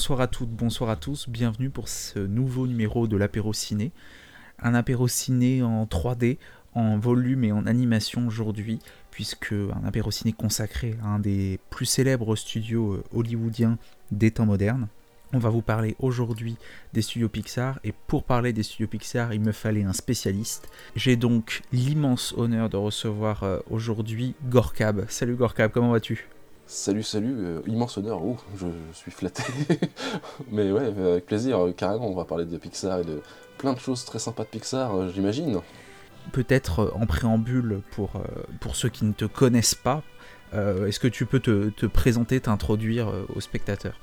Bonsoir 0.00 0.22
à 0.22 0.28
toutes, 0.28 0.48
bonsoir 0.48 0.88
à 0.88 0.96
tous, 0.96 1.28
bienvenue 1.28 1.68
pour 1.68 1.86
ce 1.90 2.18
nouveau 2.18 2.66
numéro 2.66 3.06
de 3.06 3.18
l'apéro 3.18 3.52
ciné. 3.52 3.92
Un 4.58 4.72
apéro 4.72 5.08
ciné 5.08 5.62
en 5.62 5.84
3D, 5.84 6.38
en 6.72 6.96
volume 6.96 7.44
et 7.44 7.52
en 7.52 7.66
animation 7.66 8.26
aujourd'hui, 8.26 8.78
puisque 9.10 9.52
un 9.52 9.84
apéro 9.84 10.10
ciné 10.10 10.32
consacré 10.32 10.96
à 11.02 11.08
un 11.08 11.18
des 11.18 11.60
plus 11.68 11.84
célèbres 11.84 12.34
studios 12.34 12.94
euh, 12.94 13.04
hollywoodiens 13.12 13.76
des 14.10 14.30
temps 14.30 14.46
modernes. 14.46 14.88
On 15.34 15.38
va 15.38 15.50
vous 15.50 15.60
parler 15.60 15.96
aujourd'hui 15.98 16.56
des 16.94 17.02
studios 17.02 17.28
Pixar, 17.28 17.78
et 17.84 17.92
pour 18.06 18.24
parler 18.24 18.54
des 18.54 18.62
studios 18.62 18.88
Pixar, 18.88 19.34
il 19.34 19.42
me 19.42 19.52
fallait 19.52 19.84
un 19.84 19.92
spécialiste. 19.92 20.70
J'ai 20.96 21.16
donc 21.16 21.60
l'immense 21.74 22.32
honneur 22.38 22.70
de 22.70 22.78
recevoir 22.78 23.42
euh, 23.42 23.58
aujourd'hui 23.68 24.34
Gorkab. 24.48 25.04
Salut 25.10 25.36
Gorkab, 25.36 25.70
comment 25.70 25.90
vas-tu? 25.90 26.26
Salut, 26.72 27.02
salut, 27.02 27.34
euh, 27.36 27.62
immense 27.66 27.98
honneur, 27.98 28.24
Ouh, 28.24 28.38
je, 28.56 28.66
suis 28.92 29.10
flatté. 29.10 29.42
Mais 30.52 30.70
ouais, 30.70 30.84
avec 30.84 31.26
plaisir, 31.26 31.58
euh, 31.58 31.72
carrément, 31.72 32.06
on 32.06 32.14
va 32.14 32.24
parler 32.24 32.44
de 32.44 32.56
Pixar 32.58 33.00
et 33.00 33.04
de 33.04 33.22
plein 33.58 33.72
de 33.72 33.80
choses 33.80 34.04
très 34.04 34.20
sympas 34.20 34.44
de 34.44 34.50
Pixar, 34.50 34.94
euh, 34.94 35.10
j'imagine. 35.12 35.62
Peut-être 36.30 36.78
euh, 36.78 36.90
en 36.94 37.06
préambule 37.06 37.80
pour, 37.90 38.12
euh, 38.14 38.72
ceux 38.72 38.88
qui 38.88 39.04
ne 39.04 39.12
te 39.12 39.24
connaissent 39.24 39.74
pas, 39.74 40.04
euh, 40.54 40.86
est-ce 40.86 41.00
que 41.00 41.08
tu 41.08 41.26
peux 41.26 41.40
te, 41.40 41.70
te 41.70 41.86
présenter, 41.86 42.40
t'introduire 42.40 43.08
euh, 43.08 43.26
aux 43.34 43.40
spectateurs? 43.40 43.98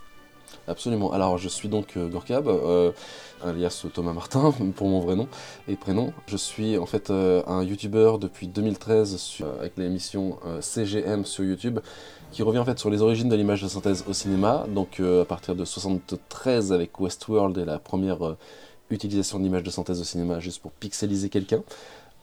Absolument. 0.68 1.14
Alors, 1.14 1.38
je 1.38 1.48
suis 1.48 1.70
donc 1.70 1.96
euh, 1.96 2.10
euh, 2.30 2.92
alias 3.42 3.86
Thomas 3.94 4.12
Martin, 4.12 4.52
pour 4.76 4.90
mon 4.90 5.00
vrai 5.00 5.16
nom 5.16 5.28
et 5.70 5.76
prénom. 5.78 6.12
Je 6.28 6.36
suis 6.36 6.78
en 6.78 6.86
fait 6.86 7.09
euh, 7.09 7.42
un 7.48 7.64
youtubeur 7.64 8.20
depuis 8.20 8.48
2013 8.48 9.16
sur- 9.16 9.46
euh, 9.48 9.59
avec 9.59 9.78
l'émission 9.78 10.38
CGM 10.59 11.24
sur 11.26 11.46
YouTube, 11.46 11.80
qui 12.32 12.44
revient 12.44 12.59
en 12.59 12.66
fait 12.66 12.78
sur 12.80 12.90
les 12.90 13.02
origines 13.02 13.30
de 13.30 13.36
l'image 13.38 13.62
de 13.62 13.70
synthèse 13.70 14.04
au 14.09 14.14
cinéma. 14.14 14.66
Donc, 14.68 15.00
à 15.00 15.24
partir 15.26 15.56
de 15.56 15.64
73 15.64 16.74
avec 16.74 17.00
Westworld 17.00 17.58
et 17.58 17.66
la 17.66 17.80
première 17.80 18.36
utilisation 18.90 19.40
d'image 19.40 19.64
de 19.64 19.70
synthèse 19.70 20.00
au 20.02 20.04
cinéma 20.04 20.40
juste 20.40 20.62
pour 20.62 20.72
pixeliser 20.72 21.30
quelqu'un. 21.30 21.62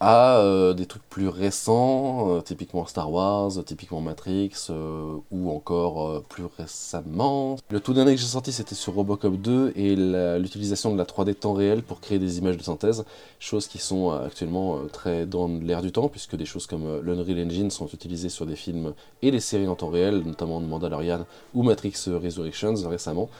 À 0.06 0.36
euh, 0.36 0.74
des 0.74 0.84
trucs 0.84 1.08
plus 1.08 1.28
récents, 1.28 2.36
euh, 2.36 2.40
typiquement 2.42 2.84
Star 2.84 3.10
Wars, 3.10 3.52
typiquement 3.64 4.02
Matrix, 4.02 4.52
euh, 4.68 5.16
ou 5.30 5.50
encore 5.50 6.22
plus 6.24 6.44
récemment. 6.58 7.56
Le 7.70 7.80
tout 7.80 7.94
dernier 7.94 8.14
que 8.14 8.20
j'ai 8.20 8.26
sorti 8.26 8.52
c'était 8.52 8.74
sur 8.74 8.94
Robocop 8.94 9.36
2 9.36 9.72
et 9.76 9.96
l'utilisation 10.38 10.92
de 10.92 10.98
la 10.98 11.04
3D 11.04 11.34
temps 11.34 11.54
réel 11.54 11.82
pour 11.82 12.00
créer 12.00 12.18
des 12.18 12.36
images 12.36 12.58
de 12.58 12.62
synthèse, 12.62 13.06
choses 13.40 13.66
qui 13.66 13.78
sont 13.78 14.10
actuellement 14.10 14.78
très 14.92 15.24
dans 15.24 15.48
l'air 15.48 15.80
du 15.80 15.90
temps, 15.90 16.08
puisque 16.08 16.36
des 16.36 16.44
choses 16.44 16.66
comme 16.66 17.00
l'Unreal 17.00 17.46
Engine 17.46 17.70
sont 17.70 17.86
utilisées 17.86 18.28
sur 18.28 18.44
des 18.44 18.56
films 18.56 18.92
et 19.22 19.30
des 19.30 19.40
séries 19.40 19.68
en 19.68 19.74
temps 19.74 19.88
réel, 19.88 20.18
notamment 20.18 20.60
Mandalorian 20.60 21.24
ou 21.54 21.62
Matrix 21.62 21.94
Resurrections 22.08 22.74
récemment. 22.88 23.30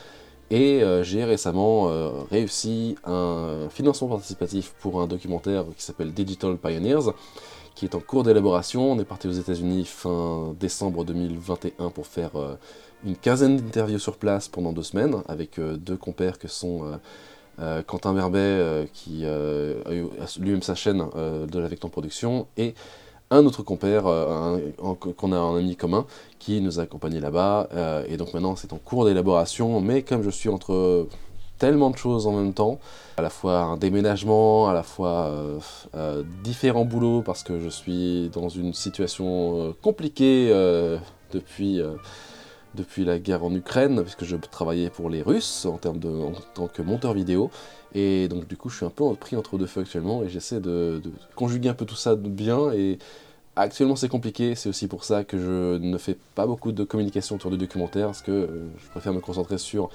Et 0.50 0.82
euh, 0.82 1.02
j'ai 1.02 1.24
récemment 1.24 1.88
euh, 1.88 2.10
réussi 2.30 2.96
un 3.04 3.68
financement 3.70 4.08
participatif 4.08 4.74
pour 4.80 5.00
un 5.00 5.06
documentaire 5.06 5.64
qui 5.76 5.82
s'appelle 5.82 6.12
Digital 6.12 6.56
Pioneers, 6.56 7.12
qui 7.74 7.86
est 7.86 7.94
en 7.94 8.00
cours 8.00 8.22
d'élaboration. 8.22 8.92
On 8.92 8.98
est 8.98 9.04
parti 9.04 9.26
aux 9.26 9.32
États-Unis 9.32 9.84
fin 9.84 10.54
décembre 10.60 11.04
2021 11.04 11.90
pour 11.90 12.06
faire 12.06 12.36
euh, 12.36 12.56
une 13.04 13.16
quinzaine 13.16 13.56
d'interviews 13.56 13.98
sur 13.98 14.16
place 14.16 14.48
pendant 14.48 14.72
deux 14.72 14.82
semaines 14.82 15.22
avec 15.28 15.60
deux 15.60 15.96
compères 15.96 16.38
que 16.38 16.48
sont 16.48 16.98
Quentin 17.86 18.12
Verbet, 18.14 18.38
euh, 18.38 18.86
qui 18.92 19.24
a 19.26 20.40
lui-même 20.40 20.62
sa 20.62 20.74
chaîne 20.74 21.04
de 21.14 21.58
la 21.58 21.68
Vecton 21.68 21.88
Production, 21.88 22.46
et 22.56 22.74
un 23.30 23.46
autre 23.46 23.62
compère 23.62 24.06
euh, 24.06 24.58
qu'on 25.16 25.32
a 25.32 25.36
un 25.36 25.58
ami 25.58 25.76
commun 25.76 26.06
qui 26.38 26.60
nous 26.60 26.78
a 26.78 26.82
accompagnés 26.82 27.20
là-bas. 27.20 27.68
euh, 27.74 28.04
et 28.08 28.16
donc 28.16 28.34
maintenant 28.34 28.56
c'est 28.56 28.72
en 28.72 28.78
cours 28.78 29.04
d'élaboration, 29.04 29.80
mais 29.80 30.02
comme 30.02 30.22
je 30.22 30.30
suis 30.30 30.48
entre 30.48 31.08
tellement 31.58 31.90
de 31.90 31.96
choses 31.96 32.26
en 32.26 32.32
même 32.32 32.52
temps, 32.52 32.78
à 33.16 33.22
la 33.22 33.30
fois 33.30 33.60
un 33.60 33.76
déménagement, 33.76 34.68
à 34.68 34.74
la 34.74 34.82
fois 34.82 35.30
euh, 35.94 36.22
différents 36.42 36.84
boulots 36.84 37.22
parce 37.22 37.42
que 37.42 37.60
je 37.60 37.68
suis 37.68 38.30
dans 38.32 38.48
une 38.48 38.74
situation 38.74 39.74
compliquée 39.82 40.48
depuis, 41.32 41.80
depuis 42.74 43.04
la 43.04 43.18
guerre 43.18 43.44
en 43.44 43.54
Ukraine, 43.54 44.02
puisque 44.02 44.24
je 44.24 44.36
travaillais 44.36 44.90
pour 44.90 45.10
les 45.10 45.22
Russes 45.22 45.66
en, 45.66 45.78
termes 45.78 45.98
de, 45.98 46.08
en 46.08 46.32
tant 46.54 46.66
que 46.66 46.82
monteur 46.82 47.14
vidéo. 47.14 47.50
Et 47.94 48.28
donc 48.28 48.48
du 48.48 48.56
coup 48.56 48.68
je 48.68 48.76
suis 48.76 48.86
un 48.86 48.90
peu 48.90 49.14
pris 49.14 49.36
entre 49.36 49.56
deux 49.56 49.66
feux 49.66 49.82
actuellement 49.82 50.22
et 50.22 50.28
j'essaie 50.28 50.60
de, 50.60 51.00
conjuguer 51.36 51.68
un 51.68 51.74
peu 51.74 51.84
tout 51.84 51.94
ça 51.94 52.16
bien 52.16 52.72
et 52.72 52.98
Actuellement, 53.56 53.94
c'est 53.94 54.08
compliqué, 54.08 54.56
c'est 54.56 54.68
aussi 54.68 54.88
pour 54.88 55.04
ça 55.04 55.22
que 55.22 55.38
je 55.38 55.78
ne 55.78 55.96
fais 55.96 56.16
pas 56.34 56.44
beaucoup 56.44 56.72
de 56.72 56.82
communication 56.82 57.36
autour 57.36 57.52
du 57.52 57.56
documentaire, 57.56 58.06
parce 58.06 58.20
que 58.20 58.32
euh, 58.32 58.66
je 58.82 58.90
préfère 58.90 59.12
me 59.12 59.20
concentrer 59.20 59.58
sur 59.58 59.90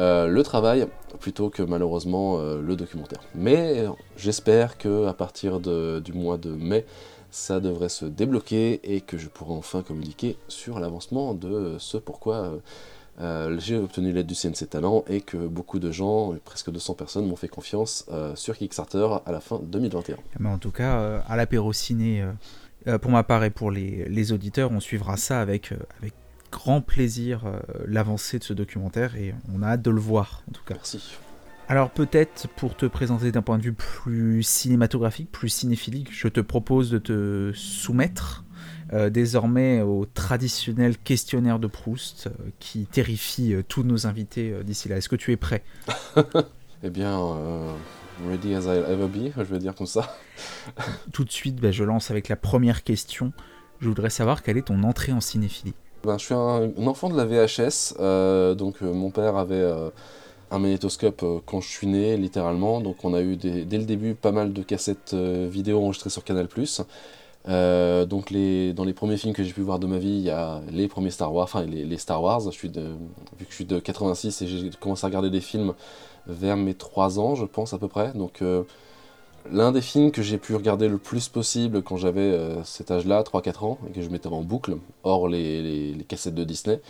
euh, 0.00 0.26
le 0.26 0.42
travail 0.42 0.86
plutôt 1.20 1.50
que 1.50 1.62
malheureusement 1.62 2.38
euh, 2.38 2.62
le 2.62 2.76
documentaire. 2.76 3.20
Mais 3.34 3.84
j'espère 4.16 4.78
que 4.78 5.06
à 5.06 5.12
partir 5.12 5.60
du 5.60 6.12
mois 6.14 6.38
de 6.38 6.48
mai, 6.48 6.86
ça 7.34 7.58
devrait 7.58 7.88
se 7.88 8.04
débloquer 8.04 8.80
et 8.84 9.00
que 9.00 9.18
je 9.18 9.28
pourrai 9.28 9.54
enfin 9.54 9.82
communiquer 9.82 10.38
sur 10.46 10.78
l'avancement 10.78 11.34
de 11.34 11.76
ce 11.80 11.96
pourquoi 11.96 12.60
euh, 13.20 13.58
j'ai 13.58 13.76
obtenu 13.76 14.12
l'aide 14.12 14.26
du 14.26 14.34
CNC 14.34 14.70
Talent 14.70 15.04
et 15.08 15.20
que 15.20 15.36
beaucoup 15.36 15.80
de 15.80 15.90
gens, 15.90 16.32
presque 16.44 16.70
200 16.70 16.94
personnes, 16.94 17.26
m'ont 17.26 17.36
fait 17.36 17.48
confiance 17.48 18.06
euh, 18.10 18.36
sur 18.36 18.56
Kickstarter 18.56 19.08
à 19.26 19.32
la 19.32 19.40
fin 19.40 19.60
2021. 19.60 20.16
Mais 20.38 20.48
en 20.48 20.58
tout 20.58 20.70
cas, 20.70 21.00
euh, 21.00 21.20
à 21.26 21.36
l'apéro 21.36 21.72
ciné, 21.72 22.24
pour 23.02 23.10
ma 23.10 23.24
part 23.24 23.42
et 23.42 23.50
pour 23.50 23.72
les, 23.72 24.08
les 24.08 24.32
auditeurs, 24.32 24.70
on 24.70 24.78
suivra 24.80 25.16
ça 25.16 25.40
avec, 25.40 25.72
avec 25.98 26.12
grand 26.52 26.82
plaisir, 26.82 27.44
l'avancée 27.86 28.38
de 28.38 28.44
ce 28.44 28.52
documentaire, 28.52 29.16
et 29.16 29.34
on 29.52 29.62
a 29.62 29.70
hâte 29.70 29.82
de 29.82 29.90
le 29.90 30.00
voir, 30.00 30.42
en 30.48 30.52
tout 30.52 30.62
cas. 30.64 30.74
Merci. 30.74 31.16
Alors 31.68 31.90
peut-être 31.90 32.48
pour 32.56 32.76
te 32.76 32.84
présenter 32.84 33.32
d'un 33.32 33.40
point 33.40 33.56
de 33.56 33.62
vue 33.62 33.72
plus 33.72 34.42
cinématographique, 34.42 35.32
plus 35.32 35.48
cinéphilique, 35.48 36.08
je 36.12 36.28
te 36.28 36.40
propose 36.40 36.90
de 36.90 36.98
te 36.98 37.52
soumettre 37.54 38.44
euh, 38.92 39.08
désormais 39.08 39.80
au 39.80 40.04
traditionnel 40.04 40.98
questionnaire 40.98 41.58
de 41.58 41.66
Proust 41.66 42.26
euh, 42.26 42.30
qui 42.60 42.84
terrifie 42.84 43.54
euh, 43.54 43.62
tous 43.66 43.82
nos 43.82 44.06
invités 44.06 44.54
d'ici 44.62 44.88
là. 44.88 44.98
Est-ce 44.98 45.08
que 45.08 45.16
tu 45.16 45.32
es 45.32 45.36
prêt? 45.36 45.62
Eh 46.86 46.90
bien, 46.90 47.18
ready 48.28 48.54
as 48.54 48.64
I'll 48.64 48.84
ever 48.86 49.08
be, 49.08 49.32
je 49.34 49.42
vais 49.44 49.58
dire 49.58 49.74
comme 49.74 49.86
ça. 49.86 50.18
Tout 51.14 51.24
de 51.24 51.32
suite, 51.32 51.56
bah, 51.56 51.70
je 51.70 51.82
lance 51.82 52.10
avec 52.10 52.28
la 52.28 52.36
première 52.36 52.84
question. 52.84 53.32
Je 53.80 53.88
voudrais 53.88 54.10
savoir 54.10 54.42
quelle 54.42 54.58
est 54.58 54.66
ton 54.66 54.82
entrée 54.82 55.10
en 55.10 55.22
cinéphilie? 55.22 55.72
Ben, 56.02 56.18
je 56.18 56.26
suis 56.26 56.34
un, 56.34 56.70
un 56.78 56.86
enfant 56.86 57.08
de 57.08 57.16
la 57.16 57.24
VHS, 57.24 58.54
donc 58.54 58.82
mon 58.82 59.10
père 59.10 59.36
avait 59.36 59.66
un 60.50 60.58
magnétoscope 60.58 61.22
euh, 61.22 61.40
quand 61.46 61.60
je 61.60 61.68
suis 61.68 61.86
né, 61.86 62.16
littéralement, 62.16 62.80
donc 62.80 63.04
on 63.04 63.14
a 63.14 63.20
eu 63.22 63.36
dès 63.36 63.78
le 63.78 63.84
début 63.84 64.14
pas 64.14 64.32
mal 64.32 64.52
de 64.52 64.62
cassettes 64.62 65.12
euh, 65.14 65.48
vidéo 65.50 65.78
enregistrées 65.82 66.10
sur 66.10 66.24
Canal+. 66.24 66.48
Euh, 67.46 68.06
donc 68.06 68.30
les, 68.30 68.72
dans 68.72 68.84
les 68.84 68.94
premiers 68.94 69.18
films 69.18 69.34
que 69.34 69.42
j'ai 69.44 69.52
pu 69.52 69.60
voir 69.60 69.78
de 69.78 69.86
ma 69.86 69.98
vie, 69.98 70.08
il 70.08 70.22
y 70.22 70.30
a 70.30 70.62
les 70.70 70.88
premiers 70.88 71.10
Star 71.10 71.32
Wars, 71.34 71.44
enfin 71.44 71.64
les, 71.64 71.98
Star 71.98 72.22
Wars, 72.22 72.40
je 72.40 72.50
suis 72.50 72.70
de, 72.70 72.80
vu 73.38 73.44
que 73.44 73.50
je 73.50 73.54
suis 73.54 73.64
de 73.66 73.78
86 73.78 74.40
et 74.42 74.46
j'ai 74.46 74.70
commencé 74.80 75.04
à 75.04 75.08
regarder 75.08 75.28
des 75.30 75.42
films 75.42 75.74
vers 76.26 76.56
mes 76.56 76.72
3 76.74 77.20
ans, 77.20 77.34
je 77.34 77.44
pense 77.44 77.72
à 77.74 77.78
peu 77.78 77.88
près, 77.88 78.12
donc... 78.14 78.42
euh, 78.42 78.62
L'un 79.50 79.72
des 79.72 79.82
films 79.82 80.10
que 80.10 80.22
j'ai 80.22 80.38
pu 80.38 80.54
regarder 80.54 80.88
le 80.88 80.96
plus 80.98 81.28
possible 81.28 81.82
quand 81.82 81.98
j'avais 81.98 82.38
cet 82.64 82.90
âge-là, 82.90 83.22
3-4 83.22 83.64
ans, 83.64 83.78
et 83.88 83.92
que 83.92 84.00
je 84.00 84.08
mettais 84.08 84.28
en 84.28 84.42
boucle, 84.42 84.78
hors 85.02 85.28
les- 85.28 85.92
les 85.92 86.04
cassettes 86.04 86.34
de 86.34 86.44
Disney, 86.44 86.80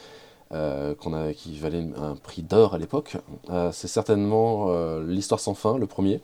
euh, 0.55 0.95
a, 0.95 1.33
qui 1.33 1.59
valaient 1.59 1.85
un 2.01 2.15
prix 2.15 2.43
d'or 2.43 2.75
à 2.75 2.79
l'époque, 2.79 3.17
euh, 3.51 3.71
c'est 3.73 3.89
certainement 3.89 4.67
euh, 4.69 5.05
L'Histoire 5.07 5.41
sans 5.41 5.55
fin, 5.55 5.77
le 5.77 5.87
premier, 5.87 6.21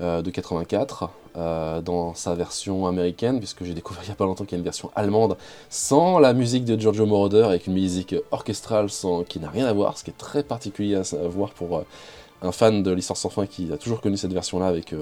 euh, 0.00 0.22
de 0.22 0.30
84, 0.30 1.10
euh, 1.36 1.80
dans 1.80 2.14
sa 2.14 2.34
version 2.34 2.86
américaine, 2.86 3.38
puisque 3.38 3.64
j'ai 3.64 3.74
découvert 3.74 4.02
il 4.04 4.06
n'y 4.06 4.12
a 4.12 4.16
pas 4.16 4.24
longtemps 4.24 4.44
qu'il 4.44 4.52
y 4.52 4.56
a 4.56 4.58
une 4.58 4.64
version 4.64 4.90
allemande, 4.96 5.36
sans 5.68 6.18
la 6.18 6.32
musique 6.32 6.64
de 6.64 6.80
Giorgio 6.80 7.06
Moroder, 7.06 7.42
avec 7.42 7.66
une 7.66 7.74
musique 7.74 8.14
orchestrale 8.30 8.90
sans, 8.90 9.22
qui 9.22 9.38
n'a 9.38 9.50
rien 9.50 9.66
à 9.66 9.72
voir, 9.72 9.98
ce 9.98 10.04
qui 10.04 10.10
est 10.10 10.18
très 10.18 10.42
particulier 10.42 10.96
à, 10.96 11.28
voir 11.28 11.50
pour 11.50 11.84
un 12.42 12.52
fan 12.52 12.82
de 12.82 12.90
L'Histoire 12.90 13.16
sans 13.16 13.30
fin 13.30 13.46
qui 13.46 13.72
a 13.72 13.76
toujours 13.76 14.00
connu 14.00 14.16
cette 14.16 14.32
version-là 14.32 14.66
avec... 14.66 14.94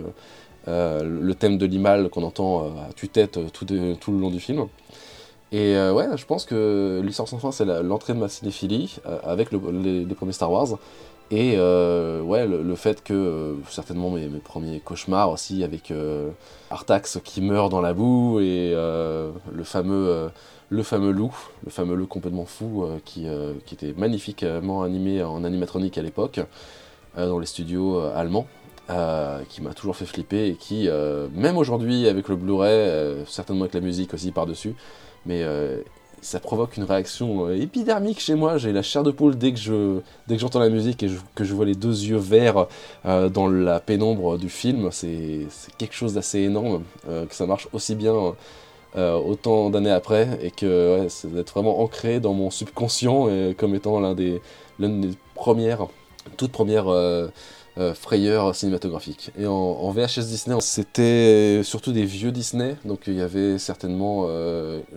le 0.66 1.32
thème 1.32 1.58
de 1.58 1.66
l'imal 1.66 2.08
qu'on 2.08 2.22
entend 2.22 2.66
à 2.66 2.92
tue-tête 2.94 3.38
tout, 3.52 3.64
tout 4.00 4.12
le 4.12 4.18
long 4.18 4.30
du 4.30 4.40
film. 4.40 4.66
Et 5.52 5.76
ouais, 5.76 6.06
je 6.16 6.24
pense 6.24 6.46
que 6.46 7.02
l'histoire 7.04 7.28
sans 7.28 7.38
fin, 7.38 7.52
c'est 7.52 7.66
l'entrée 7.82 8.14
de 8.14 8.18
ma 8.18 8.28
cinéphilie 8.28 8.96
avec 9.22 9.52
les, 9.52 10.14
premiers 10.14 10.32
Star 10.32 10.50
Wars. 10.50 10.78
Et 11.30 11.58
ouais, 11.58 12.46
le, 12.46 12.74
fait 12.74 13.04
que 13.04 13.56
certainement 13.68 14.10
mes, 14.10 14.28
premiers 14.28 14.80
cauchemars 14.80 15.30
aussi 15.30 15.62
avec 15.62 15.92
Artax 16.70 17.18
qui 17.22 17.42
meurt 17.42 17.70
dans 17.70 17.82
la 17.82 17.92
boue 17.92 18.40
et 18.40 18.72
le 18.72 19.64
fameux 19.64 20.30
le 20.72 20.82
fameux 20.82 21.10
loup, 21.10 21.34
le 21.64 21.70
fameux 21.70 21.94
loup 21.94 22.06
complètement 22.06 22.46
fou 22.46 22.84
euh, 22.84 22.98
qui, 23.04 23.28
euh, 23.28 23.52
était 23.70 23.92
magnifiquement 23.94 24.82
animé 24.82 25.22
en 25.22 25.44
animatronique 25.44 25.98
à 25.98 26.02
l'époque, 26.02 26.40
euh, 27.18 27.28
dans 27.28 27.38
les 27.38 27.46
studios 27.46 28.00
allemands, 28.00 28.46
qui 29.48 29.62
m'a 29.62 29.72
toujours 29.74 29.96
fait 29.96 30.04
flipper 30.04 30.48
et 30.48 30.54
qui, 30.54 30.86
même 31.34 31.56
aujourd'hui 31.56 32.08
avec 32.08 32.28
le 32.28 32.36
Blu-ray, 32.36 33.24
certainement 33.26 33.62
avec 33.62 33.72
la 33.72 33.80
musique 33.80 34.12
aussi 34.12 34.32
par-dessus, 34.32 34.74
mais 35.26 35.44
ça 36.20 36.38
provoque 36.38 36.76
une 36.76 36.84
réaction 36.84 37.50
épidermique 37.50 38.20
chez 38.20 38.34
moi. 38.34 38.58
J'ai 38.58 38.72
la 38.72 38.82
chair 38.82 39.02
de 39.02 39.10
poule 39.10 39.36
dès 39.36 39.52
que 39.52 39.58
je 39.58 40.00
dès 40.28 40.36
que 40.36 40.40
j'entends 40.40 40.60
la 40.60 40.68
musique 40.68 41.02
et 41.02 41.10
que 41.34 41.44
je 41.44 41.54
vois 41.54 41.64
les 41.64 41.74
deux 41.74 42.02
yeux 42.04 42.16
verts 42.16 42.66
dans 43.04 43.48
la 43.48 43.80
pénombre 43.80 44.38
du 44.38 44.48
film. 44.48 44.90
C'est 44.92 45.46
quelque 45.78 45.94
chose 45.94 46.14
d'assez 46.14 46.40
énorme 46.40 46.82
que 47.06 47.34
ça 47.34 47.46
marche 47.46 47.68
aussi 47.72 47.94
bien 47.94 48.34
euh, 48.94 49.14
autant 49.14 49.70
d'années 49.70 49.90
après 49.90 50.38
et 50.42 50.50
que 50.50 51.00
ouais, 51.00 51.30
d'être 51.30 51.54
vraiment 51.54 51.80
ancré 51.80 52.20
dans 52.20 52.34
mon 52.34 52.50
subconscient 52.50 53.26
comme 53.56 53.74
étant 53.74 53.98
l'un 54.00 54.14
des, 54.14 54.42
l'une 54.78 55.00
des 55.00 55.16
premières, 55.34 55.86
toutes 56.36 56.52
premières 56.52 56.88
euh, 57.78 57.90
euh, 57.90 57.94
frayeurs 57.94 58.54
cinématographiques. 58.54 59.30
Et 59.38 59.46
en, 59.46 59.90
VHS 59.90 60.26
Disney, 60.26 60.56
c'était 60.60 61.62
surtout 61.64 61.92
des 61.92 62.04
vieux 62.04 62.32
Disney, 62.32 62.76
donc 62.84 63.04
il 63.06 63.14
y 63.14 63.22
avait 63.22 63.58
certainement 63.58 64.26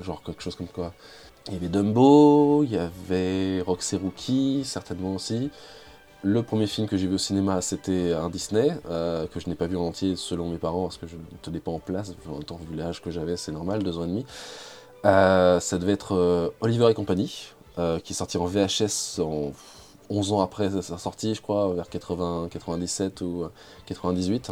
genre 0.01 0.21
quelque 0.23 0.41
chose 0.41 0.55
comme 0.55 0.67
quoi. 0.67 0.93
Il 1.47 1.53
y 1.53 1.57
avait 1.57 1.69
Dumbo, 1.69 2.63
il 2.63 2.71
y 2.71 2.77
avait 2.77 3.61
Roxy 3.61 3.97
Rookie, 3.97 4.63
certainement 4.65 5.13
aussi. 5.13 5.51
Le 6.23 6.41
premier 6.41 6.65
film 6.65 6.87
que 6.87 6.97
j'ai 6.97 7.05
vu 7.05 7.13
au 7.13 7.19
cinéma, 7.19 7.61
c'était 7.61 8.13
un 8.13 8.31
Disney, 8.31 8.75
euh, 8.89 9.27
que 9.27 9.39
je 9.39 9.47
n'ai 9.47 9.53
pas 9.53 9.67
vu 9.67 9.77
en 9.77 9.83
entier 9.83 10.15
selon 10.15 10.49
mes 10.49 10.57
parents, 10.57 10.85
parce 10.85 10.97
que 10.97 11.05
je 11.05 11.17
ne 11.17 11.37
tenais 11.43 11.59
pas 11.59 11.69
en 11.69 11.77
place, 11.77 12.13
en 12.27 12.39
temps 12.39 12.59
vu 12.67 12.75
l'âge 12.75 12.99
que 12.99 13.11
j'avais, 13.11 13.37
c'est 13.37 13.51
normal, 13.51 13.83
deux 13.83 13.99
ans 13.99 14.05
et 14.05 14.07
demi. 14.07 14.25
Euh, 15.05 15.59
ça 15.59 15.77
devait 15.77 15.91
être 15.91 16.15
euh, 16.15 16.49
Oliver 16.61 16.89
et 16.89 16.95
compagnie, 16.95 17.49
qui 18.03 18.13
est 18.13 18.15
sorti 18.15 18.37
en 18.37 18.45
VHS 18.45 19.19
en 19.19 19.51
11 20.09 20.33
ans 20.33 20.41
après 20.41 20.69
sa 20.81 20.97
sortie, 20.97 21.35
je 21.35 21.41
crois, 21.41 21.73
vers 21.73 21.89
80, 21.89 22.47
97 22.51 23.21
ou 23.21 23.45
98. 23.85 24.51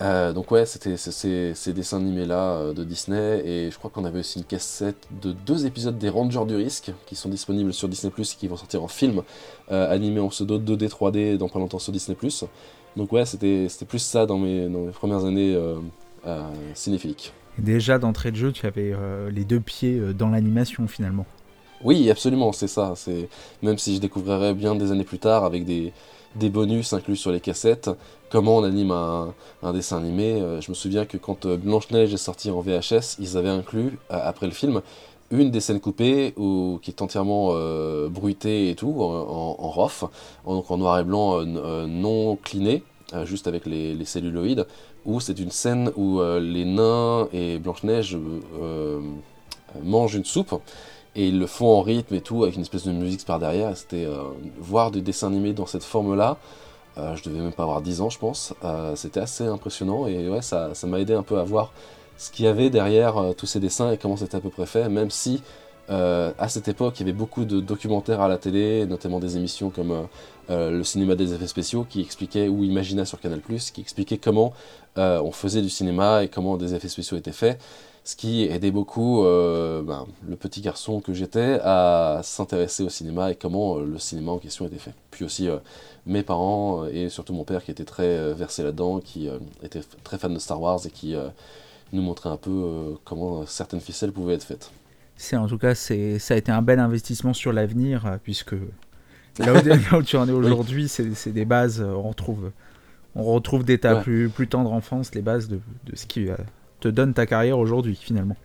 Euh, 0.00 0.32
donc 0.32 0.50
ouais, 0.50 0.64
c'était 0.64 0.96
ces 0.96 1.72
dessins 1.72 1.96
animés-là 1.96 2.52
euh, 2.52 2.72
de 2.72 2.84
Disney, 2.84 3.42
et 3.44 3.70
je 3.70 3.78
crois 3.78 3.90
qu'on 3.90 4.04
avait 4.04 4.20
aussi 4.20 4.38
une 4.38 4.44
cassette 4.44 5.08
de 5.22 5.32
deux 5.32 5.66
épisodes 5.66 5.98
des 5.98 6.08
Rangers 6.08 6.44
du 6.46 6.54
Risque, 6.54 6.92
qui 7.06 7.16
sont 7.16 7.28
disponibles 7.28 7.72
sur 7.72 7.88
Disney+, 7.88 8.12
qui 8.12 8.46
vont 8.46 8.56
sortir 8.56 8.82
en 8.82 8.88
film, 8.88 9.22
euh, 9.72 9.92
animé 9.92 10.20
en 10.20 10.28
pseudo 10.28 10.58
2D, 10.58 10.88
3D, 10.88 11.36
dans 11.36 11.48
pas 11.48 11.58
longtemps 11.58 11.80
sur 11.80 11.92
Disney+. 11.92 12.16
Donc 12.96 13.12
ouais, 13.12 13.26
c'était 13.26 13.68
plus 13.88 13.98
ça 13.98 14.26
dans 14.26 14.38
mes, 14.38 14.68
dans 14.68 14.80
mes 14.80 14.92
premières 14.92 15.24
années 15.24 15.56
cinéphiliques. 16.74 17.32
déjà, 17.58 17.98
d'entrée 17.98 18.30
de 18.30 18.36
jeu, 18.36 18.52
tu 18.52 18.66
avais 18.66 18.94
les 19.30 19.44
deux 19.44 19.60
pieds 19.60 20.00
dans 20.14 20.28
l'animation, 20.28 20.88
finalement. 20.88 21.26
Oui, 21.84 22.10
absolument, 22.10 22.52
c'est 22.52 22.68
ça. 22.68 22.94
Même 23.62 23.78
si 23.78 23.96
je 23.96 24.00
découvrirais 24.00 24.54
bien 24.54 24.74
des 24.74 24.90
années 24.90 25.04
plus 25.04 25.18
tard, 25.18 25.44
avec 25.44 25.64
des 25.64 25.92
des 26.36 26.50
bonus 26.50 26.92
inclus 26.92 27.16
sur 27.16 27.32
les 27.32 27.40
cassettes, 27.40 27.90
comment 28.30 28.58
on 28.58 28.64
anime 28.64 28.92
un, 28.92 29.72
dessin 29.72 29.98
animé. 29.98 30.40
Euh, 30.40 30.60
je 30.60 30.70
me 30.70 30.74
souviens 30.74 31.04
que 31.04 31.16
quand 31.16 31.46
euh, 31.46 31.56
Blanche-Neige 31.56 32.14
est 32.14 32.18
sortie 32.18 32.50
en 32.50 32.60
VHS, 32.60 33.16
ils 33.18 33.36
avaient 33.36 33.48
inclus, 33.48 33.98
euh, 34.10 34.20
après 34.22 34.46
le 34.46 34.52
film, 34.52 34.82
une 35.30 35.50
des 35.50 35.60
scènes 35.60 35.80
coupées 35.80 36.32
qui 36.80 36.90
est 36.90 37.02
entièrement 37.02 37.52
bruitée 38.08 38.70
et 38.70 38.74
tout, 38.74 38.94
en, 39.02 39.56
en, 39.58 39.68
ROF, 39.68 40.04
en, 40.46 40.76
noir 40.78 41.00
et 41.00 41.04
blanc 41.04 41.44
non 41.44 42.36
cliné, 42.36 42.82
juste 43.24 43.46
avec 43.46 43.66
les, 43.66 44.02
celluloïdes, 44.06 44.66
où 45.04 45.20
c'est 45.20 45.38
une 45.38 45.50
scène 45.50 45.92
où 45.96 46.22
les 46.22 46.64
nains 46.64 47.28
et 47.34 47.58
Blanche-Neige 47.58 48.16
mangent 49.84 50.14
une 50.14 50.24
soupe 50.24 50.58
et 51.14 51.28
ils 51.28 51.38
le 51.38 51.46
font 51.46 51.66
en 51.66 51.82
rythme 51.82 52.14
et 52.14 52.20
tout, 52.20 52.44
avec 52.44 52.56
une 52.56 52.62
espèce 52.62 52.84
de 52.84 52.92
musique 52.92 53.24
par 53.24 53.38
derrière. 53.38 53.76
C'était 53.76 54.04
euh, 54.04 54.22
voir 54.58 54.90
des 54.90 55.00
dessins 55.00 55.28
animés 55.28 55.52
dans 55.52 55.66
cette 55.66 55.84
forme-là. 55.84 56.36
Euh, 56.96 57.16
je 57.16 57.24
devais 57.24 57.40
même 57.40 57.52
pas 57.52 57.62
avoir 57.62 57.80
10 57.80 58.00
ans, 58.00 58.10
je 58.10 58.18
pense. 58.18 58.54
Euh, 58.64 58.94
c'était 58.96 59.20
assez 59.20 59.44
impressionnant 59.44 60.06
et 60.06 60.28
ouais, 60.28 60.42
ça 60.42 60.70
m'a 60.84 61.00
aidé 61.00 61.14
un 61.14 61.22
peu 61.22 61.38
à 61.38 61.44
voir 61.44 61.72
ce 62.16 62.30
qu'il 62.30 62.44
y 62.44 62.48
avait 62.48 62.70
derrière 62.70 63.34
tous 63.36 63.46
ces 63.46 63.60
dessins 63.60 63.92
et 63.92 63.98
comment 63.98 64.16
c'était 64.16 64.36
à 64.36 64.40
peu 64.40 64.50
près 64.50 64.66
fait, 64.66 64.88
même 64.88 65.10
si 65.10 65.42
à 65.88 66.48
cette 66.48 66.68
époque 66.68 67.00
il 67.00 67.06
y 67.06 67.08
avait 67.08 67.16
beaucoup 67.16 67.46
de 67.46 67.60
documentaires 67.60 68.20
à 68.20 68.28
la 68.28 68.36
télé, 68.36 68.84
notamment 68.84 69.20
des 69.20 69.38
émissions 69.38 69.70
comme 69.70 70.08
le 70.48 70.82
cinéma 70.82 71.14
des 71.14 71.32
effets 71.32 71.46
spéciaux 71.46 71.86
qui 71.88 72.00
expliquaient, 72.00 72.48
ou 72.48 72.64
Imagina 72.64 73.04
sur 73.04 73.20
Canal, 73.20 73.40
qui 73.40 73.80
expliquaient 73.80 74.18
comment 74.18 74.52
on 74.96 75.30
faisait 75.30 75.62
du 75.62 75.70
cinéma 75.70 76.24
et 76.24 76.28
comment 76.28 76.56
des 76.56 76.74
effets 76.74 76.88
spéciaux 76.88 77.16
étaient 77.16 77.30
faits 77.30 77.60
ce 78.08 78.16
qui 78.16 78.44
aidait 78.44 78.70
beaucoup 78.70 79.22
euh, 79.22 79.82
ben, 79.82 80.06
le 80.26 80.34
petit 80.36 80.62
garçon 80.62 81.02
que 81.02 81.12
j'étais 81.12 81.60
à 81.62 82.20
s'intéresser 82.22 82.82
au 82.82 82.88
cinéma 82.88 83.32
et 83.32 83.34
comment 83.34 83.76
euh, 83.76 83.84
le 83.84 83.98
cinéma 83.98 84.32
en 84.32 84.38
question 84.38 84.66
était 84.66 84.78
fait. 84.78 84.94
Puis 85.10 85.26
aussi 85.26 85.46
euh, 85.46 85.58
mes 86.06 86.22
parents 86.22 86.86
et 86.86 87.10
surtout 87.10 87.34
mon 87.34 87.44
père 87.44 87.62
qui 87.62 87.70
était 87.70 87.84
très 87.84 88.32
versé 88.32 88.62
là-dedans, 88.62 89.00
qui 89.00 89.28
était 89.62 89.82
très 90.04 90.16
fan 90.16 90.32
de 90.32 90.38
Star 90.38 90.58
Wars 90.58 90.80
et 90.86 90.90
qui 90.90 91.14
nous 91.92 92.00
montrait 92.00 92.30
un 92.30 92.38
peu 92.38 92.96
comment 93.04 93.44
certaines 93.44 93.82
ficelles 93.82 94.12
pouvaient 94.12 94.36
être 94.36 94.44
faites. 94.44 94.70
C'est 95.18 95.36
en 95.36 95.46
tout 95.46 95.58
cas 95.58 95.74
c'est 95.74 96.18
ça 96.18 96.32
a 96.32 96.38
été 96.38 96.50
un 96.50 96.62
bel 96.62 96.78
investissement 96.78 97.34
sur 97.34 97.52
l'avenir 97.52 98.18
puisque 98.22 98.54
là 99.38 99.52
où, 99.92 100.02
tu 100.02 100.16
en 100.16 100.26
es 100.26 100.32
aujourd'hui, 100.32 100.88
c'est 100.88 101.32
des 101.32 101.44
bases 101.44 101.82
on 101.82 102.08
retrouve 102.08 102.52
on 103.14 103.24
retrouve 103.24 103.64
d'état 103.64 103.96
plus 103.96 104.30
plus 104.30 104.48
tendre 104.48 104.72
enfance 104.72 105.14
les 105.14 105.20
bases 105.20 105.48
de, 105.48 105.60
de 105.84 105.94
ce 105.94 106.06
qui 106.06 106.28
te 106.80 106.88
donne 106.88 107.14
ta 107.14 107.26
carrière 107.26 107.58
aujourd'hui 107.58 107.96
finalement. 107.96 108.36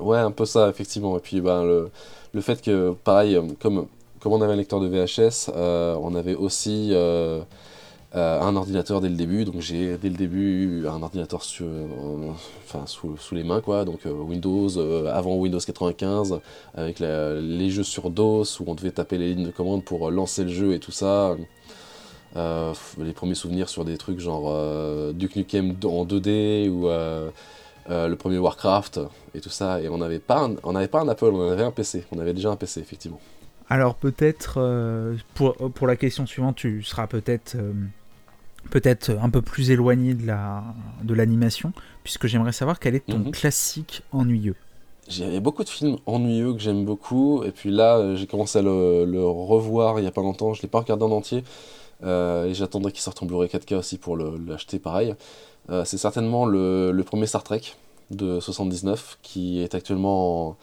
Ouais, 0.00 0.18
un 0.18 0.30
peu 0.30 0.46
ça, 0.46 0.68
effectivement. 0.68 1.16
Et 1.16 1.20
puis 1.20 1.40
ben, 1.40 1.64
le, 1.64 1.90
le 2.34 2.40
fait 2.40 2.60
que, 2.62 2.94
pareil, 3.04 3.40
comme, 3.60 3.86
comme 4.20 4.32
on 4.32 4.42
avait 4.42 4.52
un 4.52 4.56
lecteur 4.56 4.80
de 4.80 4.88
VHS, 4.88 5.52
euh, 5.54 5.96
on 6.00 6.14
avait 6.14 6.34
aussi 6.34 6.90
euh, 6.92 7.40
euh, 8.14 8.40
un 8.40 8.56
ordinateur 8.56 9.00
dès 9.00 9.08
le 9.08 9.14
début. 9.14 9.44
Donc 9.44 9.60
j'ai 9.60 9.96
dès 9.96 10.08
le 10.08 10.16
début 10.16 10.84
un 10.86 11.02
ordinateur 11.02 11.40
enfin, 11.40 12.86
sous, 12.86 13.16
sous, 13.16 13.34
les 13.34 13.44
mains, 13.44 13.60
quoi. 13.60 13.84
Donc 13.84 14.00
Windows, 14.04 14.68
avant 15.08 15.36
Windows 15.36 15.60
95, 15.60 16.40
avec 16.74 17.00
les 17.00 17.70
jeux 17.70 17.84
sur 17.84 18.10
DOS 18.10 18.60
où 18.60 18.64
on 18.66 18.74
devait 18.74 18.90
taper 18.90 19.18
les 19.18 19.34
lignes 19.34 19.46
de 19.46 19.52
commande 19.52 19.84
pour 19.84 20.10
lancer 20.10 20.44
le 20.44 20.50
jeu 20.50 20.74
et 20.74 20.78
tout 20.78 20.92
ça. 20.92 21.36
Euh, 22.36 22.74
les 22.98 23.12
premiers 23.12 23.34
souvenirs 23.34 23.68
sur 23.68 23.84
des 23.84 23.96
trucs 23.96 24.20
genre 24.20 24.44
euh, 24.48 25.12
Duke 25.12 25.36
Nukem 25.36 25.74
en 25.84 26.04
2D 26.04 26.68
ou 26.68 26.88
euh, 26.88 27.30
le 27.88 28.14
premier 28.14 28.38
Warcraft 28.38 29.00
et 29.34 29.40
tout 29.40 29.48
ça. 29.48 29.80
Et 29.80 29.88
on 29.88 29.98
n'avait 29.98 30.18
pas, 30.18 30.50
on 30.62 30.72
n'avait 30.72 30.88
pas 30.88 31.00
un 31.00 31.08
Apple, 31.08 31.30
on 31.32 31.50
avait 31.50 31.62
un 31.62 31.70
PC. 31.70 32.04
On 32.12 32.18
avait 32.18 32.34
déjà 32.34 32.50
un 32.50 32.56
PC, 32.56 32.80
effectivement. 32.80 33.20
Alors 33.68 33.94
peut-être, 33.94 34.60
pour, 35.34 35.56
pour, 35.56 35.86
la 35.88 35.96
question 35.96 36.24
suivante, 36.26 36.56
tu 36.56 36.84
seras 36.84 37.08
peut-être 37.08 37.56
peut-être 38.70 39.10
un 39.20 39.30
peu 39.30 39.42
plus 39.42 39.70
éloigné 39.70 40.14
de 40.14 40.26
la 40.26 40.62
de 41.02 41.14
l'animation, 41.14 41.72
puisque 42.04 42.26
j'aimerais 42.26 42.52
savoir 42.52 42.78
quel 42.78 42.94
est 42.94 43.06
ton 43.06 43.18
mhm. 43.18 43.30
classique 43.32 44.02
ennuyeux. 44.12 44.54
Il 45.08 45.32
y 45.32 45.36
a 45.36 45.40
beaucoup 45.40 45.64
de 45.64 45.68
films 45.68 45.98
ennuyeux 46.06 46.52
que 46.52 46.60
j'aime 46.60 46.84
beaucoup, 46.84 47.42
et 47.44 47.50
puis 47.50 47.70
là, 47.70 48.14
j'ai 48.14 48.26
commencé 48.26 48.58
à 48.58 48.62
le, 48.62 49.04
le, 49.04 49.24
revoir 49.24 50.00
il 50.00 50.04
y 50.04 50.08
a 50.08 50.12
pas 50.12 50.22
longtemps. 50.22 50.52
Je 50.52 50.62
l'ai 50.62 50.68
pas 50.68 50.80
regardé 50.80 51.04
en 51.04 51.12
entier, 51.12 51.44
et 52.02 52.54
j'attendrai 52.54 52.92
qu'il 52.92 53.00
sorte 53.00 53.22
en 53.22 53.26
Blu-ray 53.26 53.48
4K 53.48 53.76
aussi 53.76 53.98
pour 53.98 54.16
l'acheter 54.16 54.78
pareil. 54.78 55.14
Euh, 55.70 55.84
c'est 55.84 55.98
certainement 55.98 56.46
le, 56.46 57.02
premier 57.04 57.26
Star 57.26 57.42
Trek 57.42 57.62
de 58.10 58.38
79 58.38 59.18
qui 59.22 59.60
est 59.60 59.74
actuellement 59.74 60.56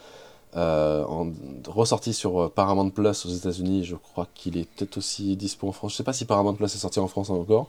euh, 0.55 1.03
ressorti 1.67 2.13
sur 2.13 2.51
Paramount 2.51 2.89
Plus 2.89 3.25
aux 3.25 3.29
États-Unis. 3.29 3.83
Je 3.83 3.95
crois 3.95 4.27
qu'il 4.33 4.57
est 4.57 4.69
peut-être 4.75 4.97
aussi 4.97 5.35
dispo 5.35 5.67
en 5.67 5.71
France. 5.71 5.93
Je 5.93 5.97
sais 5.97 6.03
pas 6.03 6.13
si 6.13 6.25
Paramount 6.25 6.53
Plus 6.53 6.65
est 6.65 6.77
sorti 6.77 6.99
en 6.99 7.07
France 7.07 7.29
encore, 7.29 7.67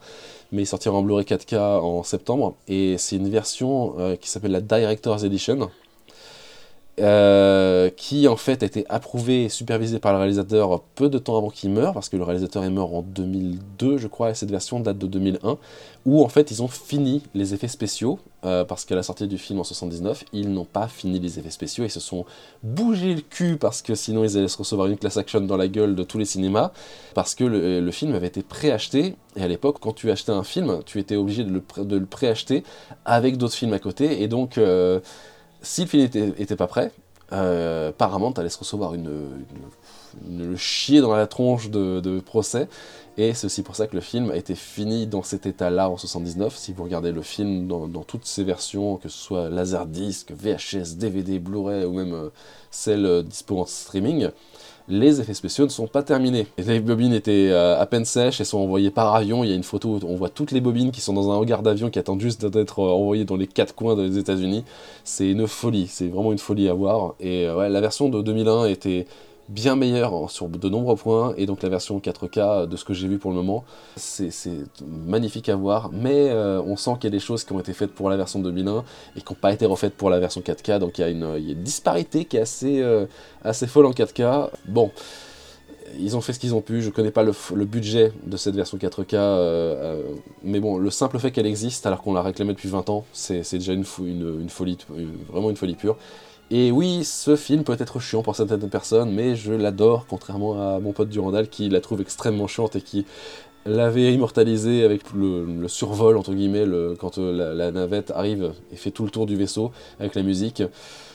mais 0.52 0.62
il 0.62 0.66
sortira 0.66 0.94
en 0.94 1.02
Blu-ray 1.02 1.24
4K 1.24 1.80
en 1.80 2.02
septembre. 2.02 2.54
Et 2.68 2.98
c'est 2.98 3.16
une 3.16 3.28
version 3.28 4.16
qui 4.20 4.28
s'appelle 4.28 4.52
la 4.52 4.60
Director's 4.60 5.24
Edition. 5.24 5.70
Euh, 7.00 7.90
qui 7.96 8.28
en 8.28 8.36
fait 8.36 8.62
a 8.62 8.66
été 8.66 8.86
approuvé 8.88 9.46
et 9.46 9.48
supervisé 9.48 9.98
par 9.98 10.12
le 10.12 10.18
réalisateur 10.18 10.80
peu 10.94 11.08
de 11.08 11.18
temps 11.18 11.36
avant 11.36 11.50
qu'il 11.50 11.70
meure, 11.70 11.92
parce 11.92 12.08
que 12.08 12.16
le 12.16 12.22
réalisateur 12.22 12.62
est 12.62 12.70
mort 12.70 12.94
en 12.94 13.02
2002, 13.02 13.98
je 13.98 14.06
crois, 14.06 14.30
et 14.30 14.34
cette 14.34 14.52
version 14.52 14.78
date 14.78 14.98
de 14.98 15.08
2001, 15.08 15.58
où 16.06 16.22
en 16.22 16.28
fait 16.28 16.52
ils 16.52 16.62
ont 16.62 16.68
fini 16.68 17.24
les 17.34 17.52
effets 17.52 17.66
spéciaux, 17.66 18.20
euh, 18.44 18.64
parce 18.64 18.84
qu'à 18.84 18.94
la 18.94 19.02
sortie 19.02 19.26
du 19.26 19.38
film 19.38 19.58
en 19.58 19.64
79, 19.64 20.24
ils 20.32 20.52
n'ont 20.52 20.66
pas 20.66 20.86
fini 20.86 21.18
les 21.18 21.36
effets 21.40 21.50
spéciaux, 21.50 21.82
ils 21.82 21.90
se 21.90 21.98
sont 21.98 22.26
bougés 22.62 23.16
le 23.16 23.22
cul, 23.22 23.56
parce 23.56 23.82
que 23.82 23.96
sinon 23.96 24.22
ils 24.22 24.38
allaient 24.38 24.46
se 24.46 24.58
recevoir 24.58 24.86
une 24.86 24.96
class 24.96 25.16
action 25.16 25.40
dans 25.40 25.56
la 25.56 25.66
gueule 25.66 25.96
de 25.96 26.04
tous 26.04 26.18
les 26.18 26.24
cinémas, 26.24 26.70
parce 27.14 27.34
que 27.34 27.42
le, 27.42 27.90
film 27.90 28.14
avait 28.14 28.28
été 28.28 28.44
préacheté, 28.44 29.16
et 29.34 29.42
à 29.42 29.48
l'époque, 29.48 29.78
quand 29.80 29.94
tu 29.94 30.12
achetais 30.12 30.30
un 30.30 30.44
film, 30.44 30.78
tu 30.86 31.00
étais 31.00 31.16
obligé 31.16 31.42
de 31.42 31.50
le, 31.50 31.62
le 31.98 32.06
préacheter 32.06 32.62
avec 33.04 33.36
d'autres 33.36 33.54
films 33.54 33.72
à 33.72 33.80
côté, 33.80 34.22
et 34.22 34.28
donc... 34.28 34.58
Euh, 34.58 35.00
si 35.64 35.82
le 35.82 35.86
film 35.88 36.02
n'était 36.38 36.56
pas 36.56 36.66
prêt, 36.66 36.92
euh, 37.32 37.90
Paramount 37.96 38.32
allait 38.32 38.48
se 38.48 38.58
recevoir 38.58 38.94
une, 38.94 39.44
une, 40.28 40.56
chier 40.56 41.00
dans 41.00 41.14
la 41.14 41.26
tronche 41.26 41.70
de, 41.70 42.20
procès. 42.20 42.68
Et 43.16 43.32
c'est 43.32 43.46
aussi 43.46 43.62
pour 43.62 43.76
ça 43.76 43.86
que 43.86 43.94
le 43.94 44.00
film 44.00 44.30
a 44.30 44.36
été 44.36 44.54
fini 44.54 45.06
dans 45.06 45.22
cet 45.22 45.46
état-là 45.46 45.88
en 45.88 45.96
79. 45.96 46.56
Si 46.56 46.72
vous 46.72 46.82
regardez 46.82 47.12
le 47.12 47.22
film 47.22 47.68
dans, 47.68 47.86
dans, 47.86 48.02
toutes 48.02 48.26
ses 48.26 48.42
versions, 48.44 48.96
que 48.96 49.08
ce 49.08 49.18
soit 49.18 49.48
Laserdisc, 49.50 50.32
VHS, 50.32 50.96
DVD, 50.96 51.38
Blu-ray 51.38 51.84
ou 51.84 51.92
même 51.92 52.12
euh, 52.12 52.28
celle 52.70 53.06
euh, 53.06 53.22
dispo 53.22 53.60
en 53.60 53.66
streaming, 53.66 54.30
les 54.88 55.20
effets 55.20 55.34
spéciaux 55.34 55.64
ne 55.64 55.70
sont 55.70 55.86
pas 55.86 56.02
terminés. 56.02 56.46
Les 56.58 56.80
bobines 56.80 57.14
étaient 57.14 57.48
euh, 57.50 57.80
à 57.80 57.86
peine 57.86 58.04
sèches 58.04 58.40
et 58.40 58.44
sont 58.44 58.58
envoyées 58.58 58.90
par 58.90 59.14
avion. 59.14 59.42
Il 59.42 59.50
y 59.50 59.52
a 59.52 59.56
une 59.56 59.62
photo 59.62 59.98
où 60.02 60.06
on 60.06 60.16
voit 60.16 60.28
toutes 60.28 60.52
les 60.52 60.60
bobines 60.60 60.90
qui 60.90 61.00
sont 61.00 61.14
dans 61.14 61.30
un 61.30 61.36
hangar 61.36 61.62
d'avion 61.62 61.90
qui 61.90 61.98
attendent 61.98 62.20
juste 62.20 62.44
d'être 62.44 62.80
euh, 62.80 62.90
envoyées 62.90 63.24
dans 63.24 63.36
les 63.36 63.46
quatre 63.46 63.74
coins 63.74 63.96
des 63.96 64.18
États-Unis. 64.18 64.64
C'est 65.02 65.30
une 65.30 65.46
folie, 65.46 65.86
c'est 65.86 66.08
vraiment 66.08 66.32
une 66.32 66.38
folie 66.38 66.68
à 66.68 66.74
voir. 66.74 67.14
Et 67.20 67.46
euh, 67.46 67.56
ouais, 67.56 67.70
la 67.70 67.80
version 67.80 68.08
de 68.10 68.20
2001 68.20 68.66
était 68.66 69.06
bien 69.48 69.76
meilleur 69.76 70.30
sur 70.30 70.48
de 70.48 70.68
nombreux 70.68 70.96
points, 70.96 71.34
et 71.36 71.46
donc 71.46 71.62
la 71.62 71.68
version 71.68 71.98
4K, 71.98 72.66
de 72.66 72.76
ce 72.76 72.84
que 72.84 72.94
j'ai 72.94 73.08
vu 73.08 73.18
pour 73.18 73.30
le 73.30 73.36
moment, 73.36 73.64
c'est 73.96 74.30
magnifique 74.86 75.48
à 75.48 75.56
voir, 75.56 75.90
mais 75.92 76.30
euh, 76.30 76.62
on 76.62 76.76
sent 76.76 76.92
qu'il 76.94 77.04
y 77.04 77.06
a 77.08 77.10
des 77.10 77.20
choses 77.20 77.44
qui 77.44 77.52
ont 77.52 77.60
été 77.60 77.72
faites 77.72 77.92
pour 77.92 78.08
la 78.08 78.16
version 78.16 78.40
2001 78.40 78.84
et 79.16 79.20
qui 79.20 79.32
n'ont 79.32 79.38
pas 79.38 79.52
été 79.52 79.66
refaites 79.66 79.94
pour 79.94 80.10
la 80.10 80.18
version 80.18 80.40
4K, 80.40 80.78
donc 80.78 80.98
il 80.98 81.02
y 81.02 81.04
a 81.04 81.08
une, 81.08 81.36
y 81.38 81.54
disparité 81.54 82.24
qui 82.24 82.36
est 82.36 82.40
assez, 82.40 82.80
euh, 82.80 83.06
folle 83.66 83.86
en 83.86 83.92
4K. 83.92 84.48
Bon, 84.68 84.90
ils 85.98 86.16
ont 86.16 86.20
fait 86.20 86.32
ce 86.32 86.38
qu'ils 86.38 86.54
ont 86.54 86.62
pu, 86.62 86.82
je 86.82 86.90
connais 86.90 87.10
pas 87.10 87.22
le, 87.22 87.64
budget 87.64 88.12
de 88.24 88.36
cette 88.36 88.56
version 88.56 88.78
4K, 88.78 89.14
euh, 89.14 90.02
mais 90.42 90.60
bon, 90.60 90.78
le 90.78 90.90
simple 90.90 91.18
fait 91.18 91.30
qu'elle 91.30 91.46
existe 91.46 91.84
alors 91.86 92.02
qu'on 92.02 92.14
l'a 92.14 92.22
réclamée 92.22 92.54
depuis 92.54 92.68
20 92.70 92.88
ans, 92.88 93.04
c'est 93.12 93.42
déjà 93.52 93.74
une 93.74 93.84
folie, 93.84 94.78
vraiment 95.28 95.50
une 95.50 95.56
folie 95.56 95.74
pure. 95.74 95.96
Et 96.56 96.70
oui, 96.70 97.02
ce 97.02 97.34
film 97.34 97.64
peut 97.64 97.76
être 97.80 97.98
chiant 97.98 98.22
pour 98.22 98.36
certaines 98.36 98.70
personnes, 98.70 99.10
mais 99.10 99.34
je 99.34 99.52
l'adore, 99.52 100.06
contrairement 100.08 100.52
à 100.76 100.78
mon 100.78 100.92
pote 100.92 101.08
Durandal 101.08 101.48
qui 101.48 101.68
la 101.68 101.80
trouve 101.80 102.00
extrêmement 102.00 102.46
chiante 102.46 102.76
et 102.76 102.80
qui 102.80 103.06
l'avait 103.66 104.14
immortalisé 104.14 104.84
avec 104.84 105.02
le, 105.14 105.66
survol, 105.66 106.16
entre 106.16 106.32
guillemets, 106.32 106.64
le, 106.64 106.94
quand 106.94 107.18
euh, 107.18 107.52
la, 107.56 107.72
navette 107.72 108.12
arrive 108.12 108.52
et 108.70 108.76
fait 108.76 108.92
tout 108.92 109.02
le 109.02 109.10
tour 109.10 109.26
du 109.26 109.34
vaisseau 109.34 109.72
avec 109.98 110.14
la 110.14 110.22
musique. 110.22 110.62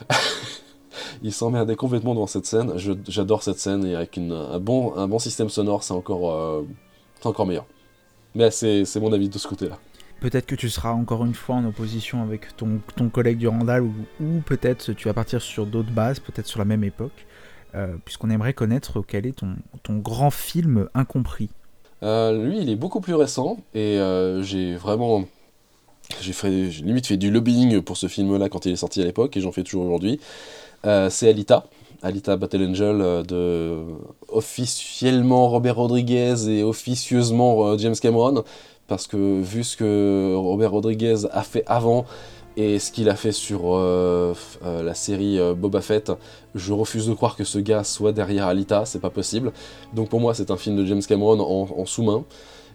Il 1.23 1.31
s'emmerdait 1.31 1.77
complètement 1.77 2.15
dans 2.15 2.27
cette 2.27 2.45
scène. 2.45 2.73
J'adore 3.07 3.41
cette 3.41 3.59
scène 3.59 3.85
et 3.85 3.95
avec 3.95 4.17
un, 4.17 4.59
bon, 4.59 4.93
un 4.97 5.19
système 5.19 5.47
sonore, 5.47 5.83
c'est 5.83 5.93
encore, 5.93 6.33
euh, 6.33 6.63
encore 7.23 7.45
meilleur. 7.45 7.65
Mais 8.35 8.51
c'est 8.51 8.99
mon 8.99 9.13
avis 9.13 9.29
de 9.29 9.37
ce 9.37 9.47
côté-là. 9.47 9.79
Peut-être 10.19 10.45
que 10.45 10.55
tu 10.55 10.69
seras 10.69 10.91
encore 10.91 11.23
une 11.23 11.33
fois 11.33 11.55
en 11.55 11.65
opposition 11.65 12.21
avec 12.21 12.57
ton, 12.57 12.81
collègue 13.09 13.37
Durandal, 13.37 13.83
ou, 13.83 14.41
peut-être 14.45 14.91
tu 14.91 15.07
vas 15.07 15.13
partir 15.13 15.41
sur 15.41 15.65
d'autres 15.65 15.91
bases, 15.91 16.19
peut-être 16.19 16.47
sur 16.47 16.59
la 16.59 16.65
même 16.65 16.83
époque, 16.83 17.25
euh, 17.73 17.95
puisqu'on 18.03 18.29
aimerait 18.29 18.53
connaître 18.53 19.01
quel 19.01 19.25
est 19.25 19.37
ton, 19.37 19.55
grand 19.97 20.29
film 20.29 20.89
incompris. 20.93 21.49
Euh, 22.03 22.45
lui, 22.45 22.59
il 22.59 22.69
est 22.69 22.75
beaucoup 22.75 22.99
plus 22.99 23.13
récent, 23.13 23.57
et 23.73 23.97
euh, 23.99 24.41
j'ai 24.43 24.75
vraiment... 24.75 25.25
J'ai 26.21 26.33
limite 26.81 27.05
fait 27.05 27.17
du 27.17 27.29
lobbying 27.29 27.81
pour 27.81 27.95
ce 27.95 28.07
film-là 28.07 28.49
quand 28.49 28.65
il 28.65 28.73
est 28.73 28.77
sorti 28.77 29.01
à 29.01 29.05
l'époque, 29.05 29.37
et 29.37 29.41
j'en 29.41 29.51
fais 29.51 29.63
toujours 29.63 29.85
aujourd'hui. 29.85 30.19
c'est 30.83 31.29
Alita, 31.29 31.67
Alita 32.01 32.35
Battle 32.35 32.63
Angel 32.63 33.23
de 33.27 33.83
officiellement 34.27 35.49
Robert 35.49 35.75
Rodriguez 35.75 36.49
et 36.49 36.63
officieusement 36.63 37.77
James 37.77 37.95
Cameron, 38.01 38.43
parce 38.89 39.07
que 39.07 39.39
vu 39.39 39.63
ce 39.63 39.77
que 39.77 40.35
Robert 40.35 40.71
Rodriguez 40.71 41.27
a 41.31 41.43
fait 41.43 41.63
avant 41.67 42.05
et 42.57 42.79
ce 42.79 42.91
qu'il 42.91 43.09
a 43.09 43.15
fait 43.15 43.31
sur 43.31 43.61
euh, 43.65 44.33
euh, 44.65 44.83
la 44.83 44.93
série 44.93 45.39
euh, 45.39 45.53
Boba 45.53 45.79
Fett, 45.79 46.11
je 46.55 46.73
refuse 46.73 47.07
de 47.07 47.13
croire 47.13 47.37
que 47.37 47.45
ce 47.45 47.59
gars 47.59 47.85
soit 47.85 48.11
derrière 48.11 48.47
Alita, 48.47 48.85
c'est 48.85 48.99
pas 48.99 49.11
possible. 49.11 49.53
Donc 49.93 50.09
pour 50.09 50.19
moi 50.19 50.33
c'est 50.33 50.51
un 50.51 50.57
film 50.57 50.75
de 50.75 50.85
James 50.85 51.01
Cameron 51.01 51.39
en, 51.39 51.85
sous-main 51.85 52.25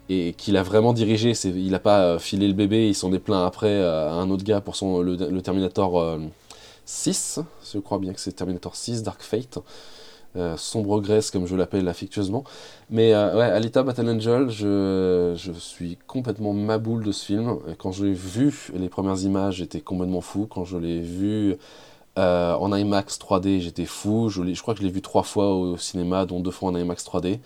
et 0.08 0.34
qu'il 0.38 0.56
a 0.56 0.62
vraiment 0.62 0.92
dirigé, 0.92 1.32
il 1.44 1.70
n'a 1.70 1.80
pas 1.80 2.18
filé 2.18 2.46
le 2.46 2.54
bébé, 2.54 2.88
il 2.88 2.94
s'en 2.94 3.12
est 3.12 3.18
plein 3.18 3.44
après 3.44 3.82
à 3.82 4.12
un 4.12 4.30
autre 4.30 4.44
gars 4.44 4.60
pour 4.60 4.76
son, 4.76 5.00
le, 5.00 5.16
le 5.16 5.42
Terminator 5.42 6.18
6, 6.86 7.40
je 7.72 7.78
crois 7.78 7.98
bien 7.98 8.12
que 8.12 8.20
c'est 8.20 8.32
Terminator 8.32 8.76
6, 8.76 9.02
Dark 9.02 9.22
Fate. 9.22 9.58
Euh, 10.36 10.56
sombre 10.56 11.00
Grèce, 11.00 11.30
comme 11.30 11.46
je 11.46 11.54
l'appelle 11.54 11.86
affectueusement. 11.86 12.42
Mais 12.90 13.14
euh, 13.14 13.36
ouais, 13.38 13.44
Alita 13.44 13.84
Battle 13.84 14.08
Angel, 14.08 14.50
je, 14.50 15.34
je, 15.36 15.52
suis 15.52 15.96
complètement 16.08 16.52
maboule 16.52 17.04
de 17.04 17.12
ce 17.12 17.24
film. 17.24 17.58
quand 17.78 17.92
j'ai 17.92 18.12
vu 18.12 18.72
les 18.74 18.88
premières 18.88 19.22
images, 19.22 19.56
j'étais 19.56 19.80
complètement 19.80 20.20
fou. 20.20 20.48
Quand 20.50 20.64
je 20.64 20.76
l'ai 20.76 21.00
vu 21.00 21.56
euh, 22.18 22.54
en 22.54 22.74
IMAX 22.74 23.18
3D, 23.18 23.60
j'étais 23.60 23.84
fou. 23.84 24.28
Je, 24.28 24.42
je 24.52 24.60
crois 24.60 24.74
que 24.74 24.80
je 24.80 24.84
l'ai 24.86 24.92
vu 24.92 25.02
trois 25.02 25.22
fois 25.22 25.54
au 25.54 25.76
cinéma, 25.76 26.26
dont 26.26 26.40
deux 26.40 26.50
fois 26.50 26.70
en 26.70 26.76
IMAX 26.76 27.04
3D. 27.04 27.38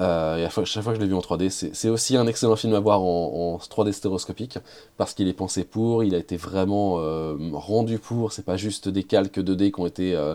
Euh, 0.00 0.38
et 0.38 0.44
à 0.44 0.48
chaque 0.48 0.82
fois 0.82 0.92
que 0.92 0.98
je 0.98 1.02
l'ai 1.02 1.08
vu 1.08 1.14
en 1.14 1.20
3D, 1.20 1.50
c'est 1.50 1.88
aussi 1.88 2.16
un 2.16 2.26
excellent 2.26 2.56
film 2.56 2.74
à 2.74 2.80
voir 2.80 3.02
en, 3.02 3.58
3D 3.58 3.92
stéréoscopique, 3.92 4.58
parce 4.96 5.14
qu'il 5.14 5.28
est 5.28 5.34
pensé 5.34 5.64
pour, 5.64 6.02
il 6.02 6.14
a 6.14 6.18
été 6.18 6.36
vraiment 6.36 6.98
euh, 6.98 7.36
rendu 7.52 7.98
pour, 7.98 8.32
c'est 8.32 8.44
pas 8.44 8.56
juste 8.56 8.88
des 8.88 9.04
calques 9.04 9.38
2D 9.38 9.70
qui 9.70 9.80
ont 9.80 9.86
été 9.86 10.14
euh, 10.14 10.34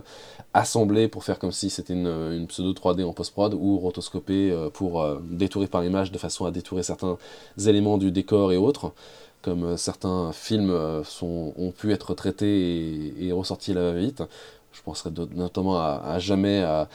assemblés 0.53 1.07
pour 1.07 1.23
faire 1.23 1.39
comme 1.39 1.51
si 1.51 1.69
c'était 1.69 1.93
une, 1.93 2.45
pseudo 2.47 2.73
3D 2.73 3.03
en 3.03 3.13
post-prod, 3.13 3.53
ou 3.55 3.77
rotoscopés 3.79 4.55
pour 4.73 5.05
détourer 5.29 5.67
par 5.67 5.81
l'image 5.81 6.11
de 6.11 6.17
façon 6.17 6.45
à 6.45 6.51
détourer 6.51 6.83
certains 6.83 7.17
éléments 7.65 7.97
du 7.97 8.11
décor 8.11 8.51
et 8.51 8.57
autres, 8.57 8.93
comme 9.41 9.75
certains 9.77 10.31
films 10.33 10.71
ont 11.21 11.73
pu 11.75 11.91
être 11.91 12.13
traités 12.13 13.13
et, 13.19 13.31
ressortis 13.31 13.73
là 13.73 13.91
vite. 13.93 14.23
Je 14.71 14.81
penserais 14.83 15.09
notamment 15.35 15.79
à, 15.79 16.01
à 16.05 16.19
Jamais, 16.19 16.61
à 16.61 16.87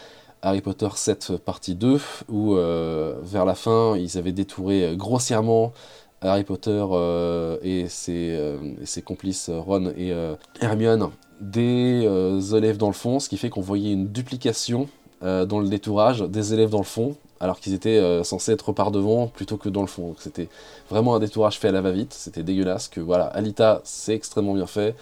Harry 0.43 0.61
Potter 0.61 0.89
7 0.95 1.37
partie 1.37 1.77
2, 1.77 2.01
où 2.29 2.57
euh, 2.57 3.15
vers 3.23 3.45
la 3.45 3.55
fin, 3.55 3.97
ils 3.97 4.19
avaient 4.19 4.33
détouré 4.33 4.95
grossièrement 4.97 5.73
Harry 6.21 6.43
Potter 6.43 6.85
euh, 6.91 7.59
et, 7.63 7.89
ses, 7.89 8.31
euh, 8.33 8.59
complices 9.05 9.51
Ron 9.51 9.93
et 9.97 10.13
Hermione 10.61 11.11
des 11.41 12.05
élèves 12.55 12.77
dans 12.77 12.89
le 12.89 12.93
fond, 12.93 13.19
ce 13.19 13.29
qui 13.29 13.37
fait 13.37 13.51
qu'on 13.51 13.61
voyait 13.61 13.93
une 13.93 14.09
duplication 14.09 14.89
dans 15.23 15.61
le 15.61 15.69
détourage 15.69 16.23
des 16.23 16.53
élèves 16.53 16.71
dans 16.71 16.79
le 16.79 16.85
fond, 16.85 17.17
alors 17.39 17.61
qu'ils 17.61 17.75
étaient 17.75 18.25
censés 18.25 18.53
être 18.53 18.73
par 18.73 18.91
devant 18.91 19.29
plutôt 19.29 19.57
que 19.57 19.69
dans 19.69 19.81
le 19.81 19.87
fond. 19.87 20.17
C'était 20.19 20.49
vraiment 20.91 21.15
un 21.15 21.21
détourage 21.21 21.59
fait 21.61 21.69
à 21.69 21.73
la 21.73 21.81
va-vite, 21.81 22.13
c'était 22.13 22.43
dégueulasse, 22.43 22.89
que 22.89 23.01
voilà, 23.01 23.27
Alita 23.27 23.81
c'est 23.85 24.15
extrêmement 24.15 24.55
bien 24.55 24.67
fait, 24.67 24.97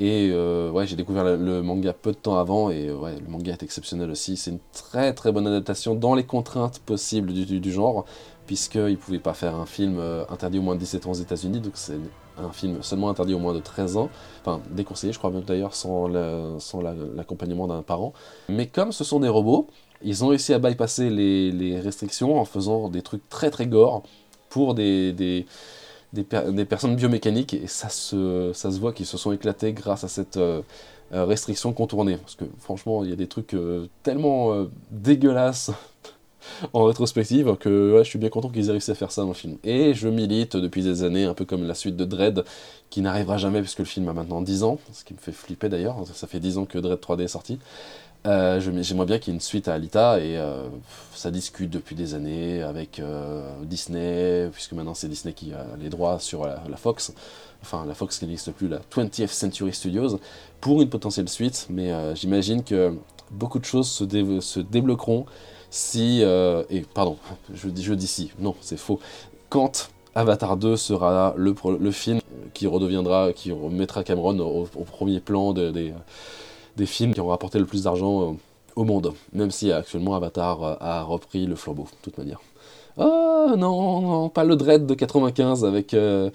et 0.00 0.30
euh, 0.32 0.70
ouais, 0.70 0.86
j'ai 0.86 0.94
découvert 0.94 1.24
le, 1.24 1.62
manga 1.62 1.92
peu 1.92 2.12
de 2.12 2.16
temps 2.16 2.38
avant, 2.38 2.70
et 2.70 2.88
euh, 2.88 2.96
ouais, 2.96 3.16
le 3.18 3.28
manga 3.28 3.52
est 3.52 3.62
exceptionnel 3.62 4.10
aussi. 4.10 4.36
C'est 4.36 4.52
une 4.52 4.60
très 4.72 5.12
très 5.12 5.32
bonne 5.32 5.46
adaptation 5.46 5.94
dans 5.94 6.14
les 6.14 6.24
contraintes 6.24 6.78
possibles 6.78 7.32
du, 7.32 7.72
genre, 7.72 8.04
puisqu'ils 8.46 8.92
ne 8.92 8.96
pouvaient 8.96 9.18
pas 9.18 9.34
faire 9.34 9.56
un 9.56 9.66
film 9.66 9.98
euh, 9.98 10.24
interdit 10.28 10.60
au 10.60 10.62
moins 10.62 10.76
de 10.76 10.80
17 10.80 11.06
ans 11.06 11.10
aux 11.10 11.14
États-Unis, 11.14 11.60
donc 11.60 11.72
c'est 11.74 11.98
un 12.38 12.50
film 12.52 12.80
seulement 12.82 13.10
interdit 13.10 13.34
au 13.34 13.40
moins 13.40 13.54
de 13.54 13.58
13 13.58 13.96
ans, 13.96 14.08
enfin 14.40 14.60
déconseillé, 14.70 15.12
je 15.12 15.18
crois 15.18 15.32
même 15.32 15.42
d'ailleurs, 15.42 15.74
sans 15.74 16.06
l'accompagnement 16.06 17.66
d'un 17.66 17.82
parent. 17.82 18.12
Mais 18.48 18.66
comme 18.66 18.92
ce 18.92 19.02
sont 19.02 19.18
des 19.18 19.28
robots, 19.28 19.66
ils 20.02 20.22
ont 20.22 20.28
réussi 20.28 20.54
à 20.54 20.60
bypasser 20.60 21.10
les, 21.10 21.80
restrictions 21.80 22.38
en 22.38 22.44
faisant 22.44 22.88
des 22.88 23.02
trucs 23.02 23.28
très 23.28 23.50
très 23.50 23.66
gore 23.66 24.04
pour 24.48 24.74
des 24.74 25.46
des, 26.12 26.64
personnes 26.64 26.96
biomécaniques 26.96 27.54
et 27.54 27.66
ça 27.66 27.88
se, 27.88 28.78
voit 28.78 28.92
qu'ils 28.92 29.06
se 29.06 29.18
sont 29.18 29.32
éclatés 29.32 29.72
grâce 29.72 30.04
à 30.04 30.08
cette 30.08 30.36
euh, 30.36 30.62
euh, 31.12 31.24
restriction 31.24 31.72
contournée. 31.72 32.16
Parce 32.16 32.34
que 32.34 32.44
franchement, 32.60 33.04
il 33.04 33.10
y 33.10 33.12
a 33.12 33.16
des 33.16 33.26
trucs 33.26 33.54
euh, 33.54 33.86
tellement 34.02 34.66
dégueulasses 34.90 35.70
en 36.72 36.84
rétrospective 36.84 37.56
que 37.56 37.94
je 37.98 38.08
suis 38.08 38.18
bien 38.18 38.30
content 38.30 38.48
qu'ils 38.48 38.68
aient 38.68 38.72
réussi 38.72 38.90
à 38.90 38.94
faire 38.94 39.12
ça 39.12 39.22
dans 39.22 39.28
le 39.28 39.34
film. 39.34 39.58
Et 39.64 39.92
je 39.92 40.08
milite 40.08 40.56
depuis 40.56 40.82
des 40.82 41.02
années, 41.02 41.24
un 41.24 41.34
peu 41.34 41.44
comme 41.44 41.66
la 41.66 41.74
suite 41.74 41.96
de 41.96 42.04
Dread, 42.04 42.44
qui 42.90 43.02
n'arrivera 43.02 43.36
jamais 43.36 43.60
puisque 43.60 43.80
le 43.80 43.84
film 43.84 44.08
a 44.08 44.14
maintenant 44.14 44.40
10 44.40 44.62
ans, 44.62 44.78
ce 44.92 45.04
qui 45.04 45.12
me 45.12 45.18
fait 45.18 45.32
flipper 45.32 45.68
d'ailleurs, 45.68 45.96
ça 46.14 46.26
fait 46.26 46.40
10 46.40 46.58
ans 46.58 46.64
que 46.64 46.78
Dread 46.78 47.00
3D 47.00 47.24
est 47.24 47.28
sorti. 47.28 47.58
Euh, 48.28 48.60
J'aimerais 48.60 49.06
bien 49.06 49.18
qu'il 49.18 49.32
y 49.32 49.34
ait 49.34 49.38
une 49.38 49.40
suite 49.40 49.68
à 49.68 49.74
Alita 49.74 50.18
et 50.20 50.36
euh, 50.36 50.68
ça 51.14 51.30
discute 51.30 51.70
depuis 51.70 51.94
des 51.94 52.14
années 52.14 52.62
avec 52.62 52.98
euh, 52.98 53.50
Disney, 53.62 54.50
puisque 54.52 54.72
maintenant 54.72 54.92
c'est 54.92 55.08
Disney 55.08 55.32
qui 55.32 55.52
a 55.54 55.64
les 55.80 55.88
droits 55.88 56.18
sur 56.18 56.44
la, 56.46 56.76
Fox, 56.76 57.14
enfin 57.62 57.86
la 57.86 57.94
Fox 57.94 58.18
qui 58.18 58.26
n'existe 58.26 58.52
plus, 58.52 58.68
la 58.68 58.80
20th 58.94 59.28
Century 59.28 59.72
Studios, 59.72 60.20
pour 60.60 60.82
une 60.82 60.90
potentielle 60.90 61.28
suite, 61.28 61.66
mais 61.70 61.90
j'imagine 62.14 62.62
que 62.62 62.94
beaucoup 63.30 63.58
de 63.58 63.64
choses 63.64 63.90
se, 63.90 64.04
se 64.40 64.60
débloqueront 64.60 65.24
si, 65.70 66.22
et 66.22 66.84
pardon, 66.92 67.16
je 67.54 67.68
dis, 67.68 67.82
je 67.82 67.94
dis 67.94 68.06
si, 68.06 68.32
non 68.38 68.54
c'est 68.60 68.78
faux, 68.78 69.00
quand 69.48 69.88
Avatar 70.14 70.56
2 70.56 70.76
sera 70.76 71.34
le, 71.36 71.54
le 71.78 71.90
film 71.92 72.20
qui 72.52 72.66
redeviendra, 72.66 73.32
qui 73.32 73.52
remettra 73.52 74.04
Cameron 74.04 74.38
au, 74.40 74.64
premier 74.84 75.20
plan 75.20 75.52
de, 75.52 75.92
des 76.78 76.86
films 76.86 77.12
qui 77.12 77.20
ont 77.20 77.28
rapporté 77.28 77.58
le 77.58 77.66
plus 77.66 77.82
d'argent 77.82 78.22
euh, 78.22 78.34
au 78.76 78.84
monde, 78.84 79.12
même 79.34 79.50
si 79.50 79.70
actuellement 79.72 80.14
Avatar 80.14 80.78
a 80.80 81.02
repris 81.02 81.46
le 81.46 81.56
flambeau, 81.56 81.84
de 81.84 81.98
toute 82.02 82.16
manière. 82.16 82.40
Oh 83.00 83.54
non, 83.56 84.00
non, 84.00 84.28
pas 84.28 84.42
le 84.42 84.56
Dread 84.56 84.84
de 84.84 84.94
95 84.94 85.64
avec 85.64 85.94
euh, 85.94 86.30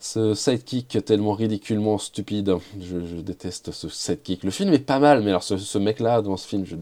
ce 0.00 0.34
sidekick 0.34 1.04
tellement 1.04 1.32
ridiculement 1.32 1.98
stupide. 1.98 2.54
Je, 2.80 3.20
déteste 3.20 3.70
ce 3.70 3.88
sidekick. 3.90 4.42
Le 4.42 4.50
film 4.50 4.72
est 4.72 4.78
pas 4.78 4.98
mal, 4.98 5.22
mais 5.22 5.28
alors 5.28 5.42
ce, 5.42 5.78
mec-là 5.78 6.22
dans 6.22 6.38
ce 6.38 6.48
film, 6.48 6.64
je 6.64 6.76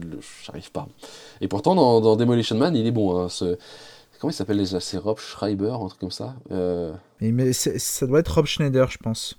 n'arrive 0.47 0.71
pas. 0.71 0.87
Et 1.41 1.49
pourtant, 1.49 1.75
dans, 1.75 2.15
Demolition 2.15 2.55
Man, 2.55 2.77
il 2.77 2.87
est 2.87 2.91
bon. 2.91 3.25
Hein, 3.25 3.27
comment 4.19 4.31
il 4.31 4.35
s'appelle 4.35 4.57
déjà? 4.57 4.79
C'est 4.79 4.97
Rob 4.97 5.17
Schreiber, 5.17 5.71
un 5.81 5.87
truc 5.87 5.99
comme 5.99 6.11
ça 6.11 6.35
euh... 6.51 6.93
mais 7.19 7.51
ça 7.51 8.07
doit 8.07 8.19
être 8.19 8.35
Rob 8.35 8.45
Schneider, 8.45 8.89
je 8.89 8.97
pense. 8.99 9.35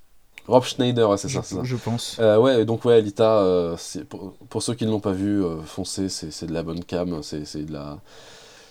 Rob 0.48 0.64
Schneider, 0.64 1.18
c'est 1.18 1.28
ça, 1.28 1.42
ça, 1.42 1.60
Je 1.62 1.76
pense. 1.76 2.16
Euh, 2.20 2.38
ouais, 2.38 2.64
donc 2.64 2.84
ouais, 2.84 2.94
Alita, 2.94 3.38
euh, 3.38 3.76
pour, 4.08 4.32
pour, 4.48 4.62
ceux 4.62 4.74
qui 4.74 4.86
ne 4.86 4.90
l'ont 4.90 5.00
pas 5.00 5.12
vu, 5.12 5.42
foncez, 5.64 6.08
c'est 6.08 6.46
de 6.46 6.52
la 6.52 6.62
bonne 6.62 6.84
cam, 6.84 7.22
c'est 7.22 7.64
de 7.64 7.72
la 7.72 7.98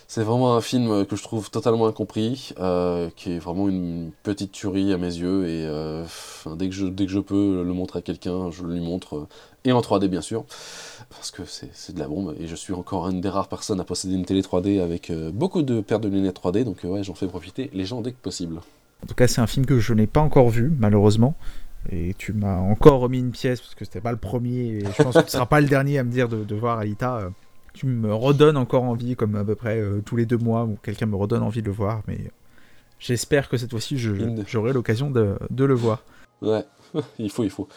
c'est 0.08 0.22
vraiment 0.22 0.54
un 0.54 0.60
film 0.60 1.04
que 1.04 1.16
je 1.16 1.22
trouve 1.22 1.50
totalement 1.50 1.86
incompris, 1.88 2.52
euh, 2.60 3.10
qui 3.16 3.32
est 3.32 3.38
vraiment 3.38 3.68
une 3.68 4.12
petite 4.22 4.52
tuerie 4.52 4.92
à 4.92 4.98
mes 4.98 5.06
yeux, 5.06 5.48
et 5.48 5.66
euh, 5.66 6.04
dès, 6.54 6.68
que 6.68 6.74
je, 6.74 6.86
dès 6.86 7.06
que 7.06 7.12
je 7.12 7.18
peux 7.18 7.64
le 7.64 7.72
montrer 7.72 7.98
à 7.98 8.02
quelqu'un, 8.02 8.50
je 8.52 8.62
le 8.62 8.74
lui 8.74 8.80
montre, 8.80 9.16
euh, 9.16 9.28
et 9.64 9.72
en 9.72 9.80
3D 9.80 10.06
bien 10.06 10.20
sûr, 10.20 10.44
parce 11.10 11.32
que 11.32 11.42
c'est 11.44 11.92
de 11.92 11.98
la 11.98 12.06
bombe, 12.06 12.36
et 12.38 12.46
je 12.46 12.54
suis 12.54 12.72
encore 12.72 13.08
une 13.08 13.20
des 13.20 13.28
rares 13.28 13.48
personnes 13.48 13.80
à 13.80 13.84
posséder 13.84 14.14
une 14.14 14.24
télé 14.24 14.42
3D 14.42 14.80
avec 14.80 15.10
beaucoup 15.32 15.62
de 15.62 15.80
paires 15.80 16.00
de 16.00 16.08
lunettes 16.08 16.40
3D, 16.40 16.62
donc 16.62 16.78
ouais, 16.84 17.02
j'en 17.02 17.14
fais 17.14 17.26
profiter 17.26 17.68
les 17.72 17.84
gens 17.84 18.00
dès 18.00 18.12
que 18.12 18.20
possible. 18.22 18.60
En 19.02 19.06
tout 19.06 19.14
cas, 19.14 19.26
c'est 19.26 19.40
un 19.40 19.46
film 19.46 19.66
que 19.66 19.80
je 19.80 19.92
n'ai 19.92 20.06
pas 20.06 20.20
encore 20.20 20.48
vu, 20.48 20.72
malheureusement. 20.78 21.34
Et 21.90 22.14
tu 22.18 22.32
m'as 22.32 22.56
encore 22.56 23.00
remis 23.00 23.18
une 23.18 23.30
pièce 23.30 23.60
parce 23.60 23.74
que 23.74 23.84
c'était 23.84 24.00
pas 24.00 24.12
le 24.12 24.18
premier. 24.18 24.68
Et 24.68 24.80
je 24.80 25.02
pense 25.02 25.14
que 25.14 25.22
tu 25.22 25.30
seras 25.30 25.46
pas 25.46 25.60
le 25.60 25.68
dernier 25.68 25.98
à 25.98 26.04
me 26.04 26.10
dire 26.10 26.28
de, 26.28 26.44
de 26.44 26.54
voir 26.54 26.78
Alita 26.78 27.30
tu 27.76 27.86
me 27.86 28.12
redonnes 28.12 28.56
encore 28.56 28.84
envie, 28.84 29.14
comme 29.14 29.36
à 29.36 29.44
peu 29.44 29.54
près 29.54 29.78
euh, 29.78 30.00
tous 30.04 30.16
les 30.16 30.26
deux 30.26 30.38
mois, 30.38 30.64
où 30.64 30.78
quelqu'un 30.82 31.06
me 31.06 31.14
redonne 31.14 31.42
envie 31.42 31.60
de 31.60 31.66
le 31.66 31.72
voir, 31.72 32.02
mais 32.08 32.18
j'espère 32.98 33.48
que 33.48 33.58
cette 33.58 33.70
fois-ci, 33.70 33.98
j'aurai 33.98 34.72
l'occasion 34.72 35.10
de, 35.10 35.36
le 35.50 35.74
voir. 35.74 36.02
Ouais, 36.40 36.64
il 37.18 37.30
faut, 37.30 37.44
il 37.44 37.50
faut. 37.50 37.68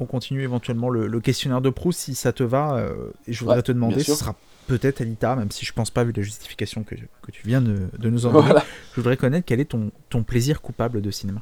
On 0.00 0.04
continue 0.04 0.42
éventuellement 0.42 0.90
le, 0.90 1.20
questionnaire 1.20 1.60
de 1.60 1.70
Proust, 1.70 2.00
si 2.00 2.14
ça 2.14 2.32
te 2.32 2.42
va, 2.42 2.76
euh, 2.76 3.12
et 3.26 3.32
je 3.32 3.40
voudrais 3.40 3.62
te 3.62 3.72
demander, 3.72 4.02
ce 4.02 4.14
sera 4.16 4.34
peut-être 4.66 5.00
Alita, 5.00 5.36
même 5.36 5.52
si 5.52 5.64
je 5.64 5.72
pense 5.72 5.90
pas, 5.90 6.02
vu 6.02 6.12
la 6.14 6.22
justification 6.22 6.82
que, 6.82 6.96
tu 7.30 7.46
viens 7.46 7.62
de, 7.62 7.88
nous 8.02 8.26
en 8.26 8.32
donner, 8.32 8.60
je 8.94 9.00
voudrais 9.00 9.16
connaître 9.16 9.46
quel 9.46 9.60
est 9.60 9.66
ton, 9.66 9.92
ton 10.10 10.24
plaisir 10.24 10.60
coupable 10.60 11.00
de 11.00 11.10
cinéma 11.12 11.40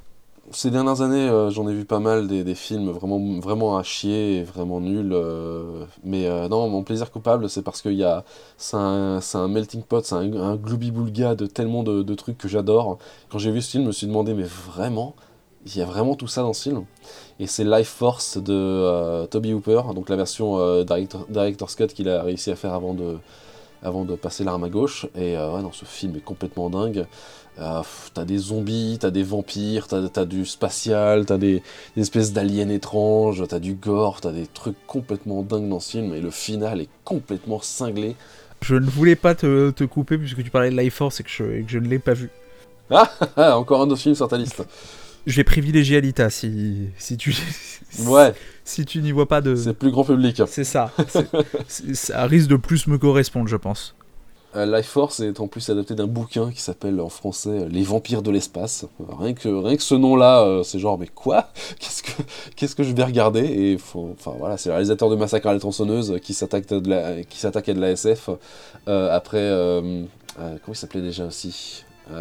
ces 0.50 0.70
dernières 0.70 1.00
années, 1.00 1.28
euh, 1.28 1.50
j'en 1.50 1.66
ai 1.68 1.74
vu 1.74 1.84
pas 1.84 2.00
mal 2.00 2.28
des, 2.28 2.54
films 2.54 2.90
vraiment, 2.90 3.40
vraiment 3.40 3.76
à 3.78 3.82
chier 3.82 4.36
et 4.38 4.44
vraiment 4.44 4.80
nuls. 4.80 5.12
Euh, 5.12 5.84
mais 6.04 6.26
euh, 6.26 6.48
non, 6.48 6.68
mon 6.68 6.82
plaisir 6.82 7.10
coupable, 7.10 7.48
c'est 7.48 7.62
parce 7.62 7.80
que 7.82 7.90
c'est 8.58 8.76
un, 8.76 9.20
un, 9.34 9.48
melting 9.48 9.82
pot, 9.82 10.04
c'est 10.04 10.14
un, 10.14 10.32
un 10.34 10.56
boulga 10.56 11.34
de 11.34 11.46
tellement 11.46 11.82
de, 11.82 12.14
trucs 12.14 12.38
que 12.38 12.48
j'adore. 12.48 12.98
Quand 13.30 13.38
j'ai 13.38 13.50
vu 13.50 13.62
ce 13.62 13.70
film, 13.70 13.84
je 13.84 13.88
me 13.88 13.92
suis 13.92 14.06
demandé, 14.06 14.34
mais 14.34 14.44
vraiment, 14.44 15.14
il 15.66 15.76
y 15.76 15.82
a 15.82 15.86
vraiment 15.86 16.14
tout 16.14 16.28
ça 16.28 16.42
dans 16.42 16.52
ce 16.52 16.64
film? 16.64 16.84
Et 17.40 17.46
c'est 17.46 17.64
Life 17.64 17.88
Force 17.88 18.36
de 18.36 19.26
Toby 19.26 19.54
Hooper, 19.54 19.82
donc 19.94 20.08
la 20.08 20.16
version 20.16 20.84
director, 20.84 21.26
director, 21.28 21.70
Scott 21.70 21.94
qu'il 21.94 22.08
a 22.08 22.22
réussi 22.22 22.50
à 22.50 22.56
faire 22.56 22.74
avant 22.74 22.94
de, 22.94 23.16
avant 23.82 24.04
de 24.04 24.14
passer 24.14 24.44
l'arme 24.44 24.64
à 24.64 24.68
gauche. 24.68 25.06
Et 25.16 25.36
ouais, 25.36 25.62
non, 25.62 25.72
ce 25.72 25.84
film 25.86 26.16
est 26.16 26.24
complètement 26.24 26.68
dingue. 26.70 27.06
Euh, 27.60 27.82
t'as 28.14 28.24
des 28.24 28.38
zombies, 28.38 28.98
t'as 29.00 29.10
des 29.10 29.22
vampires, 29.22 29.86
t'as 29.86 30.24
du 30.24 30.44
spatial, 30.44 31.24
t'as 31.24 31.38
des, 31.38 31.62
des, 31.94 32.02
espèces 32.02 32.32
d'aliens 32.32 32.68
étranges, 32.68 33.44
t'as 33.48 33.60
du 33.60 33.74
gore, 33.74 34.20
t'as 34.20 34.32
des 34.32 34.46
trucs 34.46 34.76
complètement 34.86 35.42
dingues 35.42 35.68
dans 35.68 35.78
ce 35.78 35.92
film, 35.92 36.14
et 36.14 36.20
le 36.20 36.30
final 36.30 36.80
est 36.80 36.88
complètement 37.04 37.60
cinglé. 37.60 38.16
Je 38.62 38.74
ne 38.74 38.86
voulais 38.86 39.14
pas 39.14 39.34
te, 39.34 39.70
te 39.70 39.84
couper 39.84 40.18
puisque 40.18 40.42
tu 40.42 40.50
parlais 40.50 40.70
de 40.70 40.76
Life 40.76 40.94
Force 40.94 41.20
et 41.20 41.22
que 41.22 41.30
je, 41.30 41.44
que 41.62 41.68
je 41.68 41.78
ne 41.78 41.86
l'ai 41.86 41.98
pas 41.98 42.14
vu. 42.14 42.30
Ah, 42.90 43.10
ah, 43.36 43.58
encore 43.58 43.82
un 43.82 43.90
autre 43.90 44.00
film 44.00 44.14
sur 44.14 44.28
ta 44.28 44.36
liste. 44.36 44.62
Je 45.26 45.36
vais 45.36 45.44
privilégier 45.44 45.96
Alita 45.96 46.28
si, 46.28 46.90
si 46.98 47.16
tu 47.16 47.34
ouais. 48.00 48.34
si 48.62 48.84
tu 48.84 49.00
n'y 49.00 49.10
vois 49.10 49.26
pas 49.26 49.40
de. 49.40 49.54
C'est 49.56 49.72
plus 49.72 49.90
grand 49.90 50.04
public. 50.04 50.42
C'est 50.46 50.64
ça. 50.64 50.92
ça 51.94 52.26
risque 52.26 52.48
de 52.48 52.56
plus 52.56 52.86
me 52.88 52.98
correspondre, 52.98 53.48
je 53.48 53.56
pense. 53.56 53.94
Euh, 54.56 54.66
Life 54.66 54.86
Force 54.86 55.20
est 55.20 55.40
en 55.40 55.48
plus 55.48 55.68
adapté 55.70 55.94
d'un 55.94 56.06
bouquin 56.06 56.52
qui 56.52 56.60
s'appelle 56.60 57.00
en 57.00 57.08
français 57.08 57.50
euh, 57.50 57.68
Les 57.68 57.82
vampires 57.82 58.22
de 58.22 58.30
l'espace. 58.30 58.86
Rien 59.18 59.34
que, 59.34 59.48
rien 59.48 59.76
que 59.76 59.82
ce 59.82 59.96
nom-là, 59.96 60.42
euh, 60.42 60.62
c'est 60.62 60.78
genre, 60.78 60.96
mais 60.96 61.08
quoi? 61.08 61.48
Qu'est-ce 61.80 62.02
que 62.02 62.22
qu'est-ce 62.54 62.76
que 62.76 62.84
je 62.84 62.92
vais 62.94 63.02
regarder? 63.02 63.40
Et 63.40 63.76
enfin 63.76 64.32
voilà, 64.38 64.56
c'est 64.56 64.68
le 64.68 64.74
réalisateur 64.74 65.10
de 65.10 65.16
Massacre 65.16 65.48
à 65.48 65.52
la 65.52 65.58
tronçonneuse 65.58 66.18
qui 66.22 66.34
s'attaque 66.34 66.70
à 66.70 66.80
de 66.80 67.80
la 67.80 67.90
SF. 67.90 68.30
après, 68.86 69.50
comment 70.36 70.58
il 70.68 70.76
s'appelait 70.76 71.02
déjà 71.02 71.26
aussi? 71.26 71.84
Il 72.10 72.14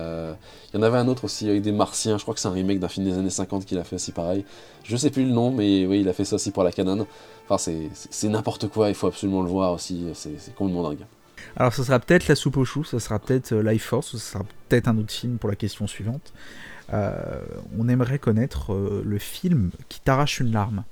y 0.74 0.78
en 0.78 0.82
avait 0.82 0.98
un 0.98 1.08
autre 1.08 1.26
aussi 1.26 1.50
avec 1.50 1.62
des 1.62 1.72
martiens, 1.72 2.18
je 2.18 2.24
crois 2.24 2.34
que 2.34 2.40
c'est 2.40 2.48
un 2.48 2.52
remake 2.52 2.80
d'un 2.80 2.88
film 2.88 3.06
des 3.06 3.18
années 3.18 3.30
50 3.30 3.66
qu'il 3.66 3.78
a 3.78 3.84
fait 3.84 3.98
aussi 3.98 4.12
pareil. 4.12 4.44
Je 4.84 4.98
sais 4.98 5.12
plus 5.12 5.26
le 5.26 5.32
nom, 5.32 5.52
mais 5.52 5.86
oui, 5.86 6.02
il 6.02 6.10
a 6.10 6.14
fait 6.14 6.26
ça 6.26 6.36
aussi 6.38 6.52
pour 6.52 6.64
la 6.64 6.72
canon. 6.72 7.06
Enfin, 7.48 7.72
c'est 7.94 8.30
n'importe 8.30 8.68
quoi, 8.70 8.90
il 8.90 8.96
faut 8.96 9.08
absolument 9.08 9.42
le 9.42 9.50
voir 9.50 9.74
aussi, 9.74 10.06
c'est 10.14 10.56
complètement 10.56 10.90
dingue. 10.90 11.06
Alors, 11.56 11.74
ce 11.74 11.84
sera 11.84 12.00
peut-être 12.00 12.28
La 12.28 12.36
soupe 12.36 12.58
aux 12.58 12.66
choux, 12.66 12.84
ça 12.84 13.00
sera 13.00 13.20
peut-être 13.20 13.52
euh, 13.52 13.72
Life 13.72 13.86
Force, 13.86 14.08
ce 14.08 14.18
sera 14.18 14.44
peut-être 14.68 14.88
un 14.88 14.98
autre 14.98 15.12
film 15.12 15.38
pour 15.38 15.50
la 15.50 15.56
question 15.56 15.86
suivante. 15.86 16.34
Euh, 16.94 17.42
on 17.78 17.88
aimerait 17.88 18.20
connaître 18.20 18.74
euh, 18.74 19.04
le 19.06 19.20
film 19.20 19.70
qui 19.88 20.00
t'arrache 20.00 20.40
une 20.40 20.52
larme. 20.52 20.84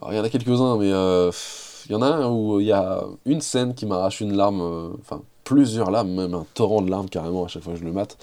Alors, 0.00 0.12
il 0.12 0.16
y 0.16 0.20
en 0.20 0.24
a 0.24 0.28
quelques-uns, 0.28 0.76
mais 0.78 0.88
il 0.88 1.92
y 1.92 1.94
en 1.94 2.02
a 2.02 2.06
un 2.06 2.28
où 2.28 2.60
il 2.60 2.66
y 2.66 2.72
a 2.72 3.04
une 3.26 3.40
scène 3.40 3.74
qui 3.74 3.84
m'arrache 3.84 4.20
une 4.20 4.36
larme, 4.36 4.94
enfin 5.00 5.22
plusieurs 5.42 5.90
larmes, 5.90 6.10
même 6.10 6.34
un 6.34 6.46
torrent 6.54 6.80
de 6.80 6.90
larmes 6.90 7.08
carrément 7.08 7.44
à 7.44 7.48
chaque 7.48 7.64
fois 7.64 7.74
que 7.74 7.80
je 7.80 7.84
le 7.84 7.92
mate. 7.92 8.16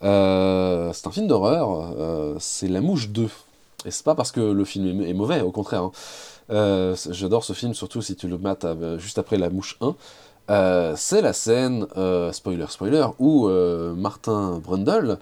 c'est 0.00 0.06
un 1.06 1.10
film 1.10 1.26
d'horreur, 1.26 2.38
c'est 2.38 2.68
La 2.68 2.80
Mouche 2.80 3.08
2. 3.08 3.28
Et 3.84 3.90
c'est 3.90 4.04
pas 4.04 4.14
parce 4.14 4.32
que 4.32 4.40
le 4.40 4.64
film 4.64 5.02
est, 5.02 5.12
mauvais, 5.12 5.42
au 5.42 5.50
contraire. 5.50 5.82
Hein. 5.82 5.92
Euh, 6.50 6.94
j'adore 7.10 7.44
ce 7.44 7.52
film, 7.52 7.74
surtout 7.74 8.02
si 8.02 8.16
tu 8.16 8.28
le 8.28 8.38
mates 8.38 8.64
euh, 8.64 8.98
juste 8.98 9.18
après 9.18 9.38
La 9.38 9.50
Mouche 9.50 9.76
1. 9.80 9.94
Euh, 10.50 10.92
c'est 10.96 11.22
la 11.22 11.32
scène, 11.32 11.86
spoiler 12.32 12.66
spoiler, 12.68 13.06
où 13.18 13.48
Martin 13.96 14.60
Brundle 14.62 15.18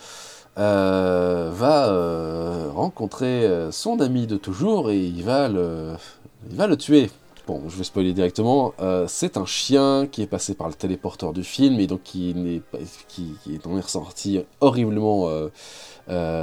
va 0.56 1.92
rencontrer 2.72 3.68
son 3.70 4.00
ami 4.00 4.26
de 4.26 4.36
toujours 4.36 4.90
et 4.90 4.98
il 4.98 5.22
va 5.22 5.48
le, 5.48 5.92
il 6.50 6.56
va 6.56 6.66
le 6.66 6.76
tuer. 6.76 7.08
Bon, 7.46 7.62
je 7.68 7.76
vais 7.76 7.84
spoiler 7.84 8.12
directement. 8.12 8.74
c'est 9.06 9.36
un 9.36 9.46
chien 9.46 10.08
qui 10.10 10.22
est 10.22 10.26
passé 10.26 10.54
par 10.54 10.66
le 10.66 10.74
téléporteur 10.74 11.32
du 11.32 11.44
film 11.44 11.78
et 11.78 11.86
donc 11.86 12.02
qui, 12.02 12.30
est, 12.30 12.62
qui, 13.06 13.36
est 13.48 13.64
ressorti 13.64 14.40
horriblement 14.60 15.30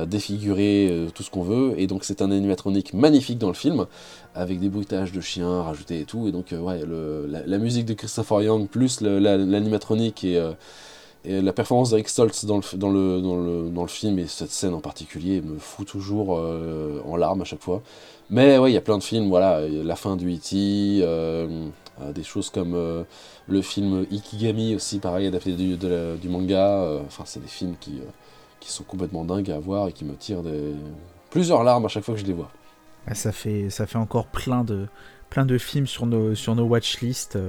défiguré, 0.08 1.08
tout 1.14 1.24
ce 1.24 1.32
qu'on 1.32 1.44
veut. 1.44 1.74
Et 1.78 1.88
donc 1.88 2.06
c'est 2.06 2.22
un 2.22 2.32
animatronique 2.32 2.94
magnifique 2.94 3.40
dans 3.40 3.50
le 3.50 3.54
film 3.54 3.88
avec 4.40 4.60
des 4.60 4.70
bruitages 4.70 5.12
de 5.12 5.20
chiens 5.20 5.64
rajoutés 5.64 6.00
et 6.00 6.06
tout. 6.06 6.28
Et 6.28 6.32
donc, 6.32 6.54
euh, 6.54 6.60
ouais, 6.60 6.86
le, 6.86 7.28
la, 7.28 7.58
musique 7.58 7.86
de 7.86 7.94
Christopher 7.94 8.42
Young, 8.42 8.68
plus 8.68 9.02
l'animatronique 9.02 10.24
euh, 10.24 10.54
et, 11.26 11.42
la 11.42 11.52
performance 11.52 11.90
d'Eric 11.90 12.08
Stoltz 12.08 12.46
dans 12.46 12.58
le, 12.58 12.78
dans, 12.78 12.90
le, 12.90 13.22
dans, 13.22 13.36
le, 13.36 13.70
dans 13.70 13.82
le 13.82 13.90
film, 13.90 14.18
et 14.18 14.28
cette 14.28 14.52
scène 14.52 14.74
en 14.74 14.80
particulier, 14.80 15.42
me 15.42 15.60
fout 15.60 15.86
toujours 15.86 16.38
euh, 16.38 17.02
en 17.06 17.18
larmes 17.18 17.42
à 17.42 17.44
chaque 17.44 17.62
fois. 17.62 17.82
Mais 18.30 18.58
ouais, 18.58 18.72
il 18.72 18.74
y 18.74 18.78
a 18.78 18.82
plein 18.82 18.98
de 18.98 19.04
films, 19.04 19.28
voilà, 19.28 19.68
la 19.68 19.96
fin 19.96 20.16
du 20.16 20.34
E.T., 20.34 21.04
des 22.14 22.24
choses 22.24 22.50
comme 22.50 23.06
le 23.48 23.62
film 23.62 24.06
Ikigami 24.10 24.76
aussi, 24.76 25.00
pareil, 25.00 25.28
adapté 25.28 25.52
du, 25.52 26.30
manga. 26.30 27.02
Enfin, 27.08 27.24
c'est 27.26 27.42
des 27.42 27.48
films 27.48 27.76
qui, 27.80 28.00
qui 28.60 28.72
sont 28.72 28.84
complètement 28.84 29.26
dingues 29.26 29.52
à 29.52 29.60
voir 29.60 29.88
et 29.90 29.92
qui 29.92 30.06
me 30.06 30.14
tirent 30.14 30.44
plusieurs 31.32 31.64
larmes 31.64 31.86
à 31.86 31.88
chaque 31.90 32.04
fois 32.04 32.14
que 32.14 32.22
je 32.22 32.26
les 32.26 32.34
vois. 32.34 32.52
Ah, 33.10 33.16
ça 33.16 33.32
fait, 33.32 33.70
ça 33.70 33.88
fait 33.88 33.98
encore 33.98 34.28
plein 34.28 34.64
de, 34.64 34.88
plein 35.30 35.46
de 35.46 35.58
films 35.58 35.88
sur 35.88 36.06
nos, 36.06 36.36
sur 36.36 36.56
nos 36.56 36.66
watchlists. 36.66 37.40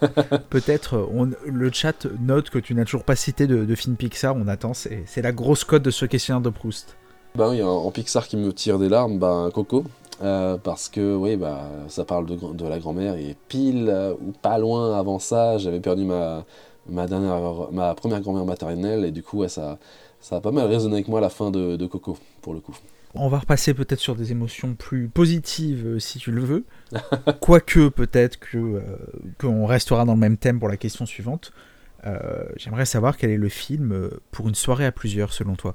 Peut-être 0.50 1.08
le 1.46 1.72
chat 1.72 2.06
note 2.20 2.50
que 2.50 2.58
tu 2.58 2.74
n'as 2.74 2.84
toujours 2.84 3.04
pas 3.04 3.16
cité 3.16 3.46
de, 3.46 3.64
de 3.64 3.74
film 3.74 3.96
Pixar, 3.96 4.36
on 4.36 4.48
attend, 4.48 4.72
c'est 4.74 5.22
la 5.22 5.32
grosse 5.32 5.64
cote 5.64 5.82
de 5.82 5.90
ce 5.90 6.04
questionnaire 6.04 6.42
de 6.42 6.50
Proust. 6.50 6.96
Bah 7.34 7.48
oui, 7.50 7.62
en, 7.62 7.90
Pixar 7.90 8.26
qui 8.26 8.36
me 8.36 8.52
tire 8.52 8.78
des 8.78 8.88
larmes, 8.88 9.18
bah, 9.18 9.48
Coco, 9.54 9.84
euh, 10.22 10.56
parce 10.58 10.88
que 10.88 11.14
oui, 11.14 11.36
bah, 11.36 11.70
ça 11.88 12.04
parle 12.04 12.26
de, 12.26 12.36
de 12.36 12.66
la 12.66 12.78
grand-mère, 12.78 13.14
et 13.14 13.36
pile 13.48 13.88
euh, 13.88 14.14
ou 14.14 14.32
pas 14.32 14.58
loin 14.58 14.98
avant 14.98 15.18
ça, 15.18 15.58
j'avais 15.58 15.80
perdu 15.80 16.04
ma, 16.04 16.44
ma, 16.88 17.06
dernière, 17.06 17.70
ma 17.70 17.94
première 17.94 18.20
grand-mère 18.20 18.44
maternelle, 18.44 19.04
et 19.04 19.10
du 19.10 19.22
coup, 19.22 19.46
ça, 19.48 19.78
ça 20.20 20.36
a 20.36 20.40
pas 20.40 20.50
mal 20.50 20.66
résonné 20.66 20.94
avec 20.94 21.08
moi 21.08 21.20
à 21.20 21.22
la 21.22 21.30
fin 21.30 21.50
de, 21.50 21.76
de 21.76 21.86
Coco, 21.86 22.18
pour 22.42 22.54
le 22.54 22.60
coup. 22.60 22.76
On 23.20 23.28
va 23.28 23.40
repasser 23.40 23.74
peut-être 23.74 23.98
sur 23.98 24.14
des 24.14 24.30
émotions 24.30 24.74
plus 24.74 25.08
positives 25.08 25.86
euh, 25.86 25.98
si 25.98 26.18
tu 26.18 26.30
le 26.30 26.42
veux. 26.42 26.64
Quoique 27.40 27.88
peut-être 27.88 28.38
que 28.38 28.56
euh, 28.56 28.82
qu'on 29.38 29.66
restera 29.66 30.04
dans 30.04 30.14
le 30.14 30.20
même 30.20 30.36
thème 30.36 30.60
pour 30.60 30.68
la 30.68 30.76
question 30.76 31.04
suivante. 31.04 31.52
Euh, 32.06 32.44
j'aimerais 32.56 32.86
savoir 32.86 33.16
quel 33.16 33.30
est 33.30 33.36
le 33.36 33.48
film 33.48 34.08
pour 34.30 34.48
une 34.48 34.54
soirée 34.54 34.86
à 34.86 34.92
plusieurs 34.92 35.32
selon 35.32 35.56
toi? 35.56 35.74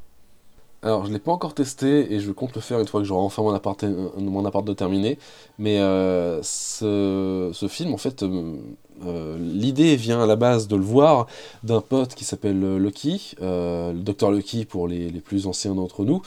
Alors, 0.83 1.05
je 1.05 1.13
l'ai 1.13 1.19
pas 1.19 1.31
encore 1.31 1.53
testé 1.53 2.13
et 2.13 2.19
je 2.19 2.29
compte 2.33 2.53
le 2.55 2.59
faire 2.59 2.77
une 2.81 2.87
fois 2.87 2.99
que 2.99 3.05
j'aurai 3.05 3.23
enfin 3.23 3.41
mon 3.41 3.53
appart, 3.53 3.81
euh, 3.85 4.09
mon 4.17 4.43
de 4.43 4.73
terminé. 4.73 5.17
Mais 5.57 5.79
euh, 5.79 6.41
ce, 6.43 7.67
film, 7.69 7.93
en 7.93 7.97
fait, 7.97 8.21
euh, 8.21 9.37
l'idée 9.39 9.95
vient 9.95 10.21
à 10.21 10.25
la 10.25 10.35
base 10.35 10.67
de 10.67 10.75
le 10.75 10.83
voir 10.83 11.27
d'un 11.63 11.79
pote 11.79 12.15
qui 12.15 12.25
s'appelle 12.25 12.75
Lucky, 12.75 13.35
le 13.39 13.93
docteur 13.93 14.31
Lucky 14.31 14.65
pour 14.65 14.89
les, 14.89 15.09
les 15.09 15.21
plus 15.21 15.47
anciens 15.47 15.73
d'entre 15.73 16.03
nous, 16.03 16.21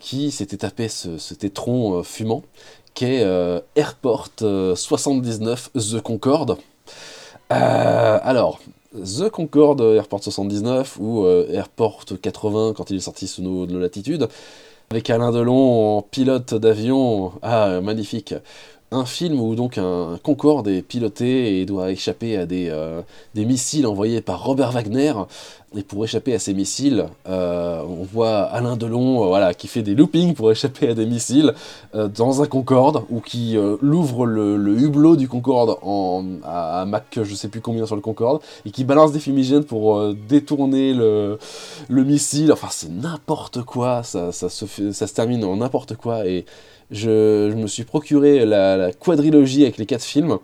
qui 0.00 0.30
s'était 0.30 0.56
tapé 0.56 0.88
ce, 0.88 1.18
cet 1.18 1.44
fumant 2.04 2.42
qu'est 2.94 3.22
Airport 3.76 4.30
79 4.38 5.72
The 5.74 6.00
Concorde. 6.00 6.56
alors, 7.50 8.60
The 8.94 9.30
Concorde 9.30 9.80
Airport 9.80 10.22
79 10.24 10.98
ou 11.00 11.24
euh, 11.24 11.46
Airport 11.50 12.04
80 12.20 12.74
quand 12.76 12.90
il 12.90 12.96
est 12.96 13.00
sorti 13.00 13.26
sous 13.26 13.42
nos, 13.42 13.66
latitudes, 13.66 14.28
avec 14.90 15.08
Alain 15.08 15.32
Delon 15.32 15.98
en 15.98 16.02
pilote 16.02 16.54
d'avion, 16.54 17.32
ah 17.42 17.80
magnifique, 17.80 18.34
un 18.92 19.06
film 19.06 19.40
où 19.40 19.54
donc 19.54 19.78
un 19.78 20.18
Concorde 20.22 20.68
est 20.68 20.82
piloté 20.82 21.60
et 21.60 21.66
doit 21.66 21.90
échapper 21.90 22.36
à 22.36 22.46
des, 22.46 22.68
euh, 22.70 23.02
des 23.34 23.44
missiles 23.44 23.86
envoyés 23.86 24.20
par 24.20 24.44
Robert 24.44 24.72
Wagner. 24.72 25.14
Et 25.74 25.82
pour 25.82 26.04
échapper 26.04 26.34
à 26.34 26.38
ces 26.38 26.52
missiles, 26.52 27.06
euh, 27.26 27.82
on 27.88 28.04
voit 28.04 28.42
Alain 28.42 28.76
Delon 28.76 29.24
euh, 29.24 29.28
voilà, 29.28 29.54
qui 29.54 29.68
fait 29.68 29.80
des 29.80 29.94
loopings 29.94 30.34
pour 30.34 30.52
échapper 30.52 30.88
à 30.88 30.94
des 30.94 31.06
missiles 31.06 31.54
dans 31.94 32.42
un 32.42 32.46
Concorde, 32.46 33.04
ou 33.08 33.20
qui 33.20 33.56
l'ouvre 33.80 34.26
le, 34.26 34.78
hublot 34.78 35.16
du 35.16 35.28
Concorde 35.28 35.78
en, 35.80 36.24
à, 36.44 36.84
Mach 36.84 37.04
je 37.14 37.34
sais 37.34 37.48
plus 37.48 37.62
combien 37.62 37.86
sur 37.86 37.96
le 37.96 38.02
Concorde, 38.02 38.42
et 38.66 38.70
qui 38.70 38.84
balance 38.84 39.12
des 39.12 39.20
fumigènes 39.20 39.64
pour 39.64 40.12
détourner 40.14 40.92
le, 40.92 41.38
le, 41.88 42.04
missile. 42.04 42.52
Enfin, 42.52 42.68
c'est 42.70 42.90
n'importe 42.90 43.62
quoi, 43.62 44.02
ça, 44.02 44.30
se 44.30 45.14
termine 45.14 45.42
en 45.44 45.56
n'importe 45.56 45.96
quoi. 45.96 46.24
Je, 46.92 47.52
me 47.52 47.66
suis 47.66 47.84
procuré 47.84 48.44
la, 48.44 48.92
quadrilogie 48.92 49.62
avec 49.62 49.78
les 49.78 49.86
quatre 49.86 50.04
films, 50.04 50.38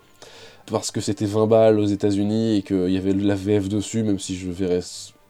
parce 0.67 0.91
que 0.91 1.01
c'était 1.01 1.27
20 1.27 1.47
balles 1.47 1.79
aux 1.79 1.87
États-Unis 1.87 2.57
et 2.57 2.63
qu'il 2.63 2.91
y 2.91 2.97
avait 2.97 3.13
la 3.13 3.35
VF 3.35 3.69
dessus, 3.69 4.03
même 4.03 4.19
si 4.19 4.37
je 4.37 4.51
verrais. 4.51 4.81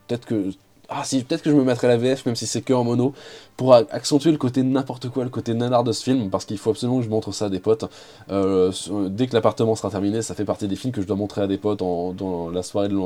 Peut-être 0.07 0.25
que. 0.25 0.51
Ah 0.91 1.03
si, 1.05 1.23
peut-être 1.23 1.43
que 1.43 1.51
je 1.51 1.55
me 1.55 1.65
mettrais 1.65 1.87
la 1.87 1.99
VF, 1.99 2.25
même 2.25 2.35
si 2.35 2.47
c'est 2.47 2.63
que 2.63 2.73
en 2.73 2.83
mono, 2.83 3.13
pour 3.59 3.75
accentuer 3.75 4.31
le 4.31 4.39
côté 4.39 4.63
n'importe 4.63 5.11
quoi, 5.11 5.23
le 5.23 5.29
côté 5.29 5.53
nanar 5.53 5.85
de 5.85 5.93
ce 5.93 6.03
film, 6.03 6.31
parce 6.31 6.47
qu'il 6.47 6.57
faut 6.57 6.71
absolument 6.71 7.01
que 7.01 7.05
je 7.05 7.11
montre 7.11 7.31
ça 7.31 7.47
à 7.47 7.49
des 7.51 7.59
potes. 7.59 7.85
Euh, 8.31 8.73
dès 9.11 9.27
que 9.27 9.35
l'appartement 9.35 9.75
sera 9.77 9.91
terminé, 9.91 10.23
ça 10.23 10.35
fait 10.35 10.47
partie 10.47 10.67
des 10.67 10.77
films 10.77 10.95
que 10.95 11.03
je 11.03 11.07
dois 11.07 11.17
montrer 11.17 11.43
à 11.43 11.47
des 11.47 11.59
potes 11.59 11.81
dans 11.81 12.49
la 12.49 12.63
soirée 12.63 12.89
de, 12.89 12.97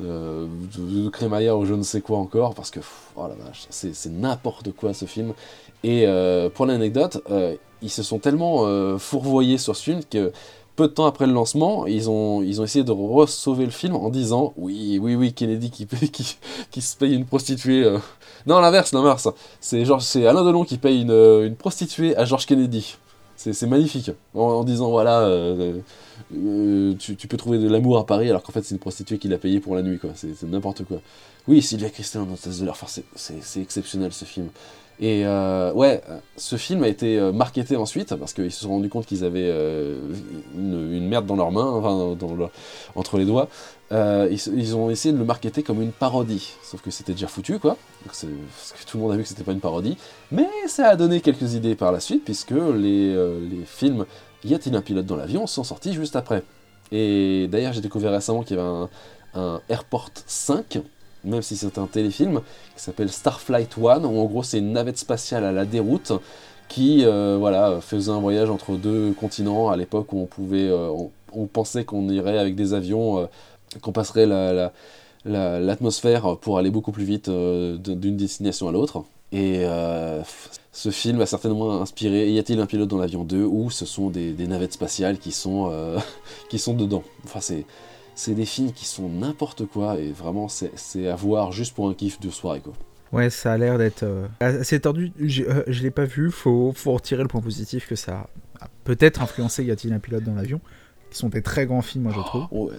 euh, 0.00 0.46
ou 0.46 1.64
je 1.64 1.74
ne 1.74 1.82
sais 1.82 2.00
quoi 2.00 2.18
encore, 2.18 2.54
parce 2.54 2.70
que, 2.70 2.80
oh 3.16 3.26
la 3.26 3.34
vache, 3.34 3.66
c'est 3.70 4.10
n'importe 4.10 4.72
quoi 4.72 4.94
ce 4.94 5.06
film. 5.06 5.32
Et 5.84 6.04
euh, 6.06 6.48
pour 6.50 6.66
l'anecdote, 6.66 7.22
euh, 7.30 7.54
ils 7.82 7.90
se 7.90 8.02
sont 8.02 8.18
tellement 8.18 8.66
euh, 8.66 8.98
fourvoyés 8.98 9.58
sur 9.58 9.76
ce 9.76 9.82
film 9.82 10.00
que 10.04 10.32
peu 10.76 10.88
de 10.88 10.92
temps 10.92 11.06
après 11.06 11.26
le 11.26 11.32
lancement, 11.32 11.86
ils 11.86 12.08
ont, 12.08 12.42
ils 12.42 12.60
ont 12.60 12.64
essayé 12.64 12.84
de 12.84 12.92
re-sauver 12.92 13.64
le 13.64 13.70
film 13.70 13.96
en 13.96 14.10
disant 14.10 14.52
oui, 14.56 14.98
oui, 15.00 15.14
oui, 15.16 15.32
Kennedy 15.32 15.70
qui, 15.70 15.86
qui, 16.12 16.38
qui 16.70 16.80
se 16.80 16.96
paye 16.96 17.14
une 17.14 17.26
prostituée. 17.26 17.84
Non, 18.46 18.60
l'inverse, 18.60 18.92
l'inverse. 18.92 19.28
C'est 19.60 19.84
c'est 20.00 20.26
Alain 20.26 20.44
Delon 20.44 20.64
qui 20.64 20.78
paye 20.78 21.02
une, 21.02 21.10
une 21.10 21.56
prostituée 21.56 22.16
à 22.16 22.24
George 22.24 22.46
Kennedy. 22.46 22.96
C'est 23.36 23.66
magnifique. 23.66 24.10
En, 24.34 24.64
disant 24.64 24.90
voilà, 24.90 25.28
tu, 26.30 27.26
peux 27.28 27.36
trouver 27.36 27.58
de 27.58 27.68
l'amour 27.68 27.98
à 27.98 28.06
Paris 28.06 28.30
alors 28.30 28.42
qu'en 28.42 28.52
fait 28.52 28.62
c'est 28.62 28.74
une 28.74 28.80
prostituée 28.80 29.18
qui 29.18 29.28
l'a 29.28 29.38
payé 29.38 29.58
pour 29.58 29.74
la 29.74 29.82
nuit, 29.82 29.98
quoi. 29.98 30.10
C'est 30.14 30.42
n'importe 30.44 30.84
quoi. 30.84 31.00
Oui, 31.48 31.62
Sylvia 31.62 31.88
en 32.16 32.32
hôtesse 32.32 32.60
de 32.60 32.64
l'air, 32.64 32.74
enfin, 32.80 33.00
c'est 33.14 33.60
exceptionnel 33.60 34.12
ce 34.12 34.24
film. 34.24 34.48
Et 35.00 35.24
euh, 35.24 35.72
ouais, 35.74 36.02
ce 36.36 36.56
film 36.56 36.82
a 36.82 36.88
été 36.88 37.18
euh, 37.18 37.30
marketé 37.30 37.76
ensuite 37.76 38.16
parce 38.16 38.32
qu'ils 38.32 38.50
se 38.50 38.62
sont 38.62 38.70
rendus 38.70 38.88
compte 38.88 39.06
qu'ils 39.06 39.24
avaient 39.24 39.48
euh, 39.48 40.00
une, 40.56 41.06
merde 41.06 41.24
dans 41.24 41.36
leurs 41.36 41.52
mains, 41.52 41.70
enfin 41.70 42.16
entre 42.96 43.18
les 43.18 43.24
doigts. 43.24 43.48
Ils, 43.92 44.76
ont 44.76 44.90
essayé 44.90 45.12
de 45.12 45.18
le 45.18 45.24
marketer 45.24 45.62
comme 45.62 45.80
une 45.80 45.92
parodie, 45.92 46.52
sauf 46.62 46.82
que 46.82 46.90
c'était 46.90 47.12
déjà 47.12 47.28
foutu 47.28 47.58
quoi. 47.60 47.76
parce 48.04 48.22
que 48.22 48.90
tout 48.90 48.96
le 48.96 49.02
monde 49.04 49.12
a 49.12 49.16
vu 49.16 49.22
que 49.22 49.28
c'était 49.28 49.44
pas 49.44 49.52
une 49.52 49.60
parodie. 49.60 49.96
Mais 50.32 50.48
ça 50.66 50.88
a 50.88 50.96
donné 50.96 51.20
quelques 51.20 51.54
idées 51.54 51.76
par 51.76 51.92
la 51.92 52.00
suite 52.00 52.24
puisque 52.24 52.50
les, 52.50 53.14
les 53.14 53.64
films 53.64 54.04
Y 54.44 54.54
a-t-il 54.54 54.74
un 54.74 54.82
pilote 54.82 55.06
dans 55.06 55.16
l'avion 55.16 55.46
sont 55.46 55.64
sortis 55.64 55.92
juste 55.92 56.16
après. 56.16 56.42
Et 56.90 57.46
d'ailleurs 57.50 57.72
j'ai 57.72 57.80
découvert 57.80 58.10
récemment 58.10 58.42
qu'il 58.42 58.56
y 58.56 58.60
avait 58.60 58.68
un, 58.68 58.90
un 59.34 59.60
Airport 59.68 60.10
5 60.26 60.80
même 61.28 61.42
si 61.42 61.56
c'est 61.56 61.78
un 61.78 61.86
téléfilm, 61.86 62.40
qui 62.76 62.82
s'appelle 62.82 63.10
Starflight 63.10 63.76
One, 63.78 64.04
où 64.04 64.18
en 64.18 64.24
gros 64.24 64.42
c'est 64.42 64.58
une 64.58 64.72
navette 64.72 64.98
spatiale 64.98 65.44
à 65.44 65.52
la 65.52 65.64
déroute 65.64 66.12
qui 66.68 67.04
euh, 67.04 67.36
voilà, 67.38 67.80
faisait 67.80 68.12
un 68.12 68.20
voyage 68.20 68.50
entre 68.50 68.76
deux 68.76 69.12
continents 69.12 69.70
à 69.70 69.76
l'époque 69.76 70.12
où 70.12 70.20
on 70.20 70.26
pouvait, 70.26 70.68
euh, 70.68 70.92
on, 71.32 71.46
pensait 71.46 71.84
qu'on 71.84 72.08
irait 72.08 72.38
avec 72.38 72.54
des 72.54 72.74
avions, 72.74 73.18
euh, 73.18 73.26
qu'on 73.80 73.92
passerait 73.92 74.26
l'atmosphère 75.24 76.28
la, 76.28 76.36
pour 76.36 76.58
aller 76.58 76.70
beaucoup 76.70 76.92
plus 76.92 77.04
vite 77.04 77.30
d'une 77.30 78.16
destination 78.16 78.68
à 78.68 78.72
l'autre. 78.72 79.04
Et 79.32 79.64
ce 80.72 80.90
film 80.90 81.20
a 81.20 81.26
certainement 81.26 81.82
inspiré 81.82 82.30
Y 82.30 82.38
a-t-il 82.38 82.60
un 82.60 82.66
pilote 82.66 82.88
dans 82.88 82.98
l'avion 82.98 83.24
2 83.24 83.44
où 83.44 83.70
ce 83.70 83.84
sont 83.84 84.08
des, 84.08 84.32
des, 84.32 84.46
navettes 84.46 84.72
spatiales 84.72 85.18
qui 85.18 85.32
sont, 85.32 85.70
qui 86.48 86.58
sont 86.58 86.74
dedans. 86.74 87.02
Enfin, 87.24 87.40
c'est 87.40 87.66
c'est 88.18 88.34
des 88.34 88.46
films 88.46 88.72
qui 88.72 88.84
sont 88.84 89.08
n'importe 89.08 89.64
quoi 89.64 89.96
et 89.96 90.10
vraiment 90.10 90.48
c'est 90.48 91.08
à 91.08 91.14
voir 91.14 91.52
juste 91.52 91.72
pour 91.72 91.88
un 91.88 91.94
kiff 91.94 92.18
de 92.18 92.30
soirée 92.30 92.60
quoi. 92.60 92.72
Ouais, 93.12 93.30
ça 93.30 93.52
a 93.52 93.56
l'air 93.56 93.78
d'être 93.78 94.02
euh, 94.02 94.26
assez 94.40 94.80
tordu. 94.80 95.12
Euh, 95.20 95.62
je 95.66 95.82
l'ai 95.82 95.90
pas 95.90 96.04
vu, 96.04 96.30
faut, 96.30 96.72
faut 96.74 96.92
retirer 96.92 97.22
le 97.22 97.28
point 97.28 97.40
positif 97.40 97.88
que 97.88 97.94
ça 97.94 98.26
a 98.60 98.68
peut-être 98.84 99.22
influencé 99.22 99.64
Y 99.64 99.70
a-t-il 99.70 99.94
un 99.94 100.00
pilote 100.00 100.24
dans 100.24 100.34
l'avion 100.34 100.60
qui 101.10 101.16
sont 101.16 101.28
des 101.28 101.42
très 101.42 101.64
grands 101.64 101.80
films, 101.80 102.04
moi 102.04 102.12
je 102.14 102.20
trouve. 102.20 102.46
Oh, 102.50 102.70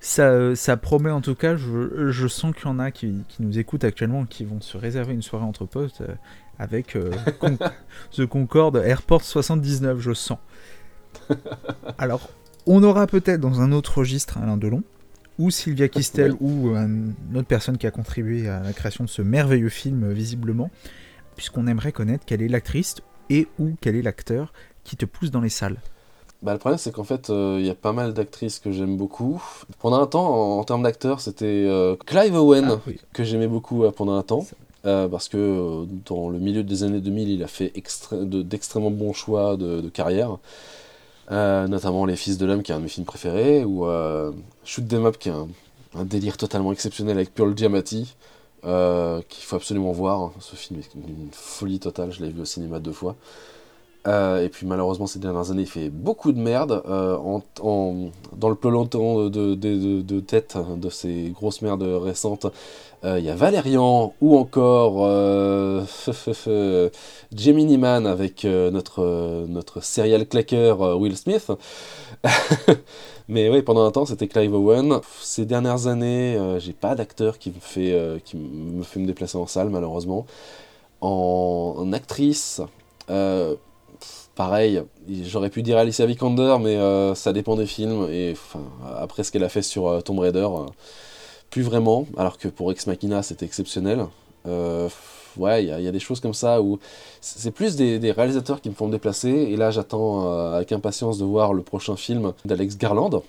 ça, 0.00 0.30
euh, 0.30 0.54
ça 0.56 0.76
promet 0.76 1.12
en 1.12 1.20
tout 1.20 1.36
cas, 1.36 1.56
je, 1.56 2.10
je 2.10 2.28
sens 2.28 2.52
qu'il 2.54 2.64
y 2.64 2.68
en 2.68 2.80
a 2.80 2.90
qui, 2.90 3.14
qui, 3.28 3.42
nous 3.42 3.56
écoutent 3.58 3.84
actuellement 3.84 4.26
qui 4.26 4.44
vont 4.44 4.60
se 4.60 4.76
réserver 4.76 5.14
une 5.14 5.22
soirée 5.22 5.46
entre 5.46 5.64
potes 5.64 6.02
avec 6.58 6.98
The 8.10 8.26
Concorde 8.26 8.82
Airport 8.84 9.22
79, 9.22 10.00
je 10.00 10.12
sens. 10.12 10.38
Alors, 11.98 12.28
on 12.68 12.82
aura 12.82 13.06
peut-être 13.06 13.40
dans 13.40 13.60
un 13.60 13.72
autre 13.72 13.98
registre 13.98 14.38
Alain 14.38 14.56
Delon, 14.56 14.82
ou 15.38 15.50
Sylvia 15.50 15.88
Kistel, 15.88 16.34
ou 16.40 16.68
une 16.76 17.14
autre 17.34 17.46
personne 17.46 17.78
qui 17.78 17.86
a 17.86 17.90
contribué 17.90 18.48
à 18.48 18.60
la 18.60 18.72
création 18.72 19.04
de 19.04 19.08
ce 19.08 19.22
merveilleux 19.22 19.68
film, 19.68 20.12
visiblement, 20.12 20.70
puisqu'on 21.36 21.66
aimerait 21.66 21.92
connaître 21.92 22.24
quelle 22.26 22.42
est 22.42 22.48
l'actrice 22.48 22.96
et 23.30 23.46
ou 23.58 23.70
quel 23.80 23.96
est 23.96 24.02
l'acteur 24.02 24.52
qui 24.84 24.96
te 24.96 25.04
pousse 25.04 25.30
dans 25.30 25.40
les 25.40 25.48
salles. 25.48 25.76
Bah, 26.42 26.52
le 26.52 26.58
problème, 26.58 26.78
c'est 26.78 26.92
qu'en 26.92 27.04
fait, 27.04 27.30
euh, 27.30 27.56
il 27.58 27.66
y 27.66 27.70
a 27.70 27.74
pas 27.74 27.92
mal 27.92 28.14
d'actrices 28.14 28.60
que 28.60 28.70
j'aime 28.70 28.96
beaucoup. 28.96 29.42
Pendant 29.80 30.00
un 30.00 30.06
temps, 30.06 30.58
en, 30.58 30.64
termes 30.64 30.84
d'acteurs, 30.84 31.20
c'était 31.20 31.46
euh, 31.46 31.96
Clive 32.06 32.34
Owen 32.36 32.68
ah, 32.70 32.90
que 33.12 33.24
j'aimais 33.24 33.48
beaucoup 33.48 33.84
euh, 33.84 33.90
pendant 33.90 34.14
un 34.14 34.22
temps. 34.22 34.46
parce 34.82 35.28
que 35.28 35.84
dans 36.06 36.30
le 36.30 36.38
milieu 36.38 36.62
des 36.62 36.84
années 36.84 37.00
2000, 37.00 37.28
il 37.28 37.42
a 37.42 37.48
fait 37.48 37.72
d'extrêmement 38.12 38.90
bons 38.90 39.12
choix 39.12 39.56
de 39.56 39.88
carrière. 39.88 40.38
Euh, 41.30 41.66
notamment 41.66 42.06
Les 42.06 42.16
Fils 42.16 42.38
de 42.38 42.46
l'Homme, 42.46 42.62
qui 42.62 42.72
est 42.72 42.74
un 42.74 42.78
de 42.78 42.84
mes 42.84 42.88
films 42.88 43.06
préférés, 43.06 43.64
ou 43.64 43.86
euh, 43.86 44.32
Shoot 44.64 44.86
Them 44.88 45.04
Up, 45.06 45.18
qui 45.18 45.28
est 45.28 45.32
un, 45.32 46.04
délire 46.04 46.36
totalement 46.36 46.72
exceptionnel 46.72 47.16
avec 47.16 47.34
Pearl 47.34 47.56
Giamatti, 47.56 48.14
euh, 48.64 49.20
qu'il 49.28 49.44
faut 49.44 49.56
absolument 49.56 49.92
voir. 49.92 50.32
Ce 50.40 50.56
film 50.56 50.80
est 50.80 50.94
une 50.94 51.28
folie 51.32 51.80
totale, 51.80 52.12
je 52.12 52.22
l'ai 52.22 52.30
vu 52.30 52.40
au 52.40 52.46
cinéma 52.46 52.78
deux 52.78 52.92
fois. 52.92 53.16
et 54.06 54.48
puis 54.50 54.66
malheureusement 54.66 55.06
ces 55.06 55.18
dernières 55.18 55.50
années 55.50 55.62
il 55.62 55.68
fait 55.68 55.90
beaucoup 55.90 56.32
de 56.32 56.40
merde 56.40 56.82
dans 56.86 58.48
le 58.48 58.54
peloton 58.54 59.28
de, 59.28 59.54
de, 59.54 60.00
de, 60.00 60.20
tête 60.20 60.56
de 60.56 60.88
ces 60.88 61.30
grosses 61.34 61.60
merdes 61.60 61.82
récentes 61.82 62.46
il 63.04 63.24
y 63.24 63.30
a 63.30 63.34
Valérian 63.34 64.12
ou 64.20 64.36
encore 64.36 65.06
Gemini 67.34 67.76
Man 67.76 68.06
avec 68.06 68.44
euh, 68.44 68.70
notre, 68.70 69.02
euh, 69.02 69.46
notre 69.46 69.82
serial 69.82 70.26
clacker 70.26 70.74
euh, 70.80 70.94
Will 70.94 71.16
Smith. 71.16 71.52
Mais 73.28 73.50
oui, 73.50 73.60
pendant 73.60 73.84
un 73.84 73.90
temps, 73.90 74.06
c'était 74.06 74.28
Clive 74.28 74.54
Owen. 74.54 75.00
Ces 75.20 75.44
dernières 75.44 75.86
années, 75.86 76.38
j'ai 76.60 76.72
pas 76.72 76.94
d'acteur 76.94 77.38
qui, 77.38 77.50
me 77.50 77.60
fait, 77.60 78.22
qui 78.24 78.38
me 78.38 78.82
fait 78.82 78.98
me 78.98 79.06
déplacer 79.06 79.36
en 79.36 79.46
salle, 79.46 79.68
malheureusement. 79.68 80.24
En, 81.02 81.92
actrice, 81.92 82.62
pareil, 84.34 84.82
j'aurais 85.24 85.50
pu 85.50 85.60
dire 85.60 85.76
Alicia 85.76 86.06
Vikander, 86.06 86.56
mais 86.58 86.78
ça 87.14 87.34
dépend 87.34 87.54
des 87.54 87.66
films. 87.66 88.08
Et 88.10 88.32
après 88.96 89.24
ce 89.24 89.30
qu'elle 89.30 89.44
a 89.44 89.50
fait 89.50 89.60
sur 89.60 90.02
Tomb 90.02 90.20
Raider, 90.20 90.48
plus 91.50 91.62
vraiment. 91.62 92.06
Alors 92.16 92.38
que 92.38 92.48
pour 92.48 92.70
Ex 92.72 92.86
Machina, 92.86 93.22
c'était 93.22 93.46
exceptionnel 93.46 94.06
ouais, 95.38 95.64
il 95.64 95.68
y, 95.68 95.88
a 95.88 95.92
des 95.92 95.98
choses 95.98 96.20
comme 96.20 96.34
ça 96.34 96.60
où 96.60 96.78
c'est 97.20 97.50
plus 97.50 97.76
des, 97.76 98.12
réalisateurs 98.12 98.60
qui 98.60 98.68
me 98.68 98.74
font 98.74 98.86
me 98.86 98.92
déplacer. 98.92 99.30
Et 99.30 99.56
là, 99.56 99.70
j'attends 99.70 100.26
euh, 100.26 100.56
avec 100.56 100.72
impatience 100.72 101.18
de 101.18 101.24
voir 101.24 101.52
le 101.52 101.62
prochain 101.62 101.96
film 101.96 102.32
d'Alex 102.44 102.76
Garland. 102.76 103.22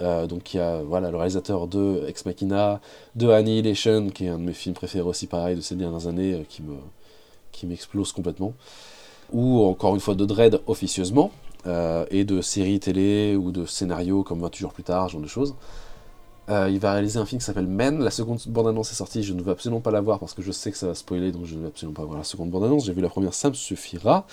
donc 0.00 0.54
il 0.54 0.56
y 0.56 0.60
a 0.60 0.82
voilà, 0.82 1.10
le 1.10 1.16
réalisateur 1.16 1.66
de 1.66 2.04
Ex 2.08 2.26
Machina, 2.26 2.80
de 3.14 3.28
Annihilation, 3.28 4.10
qui 4.10 4.26
est 4.26 4.28
un 4.28 4.38
de 4.38 4.44
mes 4.44 4.52
films 4.52 4.74
préférés 4.74 5.08
aussi 5.08 5.26
pareil 5.26 5.56
de 5.56 5.60
ces 5.60 5.76
dernières 5.76 6.06
années, 6.06 6.44
qui 6.48 6.62
me 6.62 6.74
qui 7.52 7.66
m'explose 7.66 8.12
complètement. 8.12 8.54
Ou 9.32 9.62
encore 9.64 9.94
une 9.94 10.00
fois 10.00 10.14
de 10.14 10.24
Dread 10.24 10.60
officieusement, 10.66 11.30
et 12.10 12.24
de 12.24 12.40
séries 12.40 12.80
télé 12.80 13.36
ou 13.36 13.52
de 13.52 13.66
scénarios 13.66 14.24
comme 14.24 14.40
28 14.40 14.60
jours 14.60 14.72
plus 14.72 14.82
tard, 14.82 15.06
ce 15.06 15.12
genre 15.12 15.22
de 15.22 15.28
choses. 15.28 15.54
Euh, 16.48 16.68
il 16.70 16.80
va 16.80 16.92
réaliser 16.92 17.18
un 17.18 17.26
film 17.26 17.38
qui 17.38 17.44
s'appelle 17.44 17.66
Men. 17.66 18.02
La 18.02 18.10
seconde 18.10 18.40
bande-annonce 18.46 18.90
est 18.90 18.96
sortie, 18.96 19.22
je 19.22 19.32
ne 19.32 19.42
veux 19.42 19.52
absolument 19.52 19.80
pas 19.80 19.90
la 19.90 20.00
voir 20.00 20.18
parce 20.18 20.34
que 20.34 20.42
je 20.42 20.50
sais 20.50 20.72
que 20.72 20.76
ça 20.76 20.88
va 20.88 20.94
spoiler, 20.94 21.30
donc 21.30 21.46
je 21.46 21.54
ne 21.54 21.60
veux 21.60 21.68
absolument 21.68 21.94
pas 21.94 22.04
voir 22.04 22.18
la 22.18 22.24
seconde 22.24 22.50
bande-annonce. 22.50 22.86
J'ai 22.86 22.92
vu 22.92 23.00
la 23.00 23.08
première, 23.08 23.34
ça 23.34 23.48
me 23.48 23.54
suffira. 23.54 24.26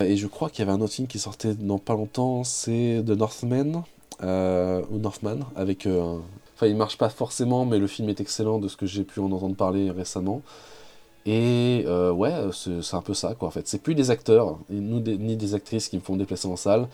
Et 0.00 0.16
je 0.16 0.26
crois 0.26 0.48
qu'il 0.50 0.60
y 0.60 0.62
avait 0.62 0.76
un 0.76 0.80
autre 0.80 0.94
film 0.94 1.06
qui 1.06 1.18
sortait 1.18 1.54
dans 1.54 1.78
pas 1.78 1.94
longtemps, 1.94 2.42
c'est 2.42 3.02
The 3.06 3.10
Northman, 3.10 3.84
euh, 4.22 4.82
ou 4.90 4.98
Northman, 4.98 5.44
avec 5.54 5.86
euh, 5.86 6.18
Enfin, 6.56 6.66
il 6.66 6.76
marche 6.76 6.96
pas 6.98 7.08
forcément, 7.08 7.64
mais 7.64 7.78
le 7.78 7.86
film 7.86 8.08
est 8.08 8.20
excellent 8.20 8.58
de 8.58 8.68
ce 8.68 8.76
que 8.76 8.86
j'ai 8.86 9.04
pu 9.04 9.20
en 9.20 9.30
entendre 9.32 9.56
parler 9.56 9.90
récemment. 9.90 10.42
Et 11.26 11.84
ouais, 11.86 12.32
c'est 12.52 12.94
un 12.94 13.02
peu 13.02 13.14
ça, 13.14 13.34
quoi, 13.34 13.48
en 13.48 13.50
fait. 13.50 13.68
C'est 13.68 13.82
plus 13.82 13.94
des 13.94 14.10
acteurs, 14.10 14.58
ni 14.70 15.36
des 15.36 15.54
actrices 15.54 15.88
qui 15.88 15.96
me 15.96 16.02
font 16.02 16.16
déplacer 16.16 16.48
en 16.48 16.56
salle 16.56 16.88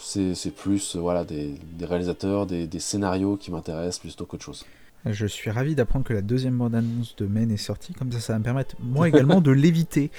c'est 0.00 0.54
plus 0.54 0.96
euh, 0.96 1.00
voilà, 1.00 1.24
des, 1.24 1.58
réalisateurs, 1.82 2.46
des, 2.46 2.68
scénarios 2.78 3.36
qui 3.36 3.50
m'intéressent 3.50 4.00
plutôt 4.00 4.26
qu'autre 4.26 4.44
chose. 4.44 4.64
Je 5.06 5.26
suis 5.26 5.50
ravi 5.50 5.74
d'apprendre 5.74 6.04
que 6.04 6.12
la 6.12 6.22
deuxième 6.22 6.58
bande-annonce 6.58 7.14
de 7.16 7.26
Men 7.26 7.50
est 7.50 7.56
sortie, 7.56 7.94
comme 7.94 8.10
ça 8.12 8.20
ça 8.20 8.32
va 8.32 8.40
me 8.40 8.44
permettre 8.44 8.74
moi 8.80 9.08
également 9.08 9.40
de 9.40 9.50
l'éviter. 9.50 10.10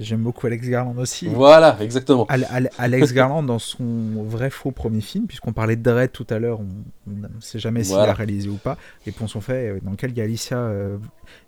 J'aime 0.00 0.22
beaucoup 0.22 0.46
Alex 0.46 0.68
Garland 0.68 0.96
aussi. 0.98 1.26
Voilà, 1.26 1.76
exactement. 1.80 2.26
Alex 2.78 3.12
Garland 3.12 3.42
dans 3.42 3.58
son 3.58 4.22
vrai 4.24 4.50
faux 4.50 4.70
premier 4.70 5.00
film, 5.00 5.26
puisqu'on 5.26 5.52
parlait 5.52 5.76
de 5.76 5.82
Dredd 5.82 6.12
tout 6.12 6.26
à 6.30 6.38
l'heure, 6.38 6.60
on 6.60 7.10
ne 7.10 7.40
sait 7.40 7.58
jamais 7.58 7.82
s'il 7.82 7.96
a 7.96 8.12
réalisé 8.12 8.48
ou 8.48 8.56
pas. 8.56 8.76
Les 9.06 9.12
ponts 9.12 9.26
sont 9.26 9.40
faits, 9.40 9.76
euh, 9.76 9.80
dans 9.82 9.92
lequel 9.92 10.10
il 10.10 10.18
y 10.18 10.20
a 10.20 10.24
Alicia 10.24 10.58
euh, 10.58 10.98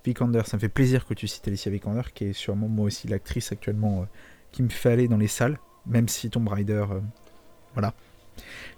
Vikander. 0.04 0.42
Ça 0.46 0.56
me 0.56 0.60
fait 0.60 0.68
plaisir 0.68 1.06
que 1.06 1.14
tu 1.14 1.28
cites 1.28 1.46
Alicia 1.46 1.70
Vikander, 1.70 2.02
qui 2.12 2.24
est 2.24 2.32
sûrement 2.32 2.66
moi 2.66 2.86
aussi 2.86 3.06
l'actrice 3.06 3.52
actuellement 3.52 4.06
qui 4.50 4.62
me 4.62 4.68
fait 4.68 4.92
aller 4.92 5.06
dans 5.06 5.18
les 5.18 5.28
salles, 5.28 5.58
même 5.86 6.08
si 6.08 6.28
Tomb 6.28 6.48
Raider 6.48 6.84
voilà. 7.74 7.94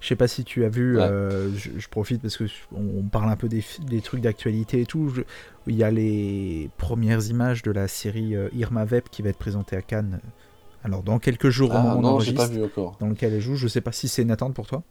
Je 0.01 0.07
sais 0.09 0.15
pas 0.17 0.27
si 0.27 0.43
tu 0.43 0.65
as 0.65 0.69
vu, 0.69 0.99
euh, 0.99 1.49
je, 1.55 1.87
profite 1.87 2.21
parce 2.21 2.35
que 2.35 2.43
on, 2.75 3.03
parle 3.03 3.29
un 3.29 3.37
peu 3.37 3.47
des, 3.47 4.01
trucs 4.01 4.19
d'actualité 4.19 4.81
et 4.81 4.85
tout. 4.85 5.13
il 5.65 5.75
y 5.75 5.83
a 5.83 5.91
les 5.91 6.69
premières 6.77 7.25
images 7.27 7.61
de 7.61 7.71
la 7.71 7.87
série 7.87 8.35
euh, 8.35 8.49
Irma 8.53 8.83
Vep 8.83 9.09
qui 9.09 9.21
va 9.21 9.29
être 9.29 9.37
présentée 9.37 9.77
à 9.77 9.81
Cannes. 9.81 10.19
Alors 10.83 11.03
dans 11.03 11.19
quelques 11.19 11.49
jours, 11.49 11.71
ah, 11.73 11.97
non, 12.01 12.19
pas 12.35 12.47
vu 12.47 12.65
encore. 12.65 12.97
Dans 12.99 13.07
lequel 13.07 13.33
elle 13.33 13.39
joue, 13.39 13.55
je 13.55 13.69
sais 13.69 13.79
pas 13.79 13.93
si 13.93 14.09
c'est 14.09 14.23
une 14.23 14.31
attente 14.31 14.53
pour 14.53 14.67
toi. 14.67 14.83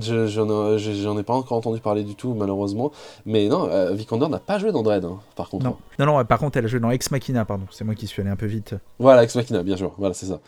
J'en 0.00 1.18
ai, 1.18 1.22
pas 1.22 1.34
encore 1.34 1.58
entendu 1.58 1.78
parler 1.78 2.02
du 2.02 2.16
tout, 2.16 2.34
malheureusement. 2.34 2.90
Mais 3.24 3.48
non, 3.48 3.68
euh, 3.70 3.92
Vikander 3.92 4.26
n'a 4.28 4.40
pas 4.40 4.58
joué 4.58 4.72
dans 4.72 4.82
Dread, 4.82 5.04
hein, 5.04 5.20
par 5.36 5.48
contre. 5.48 5.64
Non. 5.64 5.76
non, 6.00 6.06
non, 6.06 6.24
par 6.24 6.40
contre, 6.40 6.58
elle 6.58 6.64
a 6.64 6.68
joué 6.68 6.80
dans 6.80 6.90
Ex 6.90 7.12
Machina, 7.12 7.44
pardon. 7.44 7.66
C'est 7.70 7.84
moi 7.84 7.94
qui 7.94 8.08
suis 8.08 8.20
allé 8.22 8.30
un 8.30 8.36
peu 8.36 8.46
vite. 8.46 8.74
Voilà, 8.98 9.22
Ex 9.22 9.36
Machina, 9.36 9.62
bien 9.62 9.76
sûr. 9.76 9.92
Voilà, 9.98 10.14
c'est 10.14 10.26
ça. 10.26 10.40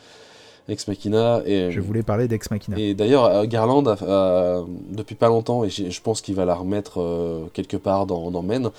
Ex 0.68 0.88
Machina. 0.88 1.42
Et, 1.44 1.70
je 1.70 1.80
voulais 1.80 2.02
parler 2.02 2.28
d'Ex 2.28 2.50
Machina. 2.50 2.78
Et 2.78 2.94
d'ailleurs, 2.94 3.24
euh, 3.24 3.44
Garland, 3.44 3.86
a, 3.86 4.64
depuis 4.90 5.14
pas 5.14 5.28
longtemps, 5.28 5.64
et 5.64 5.70
je 5.70 6.00
pense 6.00 6.20
qu'il 6.20 6.34
va 6.34 6.44
la 6.44 6.54
remettre 6.54 7.00
euh, 7.00 7.46
quelque 7.52 7.76
part 7.76 8.06
dans, 8.06 8.30
dans 8.30 8.42
Men, 8.42 8.70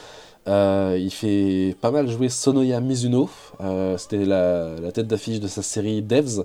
euh, 0.47 0.97
il 0.99 1.11
fait 1.11 1.75
pas 1.81 1.91
mal 1.91 2.09
jouer 2.09 2.29
Sonoya 2.29 2.79
Mizuno. 2.79 3.29
C'était 3.97 4.25
la, 4.25 4.75
la, 4.79 4.91
tête 4.91 5.07
d'affiche 5.07 5.39
de 5.39 5.47
sa 5.47 5.61
série 5.61 6.01
Devs, 6.01 6.43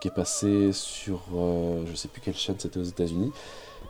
qui 0.00 0.08
est 0.08 0.14
passée 0.14 0.70
sur 0.72 1.20
je 1.32 1.94
sais 1.94 2.08
plus 2.08 2.20
quelle 2.20 2.36
chaîne 2.36 2.56
c'était 2.58 2.78
aux 2.78 2.84
États-Unis. 2.84 3.32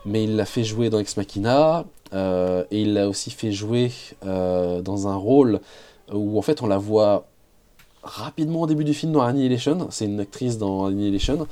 Mais 0.05 0.23
il 0.23 0.35
l'a 0.35 0.45
fait 0.45 0.63
jouer 0.63 0.89
dans 0.89 0.99
Ex 0.99 1.15
Machina, 1.15 1.85
et 2.13 2.81
il 2.81 2.93
l'a 2.95 3.07
aussi 3.07 3.29
fait 3.29 3.51
jouer 3.51 3.91
dans 4.23 5.07
un 5.07 5.15
rôle 5.15 5.59
où 6.11 6.39
en 6.39 6.41
fait 6.41 6.63
on 6.63 6.67
la 6.67 6.79
voit 6.79 7.27
rapidement 8.03 8.61
au 8.61 8.67
début 8.67 8.83
du 8.83 8.93
film 8.93 9.11
dans 9.11 9.21
Annihilation. 9.21 9.87
C'est 9.91 10.05
une 10.05 10.19
actrice 10.19 10.57
dans 10.57 10.85
Annihilation. 10.85 11.47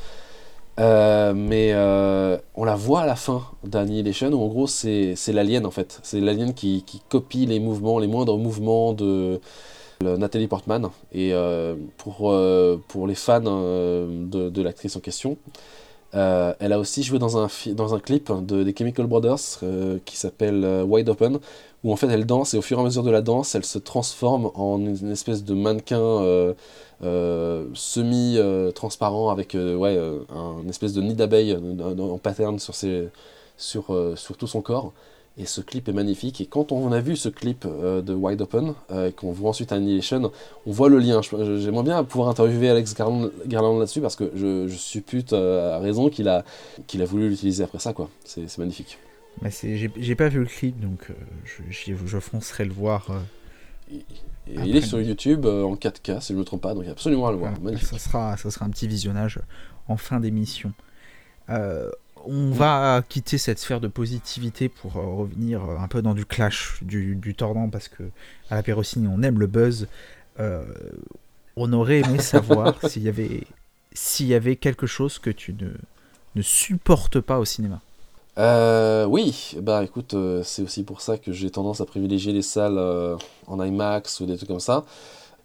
Euh, 0.79 1.33
mais 1.33 1.71
euh, 1.73 2.37
on 2.53 2.63
la 2.63 2.75
voit 2.75 3.01
à 3.01 3.05
la 3.07 3.15
fin 3.15 3.41
d'Annihilation 3.63 4.31
où 4.31 4.43
en 4.43 4.47
gros 4.47 4.67
c'est 4.67 5.15
l'alien 5.29 5.65
en 5.65 5.71
fait. 5.71 5.99
C'est 6.03 6.19
l'alien 6.19 6.53
qui, 6.53 6.83
qui, 6.85 7.01
copie 7.09 7.45
les 7.45 7.59
mouvements, 7.59 7.97
les 7.99 8.07
moindres 8.07 8.37
mouvements 8.37 8.93
de 8.93 9.39
Nathalie 10.01 10.47
Portman. 10.47 10.89
Et 11.11 11.33
euh, 11.33 11.75
pour, 11.97 12.33
pour 12.87 13.07
les 13.07 13.15
fans 13.15 13.41
de, 13.41 14.49
de 14.49 14.61
l'actrice 14.61 14.95
en 14.95 14.99
question, 14.99 15.37
elle 16.13 16.73
a 16.73 16.79
aussi 16.79 17.01
joué 17.01 17.17
dans 17.17 17.43
un, 17.43 17.47
dans 17.73 17.95
un 17.95 17.99
clip 17.99 18.31
de, 18.45 18.63
des 18.63 18.75
Chemical 18.77 19.07
Brothers 19.07 19.59
qui 20.05 20.15
s'appelle 20.15 20.83
Wide 20.87 21.09
Open 21.09 21.39
où 21.83 21.91
en 21.91 21.95
fait 21.95 22.07
elle 22.07 22.25
danse 22.25 22.53
et 22.53 22.57
au 22.57 22.61
fur 22.61 22.77
et 22.77 22.81
à 22.81 22.83
mesure 22.83 23.03
de 23.03 23.11
la 23.11 23.21
danse, 23.21 23.55
elle 23.55 23.65
se 23.65 23.77
transforme 23.77 24.51
en 24.55 24.79
une 24.79 25.11
espèce 25.11 25.43
de 25.43 25.53
mannequin 25.53 25.99
euh, 25.99 26.53
euh, 27.03 27.65
semi-transparent 27.73 29.29
avec 29.29 29.55
euh, 29.55 29.75
ouais, 29.75 29.97
un 30.33 30.67
espèce 30.67 30.93
de 30.93 31.01
nid 31.01 31.13
d'abeille 31.13 31.57
en 31.99 32.17
pattern 32.17 32.59
sur, 32.59 32.75
ses, 32.75 33.09
sur, 33.57 33.85
sur 34.15 34.37
tout 34.37 34.47
son 34.47 34.61
corps. 34.61 34.93
Et 35.39 35.45
ce 35.45 35.61
clip 35.61 35.87
est 35.87 35.93
magnifique. 35.93 36.41
Et 36.41 36.47
quand 36.47 36.71
on 36.71 36.91
a 36.91 36.99
vu 36.99 37.15
ce 37.15 37.29
clip 37.29 37.67
de 37.67 38.11
Wide 38.11 38.41
Open, 38.41 38.73
et 38.91 39.11
qu'on 39.11 39.31
voit 39.31 39.51
ensuite 39.51 39.71
Annihilation, 39.71 40.31
on 40.65 40.71
voit 40.71 40.89
le 40.89 40.97
lien. 40.97 41.21
J'aimerais 41.21 41.83
bien 41.83 42.03
pouvoir 42.03 42.29
interviewer 42.29 42.69
Alex 42.71 42.95
Garland, 42.95 43.77
là-dessus 43.77 44.01
parce 44.01 44.15
que 44.15 44.31
je, 44.33 44.67
je 44.67 44.75
suppute 44.75 45.33
à 45.33 45.77
raison 45.77 46.09
qu'il 46.09 46.27
a, 46.27 46.43
qu'il 46.87 47.03
a 47.03 47.05
voulu 47.05 47.29
l'utiliser 47.29 47.63
après 47.63 47.77
ça. 47.77 47.93
C'est 48.25 48.57
magnifique. 48.57 48.97
J'ai 49.43 50.15
pas 50.15 50.29
vu 50.29 50.39
le 50.39 50.45
clip, 50.45 50.79
donc 50.79 51.09
euh, 51.09 51.13
je, 51.45 51.93
je, 51.93 52.19
foncerai 52.19 52.65
le 52.65 52.73
voir. 52.73 53.11
Euh, 53.11 53.99
il 54.47 54.75
est 54.75 54.81
sur 54.81 54.99
YouTube 54.99 55.45
euh, 55.45 55.63
en 55.63 55.75
4K, 55.75 56.21
si 56.21 56.29
je 56.29 56.33
ne 56.33 56.39
me 56.39 56.43
trompe 56.43 56.61
pas, 56.61 56.73
donc 56.73 56.83
il 56.83 56.87
y 56.87 56.89
a 56.89 56.93
absolument 56.93 57.27
à 57.27 57.31
le 57.31 57.37
voir. 57.37 57.53
ça, 57.81 57.99
sera, 57.99 58.37
ça 58.37 58.49
sera 58.49 58.65
un 58.65 58.69
petit 58.69 58.87
visionnage 58.87 59.39
en 59.87 59.97
fin 59.97 60.19
d'émission. 60.19 60.73
on 61.49 62.51
va 62.51 63.03
quitter 63.07 63.37
cette 63.37 63.59
sphère 63.59 63.79
de 63.79 63.87
positivité 63.87 64.69
pour 64.69 64.93
revenir 64.93 65.63
un 65.63 65.87
peu 65.87 66.01
dans 66.01 66.13
du 66.13 66.25
clash, 66.25 66.79
du, 66.81 67.15
du 67.15 67.35
tordant, 67.35 67.69
parce 67.69 67.87
que 67.87 68.03
à 68.49 68.55
la 68.55 68.63
Pérocine, 68.63 69.07
on 69.07 69.21
aime 69.21 69.39
le 69.39 69.47
buzz. 69.47 69.87
on 71.55 71.73
aurait 71.73 71.99
aimé 71.99 72.19
savoir 72.19 72.75
s'il 72.89 73.03
y 73.03 73.09
avait 73.09 73.43
s'il 73.93 74.27
y 74.27 74.35
avait 74.35 74.57
quelque 74.57 74.85
chose 74.85 75.17
que 75.17 75.31
tu 75.31 75.53
ne, 75.53 75.69
ne 76.35 76.41
supportes 76.43 77.19
pas 77.19 77.39
au 77.39 77.45
cinéma. 77.45 77.81
Euh, 78.37 79.05
oui, 79.05 79.55
bah 79.61 79.83
écoute, 79.83 80.13
euh, 80.13 80.43
c'est 80.43 80.61
aussi 80.61 80.83
pour 80.83 81.01
ça 81.01 81.17
que 81.17 81.31
j'ai 81.31 81.49
tendance 81.49 81.81
à 81.81 81.85
privilégier 81.85 82.33
les 82.33 82.43
salles 82.43 82.77
euh, 82.77 83.17
en 83.47 83.63
IMAX 83.63 84.19
ou 84.19 84.25
des 84.27 84.37
trucs 84.37 84.49
comme 84.49 84.59
ça. 84.59 84.85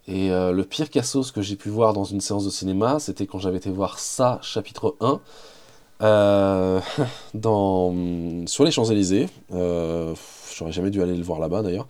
Et 0.08 0.30
le 0.30 0.62
pire 0.62 0.90
cassos 0.90 1.30
que 1.30 1.42
j'ai 1.42 1.54
pu 1.54 1.68
voir 1.68 1.92
dans 1.92 2.02
une 2.02 2.20
séance 2.20 2.44
de 2.44 2.50
cinéma, 2.50 2.98
c'était 2.98 3.24
quand 3.24 3.38
j'avais 3.38 3.58
été 3.58 3.70
voir 3.70 4.00
ça, 4.00 4.40
chapitre 4.42 4.96
1, 5.00 5.20
dans, 7.34 7.94
sur 8.46 8.64
les 8.64 8.72
Champs-Élysées. 8.72 9.28
J'aurais 9.50 10.72
jamais 10.72 10.90
dû 10.90 11.00
aller 11.02 11.14
le 11.14 11.22
voir 11.22 11.38
là-bas 11.38 11.62
d'ailleurs. 11.62 11.86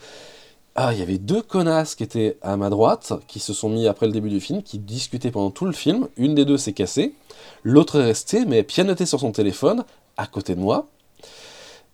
Ah, 0.75 0.93
il 0.93 0.99
y 0.99 1.03
avait 1.03 1.17
deux 1.17 1.41
connasses 1.41 1.95
qui 1.95 2.03
étaient 2.03 2.37
à 2.43 2.59
ma 2.59 2.69
droite, 2.69 3.15
qui 3.29 3.41
se 3.41 3.55
sont 3.55 3.71
mis 3.71 3.87
après 3.89 4.05
le 4.05 4.13
début 4.13 4.29
du 4.29 4.41
film, 4.41 4.63
qui 4.63 4.79
discutaient 4.79 5.31
pendant 5.31 5.51
tout 5.51 5.65
le 5.65 5.73
film. 5.73 6.09
Une 6.19 6.35
des 6.35 6.45
deux 6.45 6.59
s'est 6.59 6.75
cassée, 6.75 7.15
l'autre 7.63 7.99
est 7.99 8.05
restée, 8.05 8.45
mais 8.45 8.63
pianotait 8.63 9.07
sur 9.07 9.21
son 9.21 9.33
téléphone, 9.33 9.85
à 10.19 10.27
côté 10.27 10.55
de 10.55 10.61
moi. 10.61 10.87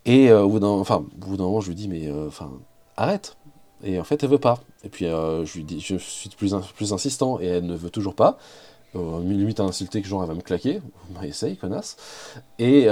Et 0.08 0.30
euh, 0.30 0.40
au 0.40 0.48
bout 0.48 0.58
d'un 0.58 1.44
moment, 1.44 1.60
je 1.60 1.68
lui 1.68 1.74
dis, 1.74 1.86
mais 1.86 2.08
euh, 2.08 2.28
enfin, 2.28 2.50
arrête. 2.96 3.36
Et 3.84 4.00
en 4.00 4.04
fait, 4.04 4.22
elle 4.22 4.30
veut 4.30 4.38
pas. 4.38 4.58
Et 4.82 4.88
puis, 4.88 5.04
euh, 5.04 5.44
je 5.44 5.54
lui 5.58 5.64
dis, 5.64 5.80
je 5.80 5.96
suis 5.96 6.30
plus, 6.30 6.54
plus 6.74 6.94
insistant, 6.94 7.38
et 7.40 7.44
elle 7.44 7.66
ne 7.66 7.76
veut 7.76 7.90
toujours 7.90 8.14
pas. 8.14 8.38
limite 8.94 9.60
à 9.60 9.64
insulter 9.64 10.00
que 10.00 10.08
genre, 10.08 10.22
elle 10.22 10.28
va 10.28 10.34
me 10.34 10.40
claquer. 10.40 10.80
Bah, 11.10 11.26
essaye, 11.26 11.58
connasse. 11.58 11.98
Et 12.58 12.86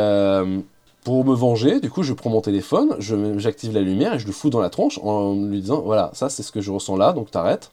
pour 1.04 1.24
me 1.24 1.34
venger, 1.34 1.80
du 1.80 1.88
coup, 1.90 2.02
je 2.02 2.12
prends 2.12 2.30
mon 2.30 2.42
téléphone, 2.42 2.96
j'active 2.98 3.72
la 3.72 3.80
lumière 3.80 4.12
et 4.12 4.18
je 4.18 4.26
le 4.26 4.32
fous 4.32 4.50
dans 4.50 4.60
la 4.60 4.68
tronche 4.68 4.98
en 5.02 5.34
lui 5.34 5.62
disant, 5.62 5.80
voilà, 5.80 6.10
ça 6.12 6.28
c'est 6.28 6.42
ce 6.42 6.52
que 6.52 6.60
je 6.60 6.70
ressens 6.70 6.96
là, 6.96 7.12
donc 7.12 7.30
t'arrêtes. 7.30 7.70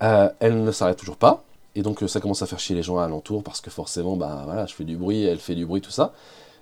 elle 0.00 0.64
ne 0.64 0.72
s'arrête 0.72 0.98
toujours 0.98 1.18
pas. 1.18 1.44
Et 1.76 1.82
donc 1.82 2.02
ça 2.08 2.20
commence 2.20 2.42
à 2.42 2.46
faire 2.46 2.58
chier 2.58 2.74
les 2.74 2.82
gens 2.82 2.98
alentour 2.98 3.42
parce 3.44 3.60
que 3.60 3.70
forcément, 3.70 4.16
bah 4.16 4.42
voilà, 4.46 4.66
je 4.66 4.74
fais 4.74 4.84
du 4.84 4.96
bruit, 4.96 5.24
elle 5.24 5.38
fait 5.38 5.54
du 5.54 5.66
bruit, 5.66 5.80
tout 5.80 5.90
ça. 5.90 6.12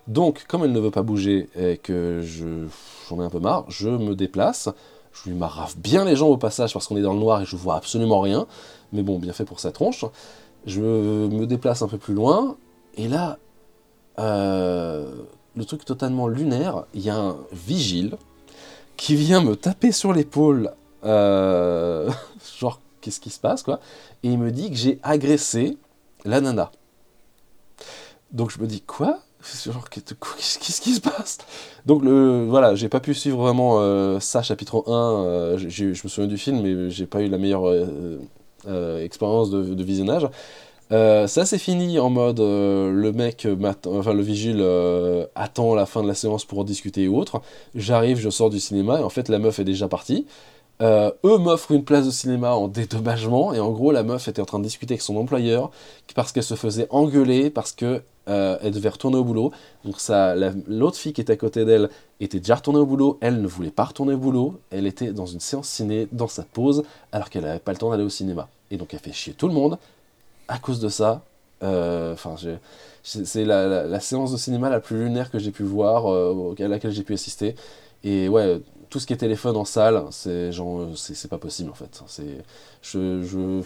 Donc, 0.09 0.45
comme 0.49 0.65
elle 0.65 0.73
ne 0.73 0.81
veut 0.81 0.91
pas 0.91 1.03
bouger 1.03 1.49
et 1.57 1.77
que 1.77 2.23
j'en 3.09 3.21
ai 3.21 3.25
un 3.25 3.31
peu 3.31 3.39
marre, 3.39 3.65
je 3.69 3.89
me 3.89 4.15
déplace. 4.15 4.69
Je 5.13 5.31
lui 5.31 5.37
marrave 5.37 5.77
bien 5.77 6.05
les 6.05 6.17
gens 6.17 6.29
au 6.29 6.39
passage 6.39 6.73
parce 6.73 6.87
qu'on 6.87 6.97
est 6.97 7.03
dans 7.03 7.13
le 7.13 7.21
noir 7.21 7.43
et 7.43 7.45
je 7.45 7.55
vois 7.55 7.77
absolument 7.77 8.21
rien. 8.21 8.47
Mais 8.93 9.03
bon, 9.03 9.19
bien 9.19 9.33
fait 9.33 9.45
pour 9.45 9.61
sa 9.61 9.71
tronche. 9.71 10.05
Je 10.67 10.81
me 10.81 11.47
déplace 11.47 11.83
un 11.83 11.89
peu 11.89 11.99
plus 11.99 12.15
loin. 12.15 12.57
Et 12.97 13.09
là, 13.09 13.39
euh, 14.19 15.13
le 15.55 15.65
truc 15.65 15.85
totalement 15.85 16.29
lunaire, 16.29 16.85
il 16.95 17.03
y 17.03 17.11
a 17.11 17.17
un 17.17 17.37
vigile 17.53 18.17
qui 18.97 19.15
vient 19.15 19.43
me 19.43 19.55
taper 19.55 19.93
sur 19.93 20.13
l'épaule. 20.13 20.73
Euh, 21.05 22.11
genre, 22.59 22.81
qu'est-ce 23.01 23.21
qui 23.21 23.31
se 23.31 23.41
passe, 23.41 23.63
quoi 23.63 23.81
Et 24.23 24.29
il 24.29 24.39
me 24.39 24.51
dit 24.51 24.71
que 24.71 24.77
j'ai 24.77 24.99
agressé 25.03 25.77
la 26.25 26.41
nana. 26.41 26.71
Donc 28.33 28.51
je 28.51 28.61
me 28.61 28.67
dis, 28.67 28.81
quoi? 28.81 29.19
Genre, 29.65 29.89
qu'est-ce 29.91 30.81
qui 30.81 30.95
se 30.95 31.01
passe? 31.01 31.39
Donc, 31.85 32.05
le, 32.05 32.47
voilà, 32.49 32.75
j'ai 32.75 32.89
pas 32.89 33.01
pu 33.01 33.13
suivre 33.15 33.39
vraiment 33.39 33.81
euh, 33.81 34.21
ça, 34.21 34.43
chapitre 34.43 34.85
1. 34.87 34.93
Euh, 34.93 35.59
je 35.59 35.87
me 35.87 35.95
souviens 35.95 36.29
du 36.29 36.39
film, 36.39 36.63
mais 36.63 36.91
j'ai 36.91 37.07
pas 37.07 37.23
eu 37.23 37.29
la 37.29 37.39
meilleure 37.39 37.65
euh, 37.67 39.05
expérience 39.05 39.51
de, 39.51 39.83
visionnage. 39.83 40.29
ça 40.91 41.45
c'est 41.45 41.59
fini 41.59 41.99
en 41.99 42.11
mode 42.11 42.39
le 42.39 43.13
mec, 43.13 43.49
enfin 43.87 44.13
le 44.13 44.23
vigile 44.23 44.65
attend 45.35 45.75
la 45.75 45.87
fin 45.87 46.03
de 46.03 46.09
la 46.09 46.15
séance 46.15 46.45
pour 46.45 46.65
discuter 46.65 47.09
ou 47.09 47.19
autre. 47.19 47.43
J'arrive, 47.75 48.19
je 48.19 48.31
sors 48.31 48.51
du 48.51 48.61
cinéma 48.61 49.01
et 49.01 49.03
en 49.03 49.11
fait 49.11 49.29
la 49.29 49.39
meuf 49.39 49.59
est 49.59 49.65
déjà 49.65 49.89
partie. 49.89 50.27
Eux 50.81 51.39
m'offrent 51.39 51.73
une 51.73 51.85
place 51.85 52.07
de 52.07 52.11
cinéma 52.11 52.55
en 52.55 52.69
dédommagement, 52.69 53.55
et 53.55 53.61
en 53.61 53.71
gros, 53.71 53.93
la 53.93 54.03
meuf 54.03 54.27
était 54.27 54.43
en 54.43 54.45
train 54.45 54.59
de 54.59 54.65
discuter 54.65 54.95
avec 54.95 55.03
son 55.03 55.17
employeur 55.17 55.71
parce 56.15 56.33
qu'elle 56.33 56.43
se 56.43 56.55
faisait 56.55 56.87
engueuler 56.91 57.51
parce 57.51 57.73
que 57.73 58.03
euh, 58.29 58.57
elle 58.63 58.73
devait 58.73 58.89
retourner 58.89 59.17
au 59.17 59.25
boulot. 59.25 59.53
Donc 59.85 60.01
ça, 60.01 60.35
l'autre 60.67 60.97
fille 60.97 61.13
qui 61.13 61.21
était 61.21 61.33
à 61.33 61.37
côté 61.37 61.65
d'elle 61.65 61.91
était 62.21 62.39
déjà 62.39 62.57
retournée 62.57 62.79
au 62.79 62.87
boulot, 62.87 63.19
elle 63.21 63.41
ne 63.41 63.47
voulait 63.47 63.71
pas 63.71 63.85
retourner 63.85 64.15
au 64.15 64.19
boulot, 64.19 64.61
elle 64.71 64.87
était 64.87 65.13
dans 65.13 65.27
une 65.27 65.41
séance 65.41 65.69
ciné 65.69 66.09
dans 66.13 66.29
sa 66.29 66.45
pause 66.45 66.85
alors 67.11 67.31
qu'elle 67.31 67.45
n'avait 67.45 67.59
pas 67.59 67.73
le 67.73 67.79
temps 67.79 67.91
d'aller 67.91 68.05
au 68.05 68.09
cinéma. 68.09 68.49
Et 68.71 68.77
donc 68.77 68.95
elle 68.95 69.01
fait 69.01 69.13
chier 69.13 69.35
tout 69.35 69.49
le 69.49 69.55
monde 69.55 69.79
à 70.49 70.59
cause 70.59 70.81
de 70.81 70.89
ça. 70.89 71.23
Euh, 71.63 72.15
enfin, 72.15 72.35
c'est 73.03 73.45
la, 73.45 74.01
séance 74.01 74.33
de 74.33 74.37
cinéma 74.37 74.69
la 74.69 74.81
plus 74.81 75.05
lunaire 75.05 75.31
que 75.31 75.39
j'ai 75.39 75.51
pu 75.51 75.63
voir, 75.63 76.07
à 76.07 76.69
laquelle 76.69 76.93
j'ai 76.93 77.03
pu 77.03 77.15
assister. 77.15 77.55
Et 78.05 78.29
ouais, 78.29 78.61
tout 78.93 79.01
ce 79.01 79.07
qui 79.07 79.15
est 79.15 79.17
téléphone 79.17 79.57
en 79.57 79.65
salle, 79.65 80.05
c'est 80.11 80.53
genre, 80.53 80.87
c'est 80.97 81.29
pas 81.29 81.39
possible 81.39 81.71
en 81.71 81.75
fait. 81.75 82.03
C'est, 82.07 82.45
je, 82.83 83.63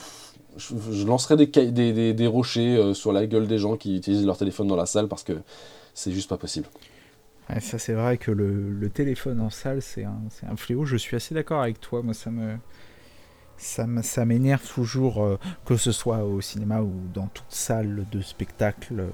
je, 0.57 1.07
lancerai 1.07 1.37
des, 1.37 1.47
des, 1.47 2.14
des, 2.14 2.27
rochers 2.27 2.77
euh, 2.77 2.95
sur 2.95 3.12
la 3.12 3.27
gueule 3.27 3.47
des 3.47 3.59
gens 3.59 3.77
qui 3.77 3.97
utilisent 3.97 4.27
leur 4.27 4.38
téléphone 4.38 4.66
dans 4.66 4.77
la 4.77 4.87
salle 4.87 5.09
parce 5.09 5.23
que 5.23 5.35
c'est 5.95 6.12
juste 6.12 6.29
pas 6.29 6.37
possible. 6.37 6.66
ça 7.61 7.79
c'est 7.79 7.92
vrai 7.92 8.19
que 8.19 8.31
le, 8.31 8.71
le, 8.71 8.90
téléphone 8.90 9.40
en 9.40 9.51
salle 9.51 9.83
c'est 9.83 10.05
un, 10.05 10.19
un, 10.49 10.57
fléau. 10.57 10.85
Je 10.85 10.97
suis 10.97 11.16
assez 11.16 11.35
d'accord 11.35 11.62
avec 11.62 11.81
toi. 11.81 12.03
Moi 12.03 12.14
ça 12.14 12.31
me 12.31 12.57
ça 13.59 14.25
m'énerve 14.25 14.66
toujours, 14.69 15.23
euh, 15.23 15.38
que 15.64 15.77
ce 15.77 15.92
soit 15.92 16.25
au 16.25 16.40
cinéma 16.40 16.83
ou 16.83 16.92
dans 17.14 17.27
toute 17.29 17.47
salle 17.49 18.05
de 18.11 18.21
spectacle. 18.21 19.01
Euh, 19.01 19.09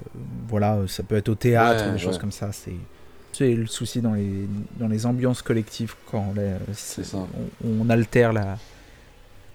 voilà, 0.49 0.81
ça 0.89 1.03
peut 1.03 1.17
être 1.17 1.29
au 1.29 1.35
théâtre, 1.35 1.93
des 1.93 1.99
choses 1.99 2.19
comme 2.19 2.33
ça. 2.33 2.51
C'est 2.53 2.75
c'est 3.33 3.55
le 3.55 3.67
souci 3.67 4.03
dans 4.03 4.13
les, 4.13 4.47
dans 4.79 4.89
les 4.89 5.07
ambiances 5.07 5.41
collectives 5.41 5.95
quand 6.11 6.35
on, 7.15 7.81
on, 7.81 7.89
altère 7.89 8.35
la, 8.35 8.59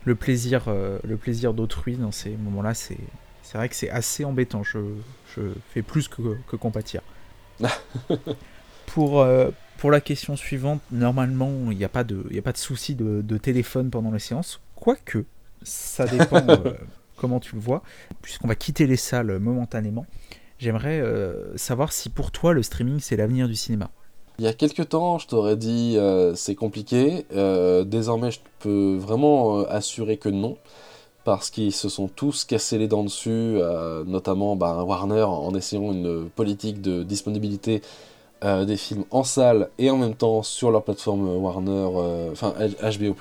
le 0.07 0.15
plaisir, 0.15 0.63
euh, 0.67 0.99
le 1.03 1.17
plaisir 1.17 1.53
d'autrui 1.53 1.97
dans 1.97 2.11
ces 2.11 2.31
moments-là. 2.31 2.73
C'est, 2.73 2.97
c'est 3.43 3.57
vrai 3.57 3.69
que 3.69 3.75
c'est 3.75 3.89
assez 3.89 4.25
embêtant. 4.25 4.63
Je, 4.63 4.79
je 5.35 5.41
fais 5.73 5.81
plus 5.81 6.07
que, 6.07 6.37
que 6.47 6.55
compatir. 6.55 7.01
pour, 8.87 9.21
euh, 9.21 9.51
pour 9.77 9.91
la 9.91 10.01
question 10.01 10.35
suivante, 10.35 10.81
normalement, 10.91 11.71
il 11.71 11.77
n'y 11.77 11.83
a 11.83 11.89
pas 11.89 12.03
de, 12.03 12.25
y 12.31 12.39
a 12.39 12.41
pas 12.41 12.53
de 12.53 12.57
souci 12.57 12.95
de, 12.95 13.21
de, 13.21 13.37
téléphone 13.37 13.89
pendant 13.89 14.11
les 14.11 14.19
séances. 14.19 14.61
Quoique, 14.75 15.25
ça 15.61 16.07
dépend 16.07 16.47
euh, 16.49 16.73
comment 17.17 17.39
tu 17.39 17.55
le 17.55 17.61
vois, 17.61 17.83
puisqu'on 18.21 18.47
va 18.47 18.55
quitter 18.55 18.87
les 18.87 18.95
salles 18.95 19.39
momentanément. 19.39 20.05
J'aimerais 20.57 21.01
euh, 21.01 21.55
savoir 21.57 21.91
si 21.91 22.09
pour 22.09 22.31
toi 22.31 22.53
le 22.53 22.63
streaming 22.63 22.99
c'est 22.99 23.15
l'avenir 23.15 23.47
du 23.47 23.55
cinéma. 23.55 23.91
Il 24.39 24.45
y 24.45 24.47
a 24.47 24.53
quelques 24.53 24.89
temps, 24.89 25.17
je 25.17 25.27
t'aurais 25.27 25.55
dit 25.55 25.95
euh, 25.97 26.35
c'est 26.35 26.55
compliqué. 26.55 27.25
Euh, 27.33 27.83
désormais, 27.83 28.29
je 28.31 28.39
peux 28.59 28.95
vraiment 28.95 29.59
assurer 29.65 30.17
que 30.17 30.29
non. 30.29 30.57
Parce 31.23 31.49
qu'ils 31.49 31.73
se 31.73 31.89
sont 31.89 32.07
tous 32.07 32.45
cassés 32.45 32.77
les 32.77 32.87
dents 32.87 33.03
dessus, 33.03 33.59
notamment 34.05 34.55
bah, 34.55 34.81
Warner 34.85 35.23
en 35.23 35.53
essayant 35.55 35.91
une 35.91 36.29
politique 36.29 36.81
de 36.81 37.03
disponibilité 37.03 37.81
des 38.41 38.77
films 38.77 39.03
en 39.11 39.25
salle 39.25 39.69
et 39.77 39.89
en 39.89 39.97
même 39.97 40.15
temps 40.15 40.41
sur 40.41 40.71
leur 40.71 40.83
plateforme 40.85 41.27
Warner, 41.27 42.31
enfin 42.31 42.53
HBO, 42.81 43.13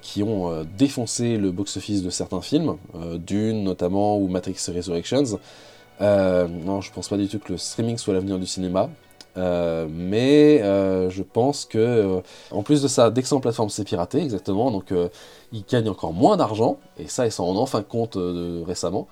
qui 0.00 0.22
ont 0.22 0.64
défoncé 0.78 1.36
le 1.36 1.50
box-office 1.50 2.02
de 2.02 2.08
certains 2.08 2.40
films, 2.40 2.78
Dune 3.18 3.64
notamment 3.64 4.16
ou 4.16 4.28
Matrix 4.28 4.56
Resurrections. 4.74 5.38
Euh, 6.02 6.48
non, 6.48 6.80
je 6.80 6.92
pense 6.92 7.08
pas 7.08 7.16
du 7.16 7.28
tout 7.28 7.38
que 7.38 7.52
le 7.52 7.58
streaming 7.58 7.96
soit 7.96 8.14
l'avenir 8.14 8.38
du 8.38 8.46
cinéma. 8.46 8.90
Euh, 9.36 9.86
mais 9.90 10.60
euh, 10.62 11.08
je 11.10 11.22
pense 11.22 11.64
que, 11.64 12.20
en 12.50 12.62
plus 12.62 12.82
de 12.82 12.88
ça, 12.88 13.10
dès 13.10 13.22
que 13.22 13.34
en 13.34 13.40
plateforme, 13.40 13.70
c'est 13.70 13.84
piraté, 13.84 14.18
exactement. 14.18 14.70
Donc, 14.70 14.92
ils 15.52 15.64
gagnent 15.64 15.88
encore 15.88 16.12
moins 16.12 16.36
d'argent. 16.36 16.78
Et 16.98 17.08
ça, 17.08 17.26
ils 17.26 17.32
s'en 17.32 17.46
rendent 17.46 17.58
enfin 17.58 17.82
compte 17.82 18.18
récemment. 18.66 19.08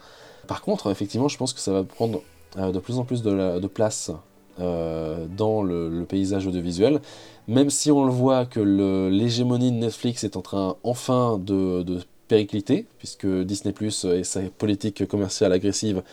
Par 0.47 0.63
contre, 0.63 0.91
effectivement, 0.91 1.29
je 1.29 1.37
pense 1.37 1.53
que 1.53 1.61
ça 1.61 1.73
va 1.73 1.85
prendre 1.85 2.23
de 2.57 2.79
plus 2.79 2.99
en 2.99 3.05
plus 3.05 3.23
de, 3.23 3.67
place 3.67 4.11
dans 4.59 5.63
le, 5.63 6.05
paysage 6.09 6.47
audiovisuel. 6.47 7.01
Même 7.49 7.71
si 7.71 7.91
on 7.91 8.05
le 8.05 8.13
voit 8.13 8.47
que 8.47 8.61
l'hégémonie 8.61 9.73
de 9.73 9.77
Netflix 9.77 10.25
est 10.25 10.37
en 10.37 10.43
train 10.43 10.77
enfin 10.85 11.39
de, 11.39 11.85
péricliter, 12.29 12.87
puisque 12.99 13.27
Disney 13.27 13.73
Plus 13.73 14.05
et 14.05 14.23
sa 14.23 14.41
politique 14.43 15.05
commerciale 15.09 15.53
agressive 15.53 16.05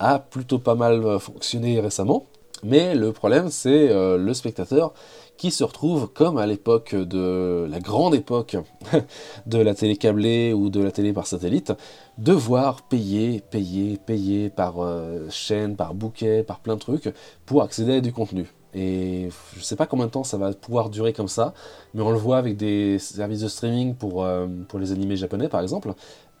a 0.00 0.18
plutôt 0.18 0.58
pas 0.58 0.74
mal 0.74 1.04
euh, 1.04 1.18
fonctionné 1.18 1.80
récemment. 1.80 2.26
Mais 2.64 2.94
le 2.94 3.12
problème, 3.12 3.50
c'est 3.50 3.88
euh, 3.90 4.16
le 4.16 4.34
spectateur 4.34 4.94
qui 5.36 5.50
se 5.50 5.64
retrouve 5.64 6.06
comme 6.12 6.38
à 6.38 6.46
l'époque 6.46 6.94
de 6.94 7.66
la 7.68 7.80
grande 7.80 8.14
époque 8.14 8.56
de 9.46 9.58
la 9.58 9.74
télé 9.74 9.96
câblée 9.96 10.52
ou 10.52 10.70
de 10.70 10.80
la 10.80 10.92
télé 10.92 11.12
par 11.12 11.26
satellite, 11.26 11.72
devoir 12.18 12.82
payer, 12.82 13.40
payer, 13.40 13.98
payer 13.98 14.48
par 14.48 14.76
euh, 14.78 15.28
chaîne, 15.28 15.74
par 15.74 15.94
bouquet, 15.94 16.44
par 16.44 16.60
plein 16.60 16.74
de 16.74 16.80
trucs 16.80 17.12
pour 17.46 17.62
accéder 17.62 17.96
à 17.96 18.00
du 18.00 18.12
contenu. 18.12 18.46
Et 18.74 19.28
je 19.56 19.62
sais 19.62 19.76
pas 19.76 19.86
combien 19.86 20.06
de 20.06 20.12
temps 20.12 20.24
ça 20.24 20.38
va 20.38 20.52
pouvoir 20.52 20.88
durer 20.88 21.12
comme 21.12 21.28
ça, 21.28 21.54
mais 21.94 22.02
on 22.02 22.12
le 22.12 22.16
voit 22.16 22.38
avec 22.38 22.56
des 22.56 22.98
services 23.00 23.40
de 23.40 23.48
streaming 23.48 23.96
pour, 23.96 24.26
pour 24.68 24.78
les 24.78 24.92
animés 24.92 25.16
japonais 25.16 25.48
par 25.48 25.60
exemple. 25.60 25.92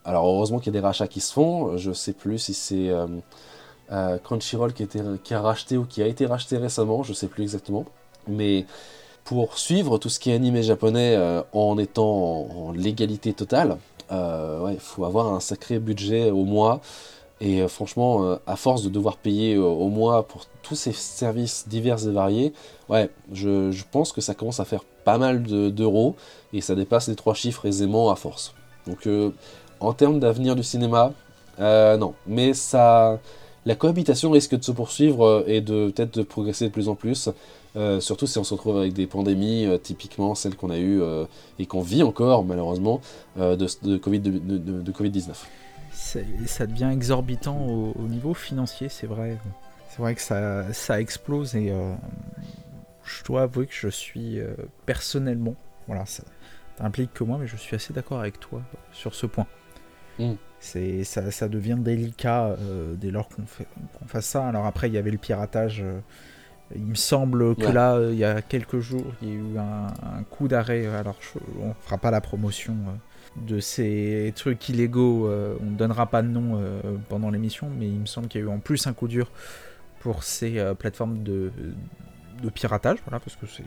Alors 0.04 0.26
heureusement 0.26 0.58
qu'il 0.58 0.72
y 0.72 0.76
a 0.76 0.80
des 0.80 0.86
rachats 0.86 1.08
qui 1.08 1.20
se 1.20 1.32
font, 1.32 1.76
je 1.76 1.92
sais 1.92 2.14
plus 2.14 2.38
si 2.38 2.54
c'est 2.54 2.90
euh, 3.90 4.18
Crunchyroll 4.18 4.72
qui, 4.72 5.34
a 5.34 5.40
racheté 5.40 5.76
ou 5.76 5.84
qui 5.84 6.02
a 6.02 6.06
été 6.06 6.26
racheté 6.26 6.56
récemment, 6.56 7.02
je 7.02 7.12
sais 7.12 7.26
plus 7.26 7.42
exactement. 7.42 7.84
Mais 8.28 8.64
pour 9.24 9.58
suivre 9.58 9.98
tout 9.98 10.08
ce 10.08 10.18
qui 10.18 10.30
est 10.30 10.34
animé 10.34 10.62
japonais 10.62 11.14
euh, 11.16 11.42
en 11.52 11.76
étant 11.78 12.46
en, 12.56 12.72
légalité 12.72 13.32
totale, 13.32 13.76
euh, 14.10 14.70
il 14.72 14.80
faut 14.80 15.04
avoir 15.04 15.34
un 15.34 15.40
sacré 15.40 15.78
budget 15.78 16.30
au 16.30 16.44
mois. 16.44 16.80
Et 17.40 17.66
franchement, 17.66 18.38
à 18.46 18.54
force 18.54 18.84
de 18.84 18.88
devoir 18.88 19.16
payer 19.16 19.58
au 19.58 19.88
mois 19.88 20.28
pour 20.28 20.44
tous 20.62 20.76
ces 20.76 20.92
services 20.92 21.66
divers 21.66 22.06
et 22.06 22.12
variés, 22.12 22.52
ouais, 22.88 23.10
je 23.32 23.82
pense 23.90 24.12
que 24.12 24.20
ça 24.20 24.32
commence 24.32 24.60
à 24.60 24.64
faire 24.64 24.84
pas 25.04 25.18
mal 25.18 25.42
d'euros 25.42 26.14
et 26.52 26.60
ça 26.60 26.76
dépasse 26.76 27.08
les 27.08 27.16
trois 27.16 27.34
chiffres 27.34 27.66
aisément 27.66 28.12
à 28.12 28.14
force. 28.14 28.54
Donc, 28.86 29.08
en 29.80 29.92
termes 29.92 30.20
d'avenir 30.20 30.54
du 30.54 30.62
cinéma, 30.62 31.14
non. 31.58 32.14
Mais 32.28 32.54
ça, 32.54 33.18
la 33.64 33.74
cohabitation 33.74 34.30
risque 34.30 34.56
de 34.56 34.64
se 34.64 34.72
poursuivre 34.72 35.24
euh, 35.24 35.44
et 35.46 35.60
de 35.60 35.90
peut-être 35.90 36.18
de 36.18 36.22
progresser 36.22 36.66
de 36.66 36.72
plus 36.72 36.88
en 36.88 36.94
plus, 36.94 37.28
euh, 37.76 38.00
surtout 38.00 38.26
si 38.26 38.38
on 38.38 38.44
se 38.44 38.54
retrouve 38.54 38.78
avec 38.78 38.92
des 38.92 39.06
pandémies, 39.06 39.66
euh, 39.66 39.78
typiquement 39.78 40.34
celles 40.34 40.56
qu'on 40.56 40.70
a 40.70 40.78
eues 40.78 41.00
et 41.58 41.66
qu'on 41.66 41.82
vit 41.82 42.02
encore 42.02 42.44
malheureusement 42.44 43.00
de, 43.36 43.54
de, 43.54 43.96
COVID, 43.96 44.20
de, 44.20 44.92
Covid-19. 44.92 45.34
Ça 46.46 46.66
devient 46.66 46.90
exorbitant 46.92 47.66
au, 47.66 48.08
niveau 48.08 48.34
financier, 48.34 48.88
c'est 48.88 49.06
vrai. 49.06 49.38
C'est 49.90 49.98
vrai 49.98 50.14
que 50.14 50.20
ça, 50.20 50.72
ça 50.72 51.00
explose 51.00 51.54
et 51.54 51.72
je 53.04 53.24
dois 53.24 53.42
avouer 53.42 53.66
que 53.66 53.74
je 53.74 53.88
suis 53.88 54.38
personnellement, 54.86 55.54
voilà, 55.86 56.04
ça, 56.06 56.24
implique 56.80 57.12
que 57.12 57.24
moi, 57.24 57.38
mais 57.38 57.46
je 57.46 57.56
suis 57.56 57.76
assez 57.76 57.92
d'accord 57.92 58.20
avec 58.20 58.40
toi 58.40 58.62
sur 58.92 59.14
ce 59.14 59.26
point. 59.26 59.46
Hmm. 60.18 60.34
C'est 60.62 61.02
ça, 61.02 61.28
ça, 61.32 61.48
devient 61.48 61.76
délicat 61.76 62.50
euh, 62.50 62.94
dès 62.94 63.10
lors 63.10 63.28
qu'on 63.28 63.44
fait 63.46 63.66
qu'on 63.98 64.06
fasse 64.06 64.26
ça. 64.26 64.46
Alors 64.46 64.64
après, 64.64 64.86
il 64.86 64.94
y 64.94 64.96
avait 64.96 65.10
le 65.10 65.18
piratage. 65.18 65.82
Euh, 65.82 65.98
il 66.76 66.86
me 66.86 66.94
semble 66.94 67.56
que 67.56 67.66
là, 67.66 67.98
il 68.10 68.16
y 68.16 68.24
a 68.24 68.40
quelques 68.42 68.78
jours, 68.78 69.12
il 69.20 69.28
y 69.28 69.32
a 69.32 69.34
eu 69.34 69.58
un, 69.58 70.22
coup 70.22 70.46
d'arrêt. 70.46 70.86
Alors, 70.86 71.18
on 71.60 71.74
fera 71.74 71.98
pas 71.98 72.12
la 72.12 72.20
promotion 72.20 72.74
euh, 72.74 73.44
de 73.44 73.58
ces 73.58 74.32
trucs 74.36 74.68
illégaux. 74.68 75.28
on 75.28 75.70
ne 75.70 75.76
donnera 75.76 76.06
pas 76.06 76.22
de 76.22 76.28
nom 76.28 76.62
pendant 77.08 77.30
l'émission, 77.30 77.68
mais 77.76 77.88
il 77.88 77.98
me 77.98 78.06
semble 78.06 78.28
qu'il 78.28 78.40
y 78.40 78.44
a 78.44 78.46
eu 78.46 78.50
en 78.50 78.60
plus 78.60 78.86
un 78.86 78.92
coup 78.92 79.08
dur 79.08 79.32
pour 79.98 80.22
ces 80.22 80.62
plateformes 80.78 81.24
de, 81.24 81.50
de, 82.40 82.50
piratage. 82.50 82.98
Voilà, 83.04 83.18
parce 83.18 83.36
que 83.36 83.46
c'est, 83.46 83.64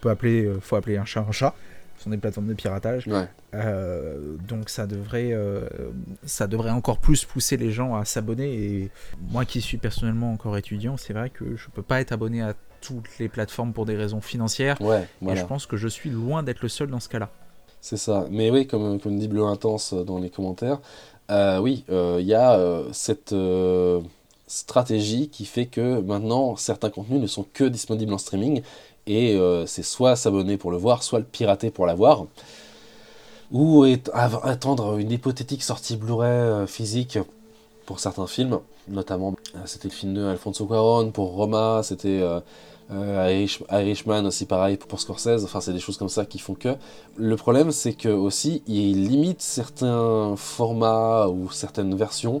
peut 0.00 0.10
appeler, 0.10 0.52
faut 0.60 0.76
appeler 0.76 0.96
un 0.96 1.04
chat 1.04 1.24
un 1.26 1.32
chat 1.32 1.54
sont 1.98 2.10
des 2.10 2.16
plateformes 2.16 2.46
de 2.46 2.54
piratage. 2.54 3.08
Euh, 3.54 4.36
donc 4.48 4.68
ça 4.68 4.86
devrait, 4.86 5.30
euh, 5.32 5.66
ça 6.24 6.46
devrait 6.46 6.70
encore 6.70 6.98
plus 6.98 7.24
pousser 7.24 7.56
les 7.56 7.70
gens 7.70 7.94
à 7.94 8.04
s'abonner. 8.04 8.52
Et 8.52 8.90
moi 9.30 9.44
qui 9.44 9.60
suis 9.60 9.78
personnellement 9.78 10.32
encore 10.32 10.56
étudiant, 10.56 10.96
c'est 10.96 11.12
vrai 11.12 11.30
que 11.30 11.56
je 11.56 11.68
peux 11.70 11.82
pas 11.82 12.00
être 12.00 12.12
abonné 12.12 12.42
à 12.42 12.54
toutes 12.80 13.18
les 13.18 13.28
plateformes 13.28 13.72
pour 13.72 13.86
des 13.86 13.96
raisons 13.96 14.20
financières. 14.20 14.80
Ouais, 14.80 15.08
Et 15.26 15.36
je 15.36 15.44
pense 15.44 15.66
que 15.66 15.76
je 15.76 15.88
suis 15.88 16.10
loin 16.10 16.42
d'être 16.42 16.60
le 16.60 16.68
seul 16.68 16.88
dans 16.88 17.00
ce 17.00 17.08
cas-là. 17.08 17.30
C'est 17.80 17.96
ça. 17.96 18.26
Mais 18.30 18.50
oui, 18.50 18.66
comme, 18.66 19.00
comme 19.00 19.18
dit 19.18 19.28
Bleu 19.28 19.44
Intense 19.44 19.94
dans 19.94 20.18
les 20.18 20.30
commentaires, 20.30 20.80
euh, 21.30 21.58
oui, 21.58 21.84
il 21.88 22.26
y 22.26 22.34
a 22.34 22.58
cette 22.92 23.34
stratégie 24.46 25.28
qui 25.28 25.46
fait 25.46 25.66
que 25.66 26.00
maintenant 26.00 26.56
certains 26.56 26.90
contenus 26.90 27.20
ne 27.20 27.26
sont 27.26 27.46
que 27.54 27.64
disponibles 27.64 28.12
en 28.12 28.18
streaming 28.18 28.62
et 29.06 29.34
euh, 29.34 29.66
c'est 29.66 29.82
soit 29.82 30.16
s'abonner 30.16 30.56
pour 30.56 30.70
le 30.70 30.76
voir, 30.76 31.02
soit 31.02 31.18
le 31.18 31.24
pirater 31.24 31.70
pour 31.70 31.86
l'avoir, 31.86 32.26
ou 33.52 33.84
attendre 34.14 34.98
une 34.98 35.10
hypothétique 35.10 35.62
sortie 35.62 35.96
Blu-ray 35.96 36.30
euh, 36.30 36.66
physique 36.66 37.18
pour 37.86 38.00
certains 38.00 38.26
films, 38.26 38.60
notamment 38.88 39.34
euh, 39.54 39.58
c'était 39.66 39.88
le 39.88 39.94
film 39.94 40.14
de 40.14 40.24
Alfonso 40.24 40.66
Cuarón 40.66 41.10
pour 41.10 41.32
Roma, 41.34 41.82
c'était 41.82 42.22
Irishman 42.90 44.26
aussi 44.26 44.46
pareil 44.46 44.76
pour 44.76 45.00
Scorsese, 45.00 45.44
enfin 45.44 45.60
c'est 45.60 45.72
des 45.72 45.80
choses 45.80 45.98
comme 45.98 46.08
ça 46.08 46.24
qui 46.24 46.38
font 46.38 46.54
que. 46.54 46.76
Le 47.16 47.36
problème 47.36 47.72
c'est 47.72 47.92
que 47.92 48.08
aussi 48.08 48.62
il 48.66 49.06
limite 49.08 49.42
certains 49.42 50.34
formats 50.36 51.28
ou 51.28 51.50
certaines 51.50 51.94
versions 51.94 52.40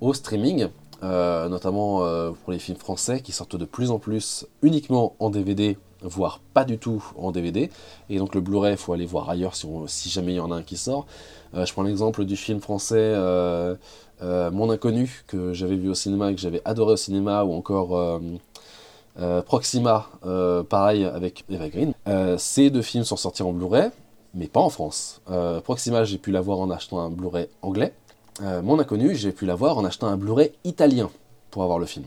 au 0.00 0.12
streaming, 0.12 0.68
notamment 1.02 1.98
pour 2.44 2.52
les 2.52 2.58
films 2.58 2.78
français 2.78 3.20
qui 3.20 3.32
sortent 3.32 3.56
de 3.56 3.64
plus 3.64 3.90
en 3.90 3.98
plus 3.98 4.46
uniquement 4.62 5.14
en 5.18 5.30
DVD 5.30 5.78
voire 6.02 6.40
pas 6.54 6.64
du 6.64 6.78
tout 6.78 7.02
en 7.16 7.32
DVD. 7.32 7.70
Et 8.10 8.18
donc 8.18 8.34
le 8.34 8.40
Blu-ray, 8.40 8.74
il 8.74 8.78
faut 8.78 8.92
aller 8.92 9.06
voir 9.06 9.28
ailleurs 9.30 9.54
si, 9.54 9.66
si, 9.86 10.08
jamais 10.08 10.32
il 10.32 10.36
y 10.36 10.40
en 10.40 10.50
a 10.50 10.56
un 10.56 10.62
qui 10.62 10.76
sort. 10.76 11.06
Euh, 11.54 11.66
je 11.66 11.72
prends 11.72 11.82
l'exemple 11.82 12.24
du 12.24 12.36
film 12.36 12.60
français 12.60 12.96
euh, 12.98 13.74
euh, 14.22 14.50
Mon 14.50 14.70
Inconnu, 14.70 15.24
que 15.26 15.52
j'avais 15.52 15.76
vu 15.76 15.88
au 15.88 15.94
cinéma 15.94 16.30
et 16.30 16.34
que 16.34 16.40
j'avais 16.40 16.62
adoré 16.64 16.92
au 16.92 16.96
cinéma, 16.96 17.44
ou 17.44 17.52
encore 17.52 18.20
Proxima, 19.46 20.08
pareil 20.68 21.04
avec 21.04 21.44
Eva 21.50 21.68
Green. 21.68 21.92
ces 22.38 22.70
deux 22.70 22.82
films 22.82 23.04
sont 23.04 23.16
sortis 23.16 23.42
en 23.42 23.52
Blu-ray, 23.52 23.90
mais 24.34 24.46
pas 24.46 24.60
en 24.60 24.70
France. 24.70 25.20
Proxima, 25.64 26.04
j'ai 26.04 26.18
pu 26.18 26.30
l'avoir 26.30 26.60
en 26.60 26.70
achetant 26.70 27.00
un 27.00 27.10
Blu-ray 27.10 27.48
anglais. 27.60 27.92
Mon 28.40 28.78
Inconnu, 28.78 29.14
j'ai 29.14 29.32
pu 29.32 29.44
l'avoir 29.44 29.76
en 29.76 29.84
achetant 29.84 30.06
un 30.06 30.16
Blu-ray 30.16 30.52
italien 30.64 31.10
pour 31.50 31.62
avoir 31.62 31.78
le 31.78 31.86
film 31.86 32.06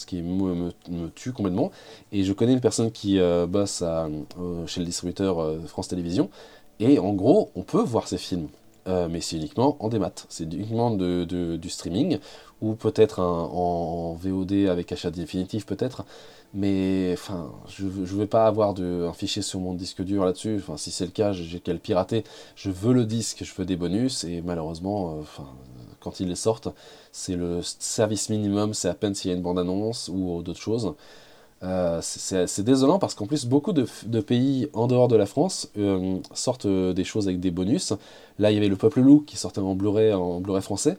ce 0.00 0.06
qui 0.06 0.22
me, 0.22 0.70
tue 1.14 1.32
complètement. 1.32 1.70
Et 2.12 2.24
je 2.24 2.32
connais 2.32 2.52
une 2.52 2.60
personne 2.60 2.90
qui 2.90 3.18
euh, 3.18 3.46
bosse 3.46 3.82
euh, 3.84 4.66
chez 4.66 4.80
le 4.80 4.86
distributeur 4.86 5.40
euh, 5.40 5.60
France 5.66 5.88
Télévisions, 5.88 6.30
et 6.78 6.98
en 6.98 7.12
gros, 7.12 7.50
on 7.54 7.62
peut 7.62 7.82
voir 7.82 8.08
ces 8.08 8.16
films, 8.16 8.48
mais 8.86 9.20
c'est 9.20 9.36
uniquement 9.36 9.76
en 9.80 9.88
démat, 9.88 10.12
c'est 10.30 10.44
uniquement 10.44 10.90
du 10.90 11.68
streaming, 11.68 12.18
ou 12.62 12.72
peut-être 12.74 13.20
en, 13.20 14.14
VOD 14.14 14.66
avec 14.68 14.90
achat 14.90 15.10
définitif 15.10 15.66
peut-être, 15.66 16.06
mais 16.54 17.10
enfin, 17.12 17.52
je 17.68 17.84
ne 17.84 17.90
veux 17.90 18.26
pas 18.26 18.46
avoir 18.46 18.74
un 18.80 19.12
fichier 19.12 19.42
sur 19.42 19.60
mon 19.60 19.74
disque 19.74 20.02
dur 20.02 20.24
là-dessus, 20.24 20.56
enfin, 20.56 20.78
si 20.78 20.90
c'est 20.90 21.04
le 21.04 21.10
cas, 21.10 21.32
j'ai 21.32 21.60
qu'à 21.60 21.74
le 21.74 21.78
pirater, 21.78 22.24
je 22.56 22.70
veux 22.70 22.94
le 22.94 23.04
disque, 23.04 23.44
je 23.44 23.52
veux 23.54 23.66
des 23.66 23.76
bonus, 23.76 24.24
et 24.24 24.40
malheureusement, 24.40 25.18
enfin, 25.20 25.46
quand 26.00 26.20
ils 26.20 26.28
les 26.28 26.34
sortent, 26.34 26.68
c'est 27.12 27.36
le 27.36 27.60
service 27.62 28.30
minimum, 28.30 28.74
c'est 28.74 28.88
à 28.88 28.94
peine 28.94 29.14
s'il 29.14 29.30
y 29.30 29.34
a 29.34 29.36
une 29.36 29.42
bande-annonce 29.42 30.08
ou 30.12 30.42
d'autres 30.42 30.60
choses. 30.60 30.94
Euh, 31.62 32.00
c'est 32.02 32.62
désolant 32.62 32.98
parce 32.98 33.14
qu'en 33.14 33.26
plus 33.26 33.44
beaucoup 33.44 33.74
de, 33.74 33.84
pays 34.20 34.68
en 34.72 34.86
dehors 34.86 35.08
de 35.08 35.16
la 35.16 35.26
France 35.26 35.70
euh, 35.76 36.16
sortent 36.32 36.64
euh, 36.64 36.94
des 36.94 37.04
choses 37.04 37.28
avec 37.28 37.38
des 37.38 37.50
bonus. 37.50 37.92
Là 38.38 38.50
il 38.50 38.54
y 38.54 38.56
avait 38.56 38.68
le 38.68 38.76
Peuple 38.76 39.00
Loup 39.00 39.24
qui 39.26 39.36
sortait 39.36 39.60
en 39.60 39.74
Blu-ray 39.74 40.12
en 40.14 40.40
Blu-ray 40.40 40.62
français. 40.62 40.96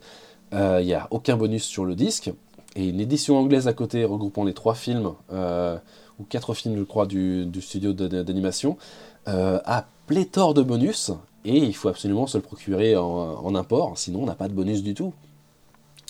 Il 0.52 0.84
n'y 0.84 0.94
a 0.94 1.08
aucun 1.10 1.36
bonus 1.36 1.64
sur 1.64 1.84
le 1.84 1.94
disque. 1.94 2.30
Et 2.76 2.88
une 2.88 3.00
édition 3.00 3.38
anglaise 3.38 3.68
à 3.68 3.72
côté 3.72 4.04
regroupant 4.04 4.44
les 4.44 4.52
trois 4.52 4.74
films, 4.74 5.12
ou 5.30 6.24
quatre 6.28 6.52
films 6.52 6.76
je 6.76 6.82
crois 6.82 7.06
du, 7.06 7.48
studio 7.62 7.94
d'animation, 7.94 8.76
a 9.24 9.86
pléthore 10.06 10.52
de 10.52 10.62
bonus. 10.62 11.10
Et 11.44 11.58
il 11.58 11.74
faut 11.74 11.88
absolument 11.88 12.26
se 12.26 12.38
le 12.38 12.42
procurer 12.42 12.96
en, 12.96 13.54
import, 13.54 13.98
sinon 13.98 14.22
on 14.22 14.26
n'a 14.26 14.34
pas 14.34 14.48
de 14.48 14.54
bonus 14.54 14.82
du 14.82 14.94
tout. 14.94 15.12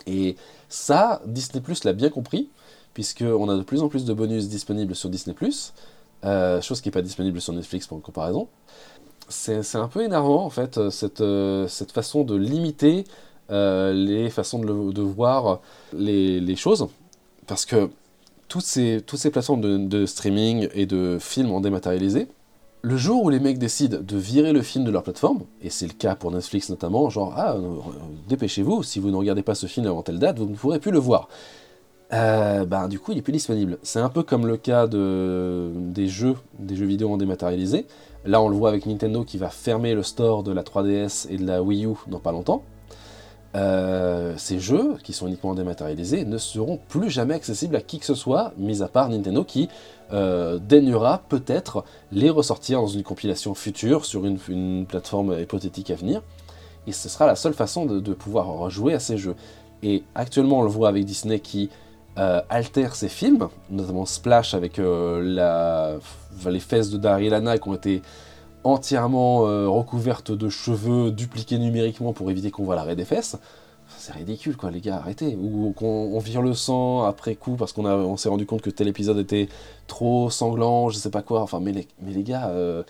Et 0.06 0.36
ça, 0.68 1.22
Disney 1.26 1.62
Plus 1.62 1.84
l'a 1.84 1.92
bien 1.92 2.10
compris, 2.10 2.50
puisqu'on 2.92 3.48
a 3.48 3.56
de 3.56 3.62
plus 3.62 3.82
en 3.82 3.88
plus 3.88 4.04
de 4.04 4.12
bonus 4.12 4.48
disponibles 4.48 4.94
sur 4.94 5.08
Disney 5.08 5.34
Plus, 5.34 5.72
euh, 6.24 6.60
chose 6.60 6.80
qui 6.80 6.88
n'est 6.88 6.92
pas 6.92 7.02
disponible 7.02 7.40
sur 7.40 7.52
Netflix 7.52 7.86
pour 7.86 7.96
une 7.96 8.02
comparaison. 8.02 8.48
C'est 9.28 9.76
un 9.76 9.88
peu 9.88 10.02
énervant, 10.02 10.44
en 10.44 10.50
fait, 10.50 10.90
cette, 10.90 11.22
euh, 11.22 11.66
cette 11.66 11.92
façon 11.92 12.24
de 12.24 12.36
limiter 12.36 13.04
euh, 13.50 13.92
les 13.92 14.28
façons 14.28 14.58
de, 14.58 15.02
voir 15.02 15.60
les, 15.94 16.56
choses, 16.56 16.88
parce 17.46 17.64
que 17.64 17.88
toutes 18.48 18.64
ces, 18.64 19.02
toutes 19.06 19.26
plateformes 19.30 19.62
de, 19.62 19.78
de 19.78 20.04
streaming 20.04 20.68
et 20.74 20.84
de 20.84 21.16
films 21.18 21.52
en 21.52 21.60
dématérialisé, 21.60 22.28
le 22.82 22.96
jour 22.96 23.22
où 23.22 23.30
les 23.30 23.38
mecs 23.38 23.58
décident 23.58 23.98
de 24.00 24.16
virer 24.16 24.52
le 24.52 24.60
film 24.60 24.84
de 24.84 24.90
leur 24.90 25.04
plateforme, 25.04 25.42
et 25.62 25.70
c'est 25.70 25.86
le 25.86 25.92
cas 25.92 26.16
pour 26.16 26.32
Netflix 26.32 26.68
notamment, 26.68 27.08
genre 27.10 27.32
ah 27.36 27.54
euh, 27.54 27.76
dépêchez-vous, 28.28 28.82
si 28.82 28.98
vous 28.98 29.10
ne 29.10 29.16
regardez 29.16 29.42
pas 29.42 29.54
ce 29.54 29.66
film 29.66 29.86
avant 29.86 30.02
telle 30.02 30.18
date, 30.18 30.38
vous 30.38 30.48
ne 30.48 30.56
pourrez 30.56 30.80
plus 30.80 30.90
le 30.90 30.98
voir. 30.98 31.28
Euh, 32.12 32.66
ben, 32.66 32.88
du 32.88 32.98
coup 32.98 33.12
il 33.12 33.18
est 33.18 33.22
plus 33.22 33.32
disponible. 33.32 33.78
C'est 33.82 34.00
un 34.00 34.10
peu 34.10 34.22
comme 34.22 34.46
le 34.46 34.56
cas 34.56 34.86
de, 34.86 35.70
des 35.74 36.08
jeux, 36.08 36.34
des 36.58 36.76
jeux 36.76 36.84
vidéo 36.84 37.10
en 37.10 37.16
dématérialisé. 37.16 37.86
Là 38.26 38.42
on 38.42 38.48
le 38.48 38.56
voit 38.56 38.68
avec 38.68 38.84
Nintendo 38.84 39.24
qui 39.24 39.38
va 39.38 39.48
fermer 39.48 39.94
le 39.94 40.02
store 40.02 40.42
de 40.42 40.52
la 40.52 40.62
3DS 40.62 41.28
et 41.30 41.38
de 41.38 41.46
la 41.46 41.62
Wii 41.62 41.86
U 41.86 41.94
dans 42.08 42.18
pas 42.18 42.32
longtemps. 42.32 42.64
Euh, 43.54 44.32
ces 44.38 44.58
jeux, 44.58 44.96
qui 45.02 45.12
sont 45.12 45.26
uniquement 45.26 45.54
dématérialisés, 45.54 46.24
ne 46.24 46.38
seront 46.38 46.78
plus 46.88 47.10
jamais 47.10 47.34
accessibles 47.34 47.76
à 47.76 47.82
qui 47.82 47.98
que 47.98 48.06
ce 48.06 48.14
soit, 48.14 48.52
mis 48.56 48.82
à 48.82 48.88
part 48.88 49.10
Nintendo 49.10 49.44
qui 49.44 49.68
euh, 50.12 50.58
daignera 50.58 51.22
peut-être 51.28 51.84
les 52.12 52.30
ressortir 52.30 52.80
dans 52.80 52.86
une 52.86 53.02
compilation 53.02 53.54
future 53.54 54.06
sur 54.06 54.24
une, 54.24 54.86
plateforme 54.86 55.38
hypothétique 55.38 55.90
à 55.90 55.96
venir. 55.96 56.22
Et 56.86 56.92
ce 56.92 57.08
sera 57.08 57.26
la 57.26 57.36
seule 57.36 57.54
façon 57.54 57.84
de, 57.84 58.14
pouvoir 58.14 58.70
jouer 58.70 58.94
à 58.94 59.00
ces 59.00 59.18
jeux. 59.18 59.36
Et 59.82 60.02
actuellement, 60.14 60.60
on 60.60 60.62
le 60.62 60.70
voit 60.70 60.88
avec 60.88 61.04
Disney 61.04 61.38
qui 61.38 61.68
euh, 62.18 62.40
altère 62.48 62.94
ses 62.94 63.08
films, 63.08 63.48
notamment 63.70 64.06
Splash 64.06 64.54
avec 64.54 64.78
la, 64.78 65.96
les 66.46 66.60
fesses 66.60 66.90
de 66.90 66.98
Daryl 66.98 67.30
Lana 67.30 67.58
qui 67.58 67.68
ont 67.68 67.74
été 67.74 68.02
entièrement 68.64 69.46
euh, 69.46 69.68
recouverte 69.68 70.32
de 70.32 70.48
cheveux 70.48 71.10
dupliqués 71.10 71.58
numériquement 71.58 72.12
pour 72.12 72.30
éviter 72.30 72.50
qu'on 72.50 72.64
voit 72.64 72.74
l'arrêt 72.74 72.96
des 72.96 73.04
fesses. 73.04 73.36
C'est 73.98 74.12
ridicule, 74.12 74.56
quoi, 74.56 74.70
les 74.70 74.80
gars, 74.80 74.96
arrêtez. 74.96 75.36
Ou 75.36 75.72
qu'on 75.76 76.18
vire 76.18 76.42
le 76.42 76.54
sang 76.54 77.02
après 77.02 77.34
coup 77.34 77.56
parce 77.56 77.72
qu'on 77.72 77.84
on 77.84 78.16
s'est 78.16 78.28
rendu 78.28 78.46
compte 78.46 78.62
que 78.62 78.70
tel 78.70 78.88
épisode 78.88 79.18
était 79.18 79.48
trop 79.86 80.30
sanglant, 80.30 80.88
je 80.88 80.96
sais 80.96 81.10
pas 81.10 81.22
quoi. 81.22 81.42
Enfin, 81.42 81.60
mais 81.60 81.72
les, 81.72 82.22
gars, 82.22 82.48
euh, 82.48 82.82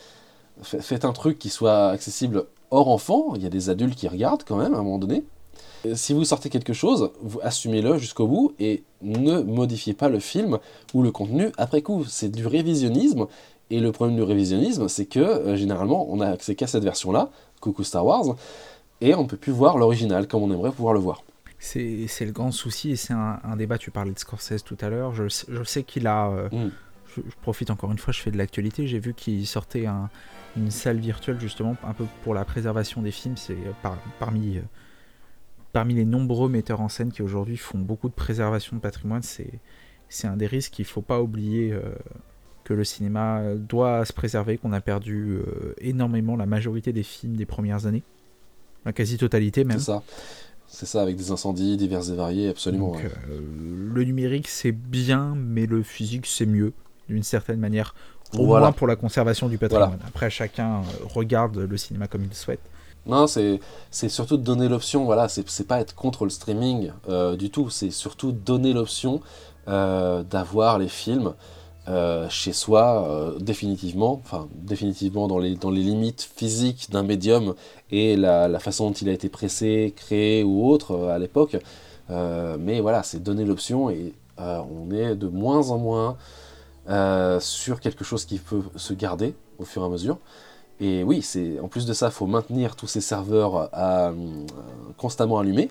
faites 0.63 1.05
un 1.05 1.13
truc 1.13 1.39
qui 1.39 1.49
soit 1.49 1.89
accessible 1.89 2.45
hors 2.71 2.89
enfant. 2.89 3.35
Il 3.35 3.43
y 3.43 3.47
a 3.47 3.51
des 3.51 3.69
adultes 3.69 3.97
qui 3.97 4.09
regardent 4.09 4.45
quand 4.45 4.57
même 4.57 4.75
à 4.75 4.79
un 4.79 4.83
moment 4.83 4.99
donné. 4.99 5.25
Si 5.95 6.13
vous 6.13 6.25
sortez 6.25 6.49
quelque 6.49 6.73
chose, 6.73 7.11
vous 7.21 7.41
assumez-le 7.43 7.99
jusqu'au 7.99 8.29
bout 8.29 8.55
et 8.61 8.85
ne 9.03 9.43
modifiez 9.43 9.95
pas 9.95 10.09
le 10.09 10.21
film 10.21 10.59
ou 10.95 11.03
le 11.03 11.11
contenu 11.11 11.51
après 11.59 11.83
coup. 11.83 12.05
C'est 12.05 12.31
du 12.31 12.47
révisionnisme 12.47 13.27
et 13.73 13.81
le 13.81 13.91
problème 13.91 14.17
du 14.17 14.23
révisionnisme, 14.23 14.87
c'est 14.87 15.07
que 15.07 15.19
euh, 15.19 15.57
généralement, 15.57 16.07
on 16.11 16.21
a 16.21 16.29
accès 16.29 16.55
qu'à 16.55 16.67
cette 16.67 16.85
version-là, 16.85 17.31
coucou 17.61 17.85
Star 17.85 18.05
Wars, 18.05 18.37
et 19.01 19.15
on 19.15 19.23
ne 19.23 19.29
peut 19.29 19.39
plus 19.39 19.51
voir 19.51 19.79
l'original 19.79 20.29
comme 20.29 20.43
on 20.43 20.53
aimerait 20.53 20.73
pouvoir 20.73 20.93
le 20.93 21.01
voir. 21.01 21.25
C'est 21.59 22.07
le 22.21 22.33
grand 22.33 22.51
souci, 22.51 22.91
et 22.91 22.97
c'est 22.97 23.15
un, 23.15 23.57
débat, 23.57 23.79
tu 23.79 23.91
parlais 23.91 24.13
de 24.13 24.19
Scorsese 24.19 24.63
tout 24.63 24.77
à 24.81 24.91
l'heure, 24.91 25.15
je, 25.15 25.25
je, 25.29 25.63
sais 25.63 25.85
qu'il 25.85 26.07
a... 26.07 26.29
Euh, 26.29 26.49
mm. 26.51 26.71
je, 27.17 27.21
profite 27.41 27.71
encore 27.71 27.91
une 27.93 27.99
fois, 27.99 28.13
je 28.13 28.21
fais 28.21 28.31
de 28.31 28.37
l'actualité, 28.37 28.87
j'ai 28.87 28.99
vu 28.99 29.15
qu'il 29.15 29.47
sortait 29.47 29.87
une 30.57 30.71
salle 30.71 30.99
virtuelle 30.99 31.41
justement, 31.41 31.77
un 31.83 31.95
peu 31.95 32.05
pour 32.25 32.35
la 32.35 32.45
préservation 32.45 33.01
des 33.01 33.13
films, 33.13 33.39
c'est 33.39 33.53
euh, 33.55 33.89
parmi, 34.19 34.59
parmi 35.73 35.95
les 35.95 36.05
nombreux 36.05 36.51
metteurs 36.51 36.83
en 36.83 36.89
scène 36.91 37.11
qui 37.11 37.23
aujourd'hui 37.23 37.57
font 37.57 37.79
beaucoup 37.79 38.11
de 38.11 38.15
préservation 38.15 38.77
de 38.77 38.83
patrimoine, 38.83 39.23
c'est 39.23 40.27
un 40.27 40.37
des 40.37 40.47
risques 40.47 40.73
qu'il 40.73 40.85
ne 40.85 40.91
faut 40.91 41.01
pas 41.01 41.23
oublier 41.23 41.75
que 42.65 42.75
le 42.75 42.85
cinéma 42.85 43.43
doit 43.57 44.05
se 44.05 44.13
préserver, 44.13 44.59
qu'on 44.59 44.73
a 44.73 44.81
perdu 44.81 45.33
euh, 45.33 45.75
énormément 45.79 46.37
la 46.37 46.47
majorité 46.47 46.93
des 46.93 47.03
films 47.03 47.37
des 47.37 47.47
premières 47.47 47.87
années, 47.87 48.03
la 48.85 48.93
quasi-totalité 48.93 49.65
même. 49.65 49.79
C'est 49.79 49.87
ça. 49.87 50.03
C'est 50.69 50.87
ça, 50.87 51.03
avec 51.03 51.17
des 51.17 51.31
incendies 51.31 51.77
divers 51.77 52.11
et 52.11 52.15
variés, 52.15 52.49
absolument. 52.49 52.95
Euh, 52.97 53.41
le 53.93 54.05
numérique 54.05 54.49
c'est 54.49 54.73
bien, 54.73 55.35
mais 55.37 55.67
le 55.67 55.83
physique 55.83 56.27
c'est 56.27 56.47
mieux, 56.47 56.73
d'une 57.09 57.23
certaine 57.23 57.61
manière, 57.61 57.95
au 58.39 58.47
moins 58.47 58.73
pour 58.73 58.87
la 58.87 58.97
conservation 58.97 59.49
du 59.49 59.59
patrimoine. 59.59 59.99
Après, 60.07 60.31
chacun 60.31 60.77
euh, 60.77 60.83
regarde 61.05 61.59
le 61.59 61.77
cinéma 61.77 62.07
comme 62.07 62.25
il 62.25 62.35
souhaite. 62.35 62.61
Non, 63.05 63.27
c'est 63.27 63.61
surtout 64.09 64.37
de 64.37 64.45
donner 64.45 64.69
l'option, 64.69 65.05
voilà, 65.05 65.29
c'est 65.29 65.67
pas 65.67 65.81
être 65.81 65.95
contre 65.95 66.25
le 66.25 66.31
streaming 66.31 66.93
du 67.37 67.51
tout, 67.51 67.69
c'est 67.69 67.91
surtout 67.91 68.31
donner 68.31 68.73
l'option 68.73 69.21
d'avoir 69.67 70.79
les 70.79 70.89
films 70.89 71.35
euh, 71.89 72.29
chez 72.29 72.53
soi 72.53 73.09
euh, 73.09 73.39
définitivement, 73.41 74.21
enfin 74.25 74.49
définitivement 74.55 75.27
dans 75.27 75.41
les, 75.41 75.57
limites 75.83 76.31
physiques 76.37 76.89
d'un 76.93 77.03
médium 77.03 77.55
et 77.91 78.15
la, 78.17 78.57
façon 78.61 78.91
dont 78.91 78.93
il 78.93 79.09
a 79.09 79.13
été 79.13 79.29
pressé, 79.29 79.93
créé 79.97 80.45
ou 80.45 80.69
autre 80.69 80.93
euh, 80.93 81.15
à 81.15 81.19
l'époque. 81.19 81.57
mais 82.09 82.81
voilà, 82.81 83.03
c'est 83.03 83.21
donner 83.21 83.45
l'option 83.45 83.91
et 83.91 84.15
on 84.39 84.93
est 84.93 85.17
de 85.17 85.27
moins 85.27 85.71
en 85.71 85.79
moins 85.79 86.17
sur 87.41 87.81
quelque 87.81 88.05
chose 88.05 88.25
qui 88.27 88.39
peut 88.39 88.63
se 88.77 88.95
garder 88.95 89.35
au 89.59 89.65
fur 89.65 89.83
et 89.83 89.87
à 89.87 89.89
mesure. 89.89 90.19
Et 90.79 91.03
oui, 91.03 91.25
en 91.63 91.69
plus 91.69 91.87
de 91.87 91.93
ça, 91.93 92.07
il 92.07 92.13
faut 92.13 92.27
maintenir 92.27 92.77
tous 92.77 92.87
ces 92.87 93.01
serveurs 93.01 93.71
constamment 94.99 95.39
allumés. 95.39 95.71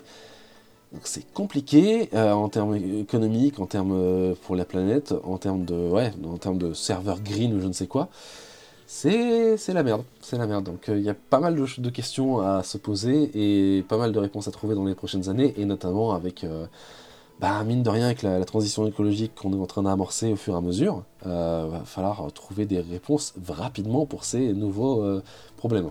C'est 1.04 1.32
compliqué 1.32 2.08
en 2.14 2.48
termes 2.48 2.76
économiques, 2.76 3.60
en 3.60 3.66
termes 3.66 4.34
pour 4.42 4.56
la 4.56 4.64
planète, 4.64 5.14
en 5.24 5.38
termes 5.38 5.64
de, 5.64 5.88
ouais, 5.88 6.12
serveurs 6.74 7.20
green 7.20 7.54
ou 7.54 7.60
je 7.60 7.66
ne 7.66 7.72
sais 7.72 7.86
quoi 7.86 8.08
c'est 8.94 9.68
la 9.68 9.82
merde. 9.82 10.04
C'est 10.20 10.36
la 10.36 10.46
merde. 10.46 10.64
Donc 10.64 10.84
il 10.88 11.00
y 11.00 11.08
a 11.08 11.14
pas 11.14 11.40
mal 11.40 11.56
de, 11.56 11.90
questions 11.90 12.40
à 12.40 12.62
se 12.62 12.76
poser 12.76 13.30
et 13.34 13.82
pas 13.84 13.96
mal 13.96 14.12
de 14.12 14.18
réponses 14.18 14.48
à 14.48 14.50
trouver 14.50 14.74
dans 14.74 14.84
les 14.84 14.94
prochaines 14.94 15.30
années, 15.30 15.54
et 15.56 15.64
notamment 15.64 16.12
avec, 16.12 16.44
bah, 17.40 17.64
mine 17.64 17.82
de 17.82 17.88
rien, 17.88 18.06
avec 18.06 18.22
la, 18.22 18.44
transition 18.44 18.86
écologique 18.86 19.34
qu'on 19.34 19.52
est 19.54 19.60
en 19.60 19.66
train 19.66 19.82
d'amorcer 19.82 20.32
au 20.32 20.36
fur 20.36 20.54
et 20.54 20.58
à 20.58 20.60
mesure, 20.60 21.04
il 21.24 21.30
va 21.30 21.82
falloir 21.86 22.30
trouver 22.34 22.66
des 22.66 22.80
réponses 22.80 23.34
rapidement 23.48 24.04
pour 24.04 24.24
ces 24.24 24.52
nouveaux 24.52 25.20
problèmes. 25.56 25.88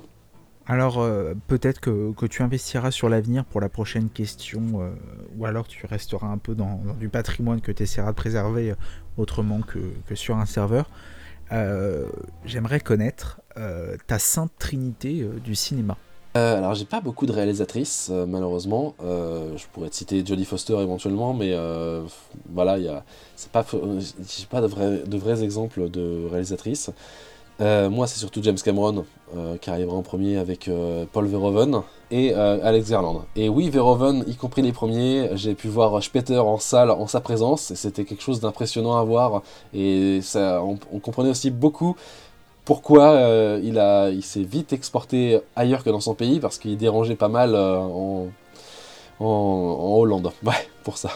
Alors 0.72 1.06
peut-être 1.48 1.82
que, 1.82 2.26
tu 2.28 2.44
investiras 2.44 2.92
sur 2.92 3.10
l'avenir 3.10 3.44
pour 3.44 3.60
la 3.60 3.68
prochaine 3.68 4.08
question, 4.08 4.62
ou 5.38 5.46
alors 5.46 5.68
tu 5.68 5.86
resteras 5.86 6.28
un 6.28 6.38
peu 6.38 6.56
dans, 6.56 6.80
du 6.98 7.10
patrimoine 7.10 7.60
que 7.60 7.74
tu 7.74 7.84
essaieras 7.84 8.12
de 8.12 8.16
préserver 8.16 8.74
autrement 9.18 9.60
que 9.60 10.16
sur 10.16 10.38
un 10.38 10.46
serveur. 10.46 10.90
Euh, 11.52 12.06
j'aimerais 12.46 12.80
connaître 12.80 13.42
euh, 13.58 13.98
ta 14.08 14.20
sainte 14.20 14.52
trinité 14.58 15.22
euh, 15.22 15.38
du 15.40 15.54
cinéma. 15.54 15.98
alors 16.34 16.76
j'ai 16.76 16.86
pas 16.86 17.02
beaucoup 17.02 17.26
de 17.26 17.34
réalisatrices 17.34 18.10
malheureusement. 18.10 18.96
je 19.02 19.66
pourrais 19.74 19.90
te 19.90 19.96
citer 19.96 20.26
Jodie 20.26 20.46
Foster 20.46 20.80
éventuellement, 20.80 21.34
mais 21.34 21.54
voilà, 22.54 22.78
il 22.78 22.88
a, 22.88 23.04
c'est 23.36 23.52
pas, 23.52 23.66
pas 24.50 24.62
de 24.62 24.68
vrais, 24.68 25.00
de 25.00 25.18
vrais 25.18 25.44
exemples 25.44 25.90
de 25.90 26.28
réalisatrices. 26.30 26.92
Moi, 27.62 28.08
c'est 28.08 28.20
surtout 28.20 28.42
James 28.44 28.58
Cameron 28.64 29.06
qui 29.62 29.70
arrivera 29.70 29.96
en 29.96 30.02
premier 30.02 30.38
avec 30.38 30.70
Paul 31.14 31.28
Verhoeven 31.28 31.82
et 32.10 32.34
Alex 32.34 32.90
Garland. 32.90 33.24
Et 33.36 33.50
oui, 33.50 33.70
Verhoeven, 33.70 34.24
y 34.28 34.36
compris 34.36 34.62
les 34.62 34.72
premiers, 34.72 35.30
j'ai 35.36 35.54
pu 35.54 35.68
voir 35.68 36.02
Speter 36.04 36.40
en 36.40 36.58
salle 36.58 36.90
en 36.92 37.08
sa 37.08 37.22
présence, 37.22 37.72
et 37.72 37.76
c'était 37.76 38.04
quelque 38.04 38.24
chose 38.24 38.40
d'impressionnant 38.40 38.98
à 38.98 39.04
voir, 39.04 39.44
et 39.74 40.22
on, 40.36 41.00
comprenait 41.00 41.30
aussi 41.30 41.52
beaucoup 41.52 41.96
pourquoi 42.66 43.12
euh, 43.12 43.60
il, 43.64 43.80
a, 43.80 44.10
il 44.10 44.24
s'est 44.24 44.44
vite 44.44 44.74
exporté 44.74 45.42
ailleurs 45.56 45.84
que 45.84 45.90
dans 45.90 46.00
son 46.00 46.14
pays, 46.14 46.40
parce 46.40 46.58
qu'il 46.58 46.78
dérangeait 46.78 47.16
pas 47.16 47.28
mal 47.28 47.56
euh, 47.56 47.78
en, 47.80 48.28
en, 49.20 49.96
Hollande. 49.98 50.32
Ouais, 50.44 50.68
pour 50.84 50.98
ça. 50.98 51.10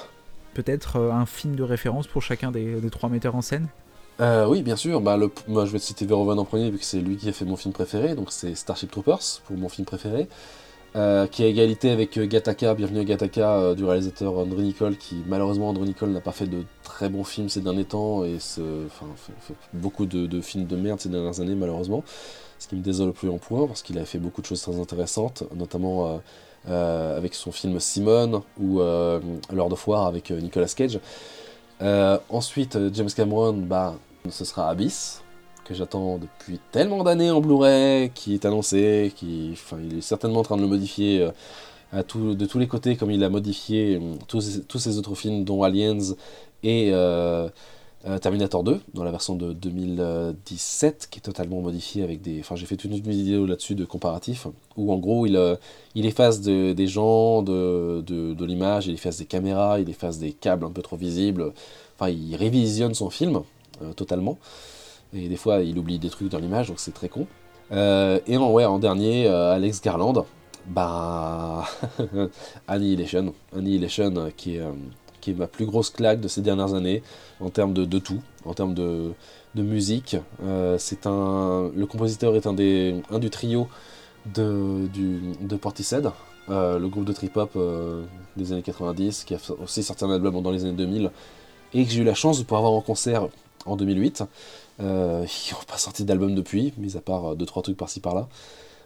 Peut-être 0.54 0.98
euh, 0.98 1.12
un 1.12 1.26
film 1.26 1.56
de 1.56 1.64
référence 1.64 2.08
pour 2.08 2.22
chacun 2.22 2.52
des 2.52 2.80
trois 2.92 3.10
metteurs 3.10 3.36
en 3.36 3.42
scène? 3.42 3.68
Oui, 4.20 4.62
bien 4.62 4.76
sûr. 4.76 5.02
Bah, 5.02 5.18
moi, 5.48 5.66
je 5.66 5.72
vais 5.72 5.80
te 5.80 5.84
citer 5.84 6.06
Verhoeven 6.06 6.40
en 6.40 6.46
premier, 6.46 6.70
vu 6.70 6.78
que 6.78 6.86
c'est 6.86 7.02
lui 7.02 7.18
qui 7.18 7.30
a 7.30 7.34
fait 7.34 7.46
mon 7.46 7.56
film 7.56 7.74
préféré. 7.74 8.16
Donc, 8.16 8.32
c'est 8.32 8.56
Starship 8.56 8.92
Troopers 8.92 9.42
pour 9.46 9.58
mon 9.58 9.70
film 9.70 9.86
préféré. 9.86 10.28
Euh, 10.96 11.28
qui 11.28 11.44
est 11.44 11.48
à 11.48 11.50
égalité 11.50 11.92
avec 11.92 12.18
euh, 12.18 12.26
Gataka, 12.26 12.74
Bienvenue 12.74 13.00
à 13.00 13.04
Gataka 13.04 13.58
euh, 13.58 13.76
du 13.76 13.84
réalisateur 13.84 14.38
André 14.38 14.62
Nicole, 14.62 14.96
qui 14.96 15.18
malheureusement 15.28 15.68
André 15.68 15.84
Nicole 15.88 16.12
n'a 16.12 16.22
pas 16.22 16.32
fait 16.32 16.48
de 16.48 16.64
très 16.84 17.10
bons 17.10 17.26
films 17.26 17.50
ces 17.50 17.60
derniers 17.60 17.84
temps 17.84 18.24
et 18.24 18.38
fait, 18.40 19.56
beaucoup 19.74 20.06
de, 20.06 20.40
films 20.40 20.68
de 20.68 20.78
merde 20.78 21.02
ces 21.02 21.10
dernières 21.10 21.42
années 21.42 21.56
malheureusement, 21.56 22.06
ce 22.60 22.70
qui 22.70 22.76
me 22.78 22.82
désole 22.82 23.12
plus 23.12 23.28
en 23.28 23.40
point 23.40 23.68
parce 23.68 23.82
qu'il 23.82 24.00
a 24.00 24.06
fait 24.06 24.20
beaucoup 24.20 24.42
de 24.42 24.46
choses 24.46 24.62
très 24.62 24.80
intéressantes, 24.80 25.44
notamment 25.54 26.22
avec 26.66 27.36
son 27.36 27.52
film 27.52 27.78
Simone 27.82 28.40
ou 28.58 28.80
Lord 28.80 29.74
of 29.74 29.88
War 29.90 30.08
avec 30.08 30.32
Nicolas 30.32 30.74
Cage. 30.74 31.02
Ensuite 31.82 32.78
James 32.94 33.10
Cameron, 33.16 33.54
bah, 33.54 33.96
ce 34.30 34.46
sera 34.46 34.70
Abyss, 34.70 35.24
que 35.66 35.74
j'attends 35.74 36.18
depuis 36.18 36.60
tellement 36.72 37.04
d'années 37.04 37.32
en 37.32 37.42
Blu-ray, 37.42 38.12
qui 38.12 38.36
est 38.36 38.46
annoncé, 38.46 39.12
qui, 39.16 39.52
enfin, 39.54 39.78
il 39.84 39.98
est 39.98 40.02
certainement 40.02 40.40
en 40.40 40.44
train 40.44 40.58
de 40.58 40.62
le 40.62 40.68
modifier 40.68 41.22
euh, 41.22 42.04
de 42.14 42.46
tous 42.46 42.60
les 42.60 42.68
côtés, 42.68 42.96
comme 42.96 43.12
il 43.12 43.24
a 43.24 43.30
modifié 43.30 43.96
euh, 43.96 44.16
tous, 44.28 44.62
tous 44.68 44.80
ses 44.80 44.98
autres 44.98 45.16
films, 45.16 45.44
dont 45.44 45.64
Aliens 45.64 46.14
et 46.64 46.92
euh, 46.94 47.50
Terminator 48.22 48.64
2, 48.64 48.82
dans 48.94 49.04
la 49.04 49.10
version 49.10 49.36
de 49.36 49.52
2017, 49.54 51.08
qui 51.10 51.20
est 51.20 51.22
totalement 51.22 51.60
modifiée 51.62 52.04
avec 52.04 52.22
des... 52.22 52.40
Enfin, 52.40 52.56
j'ai 52.56 52.68
fait 52.68 52.76
toute 52.76 52.92
une 52.92 53.00
vidéo 53.00 53.48
là-dessus 53.48 53.74
de 53.74 53.84
comparatif, 53.84 54.46
où 54.78 54.94
en 54.94 54.98
gros, 54.98 55.26
il, 55.26 55.58
il 55.96 56.06
efface 56.06 56.42
des 56.42 56.88
gens 56.88 57.42
de, 57.42 58.02
de, 58.02 58.46
l'image, 58.46 58.86
il 58.86 58.94
efface 58.94 59.18
des 59.18 59.26
caméras, 59.26 59.80
il 59.80 59.90
efface 59.90 60.20
des 60.20 60.34
câbles 60.34 60.66
un 60.66 60.70
peu 60.70 60.84
trop 60.84 60.98
visibles, 60.98 61.52
enfin, 61.96 62.10
il 62.10 62.36
révisionne 62.36 62.94
son 62.94 63.10
film 63.10 63.42
totalement. 63.96 64.38
Et 65.16 65.28
des 65.28 65.38
fois, 65.38 65.62
il 65.62 65.78
oublie 65.78 65.98
des 65.98 66.10
trucs 66.10 66.30
dans 66.30 66.40
l'image, 66.40 66.68
donc 66.68 66.80
c'est 66.80 66.94
très 66.94 67.10
con. 67.10 67.26
Euh, 67.72 68.20
et 68.28 68.38
en, 68.38 68.52
ouais, 68.52 68.66
en 68.66 68.80
dernier, 68.80 69.28
euh, 69.28 69.54
Alex 69.54 69.82
Garland, 69.82 70.26
bah. 70.68 71.66
Annihilation. 72.68 73.34
Annihilation, 73.56 74.14
euh, 74.18 74.30
qui 74.36 74.58
est, 74.58 74.64
qui 75.26 75.32
est 75.32 75.34
ma 75.34 75.48
plus 75.48 75.66
grosse 75.66 75.90
claque 75.90 76.22
de 76.22 76.28
ces 76.28 76.42
dernières 76.42 76.74
années, 76.74 77.02
en 77.40 77.50
termes 77.50 77.74
de, 77.74 77.84
de 77.86 78.00
tout, 78.00 78.22
en 78.46 78.54
termes 78.54 78.74
de, 78.74 79.12
de 79.56 79.64
musique. 79.64 80.18
c'est 80.78 81.08
un, 81.08 81.72
le 81.76 81.86
compositeur 81.86 82.36
est 82.36 82.48
un, 82.48 82.54
des, 82.54 83.02
un 83.10 83.20
du 83.20 83.30
trio 83.30 83.68
de, 84.34 84.88
du, 84.94 85.20
de 85.42 85.56
Portishead, 85.56 86.12
le 86.48 86.88
groupe 86.88 87.06
de 87.06 87.14
trip-hop 87.14 87.58
des 88.38 88.52
années 88.54 88.62
90, 88.62 89.24
qui 89.24 89.34
a 89.34 89.38
aussi 89.64 89.84
sorti 89.84 90.04
un 90.06 90.12
album 90.12 90.42
dans 90.42 90.52
les 90.52 90.64
années 90.64 90.74
2000, 90.74 91.12
et 91.74 91.86
que 91.86 91.92
j'ai 91.92 92.02
eu 92.02 92.06
la 92.06 92.14
chance 92.14 92.38
de 92.40 92.44
pouvoir 92.44 92.62
voir 92.62 92.74
en 92.74 92.82
concert 92.82 93.28
en 93.66 93.76
2008. 93.76 94.24
Euh, 94.80 95.26
ils 95.50 95.54
n'ont 95.54 95.64
pas 95.68 95.78
sorti 95.78 96.04
d'album 96.04 96.36
depuis, 96.36 96.74
mis 96.78 96.98
à 96.98 97.02
part 97.02 97.36
2-3 97.36 97.60
euh, 97.60 97.62
trucs 97.62 97.78
par-ci 97.78 98.00
par-là. 98.00 98.28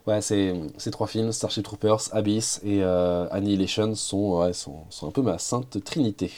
Ouais, 0.08 0.22
ces 0.22 0.92
trois 0.92 1.08
films, 1.08 1.32
Starship 1.32 1.64
Troopers, 1.64 2.14
Abyss 2.14 2.62
et 2.64 2.82
euh, 2.82 3.28
Annihilation, 3.30 3.96
sont, 3.96 4.52
sont, 4.54 4.86
sont, 4.90 5.08
un 5.08 5.12
peu 5.12 5.22
ma 5.22 5.38
sainte 5.38 5.84
trinité. 5.84 6.32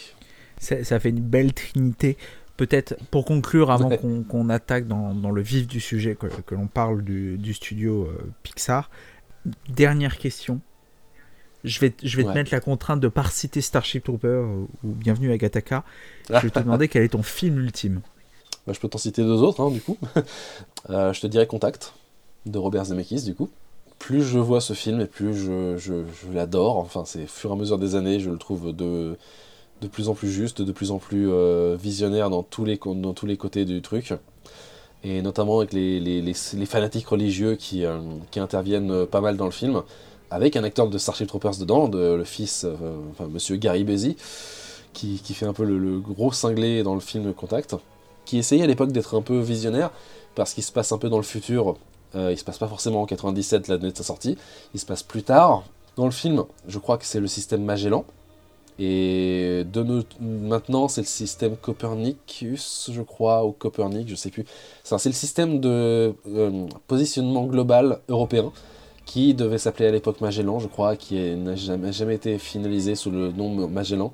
Ça, 0.58 1.00
fait 1.00 1.10
une 1.10 1.22
belle 1.22 1.54
trinité. 1.54 2.18
Peut-être 2.58 2.96
pour 3.10 3.26
conclure, 3.26 3.72
avant 3.72 3.90
qu'on 4.30 4.50
attaque 4.50 4.88
dans, 4.88 5.14
dans, 5.16 5.32
le 5.32 5.42
vif 5.42 5.68
du 5.68 5.80
sujet, 5.80 6.16
que, 6.16 6.28
que 6.28 6.54
l'on 6.54 6.68
parle 6.68 7.04
du, 7.04 7.38
du 7.38 7.54
studio 7.54 8.10
Pixar, 8.44 8.90
dernière 9.70 10.18
question. 10.18 10.62
Je 11.64 11.80
vais, 11.80 11.94
je 12.02 12.18
vais 12.18 12.24
te 12.24 12.30
mettre 12.30 12.52
la 12.52 12.60
contrainte 12.60 13.00
de 13.00 13.08
pas 13.08 13.26
citer 13.26 13.62
Starship 13.62 14.04
Troopers 14.04 14.44
ou 14.44 14.68
Bienvenue 14.84 15.32
à 15.32 15.38
Gataka. 15.38 15.84
Je 16.30 16.40
vais 16.40 16.50
te 16.50 16.60
demander 16.60 16.88
quel 16.88 17.04
est 17.04 17.10
ton 17.10 17.24
film 17.24 17.60
ultime. 17.60 18.02
Bah, 18.66 18.74
je 18.74 18.80
peux 18.80 18.88
t'en 18.88 18.98
citer 18.98 19.24
deux 19.24 19.42
autres, 19.42 19.62
hein, 19.62 19.72
du 19.72 19.82
coup. 19.82 19.98
Euh, 20.90 21.14
je 21.14 21.22
te 21.22 21.28
dirais 21.28 21.46
Contact, 21.46 21.94
de 22.46 22.58
Robert 22.58 22.86
Zemeckis, 22.86 23.24
du 23.24 23.36
coup. 23.36 23.50
Plus 24.00 24.24
je 24.24 24.40
vois 24.40 24.62
ce 24.62 24.74
film 24.74 25.00
et 25.02 25.06
plus 25.06 25.36
je, 25.36 25.78
je, 25.78 25.94
l'adore. 26.34 26.78
Enfin, 26.78 27.04
c'est 27.06 27.24
au 27.24 27.28
fur 27.28 27.52
et 27.52 27.54
à 27.54 27.56
mesure 27.56 27.78
des 27.78 27.96
années, 27.96 28.20
je 28.20 28.30
le 28.30 28.38
trouve 28.38 28.76
de, 28.76 29.16
de 29.82 29.88
plus 29.88 30.10
en 30.10 30.16
plus 30.16 30.32
juste, 30.32 30.62
de 30.62 30.72
plus 30.72 30.92
en 30.92 30.98
plus 30.98 31.30
euh, 31.30 31.78
visionnaire 31.80 32.30
dans 32.30 32.42
tous, 32.42 32.66
les, 32.66 32.78
dans 32.78 33.14
tous 33.14 33.26
les 33.28 33.38
côtés 33.38 33.66
du 33.66 33.82
truc. 33.82 34.14
Et 35.04 35.22
notamment 35.22 35.60
avec 35.60 35.74
les, 35.74 36.00
les, 36.00 36.22
les, 36.22 36.66
fanatiques 36.66 37.08
religieux 37.08 37.56
qui, 37.56 37.86
euh, 37.86 38.00
qui 38.32 38.40
interviennent 38.40 39.06
pas 39.06 39.22
mal 39.22 39.38
dans 39.38 39.46
le 39.46 39.52
film. 39.52 39.84
Avec 40.32 40.56
un 40.56 40.64
acteur 40.64 40.88
de 40.90 40.98
Starship 40.98 41.28
Troopers 41.28 41.58
dedans, 41.58 41.90
de, 41.90 42.14
le 42.14 42.24
fils, 42.24 42.66
enfin, 43.12 43.28
monsieur 43.28 43.58
Gary 43.58 43.84
Busey, 43.84 44.16
qui, 44.94 45.20
qui, 45.22 45.34
fait 45.34 45.46
un 45.46 45.54
peu 45.54 45.66
le, 45.66 45.78
le 45.78 46.00
gros 46.00 46.32
cinglé 46.32 46.84
dans 46.84 46.94
le 46.94 47.02
film 47.02 47.34
Contact 47.34 47.76
qui 48.26 48.38
essayait 48.38 48.64
à 48.64 48.68
l'époque 48.68 48.92
d'être 48.92 49.18
un 49.18 49.22
peu 49.22 49.40
visionnaire, 49.40 49.92
parce 50.36 50.54
qu'il 50.54 50.64
se 50.64 50.72
passe 50.72 50.92
un 50.92 50.98
peu 50.98 51.10
dans 51.10 51.18
le 51.18 51.24
futur. 51.24 51.76
Euh, 52.16 52.32
il 52.32 52.38
se 52.38 52.44
passe 52.44 52.58
pas 52.58 52.68
forcément 52.68 53.02
en 53.02 53.06
97, 53.06 53.68
l'année 53.68 53.92
de 53.92 53.98
sa 53.98 54.04
sortie. 54.04 54.38
Il 54.74 54.80
se 54.80 54.86
passe 54.86 55.04
plus 55.04 55.24
tard. 55.24 55.64
Dans 55.96 56.06
le 56.06 56.12
film, 56.12 56.44
je 56.68 56.80
crois 56.80 56.98
que 56.98 57.06
c'est 57.06 57.20
le 57.20 57.28
système 57.28 57.64
Magellan. 57.64 58.06
Et 58.80 59.64
de 59.72 60.04
maintenant, 60.20 60.88
c'est 60.88 61.02
le 61.02 61.08
système 61.08 61.56
Copernicus, 61.56 62.90
je 62.92 63.02
crois, 63.02 63.46
ou 63.46 63.52
Copernic, 63.52 64.08
je 64.10 64.16
sais 64.16 64.32
plus. 64.32 64.46
C'est 64.84 65.06
le 65.06 65.14
système 65.14 65.60
de 65.60 66.16
euh, 66.28 66.68
positionnement 66.88 67.46
global 67.46 68.00
européen 68.10 68.52
qui 69.06 69.34
devait 69.34 69.58
s'appeler 69.58 69.88
à 69.88 69.92
l'époque 69.92 70.22
Magellan, 70.22 70.60
je 70.60 70.68
crois, 70.68 70.96
qui 70.96 71.16
n'a 71.36 71.56
jamais 71.56 72.16
été 72.16 72.38
finalisé 72.40 72.96
sous 72.96 73.12
le 73.12 73.32
nom 73.32 73.68
Magellan 73.68 74.14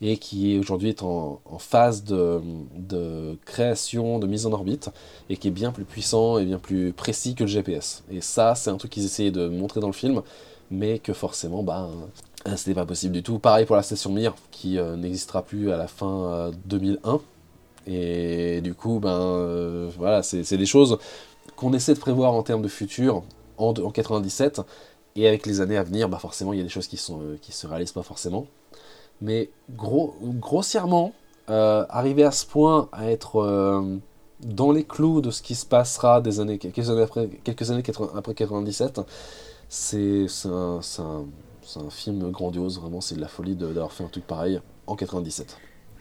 et 0.00 0.16
qui 0.16 0.58
aujourd'hui 0.58 0.90
est 0.90 1.02
en, 1.02 1.40
phase 1.58 2.04
de, 2.04 2.40
création, 3.44 4.18
de 4.18 4.26
mise 4.26 4.46
en 4.46 4.52
orbite, 4.52 4.90
et 5.28 5.36
qui 5.36 5.48
est 5.48 5.52
bien 5.52 5.72
plus 5.72 5.84
puissant 5.84 6.38
et 6.38 6.44
bien 6.44 6.58
plus 6.58 6.92
précis 6.92 7.34
que 7.34 7.44
le 7.44 7.48
GPS. 7.48 8.04
Et 8.10 8.20
ça, 8.20 8.54
c'est 8.54 8.70
un 8.70 8.76
truc 8.76 8.92
qu'ils 8.92 9.04
essayaient 9.04 9.30
de 9.30 9.48
montrer 9.48 9.80
dans 9.80 9.88
le 9.88 9.92
film, 9.92 10.22
mais 10.70 10.98
que 10.98 11.12
forcément, 11.12 11.62
bah, 11.62 11.88
euh, 12.46 12.56
c'était 12.56 12.74
pas 12.74 12.86
possible 12.86 13.12
du 13.12 13.22
tout. 13.22 13.38
Pareil 13.38 13.66
pour 13.66 13.76
la 13.76 13.82
station 13.82 14.12
Mir, 14.12 14.34
qui 14.50 14.78
euh, 14.78 14.96
n'existera 14.96 15.42
plus 15.42 15.72
à 15.72 15.76
la 15.76 15.88
fin 15.88 16.50
2001. 16.66 17.14
Euh, 17.14 17.18
et 17.86 18.60
du 18.60 18.74
coup, 18.74 19.00
ben 19.00 19.88
voilà, 19.96 20.22
c'est 20.22 20.56
des 20.56 20.66
choses 20.66 20.98
qu'on 21.56 21.72
essaie 21.72 21.94
de 21.94 21.98
prévoir 21.98 22.34
en 22.34 22.42
termes 22.42 22.62
de 22.62 22.68
futur 22.68 23.22
en, 23.56 23.70
en 23.70 23.90
97. 23.90 24.60
Et 25.16 25.26
avec 25.26 25.46
les 25.46 25.60
années 25.60 25.78
à 25.78 25.82
venir, 25.82 26.08
bah 26.08 26.18
forcément, 26.18 26.52
il 26.52 26.58
y 26.58 26.60
a 26.60 26.64
des 26.64 26.68
choses 26.68 26.86
qui 26.86 26.96
ne 27.12 27.36
se 27.52 27.66
réalisent 27.66 27.92
pas 27.92 28.02
forcément 28.02 28.46
mais 29.20 29.50
gros, 29.70 30.16
grossièrement, 30.22 31.12
euh, 31.50 31.84
arriver 31.88 32.24
à 32.24 32.30
ce 32.30 32.46
point 32.46 32.88
à 32.92 33.10
être 33.10 33.36
euh, 33.36 33.96
dans 34.40 34.70
les 34.70 34.84
clous 34.84 35.20
de 35.20 35.30
ce 35.30 35.42
qui 35.42 35.54
se 35.54 35.66
passera 35.66 36.20
des 36.20 36.40
années, 36.40 36.58
quelques 36.58 36.90
années 36.90 37.02
après, 37.02 37.28
quelques 37.44 37.70
années 37.70 37.82
après 38.14 38.34
97, 38.34 39.00
c'est 39.68 40.26
un, 40.46 40.80
c'est 40.82 41.00
un 41.02 41.90
film 41.90 42.30
grandiose, 42.30 42.80
vraiment, 42.80 43.00
c'est 43.00 43.16
de 43.16 43.20
la 43.20 43.28
folie 43.28 43.56
d'avoir 43.56 43.92
fait 43.92 44.04
un 44.04 44.08
truc 44.08 44.26
pareil 44.26 44.60
en 44.86 44.96
97. 44.96 45.56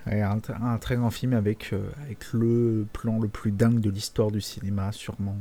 un, 0.05 0.39
un, 0.61 0.77
très 0.77 0.95
grand 0.95 1.11
film 1.11 1.33
avec, 1.33 1.73
avec 2.03 2.31
le 2.33 2.85
plan 2.93 3.19
le 3.19 3.27
plus 3.27 3.51
dingue 3.51 3.79
de 3.79 3.89
l'histoire 3.89 4.31
du 4.31 4.41
cinéma, 4.41 4.91
sûrement. 4.91 5.35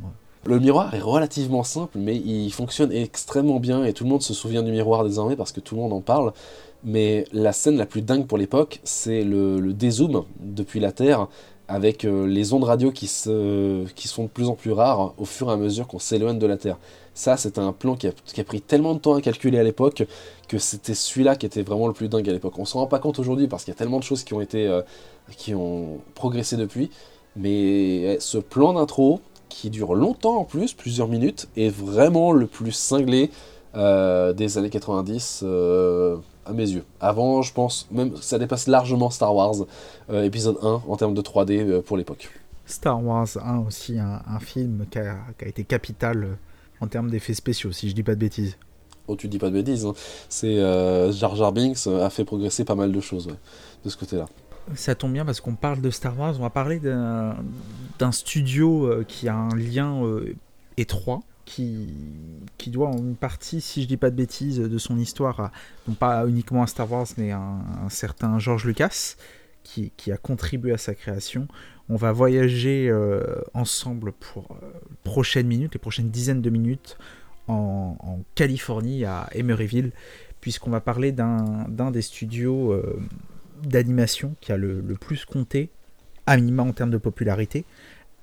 Le 0.47 0.61
miroir 0.61 0.95
est 0.95 1.01
relativement 1.01 1.65
simple, 1.65 1.99
mais 1.99 2.15
il 2.15 2.53
fonctionne 2.53 2.93
extrêmement 2.93 3.59
bien 3.59 3.85
et 3.85 3.93
tout 3.93 4.05
le 4.05 4.11
monde 4.11 4.23
se 4.23 4.33
souvient 4.33 4.63
du 4.63 4.71
miroir 4.71 5.03
désormais 5.03 5.35
parce 5.35 5.51
que 5.51 5.59
tout 5.59 5.75
le 5.75 5.81
monde 5.81 5.93
en 5.93 6.01
parle. 6.01 6.33
Mais 6.87 7.25
la 7.33 7.53
scène 7.53 7.77
la 7.77 7.85
plus 7.85 8.01
dingue 8.01 8.27
pour 8.27 8.39
l'époque, 8.39 8.81
c'est 8.85 9.25
le, 9.25 9.73
dézoom 9.73 10.25
depuis 10.41 10.79
la 10.79 10.93
Terre 10.93 11.27
avec 11.67 12.05
euh, 12.05 12.29
les 12.29 12.53
ondes 12.53 12.63
radio 12.63 12.93
qui, 12.93 13.09
se, 13.09 13.85
qui 13.95 14.07
sont 14.07 14.23
de 14.23 14.29
plus 14.29 14.47
en 14.49 14.55
plus 14.55 14.71
rares 14.71 15.13
au 15.19 15.25
fur 15.25 15.51
et 15.51 15.53
à 15.53 15.57
mesure 15.57 15.89
qu'on 15.89 15.99
s'éloigne 15.99 16.39
de 16.39 16.47
la 16.47 16.57
Terre. 16.57 16.79
Ça, 17.13 17.37
c'était 17.37 17.59
un 17.59 17.73
plan 17.73 17.97
qui 17.97 18.07
a, 18.07 18.45
pris 18.45 18.61
tellement 18.61 18.95
de 18.95 19.01
temps 19.01 19.15
à 19.15 19.21
calculer 19.21 19.59
à 19.59 19.65
l'époque 19.65 20.05
que 20.49 20.59
c'était 20.59 20.95
celui-là 20.95 21.35
qui 21.35 21.45
était 21.45 21.63
vraiment 21.63 21.89
le 21.89 21.93
plus 21.93 22.09
dingue 22.09 22.29
à 22.29 22.33
l'époque. 22.33 22.57
On 22.59 22.65
s'en 22.65 22.79
rend 22.79 22.87
pas 22.87 23.01
compte 23.01 23.19
aujourd'hui 23.19 23.49
parce 23.49 23.65
qu'il 23.65 23.73
y 23.73 23.77
a 23.77 23.79
tellement 23.79 23.99
de 23.99 24.05
choses 24.05 24.23
qui 24.23 24.35
ont 24.35 24.41
été 24.41 24.69
euh, 24.69 24.83
qui 25.37 25.57
ont 25.57 25.99
progressé 26.15 26.57
depuis. 26.57 26.91
Mais 27.35 28.19
ce 28.21 28.39
plan 28.39 28.75
d'intro, 28.75 29.21
qui 29.49 29.71
dure 29.71 29.95
longtemps 29.97 30.37
en 30.37 30.45
plus, 30.45 30.73
plusieurs 30.73 31.09
minutes, 31.09 31.49
est 31.57 31.69
vraiment 31.69 32.31
le 32.31 32.47
plus 32.47 32.73
cinglé 32.73 33.31
euh, 33.77 34.33
des 34.33 34.57
années 34.57 34.71
90 34.71 35.41
euh, 35.43 36.17
à 36.47 36.53
mes 36.53 36.69
yeux. 36.71 36.85
Avant, 37.01 37.43
je 37.43 37.53
pense, 37.53 37.89
même 37.91 38.17
ça 38.17 38.39
dépasse 38.39 38.67
largement 38.67 39.11
Star 39.11 39.35
Wars 39.35 39.55
euh, 40.11 40.25
épisode 40.25 40.59
1 40.63 40.83
en 40.87 40.97
termes 40.97 41.15
de 41.15 41.23
3D 41.23 41.83
pour 41.83 41.97
l'époque. 41.97 42.31
Star 42.67 43.05
Wars 43.05 43.29
1 43.41 43.59
aussi, 43.59 43.99
un, 43.99 44.41
film 44.41 44.87
qui 44.91 44.99
a, 44.99 45.19
été 45.41 45.65
capital 45.65 46.39
en 46.81 46.89
termes 46.89 47.11
d'effets 47.11 47.35
spéciaux, 47.35 47.73
si 47.73 47.89
je 47.89 47.95
dis 47.95 48.03
pas 48.03 48.15
de 48.15 48.21
bêtises. 48.21 48.57
Oh, 49.09 49.15
tu 49.15 49.29
dis 49.29 49.39
pas 49.39 49.51
de 49.51 49.55
bêtises, 49.55 49.87
hein. 49.87 49.95
c'est 50.29 50.57
Jar 51.13 51.37
Jar 51.37 51.53
Binks 51.53 51.87
a 51.87 52.11
fait 52.11 52.25
progresser 52.25 52.65
pas 52.65 52.75
mal 52.75 52.91
de 52.91 53.01
choses 53.01 53.29
de 53.85 53.89
ce 53.89 53.97
côté-là. 53.97 54.27
Ça 54.75 54.95
tombe 54.97 55.13
bien 55.13 55.25
parce 55.25 55.41
qu'on 55.41 55.55
parle 55.55 55.81
de 55.81 55.91
Star 55.91 56.19
Wars, 56.19 56.35
on 56.39 56.43
va 56.43 56.51
parler 56.51 56.81
d'un 56.81 58.13
studio 58.13 58.87
euh, 58.87 59.05
qui 59.07 59.29
a 59.29 59.37
un 59.37 59.55
lien 59.55 60.05
euh, 60.05 60.35
étroit, 60.77 61.21
qui, 61.47 61.89
qui 62.59 62.71
doit 62.71 62.89
en 62.89 63.15
partie, 63.15 63.63
si 63.63 63.83
je 63.83 63.89
dis 63.89 63.97
pas 63.97 64.11
de 64.11 64.17
bêtises, 64.17 64.59
de 64.59 64.79
son 64.79 64.99
histoire, 64.99 65.51
non 65.89 65.95
pas 65.95 66.27
uniquement 66.27 66.63
à 66.63 66.67
Star 66.67 66.91
Wars, 66.91 67.07
mais 67.17 67.31
à 67.31 67.39
un, 67.39 67.89
certain 67.89 68.39
George 68.39 68.67
Lucas, 68.67 69.15
qui, 69.63 69.93
qui, 69.97 70.13
a 70.13 70.19
contribué 70.19 70.73
à 70.73 70.79
sa 70.79 70.95
création. 70.95 71.49
On 71.89 71.97
va 71.97 72.13
voyager 72.13 72.89
euh, 72.91 73.23
ensemble 73.55 74.13
pour 74.13 74.59
les 74.61 74.97
prochaines 75.05 75.47
minutes, 75.47 75.75
les 75.75 75.81
prochaines 75.81 76.11
dizaines 76.11 76.43
de 76.43 76.51
minutes, 76.51 76.99
en, 77.49 78.19
Californie, 78.35 79.05
à 79.05 79.29
Emeryville, 79.33 79.93
puisqu'on 80.41 80.71
va 80.71 80.81
parler 80.81 81.13
d'un 81.13 81.91
des 81.93 82.03
studios 82.03 82.75
d'animation 83.63 84.35
qui 84.41 84.53
a 84.53 84.57
le, 84.57 84.83
plus 85.01 85.25
compté, 85.25 85.71
à 86.27 86.37
minima 86.37 86.63
en 86.63 86.73
termes 86.73 86.91
de 86.91 86.99
popularité, 86.99 87.65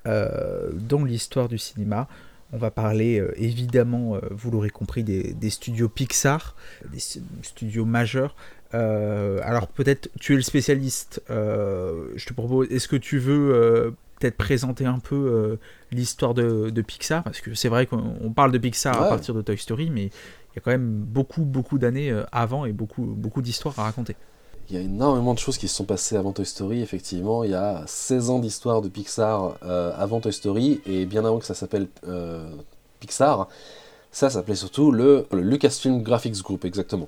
euh, 0.08 0.72
dans 0.74 1.04
l'histoire 1.04 1.48
du 1.48 1.58
cinéma. 1.58 2.08
On 2.54 2.58
va 2.58 2.72
parler 2.72 3.20
euh, 3.20 3.34
évidemment, 3.36 4.16
euh, 4.16 4.20
vous 4.32 4.52
l'aurez 4.52 4.70
compris, 4.70 5.04
des, 5.04 5.50
studios 5.50 5.90
Pixar, 5.90 6.56
des 6.92 7.00
studios 7.42 7.86
majeurs. 7.86 8.36
alors 8.72 9.68
peut-être 9.68 10.10
tu 10.20 10.34
es 10.34 10.36
le 10.36 10.42
spécialiste, 10.42 11.22
je 11.30 12.26
te 12.26 12.34
propose, 12.34 12.72
est-ce 12.72 12.88
que 12.88 12.96
tu 12.96 13.18
veux 13.18 13.94
peut-être 14.20 14.38
présenter 14.38 14.86
un 14.86 15.00
peu 15.00 15.58
l'histoire 15.92 16.34
de, 16.34 16.82
Pixar? 16.82 17.24
Parce 17.24 17.42
que 17.42 17.54
c'est 17.54 17.70
vrai 17.70 17.86
qu'on 17.88 18.32
parle 18.34 18.52
de 18.52 18.58
Pixar 18.58 19.02
à 19.02 19.10
partir 19.10 19.34
de 19.34 19.42
Toy 19.42 19.58
Story, 19.58 19.90
mais 19.90 20.06
il 20.06 20.56
y 20.56 20.60
a 20.60 20.62
quand 20.62 20.72
même 20.72 20.88
beaucoup, 20.88 21.44
beaucoup 21.44 21.80
d'années 21.80 22.16
avant 22.32 22.66
et 22.66 22.72
beaucoup, 22.72 23.04
beaucoup 23.04 23.42
d'histoires 23.42 23.78
à 23.80 23.84
raconter. 23.84 24.16
Il 24.74 24.78
y 24.78 24.80
a 24.80 24.86
énormément 24.86 25.36
de 25.36 25.40
choses 25.40 25.60
qui 25.60 25.68
se 25.68 25.76
sont 25.76 25.84
passées 25.84 26.18
avant 26.18 26.32
Toy 26.32 26.48
Story, 26.48 26.82
effectivement. 26.82 27.44
Il 27.44 27.52
y 27.52 27.54
a 27.54 27.84
16 27.86 28.32
ans 28.32 28.40
d'histoire 28.40 28.82
de 28.82 28.90
Pixar 28.90 29.56
euh, 29.64 29.92
avant 29.96 30.20
Toy 30.20 30.34
Story, 30.34 30.82
et 30.88 31.06
bien 31.06 31.24
avant 31.26 31.38
que 31.38 31.46
ça 31.46 31.54
s'appelle 31.54 31.86
euh, 32.08 32.50
Pixar, 33.00 33.50
ça 34.12 34.32
s'appelait 34.32 34.56
surtout 34.56 34.92
le, 34.92 35.28
Lucasfilm 35.32 36.02
Graphics 36.02 36.42
Group, 36.42 36.66
exactement. 36.66 37.08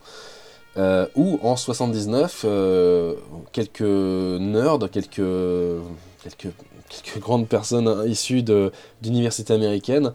Euh, 0.77 1.07
où 1.15 1.39
en 1.41 1.55
79, 1.55 2.45
quelques 3.51 3.81
nerds, 3.81 4.87
quelques, 4.91 5.15
quelques, 6.21 6.53
quelques 6.87 7.19
grandes 7.19 7.47
personnes 7.47 8.07
issues 8.07 8.43
d'universités 9.01 9.53
américaines 9.55 10.13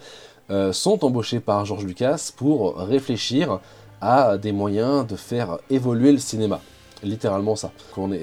sont 0.71 1.05
embauchés 1.05 1.41
par 1.41 1.65
George 1.65 1.85
Lucas 1.85 2.31
pour 2.37 2.77
réfléchir 2.77 3.59
à 4.01 4.39
des 4.39 4.53
moyens 4.53 5.05
de 5.05 5.17
faire 5.17 5.59
évoluer 5.69 6.13
le 6.13 6.19
cinéma 6.19 6.61
littéralement 7.03 7.57
ça. 7.57 7.73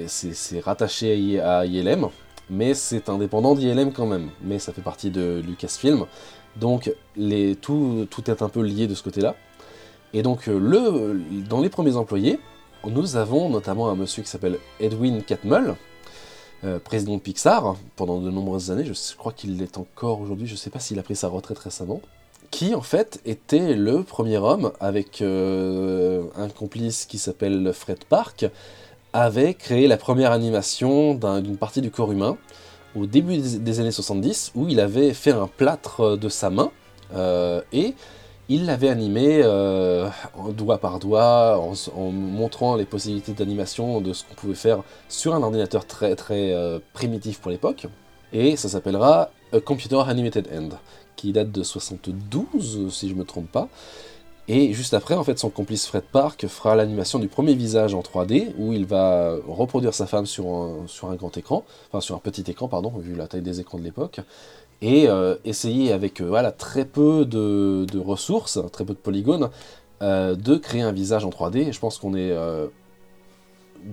C'est 0.06 0.60
rattaché 0.60 1.40
à 1.40 1.66
ILM, 1.66 2.08
mais 2.50 2.74
c'est 2.74 3.08
indépendant 3.08 3.54
d'ILM 3.54 3.92
quand 3.92 4.06
même. 4.06 4.30
Mais 4.42 4.58
ça 4.58 4.72
fait 4.72 4.82
partie 4.82 5.10
de 5.10 5.42
Lucasfilm, 5.44 6.06
donc 6.56 6.92
tout, 7.60 8.08
est 8.26 8.42
un 8.42 8.48
peu 8.48 8.62
lié 8.62 8.86
de 8.86 8.94
ce 8.94 9.02
côté-là. 9.02 9.34
Et 10.14 10.22
donc 10.22 10.48
euh, 10.48 11.20
dans 11.48 11.60
les 11.60 11.68
premiers 11.68 11.96
employés, 11.96 12.40
nous 12.86 13.16
avons 13.16 13.50
notamment 13.50 13.90
un 13.90 13.94
monsieur 13.94 14.22
qui 14.22 14.28
s'appelle 14.28 14.58
Edwin 14.80 15.22
Catmull, 15.22 15.74
euh, 16.64 16.78
président 16.78 17.14
de 17.16 17.20
Pixar 17.20 17.76
pendant 17.94 18.20
de 18.20 18.30
nombreuses 18.30 18.70
années, 18.70 18.84
je, 18.84 19.16
crois 19.16 19.32
qu'il 19.32 19.58
l'est 19.58 19.78
encore 19.78 20.20
aujourd'hui, 20.20 20.46
je 20.46 20.54
ne 20.54 20.56
sais 20.56 20.70
pas 20.70 20.80
s'il 20.80 20.98
a 20.98 21.02
pris 21.02 21.14
sa 21.14 21.28
retraite 21.28 21.58
récemment, 21.58 22.00
qui 22.50 22.74
en 22.74 22.80
fait 22.80 23.20
était 23.24 23.74
le 23.74 24.02
premier 24.02 24.38
homme 24.38 24.72
avec 24.80 25.22
euh, 25.22 26.24
un 26.36 26.48
complice 26.48 27.06
qui 27.06 27.18
s'appelle 27.18 27.72
Fred 27.72 28.04
Park, 28.04 28.46
avait 29.12 29.54
créé 29.54 29.86
la 29.88 29.96
première 29.96 30.32
animation 30.32 31.14
d'une 31.14 31.56
partie 31.56 31.80
du 31.80 31.90
corps 31.90 32.12
humain 32.12 32.36
au 32.94 33.06
début 33.06 33.38
des, 33.38 33.80
années 33.80 33.90
70 33.90 34.52
où 34.54 34.68
il 34.68 34.80
avait 34.80 35.14
fait 35.14 35.30
un 35.30 35.46
plâtre 35.46 36.16
de 36.16 36.28
sa 36.28 36.50
main 36.50 36.70
euh, 37.14 37.62
et 37.72 37.94
il 38.50 38.66
l'avait 38.66 38.88
animé 38.88 39.40
euh, 39.42 40.08
doigt 40.52 40.78
par 40.78 40.98
doigt 40.98 41.58
en, 41.58 42.10
montrant 42.10 42.76
les 42.76 42.84
possibilités 42.84 43.32
d'animation 43.32 44.00
de 44.00 44.12
ce 44.12 44.24
qu'on 44.24 44.34
pouvait 44.34 44.54
faire 44.54 44.82
sur 45.08 45.34
un 45.34 45.42
ordinateur 45.42 45.86
très 45.86 46.16
très 46.16 46.54
primitif 46.94 47.40
pour 47.40 47.50
l'époque. 47.50 47.86
Et 48.32 48.56
ça 48.56 48.68
s'appellera 48.68 49.30
Computer 49.64 50.00
Animated 50.06 50.48
End 50.54 50.76
qui 51.18 51.32
date 51.32 51.50
de 51.50 51.62
72, 51.62 52.88
si 52.90 53.10
je 53.10 53.14
me 53.14 53.24
trompe 53.24 53.50
pas. 53.50 53.68
Et 54.50 54.72
juste 54.72 54.94
après, 54.94 55.14
en 55.14 55.24
fait, 55.24 55.38
son 55.38 55.50
complice 55.50 55.86
Fred 55.86 56.04
Park 56.10 56.46
fera 56.46 56.74
l'animation 56.74 57.18
du 57.18 57.28
premier 57.28 57.54
visage 57.54 57.94
en 57.94 58.00
3D, 58.00 58.54
où 58.56 58.72
il 58.72 58.86
va 58.86 59.34
reproduire 59.46 59.92
sa 59.92 60.06
femme 60.06 60.24
sur 60.24 60.46
un, 60.46 61.14
grand 61.16 61.36
écran, 61.36 61.64
enfin 61.88 62.00
sur 62.00 62.14
un 62.14 62.18
petit 62.18 62.50
écran, 62.50 62.66
pardon, 62.66 62.90
vu 62.96 63.14
la 63.14 63.26
taille 63.26 63.42
des 63.42 63.60
écrans 63.60 63.78
de 63.78 63.84
l'époque, 63.84 64.20
et 64.80 65.06
euh, 65.08 65.34
essayer 65.44 65.92
avec 65.92 66.22
euh, 66.22 66.50
très 66.56 66.86
peu 66.86 67.26
de, 67.26 67.98
ressources, 67.98 68.58
très 68.72 68.86
peu 68.86 68.94
de 68.94 68.98
polygones, 68.98 69.50
euh, 70.00 70.34
de 70.34 70.56
créer 70.56 70.82
un 70.82 70.92
visage 70.92 71.26
en 71.26 71.30
3D. 71.30 71.68
Et 71.68 71.72
je 71.72 71.80
pense 71.80 71.98
qu'on 71.98 72.14
est 72.14 72.34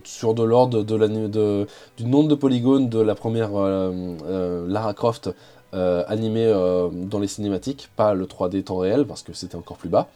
sur 0.05 0.33
de 0.33 0.43
l'ordre 0.43 0.83
du 0.83 2.05
nombre 2.05 2.29
de 2.29 2.35
polygones 2.35 2.87
de 2.87 2.99
la 2.99 3.13
première 3.13 3.51
Lara 3.51 4.93
Croft 4.93 5.31
animé 5.73 6.45
euh, 6.45 6.89
dans 6.91 7.19
les 7.19 7.27
cinématiques, 7.27 7.89
pas 7.95 8.13
le 8.13 8.25
3D 8.25 8.63
temps 8.63 8.77
réel 8.77 9.05
parce 9.05 9.23
que 9.23 9.33
c'était 9.33 9.55
encore 9.55 9.77
plus 9.77 9.89
bas. 9.89 10.07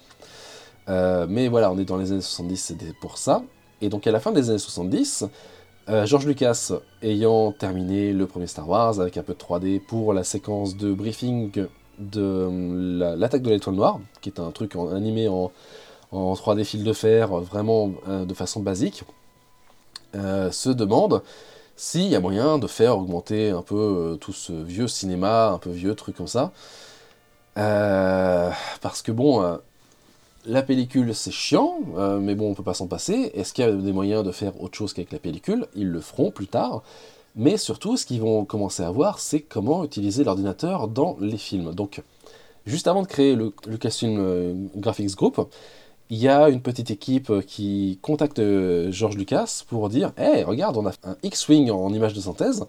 Euh, 0.87 1.27
mais 1.29 1.47
voilà, 1.47 1.71
on 1.71 1.77
est 1.77 1.85
dans 1.85 1.97
les 1.97 2.11
années 2.11 2.21
70, 2.21 2.57
c'était 2.57 2.93
pour 3.01 3.17
ça. 3.17 3.43
Et 3.81 3.89
donc 3.89 4.07
à 4.07 4.11
la 4.11 4.19
fin 4.19 4.31
des 4.31 4.49
années 4.49 4.59
70, 4.59 5.25
George 6.05 6.27
Lucas 6.27 6.71
ayant 7.01 7.51
terminé 7.51 8.13
le 8.13 8.27
premier 8.27 8.45
Star 8.45 8.69
Wars 8.69 8.99
avec 8.99 9.17
un 9.17 9.23
peu 9.23 9.33
de 9.33 9.39
3D 9.39 9.79
pour 9.79 10.13
la 10.13 10.23
séquence 10.23 10.77
de 10.77 10.93
briefing 10.93 11.51
de 11.97 13.15
l'attaque 13.15 13.41
de 13.41 13.49
l'étoile 13.49 13.75
noire, 13.75 13.99
qui 14.21 14.29
est 14.29 14.39
un 14.39 14.51
truc 14.51 14.75
animé 14.75 15.27
en, 15.27 15.51
en 16.11 16.33
3D 16.33 16.63
fil 16.63 16.83
de 16.83 16.93
fer, 16.93 17.29
vraiment 17.29 17.91
de 18.07 18.33
façon 18.35 18.59
basique, 18.59 19.03
se 20.13 20.69
demande 20.69 21.23
s'il 21.79 22.09
y 22.09 22.15
a 22.15 22.19
moyen 22.19 22.59
de 22.59 22.67
faire 22.67 22.97
augmenter 22.97 23.51
un 23.51 23.61
peu 23.61 23.75
euh, 23.77 24.15
tout 24.17 24.33
ce 24.33 24.51
vieux 24.51 24.89
cinéma, 24.89 25.51
un 25.51 25.59
peu 25.59 25.69
vieux 25.69 25.95
truc 25.95 26.17
comme 26.17 26.27
ça. 26.27 26.51
Euh, 27.57 28.51
parce 28.81 29.01
que 29.01 29.13
bon, 29.13 29.41
euh, 29.41 29.55
la 30.45 30.61
pellicule 30.61 31.15
c'est 31.15 31.31
chiant, 31.31 31.79
mais 32.19 32.35
bon 32.35 32.51
on 32.51 32.53
peut 32.53 32.63
pas 32.63 32.73
s'en 32.73 32.87
passer. 32.87 33.31
Est-ce 33.33 33.53
qu'il 33.53 33.63
y 33.63 33.67
a 33.67 33.71
des 33.71 33.93
moyens 33.93 34.25
de 34.25 34.33
faire 34.33 34.61
autre 34.61 34.77
chose 34.77 34.91
qu'avec 34.91 35.13
la 35.13 35.19
pellicule? 35.19 35.67
Ils 35.73 35.87
le 35.87 36.01
feront 36.01 36.31
plus 36.31 36.47
tard. 36.47 36.83
Mais 37.37 37.55
surtout, 37.55 37.95
ce 37.95 38.05
qu'ils 38.05 38.19
vont 38.19 38.43
commencer 38.43 38.83
à 38.83 38.91
voir, 38.91 39.19
c'est 39.19 39.39
comment 39.39 39.85
utiliser 39.85 40.25
l'ordinateur 40.25 40.89
dans 40.89 41.15
les 41.21 41.37
films. 41.37 41.73
Donc, 41.73 42.01
juste 42.65 42.87
avant 42.89 43.03
de 43.03 43.07
créer 43.07 43.35
le 43.35 43.53
Lucasfilm 43.67 44.69
Graphics 44.75 45.15
Group, 45.15 45.47
il 46.09 46.17
y 46.17 46.27
a 46.27 46.49
une 46.49 46.61
petite 46.61 46.89
équipe 46.89 47.31
qui 47.45 47.99
contacte 48.01 48.39
euh, 48.39 48.91
George 48.91 49.15
Lucas 49.15 49.63
pour 49.67 49.89
dire 49.89 50.11
Hey, 50.17 50.43
regarde, 50.43 50.75
on 50.77 50.87
a 50.87 50.91
un 51.03 51.15
X-Wing 51.21 51.69
en 51.69 51.93
image 51.93 52.13
de 52.13 52.21
synthèse. 52.21 52.65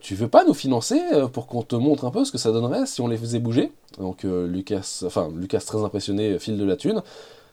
Tu 0.00 0.14
veux 0.14 0.28
pas 0.28 0.44
nous 0.44 0.54
financer 0.54 1.00
euh, 1.12 1.28
pour 1.28 1.46
qu'on 1.46 1.62
te 1.62 1.76
montre 1.76 2.04
un 2.04 2.10
peu 2.10 2.24
ce 2.24 2.32
que 2.32 2.38
ça 2.38 2.50
donnerait 2.50 2.86
si 2.86 3.00
on 3.00 3.06
les 3.06 3.16
faisait 3.16 3.38
bouger? 3.38 3.70
Donc 3.98 4.24
euh, 4.24 4.46
Lucas, 4.46 5.02
enfin 5.06 5.30
Lucas 5.36 5.60
très 5.60 5.84
impressionné, 5.84 6.38
file 6.40 6.58
de 6.58 6.64
la 6.64 6.76
thune. 6.76 7.02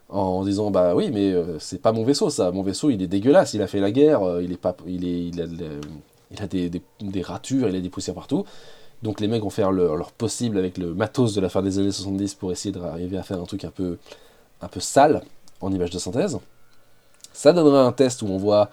en 0.10 0.44
disant 0.44 0.72
bah 0.72 0.96
oui 0.96 1.12
mais 1.12 1.36
c'est 1.60 1.82
pas 1.82 1.92
mon 1.92 2.04
vaisseau 2.04 2.30
ça, 2.30 2.52
mon 2.52 2.64
vaisseau 2.64 2.90
il 2.90 3.02
est 3.02 3.08
dégueulasse, 3.08 3.54
il 3.54 3.62
a 3.62 3.68
fait 3.68 3.80
la 3.80 3.92
guerre, 3.92 4.40
il 4.42 4.52
est 4.54 4.58
pas, 4.58 4.76
il 4.88 5.06
est, 5.06 5.28
il 5.28 5.42
a, 5.42 6.48
des, 6.48 6.70
des, 7.02 7.22
ratures, 7.22 7.70
il 7.70 7.76
a 7.76 7.82
des 7.82 7.90
poussières 7.90 8.16
partout. 8.16 8.46
Donc 9.04 9.20
les 9.20 9.28
mecs 9.28 9.44
vont 9.44 9.50
faire 9.52 9.72
leur, 9.72 10.12
possible 10.14 10.58
avec 10.58 10.78
le 10.78 10.94
matos 10.96 11.36
de 11.36 11.42
la 11.42 11.50
fin 11.50 11.62
des 11.62 11.78
années 11.78 11.92
70 11.92 12.34
pour 12.36 12.52
essayer 12.52 12.72
d'arriver 12.72 13.18
à 13.18 13.24
faire 13.24 13.40
un 13.40 13.46
truc 13.46 13.66
un 13.66 13.70
peu, 13.70 13.98
un 14.62 14.68
peu 14.68 14.80
sale 14.80 15.22
en 15.62 15.72
image 15.72 15.90
de 15.90 16.00
synthèse. 16.00 16.40
Ça 17.34 17.54
donnera 17.54 17.84
un 17.84 17.92
test 17.92 18.24
où 18.24 18.28
on 18.28 18.38
voit, 18.38 18.70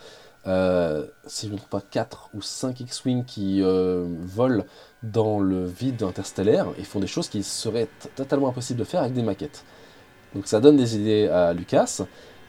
euh, 0.46 1.06
si 1.26 1.46
je 1.46 1.48
ne 1.48 1.52
me 1.52 1.58
trompe 1.58 1.70
pas, 1.70 1.82
4 1.82 2.30
ou 2.34 2.42
5 2.42 2.80
X-Wing 2.80 3.24
qui 3.24 3.62
euh, 3.62 4.06
volent 4.22 4.64
dans 5.02 5.38
le 5.38 5.66
vide 5.66 6.02
interstellaire 6.02 6.68
et 6.78 6.84
font 6.84 7.00
des 7.00 7.06
choses 7.06 7.28
qui 7.28 7.42
seraient 7.42 7.88
totalement 8.16 8.48
impossibles 8.48 8.78
de 8.78 8.84
faire 8.84 9.00
avec 9.00 9.12
des 9.12 9.22
maquettes. 9.22 9.64
Donc 10.34 10.46
ça 10.46 10.60
donne 10.60 10.76
des 10.76 10.96
idées 10.96 11.28
à 11.28 11.52
Lucas. 11.52 12.00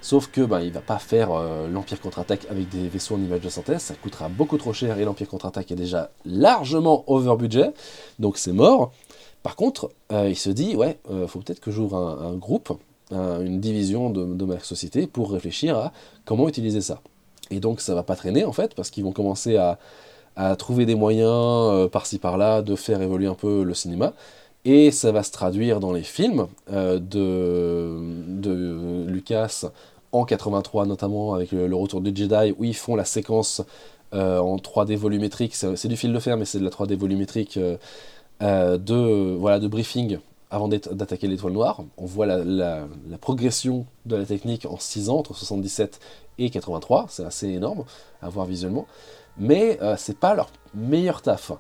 Sauf 0.02 0.28
que 0.28 0.42
ben, 0.42 0.62
il 0.62 0.72
va 0.72 0.82
pas 0.82 1.00
faire 1.00 1.32
euh, 1.32 1.68
l'Empire 1.68 2.00
contre-attaque 2.00 2.46
avec 2.50 2.70
des 2.70 2.88
vaisseaux 2.88 3.16
en 3.16 3.20
image 3.20 3.42
de 3.42 3.50
synthèse, 3.50 3.82
ça 3.82 3.96
coûtera 3.96 4.30
beaucoup 4.30 4.58
trop 4.58 4.72
cher 4.72 5.00
et 5.00 5.04
l'Empire 5.04 5.28
contre-attaque 5.28 5.72
est 5.72 5.76
déjà 5.76 6.12
largement 6.26 7.04
over 7.08 7.36
budget, 7.38 7.74
donc 8.20 8.38
c'est 8.38 8.54
mort. 8.54 8.94
Par 9.42 9.56
contre, 9.56 9.92
il 10.12 10.36
se 10.36 10.50
dit, 10.50 10.76
ouais, 10.76 11.00
faut 11.28 11.40
peut-être 11.40 11.60
que 11.60 11.70
j'ouvre 11.70 11.98
un, 11.98 12.34
groupe, 12.34 12.72
une 13.12 13.60
division 13.60 14.10
de, 14.10 14.46
ma 14.46 14.60
société 14.60 15.08
pour 15.08 15.32
réfléchir 15.32 15.78
à 15.78 15.92
comment 16.26 16.50
utiliser 16.50 16.82
ça. 16.82 17.02
Et 17.52 17.60
donc 17.60 17.82
ça 17.82 17.94
va 17.94 18.04
pas 18.04 18.16
traîner 18.16 18.46
en 18.46 18.52
fait, 18.52 18.74
parce 18.74 18.90
qu'ils 18.90 19.04
vont 19.04 19.12
commencer 19.12 19.58
à, 19.58 19.78
trouver 20.58 20.86
des 20.86 20.96
moyens 20.96 21.90
par-ci 21.92 22.18
par-là 22.18 22.62
de 22.62 22.76
faire 22.76 23.02
évoluer 23.02 23.28
un 23.28 23.36
peu 23.36 23.64
le 23.64 23.74
cinéma. 23.74 24.14
Et 24.66 24.92
ça 24.92 25.12
va 25.12 25.22
se 25.22 25.32
traduire 25.32 25.80
dans 25.80 25.94
les 25.94 26.02
films 26.02 26.48
de, 26.70 27.00
de 27.00 29.06
Lucas 29.08 29.70
en 30.16 30.26
83 30.26 30.86
notamment 30.86 31.34
avec 31.34 31.52
le, 31.52 31.76
retour 31.76 32.02
du 32.02 32.16
Jedi 32.16 32.56
où 32.58 32.64
ils 32.64 32.76
font 32.76 32.96
la 32.96 33.06
séquence 33.06 33.62
euh, 34.14 34.40
en 34.40 34.58
3D 34.58 34.96
volumétrique, 34.96 35.56
c'est 35.56 35.88
du 35.88 35.98
fil 35.98 36.14
de 36.14 36.20
fer 36.20 36.38
mais 36.38 36.46
c'est 36.46 36.60
de 36.60 36.64
la 36.64 36.70
3D 36.70 36.96
volumétrique 36.96 37.58
euh, 37.58 37.78
euh, 38.42 39.38
voilà, 39.40 39.60
de 39.60 39.68
briefing 39.68 40.20
avant 40.52 40.68
d'attaquer 40.68 41.28
l'étoile 41.28 41.54
noire. 41.54 41.84
On 41.98 42.06
voit 42.06 42.26
la, 42.26 42.88
progression 43.20 43.86
de 44.06 44.16
la 44.16 44.26
technique 44.26 44.66
en 44.66 44.78
6 44.78 45.10
ans, 45.10 45.18
entre 45.18 45.36
77 45.36 46.00
et 46.38 46.50
83, 46.50 47.08
c'est 47.10 47.26
assez 47.26 47.48
énorme 47.48 47.86
à 48.22 48.30
voir 48.30 48.46
visuellement, 48.46 48.88
mais 49.38 49.80
c'est 49.98 50.18
pas 50.18 50.36
leur 50.36 50.50
meilleur 50.74 51.22
taf. 51.22 51.52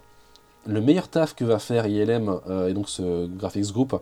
Le 0.68 0.82
meilleur 0.82 1.08
taf 1.08 1.34
que 1.34 1.46
va 1.46 1.60
faire 1.60 1.88
ILM 1.88 2.40
et 2.68 2.74
donc 2.74 2.90
ce 2.90 3.26
Graphics 3.28 3.72
Group, 3.72 4.00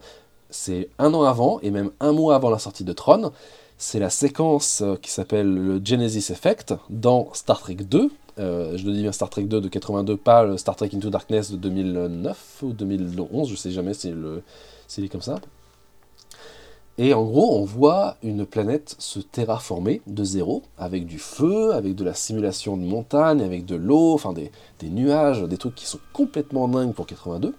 c'est 0.50 0.90
un 1.00 1.14
an 1.14 1.24
avant 1.24 1.60
et 1.62 1.72
même 1.72 1.92
un 2.00 2.12
mois 2.12 2.36
avant 2.36 2.50
la 2.50 2.60
sortie 2.60 2.84
de 2.84 2.94
Tron, 2.94 3.32
c'est 3.78 4.00
la 4.00 4.10
séquence 4.10 4.82
euh, 4.82 4.96
qui 4.96 5.12
s'appelle 5.12 5.54
le 5.54 5.82
Genesis 5.84 6.32
Effect 6.32 6.74
dans 6.90 7.34
Star 7.34 7.60
Trek 7.60 7.76
2. 7.76 8.10
Euh, 8.40 8.78
je 8.78 8.86
le 8.86 8.94
dis 8.94 9.02
bien 9.02 9.12
Star 9.12 9.30
Trek 9.30 9.44
2 9.44 9.60
de 9.60 9.68
82, 9.68 10.16
pas 10.16 10.44
le 10.44 10.58
Star 10.58 10.76
Trek 10.76 10.90
Into 10.94 11.10
Darkness 11.10 11.52
de 11.52 11.58
2009 11.58 12.64
ou 12.64 12.74
2011, 12.74 13.50
je 13.50 13.56
sais 13.56 13.72
jamais 13.72 13.94
si 13.94 14.02
s'il 14.02 14.42
comme 15.10 15.22
ça. 15.22 15.40
Et 17.00 17.14
en 17.14 17.24
gros, 17.24 17.58
on 17.58 17.64
voit 17.64 18.18
une 18.22 18.46
planète 18.46 18.96
se 19.00 19.20
terraformer 19.20 20.02
de 20.06 20.24
zéro, 20.24 20.62
avec 20.78 21.08
du 21.08 21.18
feu, 21.18 21.74
avec 21.74 21.96
de 21.96 22.04
la 22.04 22.14
simulation 22.14 22.78
de 22.78 22.84
montagne, 22.84 23.42
avec 23.42 23.66
de 23.66 23.76
l'eau, 23.76 24.14
enfin 24.14 24.32
des, 24.32 24.52
nuages, 24.84 25.42
des 25.42 25.58
trucs 25.58 25.74
qui 25.74 25.88
sont 25.88 26.00
complètement 26.14 26.68
dingues 26.68 26.94
pour 26.94 27.08
82. 27.08 27.56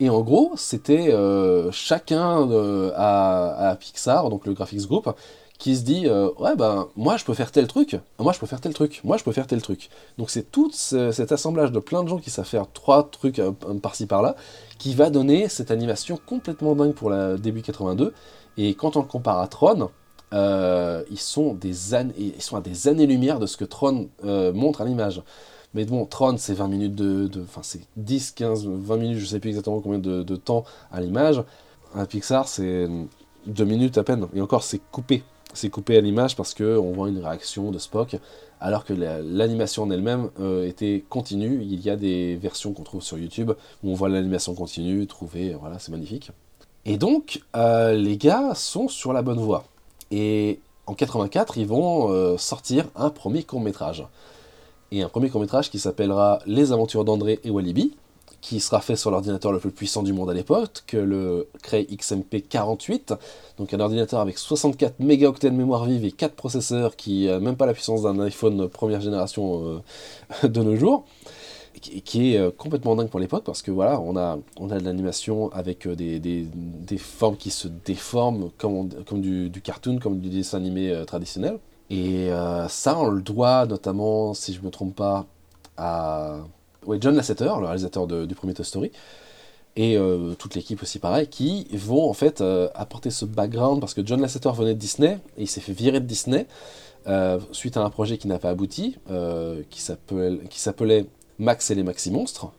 Et 0.00 0.08
en 0.08 0.22
gros, 0.22 0.52
c'était 0.56 1.12
euh, 1.12 1.70
chacun 1.70 2.48
à, 2.96 3.76
Pixar, 3.78 4.30
donc 4.30 4.46
le 4.46 4.54
Graphics 4.54 4.86
Group, 4.86 5.14
qui 5.58 5.76
se 5.76 5.82
dit 5.82 6.06
euh, 6.06 6.30
ouais 6.38 6.54
ben 6.54 6.88
moi 6.96 7.16
je 7.16 7.24
peux 7.24 7.34
faire 7.34 7.50
tel 7.50 7.66
truc, 7.66 7.98
moi 8.18 8.32
je 8.32 8.38
peux 8.38 8.46
faire 8.46 8.60
tel 8.60 8.72
truc, 8.72 9.00
moi 9.04 9.16
je 9.16 9.24
peux 9.24 9.32
faire 9.32 9.46
tel 9.46 9.60
truc. 9.60 9.90
Donc 10.16 10.30
c'est 10.30 10.50
tout 10.50 10.70
cet 10.72 11.32
assemblage 11.32 11.72
de 11.72 11.80
plein 11.80 12.02
de 12.04 12.08
gens 12.08 12.18
qui 12.18 12.30
savent 12.30 12.46
faire 12.46 12.66
trois 12.72 13.08
trucs 13.10 13.40
par-ci 13.82 14.06
par-là 14.06 14.36
qui 14.78 14.94
va 14.94 15.10
donner 15.10 15.48
cette 15.48 15.70
animation 15.70 16.18
complètement 16.24 16.76
dingue 16.76 16.94
pour 16.94 17.10
la 17.10 17.36
début 17.36 17.62
82. 17.62 18.14
Et 18.56 18.74
quand 18.74 18.96
on 18.96 19.00
le 19.00 19.06
compare 19.06 19.40
à 19.40 19.48
Tron, 19.48 19.90
euh, 20.32 21.02
ils 21.10 21.18
sont 21.18 21.54
des 21.54 21.94
à 21.94 22.04
des 22.04 22.88
années-lumière 22.88 23.40
de 23.40 23.46
ce 23.46 23.56
que 23.56 23.64
Tron 23.64 24.08
montre 24.22 24.80
à 24.80 24.84
l'image. 24.84 25.22
Mais 25.74 25.84
bon, 25.84 26.06
Tron, 26.06 26.36
c'est 26.38 26.54
20 26.54 26.68
minutes 26.68 26.94
de. 26.94 27.30
Enfin, 27.42 27.60
c'est 27.62 27.80
10, 27.96 28.32
15, 28.32 28.66
20 28.66 28.96
minutes, 28.96 29.18
je 29.18 29.26
sais 29.26 29.40
plus 29.40 29.50
exactement 29.50 29.80
combien 29.80 29.98
de, 29.98 30.36
temps 30.36 30.64
à 30.90 31.00
l'image. 31.00 31.42
Un 31.94 32.04
Pixar, 32.06 32.48
c'est 32.48 32.88
2 33.46 33.64
minutes 33.64 33.98
à 33.98 34.04
peine. 34.04 34.28
Et 34.34 34.40
encore, 34.40 34.62
c'est 34.62 34.80
coupé. 34.90 35.22
C'est 35.54 35.70
coupé 35.70 35.96
à 35.96 36.00
l'image 36.00 36.36
parce 36.36 36.54
qu'on 36.54 36.92
voit 36.92 37.08
une 37.08 37.18
réaction 37.18 37.70
de 37.70 37.78
Spock, 37.78 38.16
alors 38.60 38.84
que 38.84 38.92
l'animation 38.92 39.84
en 39.84 39.90
elle-même 39.90 40.30
euh, 40.40 40.66
était 40.66 41.04
continue. 41.08 41.62
Il 41.62 41.80
y 41.80 41.90
a 41.90 41.96
des 41.96 42.36
versions 42.36 42.72
qu'on 42.72 42.82
trouve 42.82 43.02
sur 43.02 43.18
YouTube 43.18 43.52
où 43.82 43.90
on 43.90 43.94
voit 43.94 44.08
l'animation 44.08 44.54
continue, 44.54 45.06
trouvée, 45.06 45.56
voilà, 45.58 45.78
c'est 45.78 45.92
magnifique. 45.92 46.30
Et 46.84 46.96
donc, 46.96 47.42
euh, 47.56 47.94
les 47.94 48.16
gars 48.16 48.54
sont 48.54 48.88
sur 48.88 49.12
la 49.12 49.22
bonne 49.22 49.40
voie. 49.40 49.64
Et 50.10 50.60
en 50.86 50.94
84, 50.94 51.58
ils 51.58 51.66
vont 51.66 52.10
euh, 52.10 52.38
sortir 52.38 52.86
un 52.96 53.10
premier 53.10 53.42
court 53.42 53.60
métrage 53.60 54.04
et 54.90 55.02
un 55.02 55.08
premier 55.08 55.28
court-métrage 55.28 55.70
qui 55.70 55.78
s'appellera 55.78 56.40
Les 56.46 56.72
aventures 56.72 57.04
d'André 57.04 57.40
et 57.44 57.50
Walibi, 57.50 57.94
qui 58.40 58.60
sera 58.60 58.80
fait 58.80 58.96
sur 58.96 59.10
l'ordinateur 59.10 59.52
le 59.52 59.58
plus 59.58 59.70
puissant 59.70 60.02
du 60.02 60.12
monde 60.12 60.30
à 60.30 60.34
l'époque, 60.34 60.84
que 60.86 60.96
le 60.96 61.48
Cray 61.62 61.86
XMP 61.86 62.40
48, 62.48 63.14
donc 63.58 63.74
un 63.74 63.80
ordinateur 63.80 64.20
avec 64.20 64.38
64 64.38 65.00
mégaoctets 65.00 65.50
de 65.50 65.56
mémoire 65.56 65.84
vive 65.84 66.04
et 66.04 66.12
4 66.12 66.34
processeurs 66.34 66.96
qui 66.96 67.26
n'a 67.26 67.40
même 67.40 67.56
pas 67.56 67.66
la 67.66 67.74
puissance 67.74 68.02
d'un 68.02 68.18
iPhone 68.20 68.68
première 68.68 69.00
génération 69.00 69.82
euh, 70.42 70.48
de 70.48 70.62
nos 70.62 70.76
jours, 70.76 71.04
qui, 71.80 72.34
est 72.34 72.38
euh, 72.38 72.50
complètement 72.50 72.96
dingue 72.96 73.08
pour 73.08 73.20
l'époque 73.20 73.44
parce 73.44 73.62
que 73.62 73.70
voilà, 73.70 74.00
on 74.00 74.16
a, 74.16 74.38
on 74.58 74.70
a 74.70 74.78
de 74.78 74.84
l'animation 74.84 75.50
avec 75.52 75.86
euh, 75.86 75.96
des, 75.96 76.20
des, 76.20 76.46
des, 76.54 76.98
formes 76.98 77.36
qui 77.36 77.50
se 77.50 77.68
déforment 77.68 78.50
comme, 78.56 78.88
comme 79.04 79.20
du, 79.20 79.50
du, 79.50 79.60
cartoon, 79.60 79.98
comme 79.98 80.20
du 80.20 80.28
dessin 80.28 80.58
animé 80.58 81.02
traditionnel. 81.06 81.58
Et 81.90 82.28
ça, 82.68 82.98
on 82.98 83.08
le 83.08 83.22
doit 83.22 83.64
notamment, 83.64 84.34
si 84.34 84.52
je 84.52 84.60
ne 84.60 84.66
me 84.66 84.70
trompe 84.70 84.94
pas, 84.94 85.24
à 85.78 86.40
John 87.00 87.16
Lasseter, 87.16 87.52
le 87.58 87.66
réalisateur 87.66 88.06
du 88.06 88.34
premier 88.34 88.54
Toy 88.54 88.64
Story, 88.64 88.92
et 89.76 89.96
euh, 89.96 90.34
toute 90.34 90.54
l'équipe 90.54 90.82
aussi 90.82 90.98
pareil, 90.98 91.28
qui 91.28 91.66
vont 91.72 92.08
en 92.08 92.12
fait 92.12 92.40
euh, 92.40 92.68
apporter 92.74 93.10
ce 93.10 93.24
background, 93.24 93.80
parce 93.80 93.94
que 93.94 94.04
John 94.04 94.20
Lasseter 94.20 94.50
venait 94.54 94.74
de 94.74 94.78
Disney, 94.78 95.18
et 95.36 95.42
il 95.42 95.46
s'est 95.46 95.60
fait 95.60 95.72
virer 95.72 96.00
de 96.00 96.06
Disney, 96.06 96.46
suite 97.52 97.78
à 97.78 97.82
un 97.82 97.88
projet 97.88 98.18
qui 98.18 98.28
n'a 98.28 98.38
pas 98.38 98.50
abouti, 98.50 98.96
qui 99.70 99.80
s'appelait 99.80 101.06
Max 101.38 101.70
et 101.70 101.74
les 101.74 101.82
Maxi 101.82 102.10
Monstres, 102.10 102.52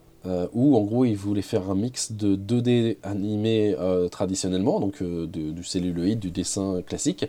où 0.53 0.75
en 0.75 0.81
gros 0.81 1.05
il 1.05 1.15
voulait 1.15 1.43
faire 1.43 1.69
un 1.69 1.75
mix 1.75 2.13
de 2.13 2.35
2D 2.35 2.97
animé 3.03 3.75
traditionnellement, 4.09 4.79
donc 4.79 5.03
du 5.03 5.63
celluloïde, 5.63 6.19
du 6.19 6.31
dessin 6.31 6.81
classique, 6.81 7.27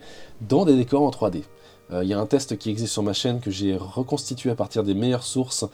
dans 0.49 0.64
des 0.64 0.76
décors 0.76 1.03
en 1.03 1.11
3D. 1.11 1.43
Il 1.91 1.97
euh, 1.97 2.05
y 2.05 2.12
a 2.12 2.20
un 2.20 2.26
test 2.26 2.57
qui 2.57 2.70
existe 2.70 2.93
sur 2.93 3.03
ma 3.03 3.12
chaîne 3.12 3.41
que 3.41 3.51
j'ai 3.51 3.76
reconstitué 3.76 4.51
à 4.51 4.55
partir 4.55 4.84
des 4.84 4.95
meilleures 4.95 5.24
sources 5.24 5.64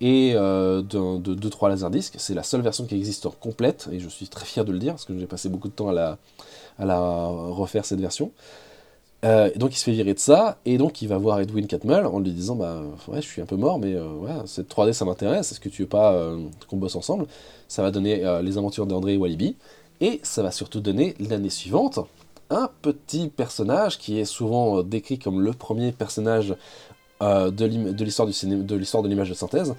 et 0.00 0.32
euh, 0.34 0.82
de 0.82 1.34
2-3 1.34 1.68
laserdiscs. 1.68 2.14
C'est 2.18 2.34
la 2.34 2.42
seule 2.42 2.62
version 2.62 2.84
qui 2.86 2.94
existe 2.94 3.26
en 3.26 3.30
complète, 3.30 3.88
et 3.92 4.00
je 4.00 4.08
suis 4.08 4.28
très 4.28 4.44
fier 4.44 4.64
de 4.64 4.72
le 4.72 4.78
dire, 4.78 4.92
parce 4.92 5.04
que 5.04 5.18
j'ai 5.18 5.26
passé 5.26 5.48
beaucoup 5.48 5.68
de 5.68 5.72
temps 5.72 5.88
à 5.88 6.16
la, 6.78 7.26
refaire 7.26 7.84
cette 7.84 8.00
version. 8.00 8.32
Euh, 9.24 9.50
donc 9.56 9.74
il 9.74 9.78
se 9.78 9.84
fait 9.84 9.92
virer 9.92 10.14
de 10.14 10.18
ça, 10.18 10.58
et 10.64 10.78
donc 10.78 11.02
il 11.02 11.08
va 11.08 11.18
voir 11.18 11.40
Edwin 11.40 11.66
Catmull 11.66 12.06
en 12.06 12.20
lui 12.20 12.30
disant 12.30 12.54
Bah 12.54 12.82
ouais, 13.08 13.20
je 13.20 13.26
suis 13.26 13.42
un 13.42 13.46
peu 13.46 13.56
mort, 13.56 13.80
mais 13.80 13.98
ouais, 13.98 14.30
cette 14.46 14.72
3D 14.72 14.92
ça 14.92 15.04
m'intéresse, 15.04 15.50
est-ce 15.50 15.60
que 15.60 15.68
tu 15.68 15.82
veux 15.82 15.88
pas 15.88 16.16
qu'on 16.68 16.76
bosse 16.76 16.94
ensemble? 16.94 17.26
Ça 17.66 17.82
va 17.82 17.90
donner 17.90 18.22
les 18.42 18.58
aventures 18.58 18.86
d'André 18.86 19.14
et 19.14 19.16
Walibi, 19.16 19.56
et 20.00 20.20
ça 20.22 20.44
va 20.44 20.52
surtout 20.52 20.80
donner 20.80 21.16
l'année 21.18 21.50
suivante 21.50 21.98
un 22.50 22.70
petit 22.82 23.28
personnage 23.28 23.98
qui 23.98 24.18
est 24.18 24.24
souvent 24.24 24.78
euh, 24.78 24.82
décrit 24.82 25.18
comme 25.18 25.40
le 25.40 25.52
premier 25.52 25.92
personnage 25.92 26.54
euh, 27.22 27.50
de 27.50 28.04
l'histoire 28.04 28.28
de 28.28 29.08
l'image 29.08 29.28
de 29.28 29.34
synthèse, 29.34 29.74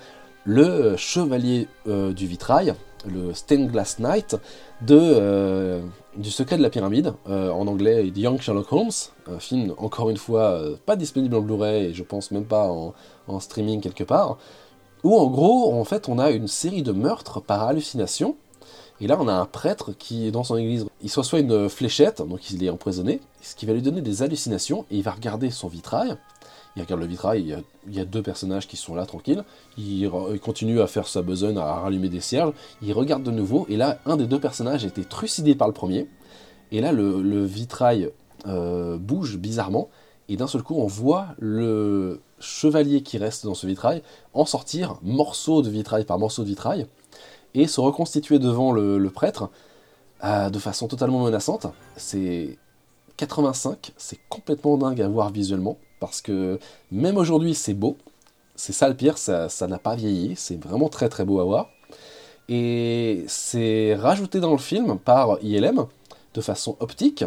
le 0.45 0.63
euh, 0.63 0.97
chevalier 0.97 1.67
du 1.85 2.27
vitrail, 2.27 2.73
le 3.07 3.33
Stained 3.33 3.71
Glass 3.71 3.99
Knight 3.99 4.35
de, 4.81 5.79
du 6.17 6.31
secret 6.31 6.57
de 6.57 6.61
la 6.61 6.69
pyramide, 6.69 7.13
en 7.27 7.67
anglais 7.67 8.11
Young 8.13 8.41
Sherlock 8.41 8.71
Holmes, 8.73 8.91
un 9.27 9.39
film 9.39 9.73
encore 9.77 10.09
une 10.09 10.17
fois 10.17 10.61
pas 10.85 10.97
disponible 10.97 11.35
en 11.35 11.41
Blu-ray 11.41 11.85
et 11.85 11.93
je 11.93 12.03
pense 12.03 12.31
même 12.31 12.43
pas 12.43 12.67
en, 12.67 12.93
en, 13.27 13.39
streaming 13.39 13.79
quelque 13.79 14.03
part, 14.03 14.37
où 15.03 15.17
en 15.17 15.27
gros 15.27 15.73
en 15.73 15.85
fait 15.85 16.09
on 16.09 16.19
a 16.19 16.31
une 16.31 16.49
série 16.49 16.83
de 16.83 16.91
meurtres 16.91 17.41
par 17.41 17.63
hallucination 17.63 18.35
et 19.01 19.07
là, 19.07 19.17
on 19.19 19.27
a 19.27 19.33
un 19.33 19.45
prêtre 19.45 19.93
qui, 19.93 20.31
dans 20.31 20.43
son 20.43 20.57
église, 20.57 20.85
il 21.01 21.09
soit 21.09 21.23
soit 21.23 21.39
une 21.39 21.69
fléchette, 21.69 22.21
donc 22.21 22.51
il 22.51 22.63
est 22.63 22.69
empoisonné, 22.69 23.21
ce 23.41 23.55
qui 23.55 23.65
va 23.65 23.73
lui 23.73 23.81
donner 23.81 24.01
des 24.01 24.23
hallucinations, 24.23 24.85
et 24.91 24.97
il 24.97 25.03
va 25.03 25.11
regarder 25.11 25.51
son 25.51 25.69
vitrail. 25.69 26.17
Il 26.75 26.83
regarde 26.83 27.01
le 27.01 27.07
vitrail, 27.07 27.57
il 27.87 27.93
y 27.93 27.99
a, 27.99 28.05
deux 28.05 28.21
personnages 28.21 28.67
qui 28.67 28.77
sont 28.77 28.95
là 28.95 29.05
tranquilles. 29.05 29.43
Il, 29.77 30.09
continue 30.41 30.81
à 30.81 30.87
faire 30.87 31.07
sa 31.07 31.21
besogne, 31.21 31.57
à 31.57 31.75
rallumer 31.75 32.09
des 32.09 32.21
cierges. 32.21 32.53
Il 32.81 32.93
regarde 32.93 33.23
de 33.23 33.31
nouveau, 33.31 33.65
et 33.69 33.75
là, 33.75 33.99
un 34.05 34.17
des 34.17 34.27
deux 34.27 34.39
personnages 34.39 34.85
a 34.85 34.87
été 34.87 35.03
trucidé 35.03 35.55
par 35.55 35.67
le 35.67 35.73
premier. 35.73 36.07
Et 36.71 36.81
là, 36.81 36.91
le, 36.91 37.43
vitrail 37.45 38.11
bouge 38.45 39.37
bizarrement, 39.37 39.89
et 40.29 40.37
d'un 40.37 40.47
seul 40.47 40.61
coup, 40.61 40.75
on 40.75 40.85
voit 40.85 41.27
le 41.39 42.21
chevalier 42.39 43.01
qui 43.01 43.17
reste 43.17 43.45
dans 43.45 43.55
ce 43.55 43.67
vitrail 43.67 44.01
en 44.33 44.45
sortir 44.45 44.97
morceau 45.01 45.61
de 45.61 45.69
vitrail 45.69 46.05
par 46.05 46.19
morceau 46.19 46.43
de 46.43 46.47
vitrail, 46.47 46.85
et 47.55 47.67
se 47.67 47.81
reconstituer 47.81 48.39
devant 48.39 48.71
le, 48.71 49.09
prêtre 49.09 49.49
de 50.23 50.59
façon 50.59 50.87
totalement 50.87 51.23
menaçante. 51.23 51.67
C'est 51.97 52.57
85, 53.17 53.91
c'est 53.97 54.19
complètement 54.29 54.77
dingue 54.77 55.01
à 55.01 55.07
voir 55.07 55.31
visuellement, 55.31 55.77
parce 55.99 56.21
que 56.21 56.59
même 56.91 57.17
aujourd'hui 57.17 57.55
c'est 57.55 57.73
beau, 57.73 57.97
c'est 58.55 58.73
ça 58.73 58.89
le 58.89 58.95
pire, 58.95 59.17
ça 59.17 59.49
n'a 59.67 59.79
pas 59.79 59.95
vieilli, 59.95 60.33
c'est 60.35 60.61
vraiment 60.61 60.89
très 60.89 61.09
très 61.09 61.25
beau 61.25 61.39
à 61.39 61.43
voir. 61.43 61.69
Et 62.49 63.25
c'est 63.27 63.95
rajouté 63.95 64.39
dans 64.39 64.51
le 64.51 64.57
film 64.57 64.97
par 64.97 65.37
ILM 65.43 65.85
de 66.33 66.41
façon 66.41 66.75
optique, 66.79 67.23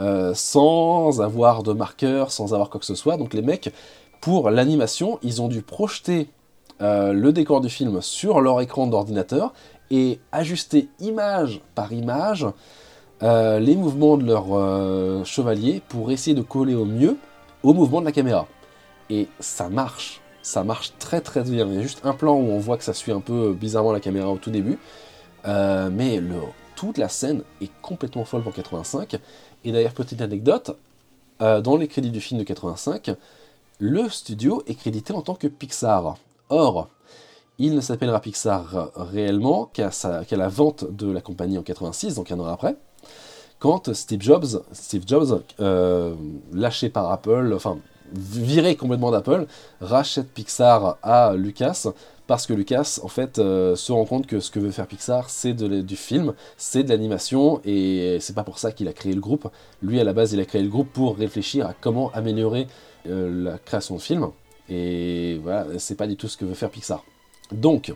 euh, 0.00 0.32
sans 0.34 1.20
avoir 1.20 1.62
de 1.62 1.72
marqueur, 1.72 2.32
sans 2.32 2.54
avoir 2.54 2.70
quoi 2.70 2.80
que 2.80 2.86
ce 2.86 2.94
soit. 2.94 3.16
Donc 3.16 3.34
les 3.34 3.42
mecs, 3.42 3.72
pour 4.20 4.50
l'animation, 4.50 5.18
ils 5.22 5.42
ont 5.42 5.48
dû 5.48 5.62
projeter 5.62 6.28
euh, 6.80 7.12
le 7.12 7.32
décor 7.32 7.60
du 7.60 7.68
film 7.68 8.00
sur 8.00 8.40
leur 8.40 8.60
écran 8.60 8.86
d'ordinateur 8.86 9.52
et 9.90 10.20
ajuster 10.32 10.88
image 11.00 11.60
par 11.74 11.92
image 11.92 12.46
euh, 13.22 13.60
les 13.60 13.76
mouvements 13.76 14.16
de 14.16 14.24
leur 14.24 15.26
chevalier 15.26 15.82
pour 15.88 16.10
essayer 16.10 16.34
de 16.34 16.42
coller 16.42 16.74
au 16.74 16.86
mieux 16.86 17.18
au 17.62 17.74
mouvement 17.74 18.00
de 18.00 18.06
la 18.06 18.12
caméra. 18.12 18.46
Et 19.10 19.28
ça 19.40 19.68
marche, 19.68 20.20
ça 20.42 20.64
marche 20.64 20.92
très 20.98 21.20
très 21.20 21.42
bien. 21.42 21.66
Il 21.66 21.74
y 21.74 21.78
a 21.78 21.82
juste 21.82 22.00
un 22.04 22.14
plan 22.14 22.34
où 22.34 22.50
on 22.50 22.58
voit 22.58 22.78
que 22.78 22.84
ça 22.84 22.94
suit 22.94 23.12
un 23.12 23.20
peu 23.20 23.52
bizarrement 23.52 23.92
la 23.92 24.00
caméra 24.00 24.30
au 24.30 24.38
tout 24.38 24.50
début, 24.50 24.78
euh, 25.46 25.90
mais 25.92 26.20
le, 26.20 26.36
toute 26.76 26.98
la 26.98 27.08
scène 27.08 27.42
est 27.60 27.70
complètement 27.80 28.24
folle 28.24 28.42
pour 28.42 28.52
85. 28.52 29.18
Et 29.64 29.72
d'ailleurs, 29.72 29.92
petite 29.92 30.20
anecdote, 30.20 30.76
dans 31.40 31.76
les 31.76 31.88
crédits 31.88 32.12
du 32.12 32.20
film 32.20 32.38
de 32.38 32.44
85, 32.44 33.16
le 33.80 34.08
studio 34.08 34.62
est 34.68 34.76
crédité 34.76 35.12
en 35.12 35.22
tant 35.22 35.34
que 35.34 35.48
Pixar. 35.48 36.16
Or, 36.50 36.88
il 37.58 37.74
ne 37.74 37.80
s'appellera 37.80 38.20
Pixar 38.20 38.90
réellement 38.94 39.66
qu'à 39.66 39.90
la 40.30 40.48
vente 40.48 40.84
de 40.90 41.10
la 41.10 41.20
compagnie 41.20 41.58
en 41.58 41.62
86, 41.62 42.14
donc 42.14 42.30
un 42.30 42.38
an 42.38 42.46
après 42.46 42.76
quand 43.62 43.94
Steve 43.94 44.20
Jobs, 44.20 44.60
Steve 44.72 45.04
Jobs 45.06 45.40
euh, 45.60 46.16
lâché 46.52 46.88
par 46.88 47.12
Apple, 47.12 47.52
enfin 47.54 47.78
viré 48.12 48.74
complètement 48.74 49.12
d'Apple, 49.12 49.46
rachète 49.80 50.32
Pixar 50.32 50.98
à 51.00 51.34
Lucas 51.36 51.86
parce 52.26 52.48
que 52.48 52.54
Lucas 52.54 52.98
en 53.04 53.08
fait 53.08 53.38
euh, 53.38 53.76
se 53.76 53.92
rend 53.92 54.04
compte 54.04 54.26
que 54.26 54.40
ce 54.40 54.50
que 54.50 54.58
veut 54.58 54.72
faire 54.72 54.88
Pixar 54.88 55.30
c'est 55.30 55.54
du 55.54 55.94
film, 55.94 56.34
c'est 56.56 56.82
de 56.82 56.88
l'animation 56.88 57.60
et 57.64 58.18
c'est 58.18 58.34
pas 58.34 58.42
pour 58.42 58.58
ça 58.58 58.72
qu'il 58.72 58.88
a 58.88 58.92
créé 58.92 59.12
le 59.12 59.20
groupe. 59.20 59.48
Lui 59.80 60.00
à 60.00 60.04
la 60.04 60.12
base 60.12 60.32
il 60.32 60.40
a 60.40 60.44
créé 60.44 60.60
le 60.60 60.68
groupe 60.68 60.92
pour 60.92 61.16
réfléchir 61.16 61.64
à 61.68 61.72
comment 61.72 62.10
améliorer 62.14 62.66
euh, 63.06 63.44
la 63.44 63.58
création 63.58 63.94
de 63.94 64.00
films 64.00 64.30
et 64.70 65.38
voilà 65.40 65.78
c'est 65.78 65.94
pas 65.94 66.08
du 66.08 66.16
tout 66.16 66.26
ce 66.26 66.36
que 66.36 66.44
veut 66.44 66.54
faire 66.54 66.70
Pixar. 66.70 67.04
Donc 67.52 67.94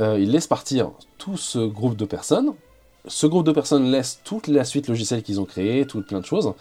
il 0.00 0.30
laisse 0.32 0.48
partir 0.48 0.90
tout 1.18 1.36
ce 1.36 1.60
groupe 1.60 1.96
de 1.96 2.04
personnes 2.04 2.52
ce 3.06 3.26
groupe 3.26 3.46
de 3.46 3.52
personnes 3.52 3.90
laisse 3.90 4.20
toute 4.24 4.48
la 4.48 4.64
suite 4.64 4.88
logicielle 4.88 5.22
qu'ils 5.22 5.40
ont 5.40 5.44
créée, 5.44 5.86
tout 5.86 6.02
plein 6.02 6.20
de 6.20 6.24
choses. 6.24 6.52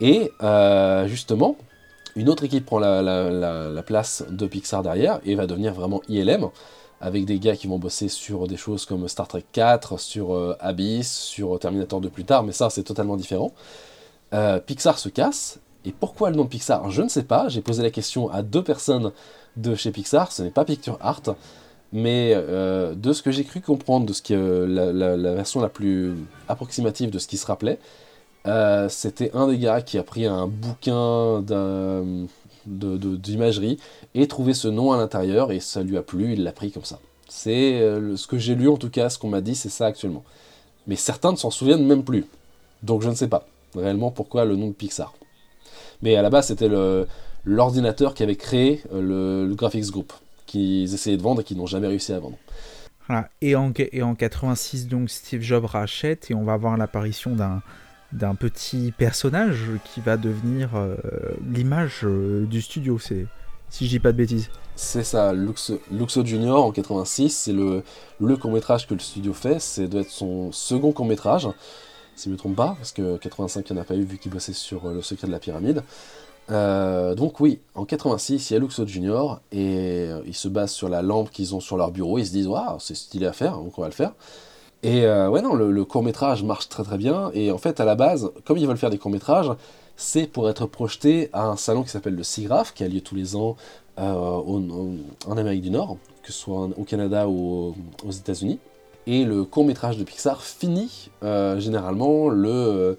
Et 0.00 0.30
euh, 0.42 1.06
justement, 1.08 1.56
une 2.16 2.28
autre 2.28 2.44
équipe 2.44 2.66
prend 2.66 2.78
la, 2.78 3.82
place 3.86 4.24
de 4.28 4.46
Pixar 4.46 4.82
derrière 4.82 5.20
et 5.24 5.34
va 5.34 5.46
devenir 5.46 5.74
vraiment 5.74 6.00
ILM, 6.08 6.48
avec 7.00 7.24
des 7.24 7.38
gars 7.38 7.56
qui 7.56 7.66
vont 7.66 7.78
bosser 7.78 8.08
sur 8.08 8.46
des 8.46 8.56
choses 8.56 8.86
comme 8.86 9.06
Star 9.08 9.28
Trek 9.28 9.44
4, 9.52 9.98
sur 9.98 10.34
euh, 10.34 10.56
Abyss, 10.60 11.12
sur 11.12 11.58
Terminator 11.58 12.00
2 12.00 12.10
plus 12.10 12.24
tard, 12.24 12.42
mais 12.42 12.52
ça 12.52 12.70
c'est 12.70 12.82
totalement 12.82 13.16
différent. 13.16 13.52
Euh, 14.34 14.58
Pixar 14.60 14.98
se 14.98 15.08
casse, 15.08 15.58
et 15.84 15.92
pourquoi 15.92 16.30
le 16.30 16.36
nom 16.36 16.44
de 16.44 16.48
Pixar? 16.48 16.90
Je 16.90 17.02
ne 17.02 17.08
sais 17.08 17.22
pas, 17.22 17.48
j'ai 17.48 17.60
posé 17.60 17.82
la 17.82 17.90
question 17.90 18.30
à 18.30 18.42
deux 18.42 18.62
personnes 18.62 19.12
de 19.56 19.74
chez 19.74 19.90
Pixar, 19.90 20.32
ce 20.32 20.42
n'est 20.42 20.50
pas 20.50 20.64
Picture 20.64 20.98
Art, 21.00 21.22
mais 21.92 22.32
euh, 22.34 22.94
de 22.94 23.12
ce 23.12 23.22
que 23.22 23.30
j'ai 23.30 23.44
cru 23.44 23.60
comprendre, 23.60 24.06
de 24.06 24.12
ce 24.12 24.22
qui, 24.22 24.34
la, 24.34 25.34
version 25.34 25.60
la 25.60 25.68
plus 25.68 26.14
approximative 26.48 27.10
de 27.10 27.18
ce 27.18 27.26
qui 27.26 27.36
se 27.36 27.46
rappelait, 27.46 27.78
euh, 28.46 28.88
c'était 28.88 29.30
un 29.34 29.48
des 29.48 29.58
gars 29.58 29.80
qui 29.80 29.98
a 29.98 30.02
pris 30.02 30.26
un 30.26 30.46
bouquin 30.46 31.42
d'imagerie 32.66 33.78
et 34.14 34.28
trouvé 34.28 34.54
ce 34.54 34.68
nom 34.68 34.92
à 34.92 34.96
l'intérieur 34.96 35.50
et 35.50 35.60
ça 35.60 35.82
lui 35.82 35.96
a 35.96 36.02
plu, 36.02 36.34
il 36.34 36.44
l'a 36.44 36.52
pris 36.52 36.70
comme 36.70 36.84
ça. 36.84 36.98
C'est 37.28 37.80
euh, 37.80 38.16
ce 38.16 38.26
que 38.26 38.38
j'ai 38.38 38.54
lu 38.54 38.68
en 38.68 38.76
tout 38.76 38.90
cas, 38.90 39.10
ce 39.10 39.18
qu'on 39.18 39.28
m'a 39.28 39.40
dit, 39.40 39.54
c'est 39.54 39.68
ça 39.68 39.86
actuellement. 39.86 40.24
Mais 40.86 40.96
certains 40.96 41.32
ne 41.32 41.36
s'en 41.36 41.50
souviennent 41.50 41.86
même 41.86 42.04
plus. 42.04 42.26
Donc 42.82 43.02
je 43.02 43.08
ne 43.08 43.14
sais 43.14 43.28
pas 43.28 43.46
réellement 43.74 44.10
pourquoi 44.10 44.44
le 44.44 44.56
nom 44.56 44.68
de 44.68 44.72
Pixar. 44.72 45.14
Mais 46.00 46.16
à 46.16 46.22
la 46.22 46.30
base, 46.30 46.46
c'était 46.46 46.70
l'ordinateur 47.44 48.14
qui 48.14 48.22
avait 48.22 48.36
créé 48.36 48.82
le, 48.92 49.46
le 49.46 49.54
Graphics 49.54 49.90
Group 49.90 50.12
qu'ils 50.48 50.92
essayaient 50.92 51.16
de 51.16 51.22
vendre 51.22 51.42
et 51.42 51.44
qu'ils 51.44 51.58
n'ont 51.58 51.66
jamais 51.66 51.86
réussi 51.86 52.12
à 52.12 52.18
vendre. 52.18 52.36
Et, 53.40 53.54
en, 53.54 53.72
et 53.76 54.02
en 54.02 54.14
86, 54.14 54.88
donc 54.88 55.08
Steve 55.08 55.40
Jobs 55.40 55.64
rachète 55.64 56.30
et 56.30 56.34
on 56.34 56.44
va 56.44 56.56
voir 56.56 56.76
l'apparition 56.76 57.34
d'un 57.36 57.62
d'un 58.12 58.34
petit 58.34 58.92
personnage 58.96 59.64
qui 59.84 60.00
va 60.00 60.16
devenir 60.16 60.70
euh, 60.76 60.96
l'image 61.52 62.00
euh, 62.04 62.46
du 62.46 62.62
studio, 62.62 62.98
c'est 62.98 63.26
si 63.68 63.84
je 63.84 63.90
dis 63.90 63.98
pas 63.98 64.12
de 64.12 64.16
bêtises. 64.16 64.48
C'est 64.76 65.04
ça, 65.04 65.34
Luxo, 65.34 65.80
Luxo, 65.90 66.24
Junior 66.24 66.64
en 66.64 66.72
86, 66.72 67.28
c'est 67.28 67.52
le, 67.52 67.82
le 68.20 68.36
court 68.36 68.52
métrage 68.52 68.86
que 68.86 68.94
le 68.94 69.00
studio 69.00 69.34
fait, 69.34 69.60
c'est 69.60 69.88
doit 69.88 70.00
être 70.00 70.10
son 70.10 70.52
second 70.52 70.92
court 70.92 71.04
métrage, 71.04 71.48
si 72.16 72.24
je 72.24 72.28
ne 72.30 72.34
me 72.34 72.38
trompe 72.38 72.56
pas, 72.56 72.76
parce 72.78 72.92
que 72.92 73.18
85 73.18 73.68
il 73.68 73.72
n'y 73.74 73.78
en 73.78 73.82
a 73.82 73.84
pas 73.84 73.94
eu 73.94 74.04
vu 74.04 74.16
qu'il 74.16 74.32
bossait 74.32 74.54
sur 74.54 74.86
euh, 74.86 74.94
le 74.94 75.02
secret 75.02 75.26
de 75.26 75.32
la 75.32 75.38
pyramide. 75.38 75.82
Euh, 76.50 77.14
donc 77.14 77.40
oui, 77.40 77.60
en 77.74 77.84
86, 77.84 78.50
il 78.50 78.54
y 78.54 78.56
a 78.56 78.60
Luxo 78.60 78.86
Junior 78.86 79.40
et 79.52 80.06
euh, 80.08 80.22
ils 80.26 80.34
se 80.34 80.48
basent 80.48 80.72
sur 80.72 80.88
la 80.88 81.02
lampe 81.02 81.30
qu'ils 81.30 81.54
ont 81.54 81.60
sur 81.60 81.76
leur 81.76 81.90
bureau. 81.90 82.18
Ils 82.18 82.26
se 82.26 82.32
disent 82.32 82.46
waouh, 82.46 82.78
c'est 82.78 82.96
stylé 82.96 83.26
à 83.26 83.32
faire, 83.32 83.58
donc 83.58 83.78
on 83.78 83.82
va 83.82 83.88
le 83.88 83.94
faire. 83.94 84.12
Et 84.82 85.04
euh, 85.04 85.28
ouais 85.28 85.42
non, 85.42 85.54
le, 85.54 85.84
court 85.84 86.02
métrage 86.02 86.42
marche 86.42 86.68
très 86.68 86.84
très 86.84 86.96
bien. 86.96 87.30
Et 87.34 87.50
en 87.50 87.58
fait, 87.58 87.80
à 87.80 87.84
la 87.84 87.96
base, 87.96 88.30
comme 88.44 88.56
ils 88.56 88.66
veulent 88.66 88.78
faire 88.78 88.90
des 88.90 88.98
courts 88.98 89.10
métrages, 89.10 89.50
c'est 89.96 90.26
pour 90.26 90.48
être 90.48 90.66
projeté 90.66 91.28
à 91.32 91.46
un 91.46 91.56
salon 91.56 91.82
qui 91.82 91.90
s'appelle 91.90 92.14
le 92.14 92.22
SIGGRAPH, 92.22 92.72
qui 92.74 92.84
a 92.84 92.88
lieu 92.88 93.00
tous 93.00 93.16
les 93.16 93.36
ans 93.36 93.56
en 93.96 95.36
Amérique 95.36 95.62
du 95.62 95.70
Nord, 95.70 95.96
que 96.22 96.32
ce 96.32 96.38
soit 96.38 96.68
au 96.78 96.84
Canada 96.84 97.28
ou 97.28 97.74
aux 98.06 98.12
États-Unis. 98.12 98.60
Et 99.08 99.24
le 99.24 99.42
court 99.42 99.64
métrage 99.64 99.98
de 99.98 100.04
Pixar 100.04 100.40
finit 100.40 101.10
généralement 101.22 102.28
le 102.28 102.96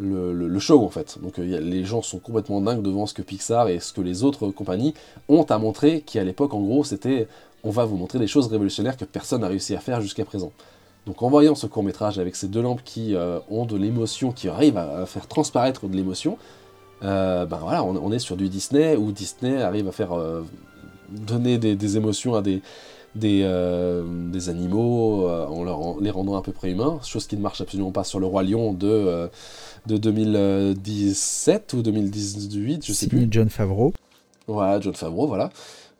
le, 0.00 0.58
show 0.58 0.84
en 0.84 0.88
fait. 0.88 1.18
Donc 1.22 1.38
euh, 1.38 1.60
les 1.60 1.84
gens 1.84 2.02
sont 2.02 2.18
complètement 2.18 2.60
dingues 2.60 2.82
devant 2.82 3.06
ce 3.06 3.14
que 3.14 3.22
Pixar 3.22 3.68
et 3.68 3.80
ce 3.80 3.92
que 3.92 4.00
les 4.00 4.24
autres 4.24 4.48
compagnies 4.50 4.94
ont 5.28 5.44
à 5.44 5.58
montrer, 5.58 6.02
qui 6.02 6.18
à 6.18 6.24
l'époque 6.24 6.54
en 6.54 6.60
gros 6.60 6.84
c'était 6.84 7.28
on 7.62 7.70
va 7.70 7.84
vous 7.84 7.96
montrer 7.96 8.18
des 8.18 8.26
choses 8.26 8.46
révolutionnaires 8.46 8.96
que 8.96 9.04
personne 9.04 9.42
n'a 9.42 9.48
réussi 9.48 9.74
à 9.74 9.80
faire 9.80 10.00
jusqu'à 10.00 10.24
présent. 10.24 10.52
Donc 11.06 11.22
en 11.22 11.28
voyant 11.28 11.54
ce 11.54 11.66
court 11.66 11.82
métrage 11.82 12.18
avec 12.18 12.36
ces 12.36 12.48
deux 12.48 12.62
lampes 12.62 12.82
qui 12.84 13.14
euh, 13.14 13.38
ont 13.50 13.66
de 13.66 13.76
l'émotion, 13.76 14.32
qui 14.32 14.48
arrivent 14.48 14.78
à, 14.78 15.04
faire 15.06 15.26
transparaître 15.26 15.86
de 15.86 15.96
l'émotion, 15.96 16.38
euh, 17.02 17.46
ben 17.46 17.58
voilà, 17.58 17.82
on, 17.82 18.12
est 18.12 18.18
sur 18.18 18.36
du 18.36 18.48
Disney 18.48 18.96
où 18.96 19.10
Disney 19.10 19.62
arrive 19.62 19.88
à 19.88 19.92
faire 19.92 20.10
donner 21.08 21.56
des, 21.56 21.96
émotions 21.96 22.34
à 22.34 22.42
des, 22.42 22.62
animaux 24.48 25.26
en, 25.28 25.98
les 26.00 26.10
rendant 26.10 26.36
à 26.36 26.42
peu 26.42 26.52
près 26.52 26.70
humains, 26.70 27.00
chose 27.02 27.26
qui 27.26 27.36
ne 27.36 27.42
marche 27.42 27.62
absolument 27.62 27.92
pas 27.92 28.04
sur 28.04 28.20
le 28.20 28.26
roi 28.26 28.42
lion 28.42 28.74
de 28.74 29.30
de 29.86 29.96
2017 29.96 31.72
ou 31.74 31.82
2018, 31.82 32.86
je 32.86 32.92
sais 32.92 33.06
plus. 33.06 33.26
John 33.30 33.48
Favreau. 33.48 33.92
Voilà, 34.46 34.80
John 34.80 34.94
Favreau, 34.94 35.26
voilà. 35.26 35.50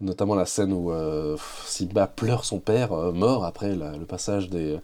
Notamment 0.01 0.35
la 0.35 0.47
scène 0.47 0.73
où 0.73 0.91
euh, 0.91 1.37
Simba 1.67 2.07
pleure 2.07 2.45
son 2.45 2.59
père 2.59 2.93
euh, 2.93 3.13
mort 3.13 3.45
après 3.45 3.75
le 3.75 4.05
passage 4.07 4.49
des, 4.49 4.79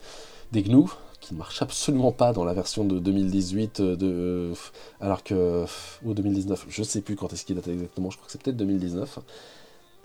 des 0.53 0.63
gnous, 0.63 0.93
qui 1.21 1.35
ne 1.35 1.39
marche 1.39 1.63
absolument 1.63 2.13
pas 2.13 2.33
dans 2.33 2.45
la 2.45 2.53
version 2.53 2.85
de 2.85 2.99
2018, 2.99 3.81
euh, 3.81 3.97
de, 3.97 4.53
alors 5.01 5.25
que. 5.25 5.65
ou 6.05 6.15
2019, 6.15 6.67
je 6.69 6.83
sais 6.83 7.01
plus 7.01 7.17
quand 7.17 7.33
est-ce 7.33 7.45
qu'il 7.45 7.57
date 7.57 7.69
exactement, 7.69 8.11
je 8.11 8.17
crois 8.17 8.27
que 8.27 8.33
c'est 8.33 8.43
peut-être 8.43 8.57
2019, 8.57 9.19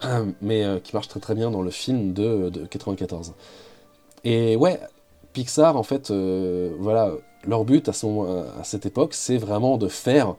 mais 0.41 0.65
qui 0.83 0.95
marche 0.95 1.09
très 1.09 1.19
très 1.19 1.35
bien 1.35 1.51
dans 1.51 1.61
le 1.61 1.71
film 1.71 2.13
de, 2.13 2.49
de 2.49 2.65
94. 2.65 3.33
Et 4.23 4.55
ouais, 4.55 4.79
Pixar, 5.33 5.75
en 5.75 5.83
fait, 5.83 6.09
voilà, 6.79 7.11
leur 7.45 7.65
but 7.65 7.89
à, 7.89 7.91
à 7.91 8.63
cette 8.63 8.85
époque, 8.85 9.13
c'est 9.13 9.37
vraiment 9.37 9.77
de 9.77 9.87
faire 9.87 10.35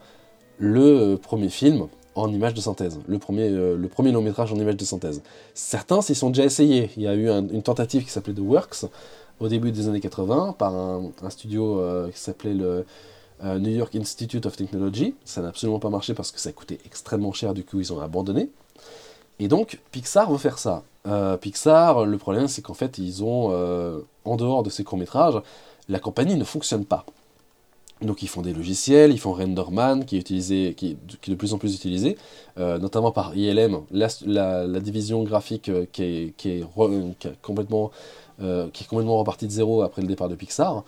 le 0.59 1.17
premier 1.17 1.49
film 1.49 1.89
en 2.15 2.31
image 2.31 2.55
de 2.55 2.61
synthèse, 2.61 3.01
le 3.07 3.19
premier, 3.19 3.49
euh, 3.49 3.77
le 3.77 3.89
premier 3.89 4.13
long 4.13 4.23
métrage 4.23 4.53
en 4.53 4.57
image 4.57 4.77
de 4.77 4.85
synthèse. 4.85 5.23
Certains 5.55 6.03
s'y 6.03 6.15
sont 6.15 6.31
déjà 6.31 6.45
essayés. 6.45 6.91
Il 6.97 7.03
y 7.03 7.09
a 7.09 7.15
eu 7.15 7.29
une 7.29 7.63
tentative 7.63 8.05
qui 8.05 8.11
s'appelait 8.11 8.35
The 8.35 8.41
Works 8.41 8.85
au 9.41 9.49
début 9.49 9.73
des 9.73 9.89
années 9.89 10.01
80 10.01 10.57
par 10.59 10.75
un, 10.75 11.11
studio 11.31 11.81
euh, 11.81 12.11
qui 12.11 12.19
s'appelait 12.19 12.55
le 12.55 12.85
euh, 13.45 13.59
New 13.59 13.71
York 13.71 13.95
Institute 13.97 14.45
of 14.47 14.57
Technology. 14.57 15.15
Ça 15.25 15.41
n'a 15.41 15.49
absolument 15.49 15.79
pas 15.79 15.91
marché 15.91 16.15
parce 16.15 16.31
que 16.31 16.39
ça 16.39 16.53
coûtait 16.53 16.79
extrêmement 16.85 17.33
cher, 17.33 17.55
du 17.55 17.65
coup 17.65 17.81
ils 17.81 17.93
ont 17.93 18.01
abandonné. 18.01 18.51
Et 19.39 19.49
donc 19.49 19.81
Pixar 19.91 20.31
veut 20.31 20.39
faire 20.39 20.59
ça. 20.59 20.83
Pixar, 21.41 22.05
le 22.05 22.19
problème 22.19 22.47
c'est 22.47 22.63
qu'en 22.63 22.75
fait 22.75 22.99
ils 22.99 23.25
ont, 23.25 23.51
en 24.25 24.37
dehors 24.37 24.63
de 24.63 24.71
ces 24.71 24.85
courts 24.85 24.99
métrages, 24.99 25.41
la 25.89 25.99
compagnie 25.99 26.37
ne 26.37 26.45
fonctionne 26.45 26.85
pas. 26.85 27.05
Donc 28.03 28.23
ils 28.23 28.29
font 28.29 28.43
des 28.43 28.53
logiciels, 28.53 29.13
ils 29.13 29.19
font 29.19 29.33
Renderman 29.33 30.05
qui 30.05 30.17
est, 30.17 30.21
utilisé, 30.21 30.75
qui, 30.77 30.97
est 31.27 31.31
de 31.31 31.35
plus 31.35 31.55
en 31.55 31.59
plus 31.59 31.75
utilisé, 31.75 32.17
euh, 32.59 32.79
notamment 32.79 33.13
par 33.13 33.37
ILM, 33.37 33.81
la, 33.93 34.81
division 34.81 35.23
graphique 35.23 35.69
euh, 35.69 35.87
qui 35.93 36.03
est, 36.03 36.47
est, 36.47 36.65
complètement, 37.41 37.91
euh, 38.43 38.69
qui 38.73 38.85
est 38.85 38.87
complètement 38.87 39.19
repartie 39.19 39.47
de 39.47 39.53
zéro 39.53 39.83
après 39.83 40.03
le 40.03 40.09
départ 40.09 40.29
de 40.29 40.35
Pixar. 40.35 40.85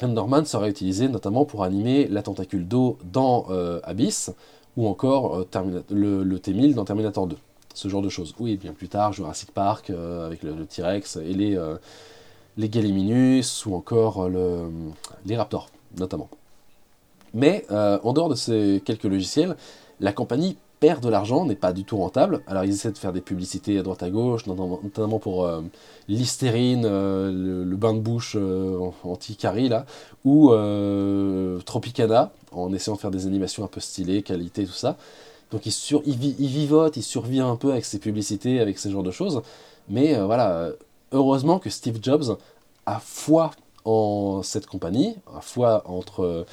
Renderman 0.00 0.44
sera 0.44 0.68
utilisé 0.68 1.08
notamment 1.08 1.44
pour 1.44 1.64
animer 1.64 2.06
la 2.08 2.22
tentacule 2.22 2.66
d'eau 2.66 2.98
dans 3.12 3.46
Abyss, 3.84 4.30
ou 4.76 4.88
encore 4.88 5.44
le, 5.90 6.24
le 6.24 6.38
T-1000 6.40 6.74
dans 6.74 6.84
Terminator 6.84 7.26
2. 7.28 7.36
Ce 7.74 7.88
genre 7.88 8.02
de 8.02 8.08
choses. 8.08 8.34
Oui, 8.40 8.56
bien 8.56 8.72
plus 8.72 8.88
tard, 8.88 9.12
Jurassic 9.12 9.52
Park 9.52 9.90
avec 9.90 10.42
le, 10.42 10.54
le 10.54 10.66
T-Rex 10.66 11.16
et 11.16 11.32
les, 11.32 11.56
les 12.56 12.68
Gallimimus, 12.68 13.66
ou 13.66 13.74
encore 13.74 14.28
le, 14.28 14.70
les 15.26 15.36
Raptors, 15.36 15.68
notamment. 15.98 16.28
Mais 17.34 17.66
euh, 17.70 17.98
en 18.04 18.12
dehors 18.12 18.28
de 18.28 18.36
ces 18.36 18.80
quelques 18.84 19.04
logiciels, 19.04 19.56
la 20.00 20.12
compagnie 20.12 20.56
perd 20.80 21.02
de 21.02 21.08
l'argent, 21.08 21.44
n'est 21.44 21.56
pas 21.56 21.72
du 21.72 21.84
tout 21.84 21.96
rentable. 21.96 22.42
Alors 22.46 22.64
ils 22.64 22.70
essaient 22.70 22.92
de 22.92 22.98
faire 22.98 23.12
des 23.12 23.20
publicités 23.20 23.78
à 23.78 23.82
droite 23.82 24.02
à 24.02 24.10
gauche, 24.10 24.46
notamment 24.46 25.18
pour 25.18 25.44
euh, 25.44 25.62
Listerine, 26.08 26.84
euh, 26.84 27.64
le, 27.64 27.76
bain 27.76 27.94
de 27.94 28.00
bouche 28.00 28.36
anti-carie 29.02 29.68
là, 29.68 29.84
ou 30.24 30.52
Tropicana, 31.64 32.32
en 32.52 32.72
essayant 32.72 32.94
de 32.94 33.00
faire 33.00 33.10
des 33.10 33.26
animations 33.26 33.64
un 33.64 33.68
peu 33.68 33.80
stylées, 33.80 34.22
qualité, 34.22 34.64
tout 34.64 34.72
ça. 34.72 34.96
Donc 35.50 35.66
ils, 35.66 35.72
sur, 35.72 36.02
ils, 36.06 36.16
vivotent, 36.16 36.96
ils 36.96 37.02
survivent 37.02 37.42
un 37.42 37.56
peu 37.56 37.72
avec 37.72 37.84
ces 37.84 37.98
publicités, 37.98 38.60
avec 38.60 38.78
ces 38.78 38.90
genres 38.90 39.02
de 39.02 39.10
choses. 39.10 39.42
Mais 39.88 40.18
voilà, 40.18 40.70
heureusement 41.14 41.58
que 41.58 41.70
Steve 41.70 41.98
Jobs 42.02 42.36
a 42.84 43.00
foi 43.00 43.52
en 43.86 44.42
cette 44.42 44.66
compagnie, 44.66 45.16
a 45.34 45.40
foi 45.40 45.82
entre 45.86 46.44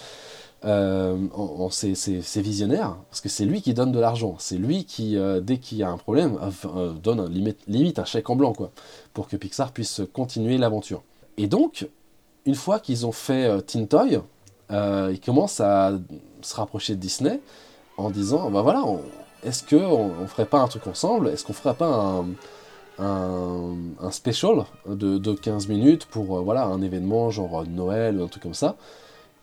euh, 0.64 1.18
en, 1.34 1.72
ses, 1.72 1.96
visionnaires, 2.36 2.96
parce 3.10 3.20
que 3.20 3.30
c'est 3.30 3.46
lui 3.46 3.64
qui 3.64 3.74
donne 3.74 3.92
de 3.92 4.00
l'argent, 4.00 4.36
c'est 4.38 4.58
lui 4.58 4.86
qui, 4.86 5.18
euh, 5.18 5.40
dès 5.40 5.58
qu'il 5.58 5.80
y 5.80 5.84
a 5.84 5.90
un 5.90 5.98
problème, 5.98 6.38
euh, 6.76 6.92
donne 6.92 7.20
un, 7.20 7.30
limite, 7.68 7.98
un 7.98 8.06
chèque 8.06 8.30
en 8.30 8.36
blanc, 8.36 8.54
quoi, 8.54 8.70
pour 9.14 9.28
que 9.28 9.36
Pixar 9.38 9.72
puisse 9.72 10.02
continuer 10.14 10.60
l'aventure. 10.60 11.02
Et 11.38 11.48
donc, 11.48 11.88
une 12.46 12.54
fois 12.54 12.80
qu'ils 12.80 13.08
ont 13.08 13.12
fait 13.12 13.62
Tintoy, 13.64 14.22
ils 14.70 15.20
commencent 15.20 15.60
à 15.60 15.94
se 16.42 16.56
rapprocher 16.56 16.96
de 16.96 17.00
Disney 17.00 17.40
en 17.98 18.12
disant, 18.12 18.52
bah 18.52 18.62
voilà, 18.62 18.84
est-ce 19.44 19.64
qu'on 19.64 20.12
on 20.22 20.28
ferait 20.28 20.46
pas 20.46 20.60
un 20.60 20.68
truc 20.68 20.86
ensemble? 20.88 21.30
Est-ce 21.30 21.44
qu'on 21.44 21.54
ferait 21.54 21.74
pas 21.74 21.88
un, 21.88 22.26
un, 23.02 24.12
special 24.12 24.66
de, 24.88 25.18
de, 25.18 25.34
15 25.34 25.68
minutes 25.68 26.06
pour 26.06 26.42
voilà, 26.44 26.66
un 26.66 26.82
événement 26.82 27.30
genre 27.30 27.66
Noël 27.68 28.20
ou 28.20 28.24
un 28.24 28.28
truc 28.28 28.44
comme 28.44 28.54
ça 28.54 28.76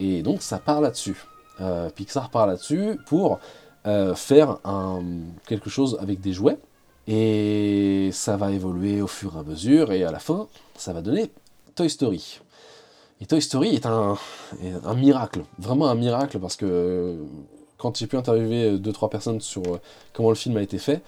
et 0.00 0.22
donc 0.22 0.42
ça 0.42 0.58
part 0.58 0.80
là-dessus. 0.80 1.24
Euh, 1.60 1.90
Pixar 1.90 2.30
part 2.30 2.46
là-dessus 2.46 2.98
pour 3.06 3.40
euh, 3.86 4.14
faire 4.14 4.58
quelque 5.46 5.70
chose 5.70 5.98
avec 6.00 6.20
des 6.20 6.32
jouets. 6.32 6.58
Et 7.06 8.10
ça 8.12 8.36
va 8.36 8.52
évoluer 8.52 9.00
au 9.00 9.06
fur 9.06 9.36
et 9.36 9.38
à 9.38 9.42
mesure. 9.42 9.92
Et 9.92 10.04
à 10.04 10.12
la 10.12 10.18
fin, 10.18 10.46
ça 10.76 10.92
va 10.92 11.00
donner 11.00 11.30
Toy 11.74 11.88
Story. 11.88 12.40
Et 13.20 13.26
Toy 13.26 13.40
Story 13.40 13.74
est 13.74 13.86
un, 13.86 14.16
miracle. 14.94 15.42
Vraiment 15.58 15.88
un 15.88 15.94
miracle 15.94 16.38
parce 16.38 16.54
que 16.54 17.16
quand 17.78 17.96
j'ai 17.96 18.06
pu 18.06 18.16
interviewer 18.16 18.76
2-3 18.76 19.08
personnes 19.08 19.40
sur 19.40 19.62
euh, 19.62 19.80
comment 20.12 20.28
le 20.28 20.34
film 20.34 20.56
a 20.56 20.62
été 20.62 20.78
fait, 20.78 21.02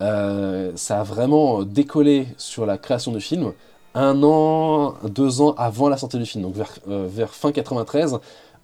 ça 0.00 1.00
a 1.00 1.02
vraiment 1.02 1.62
décollé 1.62 2.26
sur 2.36 2.66
la 2.66 2.78
création 2.78 3.12
du 3.12 3.20
film 3.20 3.52
un 3.94 4.22
an, 4.22 4.94
deux 5.04 5.40
ans 5.40 5.54
avant 5.56 5.88
la 5.88 5.96
sortie 5.96 6.18
du 6.18 6.26
film, 6.26 6.44
donc 6.44 6.54
vers, 6.54 6.70
euh, 6.88 7.26
fin 7.26 7.52
93, 7.52 8.18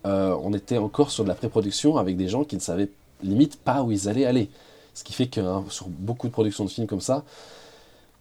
euh, 0.07 0.37
on 0.43 0.53
était 0.53 0.79
encore 0.79 1.11
sur 1.11 1.25
de 1.25 1.29
la 1.29 1.35
pré-production 1.35 1.97
avec 1.97 2.17
des 2.17 2.29
gens 2.29 2.45
qui 2.45 2.55
ne 2.57 2.61
savaient 2.61 2.91
limite 3.23 3.59
pas 3.59 3.83
où 3.83 3.91
ils 3.91 4.09
allaient 4.09 4.27
aller. 4.27 4.51
Ce 4.95 5.03
qui 5.05 5.13
fait 5.13 5.27
que 5.27 5.41
hein, 5.41 5.65
sur 5.69 5.89
beaucoup 5.89 6.29
de 6.29 6.33
productions 6.33 6.65
de 6.65 6.71
films 6.71 6.87
comme 6.87 7.01
ça, 7.01 7.25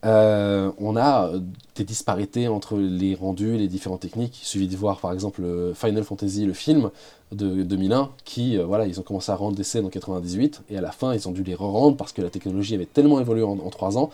euh, 0.03 0.71
on 0.77 0.97
a 0.97 1.31
des 1.75 1.83
disparités 1.83 2.47
entre 2.47 2.77
les 2.77 3.15
rendus, 3.15 3.57
les 3.57 3.67
différentes 3.67 4.01
techniques. 4.01 4.41
Il 4.41 4.45
suffit 4.45 4.67
de 4.67 4.75
voir 4.75 4.99
par 4.99 5.13
exemple 5.13 5.43
Final 5.73 6.03
Fantasy, 6.03 6.45
le 6.45 6.53
film 6.53 6.91
de 7.31 7.63
2001, 7.63 8.11
qui, 8.23 8.57
voilà, 8.57 8.85
ils 8.85 8.99
ont 8.99 9.03
commencé 9.03 9.31
à 9.31 9.35
rendre 9.35 9.55
des 9.55 9.63
scènes 9.63 9.85
en 9.85 9.89
98, 9.89 10.63
et 10.69 10.77
à 10.77 10.81
la 10.81 10.91
fin, 10.91 11.13
ils 11.13 11.27
ont 11.27 11.31
dû 11.31 11.43
les 11.43 11.55
re-rendre 11.55 11.97
parce 11.97 12.13
que 12.13 12.21
la 12.21 12.29
technologie 12.29 12.75
avait 12.75 12.85
tellement 12.85 13.19
évolué 13.19 13.43
en, 13.43 13.57
en 13.57 13.69
3 13.69 13.97
ans 13.97 14.09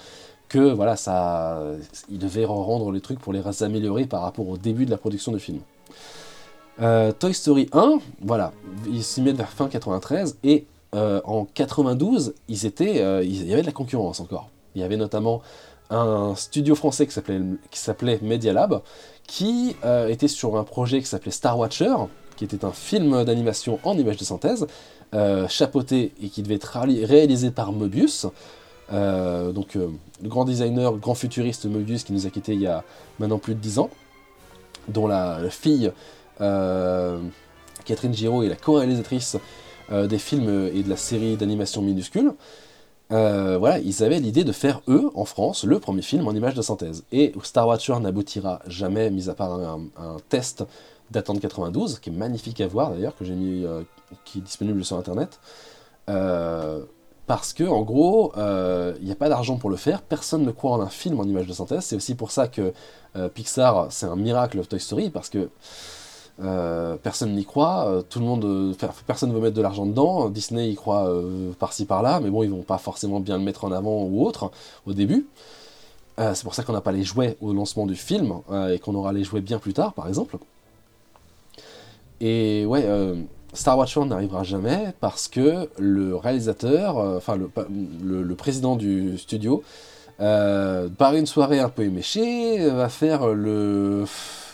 que 0.47 0.71
voilà, 0.71 0.97
ça, 0.97 1.63
il 2.09 2.19
devait 2.19 2.45
rendre 2.45 2.91
les 2.91 2.99
trucs 2.99 3.19
pour 3.19 3.31
les 3.31 3.63
améliorer 3.63 4.05
par 4.05 4.21
rapport 4.21 4.47
au 4.47 4.57
début 4.57 4.85
de 4.85 4.91
la 4.91 4.97
production 4.97 5.31
du 5.31 5.39
film. 5.39 5.59
Euh, 6.81 7.11
Toy 7.11 7.33
Story 7.33 7.69
1, 7.73 7.99
voilà, 8.21 8.53
ils 8.89 9.03
s'y 9.03 9.21
mettent 9.21 9.35
vers 9.35 9.49
fin 9.49 9.67
93 9.67 10.37
et 10.43 10.65
euh, 10.95 11.21
en 11.25 11.45
92, 11.45 12.33
ils 12.47 12.65
étaient, 12.65 13.01
euh, 13.01 13.23
il 13.23 13.47
y 13.47 13.53
avait 13.53 13.61
de 13.61 13.67
la 13.67 13.71
concurrence 13.71 14.19
encore. 14.19 14.49
Il 14.75 14.81
y 14.81 14.83
avait 14.83 14.97
notamment 14.97 15.41
un 15.91 16.35
studio 16.35 16.73
français 16.73 17.05
qui 17.05 17.13
s'appelait, 17.13 18.19
Media 18.21 18.53
Lab, 18.53 18.81
qui 19.27 19.75
était 20.09 20.27
sur 20.27 20.57
un 20.57 20.63
projet 20.63 20.99
qui 20.99 21.05
s'appelait 21.05 21.31
Star 21.31 21.59
Watcher, 21.59 21.93
qui 22.37 22.45
était 22.45 22.65
un 22.65 22.71
film 22.71 23.23
d'animation 23.23 23.79
en 23.83 23.97
images 23.97 24.17
de 24.17 24.23
synthèse, 24.23 24.65
chapeauté 25.47 26.13
et 26.23 26.29
qui 26.29 26.41
devait 26.41 26.55
être 26.55 26.79
réalisé 26.79 27.51
par 27.51 27.71
Mobius. 27.71 28.27
Euh, 28.93 29.51
donc, 29.51 29.75
le 29.75 29.83
euh, 29.83 29.87
grand 30.23 30.45
designer, 30.45 30.93
grand 30.97 31.15
futuriste 31.15 31.65
Mobius 31.65 32.03
qui 32.03 32.13
nous 32.13 32.27
a 32.27 32.29
quittés 32.29 32.53
il 32.53 32.61
y 32.61 32.67
a 32.67 32.83
maintenant 33.19 33.39
plus 33.39 33.55
de 33.55 33.59
10 33.59 33.79
ans, 33.79 33.89
dont 34.87 35.07
la, 35.07 35.39
fille 35.49 35.91
euh, 36.41 37.19
Catherine 37.85 38.13
Giraud 38.13 38.43
est 38.43 38.49
la 38.49 38.55
co-réalisatrice 38.55 39.37
des 39.91 40.19
films 40.19 40.69
et 40.73 40.83
de 40.83 40.89
la 40.89 40.95
série 40.95 41.35
d'animation 41.35 41.81
minuscule. 41.81 42.31
Voilà, 43.11 43.79
ils 43.79 44.03
avaient 44.03 44.19
l'idée 44.19 44.43
de 44.43 44.51
faire, 44.51 44.81
eux, 44.87 45.09
en 45.15 45.25
France, 45.25 45.63
le 45.63 45.79
premier 45.79 46.01
film 46.01 46.27
en 46.27 46.31
image 46.31 46.55
de 46.55 46.61
synthèse. 46.61 47.03
Et 47.11 47.33
Star 47.43 47.67
Watcher 47.67 47.99
n'aboutira 47.99 48.59
jamais, 48.67 49.09
mis 49.09 49.29
à 49.29 49.33
part 49.33 49.53
un, 49.53 50.17
test 50.29 50.63
datant 51.11 51.33
de 51.33 51.39
92, 51.39 51.99
qui 51.99 52.09
est 52.09 52.13
magnifique 52.13 52.61
à 52.61 52.67
voir 52.67 52.91
d'ailleurs, 52.91 53.15
que 53.17 53.25
j'ai 53.25 53.35
mis, 53.35 53.65
qui 54.25 54.39
est 54.39 54.41
disponible 54.41 54.83
sur 54.85 54.97
internet. 54.97 55.39
Euh, 56.09 56.83
parce 57.27 57.53
que 57.53 57.63
en 57.63 57.81
gros, 57.81 58.33
il 58.35 58.41
euh, 58.41 58.93
n'y 59.01 59.11
a 59.11 59.15
pas 59.15 59.29
d'argent 59.29 59.57
pour 59.57 59.69
le 59.69 59.77
faire, 59.77 60.01
personne 60.01 60.43
ne 60.43 60.51
croit 60.51 60.71
en 60.71 60.81
un 60.81 60.89
film 60.89 61.19
en 61.19 61.23
image 61.23 61.47
de 61.47 61.53
synthèse, 61.53 61.85
c'est 61.85 61.95
aussi 61.95 62.15
pour 62.15 62.31
ça 62.31 62.47
que 62.47 62.73
euh, 63.15 63.29
Pixar, 63.29 63.87
c'est 63.89 64.05
un 64.05 64.15
miracle 64.15 64.59
of 64.59 64.67
Toy 64.67 64.79
Story, 64.79 65.09
parce 65.09 65.29
que 65.29 65.49
euh, 66.41 66.95
personne 67.01 67.35
n'y 67.35 67.45
croit, 67.45 68.03
tout 68.09 68.19
le 68.19 68.25
monde, 68.25 68.75
personne 69.07 69.29
ne 69.29 69.35
veut 69.35 69.41
mettre 69.41 69.55
de 69.55 69.61
l'argent 69.61 69.85
dedans, 69.85 70.29
Disney 70.29 70.69
y 70.69 70.75
croit 70.75 71.11
par-ci 71.59 71.85
par-là, 71.85 72.19
mais 72.21 72.29
bon, 72.29 72.43
ils 72.43 72.49
vont 72.49 72.63
pas 72.63 72.77
forcément 72.77 73.19
bien 73.19 73.37
le 73.37 73.43
mettre 73.43 73.65
en 73.65 73.71
avant 73.71 74.03
ou 74.03 74.25
autre 74.25 74.51
au 74.85 74.93
début. 74.93 75.27
c'est 76.17 76.43
pour 76.43 76.53
ça 76.53 76.63
qu'on 76.63 76.73
n'a 76.73 76.81
pas 76.81 76.91
les 76.91 77.03
jouets 77.03 77.37
au 77.41 77.53
lancement 77.53 77.85
du 77.85 77.95
film, 77.95 78.35
et 78.69 78.79
qu'on 78.79 78.95
aura 78.95 79.13
les 79.13 79.23
jouets 79.23 79.41
bien 79.41 79.59
plus 79.59 79.73
tard, 79.73 79.93
par 79.93 80.07
exemple. 80.07 80.37
Et 82.19 82.65
ouais, 82.65 82.85
Star 83.53 83.77
Wars 83.77 83.87
n'arrivera 84.05 84.43
jamais 84.43 84.93
parce 85.01 85.27
que 85.27 85.69
le 85.77 86.15
réalisateur, 86.15 86.97
euh, 86.97 87.17
enfin 87.17 87.37
le, 87.37 88.35
président 88.35 88.75
du 88.75 89.17
studio, 89.17 89.63
euh, 90.21 90.87
par 90.87 91.15
une 91.15 91.25
soirée 91.25 91.59
un 91.59 91.69
peu 91.69 91.83
éméchée, 91.83 92.69
va 92.69 92.87
faire, 92.87 93.27
le, 93.27 94.05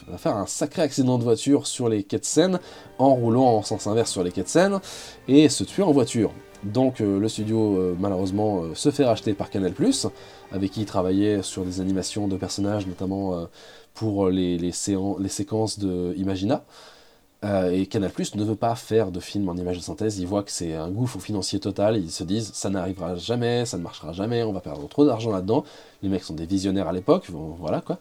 va 0.07 0.17
faire 0.17 0.35
un 0.35 0.45
sacré 0.45 0.81
accident 0.81 1.17
de 1.17 1.23
voiture 1.23 1.67
sur 1.67 1.89
les 1.89 2.03
quais 2.03 2.19
de 2.19 2.25
Seine 2.25 2.59
en 2.97 3.13
roulant 3.13 3.45
en 3.45 3.61
sens 3.61 3.87
inverse 3.87 4.11
sur 4.11 4.23
les 4.23 4.31
quais 4.31 4.43
de 4.43 4.47
Seine 4.47 4.79
et 5.27 5.49
se 5.49 5.63
tuer 5.63 5.83
en 5.83 5.91
voiture. 5.91 6.31
Donc 6.63 7.01
euh, 7.01 7.19
le 7.19 7.29
studio 7.29 7.95
malheureusement 7.99 8.63
se 8.73 8.89
fait 8.89 9.05
racheter 9.05 9.33
par 9.33 9.49
Canal+, 9.49 9.73
avec 10.51 10.71
qui 10.71 10.81
il 10.81 10.85
travaillait 10.85 11.43
sur 11.43 11.63
des 11.63 11.81
animations 11.81 12.27
de 12.27 12.35
personnages, 12.37 12.87
notamment 12.87 13.47
pour 13.93 14.29
les, 14.29 14.57
les, 14.57 14.71
les 15.19 15.29
séquences 15.29 15.79
de 15.79 16.13
Imagina. 16.17 16.63
Euh, 17.45 17.69
et 17.71 17.85
Canal 17.85 18.11
ne 18.35 18.43
veut 18.43 18.55
pas 18.55 18.73
faire 18.75 19.11
de 19.11 19.19
film 19.19 19.47
en 19.47 19.55
image 19.55 19.77
de 19.77 19.83
synthèse, 19.83 20.17
ils 20.17 20.25
voient 20.25 20.41
que 20.41 20.51
c'est 20.51 20.73
un 20.73 20.89
gouffre 20.89 21.19
financier 21.19 21.59
total, 21.59 21.95
ils 21.97 22.09
se 22.09 22.23
disent 22.23 22.51
ça 22.53 22.71
n'arrivera 22.71 23.15
jamais, 23.15 23.65
ça 23.65 23.77
ne 23.77 23.83
marchera 23.83 24.11
jamais, 24.11 24.41
on 24.41 24.53
va 24.53 24.59
perdre 24.59 24.87
trop 24.89 25.05
d'argent 25.05 25.31
là-dedans. 25.31 25.63
Les 26.01 26.09
mecs 26.09 26.23
sont 26.23 26.33
des 26.33 26.47
visionnaires 26.47 26.87
à 26.87 26.93
l'époque, 26.93 27.29
voilà 27.29 27.81
quoi. 27.81 27.99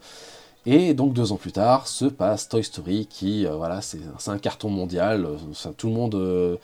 Et 0.69 0.93
donc 0.93 1.13
deux 1.13 1.31
ans 1.31 1.37
plus 1.37 1.53
tard 1.53 1.87
se 1.87 2.03
passe 2.05 2.49
Toy 2.49 2.61
Story 2.61 3.07
qui, 3.07 3.45
euh, 3.45 3.55
voilà, 3.55 3.81
c'est 3.81 3.99
un 4.27 4.37
carton 4.37 4.69
mondial, 4.69 5.25
euh, 5.25 5.71
tout 5.77 5.87
le 5.87 5.93
monde, 5.93 6.59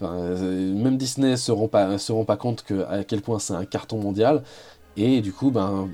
même 0.00 0.96
Disney 0.98 1.30
ne 1.30 1.36
se 1.36 1.50
rend 1.50 1.66
pas, 1.66 1.96
se 1.98 2.12
rend 2.12 2.24
pas 2.24 2.36
compte 2.36 2.64
à 2.88 3.02
quel 3.02 3.22
point 3.22 3.38
c'est 3.38 3.54
un 3.54 3.64
carton 3.64 3.98
mondial. 3.98 4.42
Et 4.96 5.22
du 5.22 5.32
coup, 5.32 5.50
ben 5.50 5.88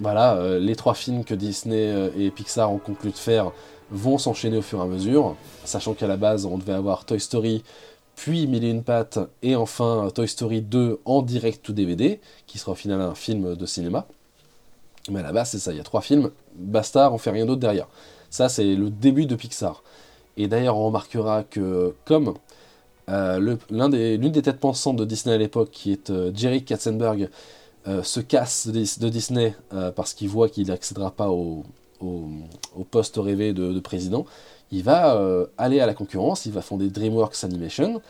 voilà, 0.00 0.58
les 0.58 0.74
trois 0.76 0.94
films 0.94 1.24
que 1.24 1.34
Disney 1.34 2.10
et 2.18 2.30
Pixar 2.30 2.72
ont 2.72 2.78
conclu 2.78 3.10
de 3.10 3.16
faire 3.16 3.52
vont 3.90 4.18
s'enchaîner 4.18 4.56
au 4.58 4.62
fur 4.62 4.80
et 4.80 4.82
à 4.82 4.86
mesure, 4.86 5.36
sachant 5.64 5.94
qu'à 5.94 6.06
la 6.06 6.16
base 6.16 6.44
on 6.46 6.58
devait 6.58 6.72
avoir 6.72 7.04
Toy 7.04 7.20
Story, 7.20 7.62
puis 8.16 8.46
Mille 8.46 8.64
et 8.64 8.70
une 8.70 8.82
pattes, 8.82 9.18
et 9.42 9.56
enfin 9.56 10.08
Toy 10.14 10.28
Story 10.28 10.62
2 10.62 11.00
en 11.04 11.22
direct 11.22 11.68
ou 11.68 11.72
DVD, 11.72 12.20
qui 12.46 12.58
sera 12.58 12.72
au 12.72 12.90
un 12.90 13.14
film 13.14 13.54
de 13.54 13.66
cinéma. 13.66 14.06
Mais 15.08 15.20
à 15.20 15.22
la 15.22 15.32
base 15.32 15.50
c'est 15.50 15.58
ça, 15.58 15.72
il 15.72 15.78
y 15.78 15.80
a 15.80 15.84
trois 15.84 16.02
films, 16.02 16.30
basta, 16.60 17.12
on 17.12 17.18
fait 17.18 17.30
rien 17.30 17.46
d'autre 17.46 17.60
derrière. 17.60 17.88
Ça 18.30 18.48
c'est 18.48 18.74
le 18.74 18.90
début 18.90 19.26
de 19.26 19.34
Pixar. 19.34 19.82
Et 20.36 20.48
d'ailleurs, 20.48 20.76
on 20.76 20.86
remarquera 20.86 21.42
que 21.42 21.94
comme 22.04 22.34
l'une 23.08 23.90
des, 23.90 24.42
têtes 24.42 24.60
pensantes 24.60 24.96
de 24.96 25.04
Disney 25.04 25.34
à 25.34 25.38
l'époque, 25.38 25.70
qui 25.72 25.92
est 25.92 26.12
Jerry 26.34 26.64
Katzenberg, 26.64 27.28
se 27.86 28.20
casse 28.20 28.68
de, 28.68 29.08
Disney 29.08 29.54
parce 29.96 30.14
qu'il 30.14 30.28
voit 30.28 30.48
qu'il 30.48 30.68
n'accédera 30.68 31.10
pas 31.10 31.28
au, 31.28 31.64
poste 32.90 33.16
rêvé 33.16 33.52
de, 33.52 33.80
président, 33.80 34.24
il 34.72 34.82
va 34.82 35.16
euh, 35.16 35.46
aller 35.58 35.80
à 35.80 35.86
la 35.86 35.94
concurrence, 35.94 36.46
il 36.46 36.52
va 36.52 36.62
fonder 36.62 36.88
DreamWorks 36.88 37.44
Animation 37.44 38.00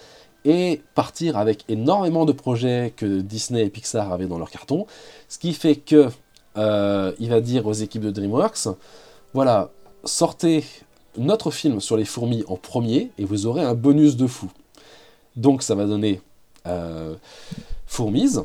et 0.44 0.82
partir 0.94 1.36
avec 1.36 1.64
énormément 1.68 2.24
de 2.24 2.32
projets 2.32 2.92
que 2.96 3.20
Disney 3.20 3.64
et 3.66 3.70
Pixar 3.70 4.12
avaient 4.12 4.26
dans 4.26 4.38
leur 4.38 4.50
carton, 4.50 4.86
ce 5.28 5.38
qui 5.38 5.52
fait 5.52 5.76
que 5.76 6.08
euh, 6.60 7.12
il 7.18 7.30
va 7.30 7.40
dire 7.40 7.66
aux 7.66 7.72
équipes 7.72 8.02
de 8.02 8.10
DreamWorks, 8.10 8.68
voilà, 9.34 9.70
sortez 10.04 10.64
notre 11.16 11.50
film 11.50 11.80
sur 11.80 11.96
les 11.96 12.04
fourmis 12.04 12.44
en 12.46 12.56
premier 12.56 13.10
et 13.18 13.24
vous 13.24 13.46
aurez 13.46 13.62
un 13.62 13.74
bonus 13.74 14.16
de 14.16 14.26
fou. 14.26 14.50
Donc 15.36 15.62
ça 15.62 15.74
va 15.74 15.86
donner 15.86 16.20
euh, 16.66 17.14
Fourmis, 17.86 18.36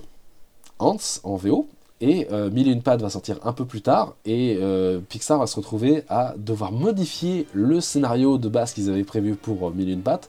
Ants 0.80 0.98
en 1.24 1.36
VO, 1.36 1.68
et 2.02 2.28
euh, 2.32 2.50
une 2.50 2.82
pattes 2.82 3.02
va 3.02 3.10
sortir 3.10 3.38
un 3.44 3.54
peu 3.54 3.66
plus 3.66 3.82
tard, 3.82 4.16
et 4.26 4.58
euh, 4.60 5.00
Pixar 5.00 5.40
va 5.40 5.48
se 5.48 5.56
retrouver 5.56 6.04
à 6.10 6.34
devoir 6.38 6.72
modifier 6.72 7.48
le 7.54 7.80
scénario 7.80 8.38
de 8.38 8.50
base 8.50 8.74
qu'ils 8.74 8.90
avaient 8.90 9.04
prévu 9.04 9.36
pour 9.36 9.68
euh, 9.68 9.74
une 9.78 10.02
pattes, 10.02 10.28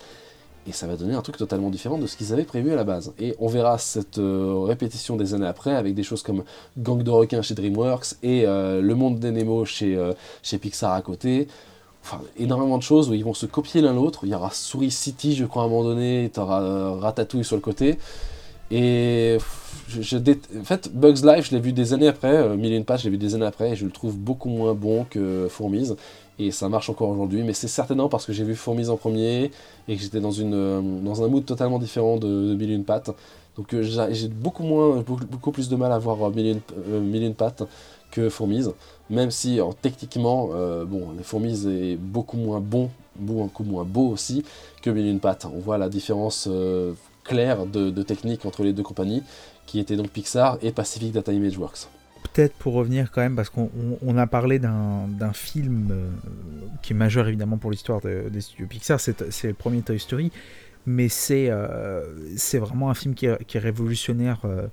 et 0.69 0.73
ça 0.73 0.87
va 0.87 0.97
donner 0.97 1.14
un 1.14 1.23
truc 1.23 1.37
totalement 1.37 1.71
différent 1.71 1.99
de 1.99 2.07
ce 2.07 2.17
qu'ils 2.17 2.33
avaient 2.33 2.45
prévu 2.45 2.73
à 2.73 2.77
la 2.77 2.85
base. 2.85 3.12
Et 3.19 3.35
on 3.39 3.47
verra 3.47 3.79
cette 3.79 4.19
répétition 4.21 5.17
des 5.17 5.35
années 5.35 5.47
après 5.47 5.75
avec 5.75 5.95
des 5.95 6.03
choses 6.03 6.23
comme 6.23 6.43
Gang 6.79 7.03
de 7.03 7.11
requins 7.11 7.43
chez 7.43 7.55
DreamWorks 7.55 8.14
et 8.23 8.45
Le 8.47 8.95
Monde 8.95 9.19
des 9.19 9.31
Nemo 9.31 9.64
chez, 9.64 9.97
chez 10.43 10.59
Pixar 10.59 10.93
à 10.93 11.03
côté. 11.03 11.49
Enfin, 12.03 12.21
énormément 12.39 12.79
de 12.79 12.83
choses 12.83 13.11
où 13.11 13.14
ils 13.14 13.25
vont 13.25 13.35
se 13.35 13.47
copier 13.47 13.81
l'un 13.81 13.93
l'autre. 13.93 14.21
Il 14.25 14.31
y 14.31 14.35
aura 14.35 14.51
Souris 14.51 14.93
City, 14.93 15.35
je 15.35 15.45
crois, 15.45 15.62
à 15.62 15.67
un 15.67 15.69
moment 15.69 15.85
donné, 15.85 16.31
tu 16.33 16.39
auras 16.39 16.95
Ratatouille 16.97 17.45
sur 17.45 17.57
le 17.57 17.62
côté. 17.62 17.99
Et 18.71 19.39
en 19.97 20.64
fait, 20.64 20.91
Bugs 20.93 21.14
Life, 21.25 21.49
je 21.51 21.55
l'ai 21.55 21.61
vu 21.61 21.73
des 21.73 21.93
années 21.93 22.09
après, 22.09 22.35
euh, 22.35 22.57
Mille 22.57 22.85
Pages, 22.85 23.01
je 23.01 23.05
l'ai 23.05 23.11
vu 23.11 23.19
des 23.19 23.35
années 23.35 23.47
après, 23.47 23.71
et 23.71 23.77
je 23.77 23.85
le 23.85 23.93
trouve 23.93 24.17
beaucoup 24.17 24.49
moins 24.49 24.75
bon 24.75 25.07
que 25.09 25.47
Fourmise, 25.49 25.97
et 26.39 26.51
ça 26.51 26.68
marche 26.68 26.91
encore 26.91 27.09
aujourd'hui, 27.09 27.43
mais 27.43 27.53
c'est 27.53 27.68
certainement 27.68 28.09
parce 28.09 28.26
que 28.26 28.32
j'ai 28.32 28.45
vu 28.45 28.55
Fourmise 28.55 28.91
en 28.91 28.97
premier, 28.97 29.51
et 29.89 29.97
que 29.97 30.03
j'étais 30.03 30.20
dans, 30.20 30.30
une, 30.30 30.55
euh, 30.55 30.80
dans 31.03 31.22
un 31.22 31.28
mood 31.28 31.45
totalement 31.45 31.78
différent 31.78 32.16
de, 32.16 32.55
de 32.55 32.84
donc 33.57 33.72
euh, 33.72 33.82
j'ai 34.11 34.28
beaucoup, 34.28 34.64
moins, 34.64 35.03
beaucoup, 35.07 35.51
plus 35.51 35.68
de 35.68 35.76
mal 35.76 35.91
à 35.91 35.99
voir 35.99 36.30
Mille 36.30 36.61
une, 37.22 37.34
pattes 37.34 37.62
que 38.11 38.28
Fourmise, 38.28 38.72
même 39.09 39.30
si 39.30 39.59
techniquement, 39.80 40.51
bon, 40.87 41.09
les 41.16 41.24
Fourmises 41.24 41.66
est 41.66 41.97
beaucoup 41.97 42.37
moins 42.37 42.61
bon, 42.61 42.91
beaucoup 43.16 43.64
moins 43.64 43.84
beau 43.84 44.09
aussi 44.09 44.45
que 44.82 44.91
Mille 44.91 45.07
une 45.07 45.20
pattes. 45.20 45.47
On 45.47 45.59
voit 45.59 45.78
la 45.78 45.89
différence 45.89 46.49
claire 47.24 47.66
de, 47.66 47.91
de 47.91 48.03
technique 48.03 48.45
entre 48.45 48.62
les 48.62 48.72
deux 48.72 48.82
compagnies, 48.82 49.22
qui 49.66 49.80
était 49.80 49.97
donc 49.97 50.09
Pixar 50.11 50.59
et 50.62 50.70
Pacific 50.70 51.12
Data 51.12 51.32
Imageworks. 51.32 51.89
Peut-être 52.33 52.55
pour 52.55 52.74
revenir 52.74 53.11
quand 53.11 53.20
même, 53.20 53.37
parce 53.37 53.51
qu'on 53.51 54.16
a 54.16 54.27
parlé 54.27 54.59
d'un 54.59 55.33
film 55.33 55.89
euh, 55.91 56.11
qui 56.83 56.93
est 56.93 56.97
majeur 56.97 57.29
évidemment 57.29 57.57
pour 57.57 57.70
l'histoire 57.70 58.01
des 58.01 58.41
studios 58.41 58.66
Pixar, 58.66 59.01
c'est 59.01 59.45
le 59.45 59.55
premier 59.55 59.83
Toy 59.83 59.99
Story, 59.99 60.33
mais 60.87 61.09
c'est 61.09 61.49
euh, 61.51 62.03
vraiment 62.55 62.91
un 62.91 62.95
film 62.95 63.14
qui 63.14 63.27
est, 63.27 63.59
révolutionnaire 63.59 64.41
euh, 64.45 64.66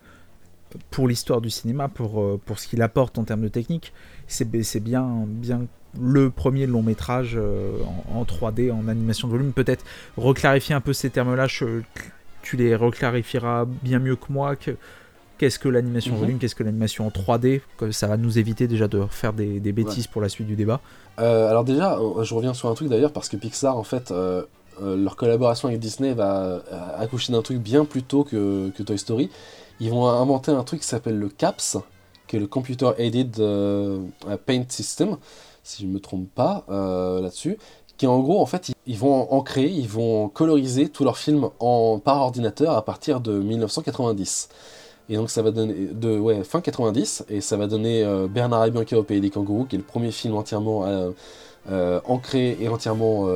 pour 0.90 1.08
l'histoire 1.08 1.42
du 1.42 1.50
cinéma, 1.50 1.88
pour, 1.88 2.40
pour 2.40 2.60
ce 2.60 2.68
qu'il 2.68 2.82
apporte 2.82 3.18
en 3.18 3.24
termes 3.24 3.42
de 3.42 3.50
technique. 3.50 3.94
C'est 4.28 4.50
bien, 4.80 5.26
bien 5.28 5.68
le 6.00 6.32
premier 6.32 6.66
long 6.66 6.82
métrage 6.82 7.38
en, 7.38 8.20
en, 8.20 8.24
3D, 8.24 8.72
en 8.72 8.88
animation 8.88 9.28
de 9.28 9.34
volume. 9.34 9.54
Peut-être 9.54 9.86
reclarifier 10.18 10.74
un 10.74 10.82
peu 10.82 10.94
ces 10.94 11.10
termes-là, 11.10 11.48
tu 12.42 12.58
les 12.58 12.76
reclarifieras 12.76 13.66
bien 13.66 14.00
mieux 14.00 14.16
que 14.16 14.32
moi. 14.32 14.56
Qu'est-ce 15.44 15.60
que 15.60 15.68
l'animation 15.68 16.14
en 16.14 16.16
mhm. 16.16 16.22
volume, 16.22 16.40
qu'est-ce 16.40 16.56
que 16.56 16.64
l'animation 16.64 17.06
en 17.06 17.10
3D, 17.10 17.60
que 17.76 17.92
ça 17.92 18.08
va 18.08 18.16
nous 18.16 18.40
éviter 18.40 18.70
déjà 18.70 18.88
de 18.88 19.06
faire 19.10 19.34
des, 19.34 19.60
bêtises 19.74 20.08
pour 20.08 20.22
la 20.22 20.30
suite 20.30 20.48
du 20.48 20.56
débat. 20.56 20.80
Euh, 21.20 21.50
alors 21.50 21.66
déjà, 21.66 21.98
euh, 21.98 22.24
je 22.24 22.34
reviens 22.34 22.54
sur 22.54 22.70
un 22.70 22.76
truc 22.76 22.88
d'ailleurs, 22.88 23.12
parce 23.12 23.28
que 23.28 23.36
Pixar, 23.36 23.78
en 23.78 23.84
fait, 23.84 24.12
euh, 24.12 24.44
leur 24.80 25.18
collaboration 25.18 25.68
avec 25.68 25.82
Disney 25.82 26.14
va 26.14 26.62
accoucher 26.98 27.34
d'un 27.34 27.42
truc 27.42 27.58
bien 27.58 27.84
plus 27.84 28.04
tôt 28.04 28.24
que, 28.24 28.70
Toy 28.70 28.98
Story. 28.98 29.30
Ils 29.82 29.90
vont 29.90 30.08
inventer 30.08 30.52
un 30.52 30.64
truc 30.64 30.80
qui 30.80 30.88
s'appelle 30.88 31.20
le 31.20 31.28
CAPS, 31.28 31.78
qui 32.28 32.38
est 32.38 32.40
le 32.40 32.48
Computer 32.48 32.92
Aided 32.98 33.36
Paint 34.46 34.64
System, 34.70 35.18
si 35.62 35.82
je 35.84 35.88
ne 35.88 35.94
me 35.94 36.00
trompe 36.00 36.30
pas 36.34 36.64
là-dessus, 36.70 37.58
qui 37.98 38.08
en 38.08 38.20
gros, 38.22 38.42
en 38.42 38.46
fait, 38.46 38.72
ils 38.88 38.98
vont 38.98 39.30
ancrer, 39.34 39.66
ils 39.66 39.90
vont 39.90 40.30
coloriser 40.30 40.88
tous 40.88 41.04
leurs 41.04 41.18
films 41.18 41.50
en, 41.60 42.00
par 42.00 42.22
ordinateur 42.22 42.78
à 42.78 42.86
partir 42.86 43.20
de 43.20 43.38
1990. 43.38 44.48
Et 45.14 45.16
donc 45.16 45.30
ça 45.30 45.44
va 45.44 45.52
donner 45.52 45.92
ouais, 46.18 46.44
fin 46.44 46.60
90 46.60 47.26
et 47.30 47.40
ça 47.40 47.56
va 47.56 47.68
donner 47.68 48.04
euh, 48.04 48.26
Bernard 48.28 48.66
et 48.66 48.72
Bianca 48.72 48.98
au 48.98 49.04
pays 49.04 49.22
des 49.22 49.30
kangourous 49.30 49.66
qui 49.66 49.76
est 49.76 49.78
le 49.78 49.84
premier 49.84 50.10
film 50.10 50.34
entièrement 50.36 50.88
euh, 50.88 51.12
euh, 51.70 52.02
ancré 52.08 52.58
et 52.60 52.68
entièrement 52.68 53.28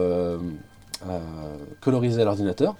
colorisé 1.79 2.23
à 2.23 2.25
l'ordinateur. 2.25 2.75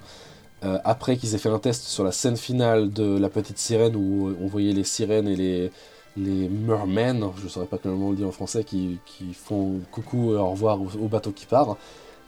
après 0.63 1.15
qu'ils 1.15 1.35
aient 1.35 1.37
fait 1.37 1.49
un 1.49 1.59
test 1.59 1.83
sur 1.83 2.03
la 2.03 2.11
scène 2.11 2.37
finale 2.37 2.91
de 2.91 3.19
La 3.19 3.29
Petite 3.29 3.59
Sirène 3.59 3.95
où 3.95 4.35
on 4.41 4.47
voyait 4.47 4.73
les 4.73 4.83
sirènes 4.83 5.27
et 5.27 5.35
les, 5.35 5.71
les 6.17 6.49
mermen, 6.49 7.23
je 7.37 7.43
ne 7.43 7.49
saurais 7.49 7.67
pas 7.67 7.77
comment 7.77 8.07
on 8.07 8.09
le 8.09 8.17
dit 8.17 8.25
en 8.25 8.31
français, 8.31 8.63
qui, 8.63 8.99
font 9.35 9.79
coucou 9.91 10.33
et 10.33 10.37
au 10.37 10.49
revoir 10.49 10.79
au, 10.81 11.07
bateau 11.07 11.29
qui 11.29 11.45
part. 11.45 11.77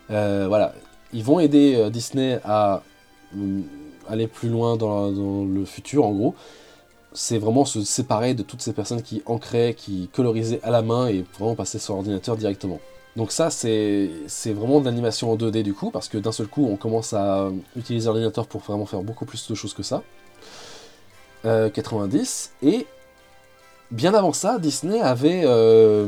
Voilà, 0.08 0.76
ils 1.14 1.24
vont 1.24 1.40
aider 1.40 1.90
Disney 1.90 2.40
à 2.46 2.84
mm, 3.34 3.62
aller 4.10 4.28
plus 4.28 4.50
loin 4.50 4.76
dans, 4.76 5.10
le 5.10 5.66
futur, 5.66 6.06
en 6.06 6.12
gros. 6.12 6.36
C'est 7.22 7.38
vraiment 7.38 7.66
se 7.66 7.84
séparer 7.84 8.34
de 8.34 8.44
toutes 8.44 8.62
ces 8.62 8.72
personnes 8.72 9.02
qui 9.02 9.22
ancraient, 9.26 9.74
qui 9.74 10.10
colorisaient 10.14 10.62
à 10.64 10.70
la 10.72 10.82
main 10.82 11.10
et 11.10 11.26
vraiment 11.38 11.54
passer 11.54 11.78
sur 11.78 11.96
l'ordinateur 11.96 12.38
directement. 12.38 12.80
Donc 13.18 13.34
ça, 13.34 13.50
c'est 13.50 14.10
vraiment 14.46 14.80
de 14.80 14.86
l'animation 14.86 15.30
en 15.30 15.36
2D 15.36 15.62
du 15.62 15.74
coup, 15.74 15.92
parce 15.92 16.08
que 16.08 16.18
d'un 16.18 16.32
seul 16.32 16.48
coup, 16.48 16.66
on 16.72 16.78
commence 16.78 17.12
à 17.12 17.50
utiliser 17.76 18.06
l'ordinateur 18.06 18.48
pour 18.48 18.62
vraiment 18.62 18.86
faire 18.86 19.02
beaucoup 19.02 19.26
plus 19.26 19.50
de 19.50 19.54
choses 19.54 19.74
que 19.74 19.84
ça. 19.84 20.02
90, 21.44 22.52
euh, 22.64 22.70
et 22.70 22.88
Bien 23.92 24.14
avant 24.14 24.32
ça, 24.32 24.58
Disney 24.58 25.02
avait 25.02 25.42
euh, 25.44 26.08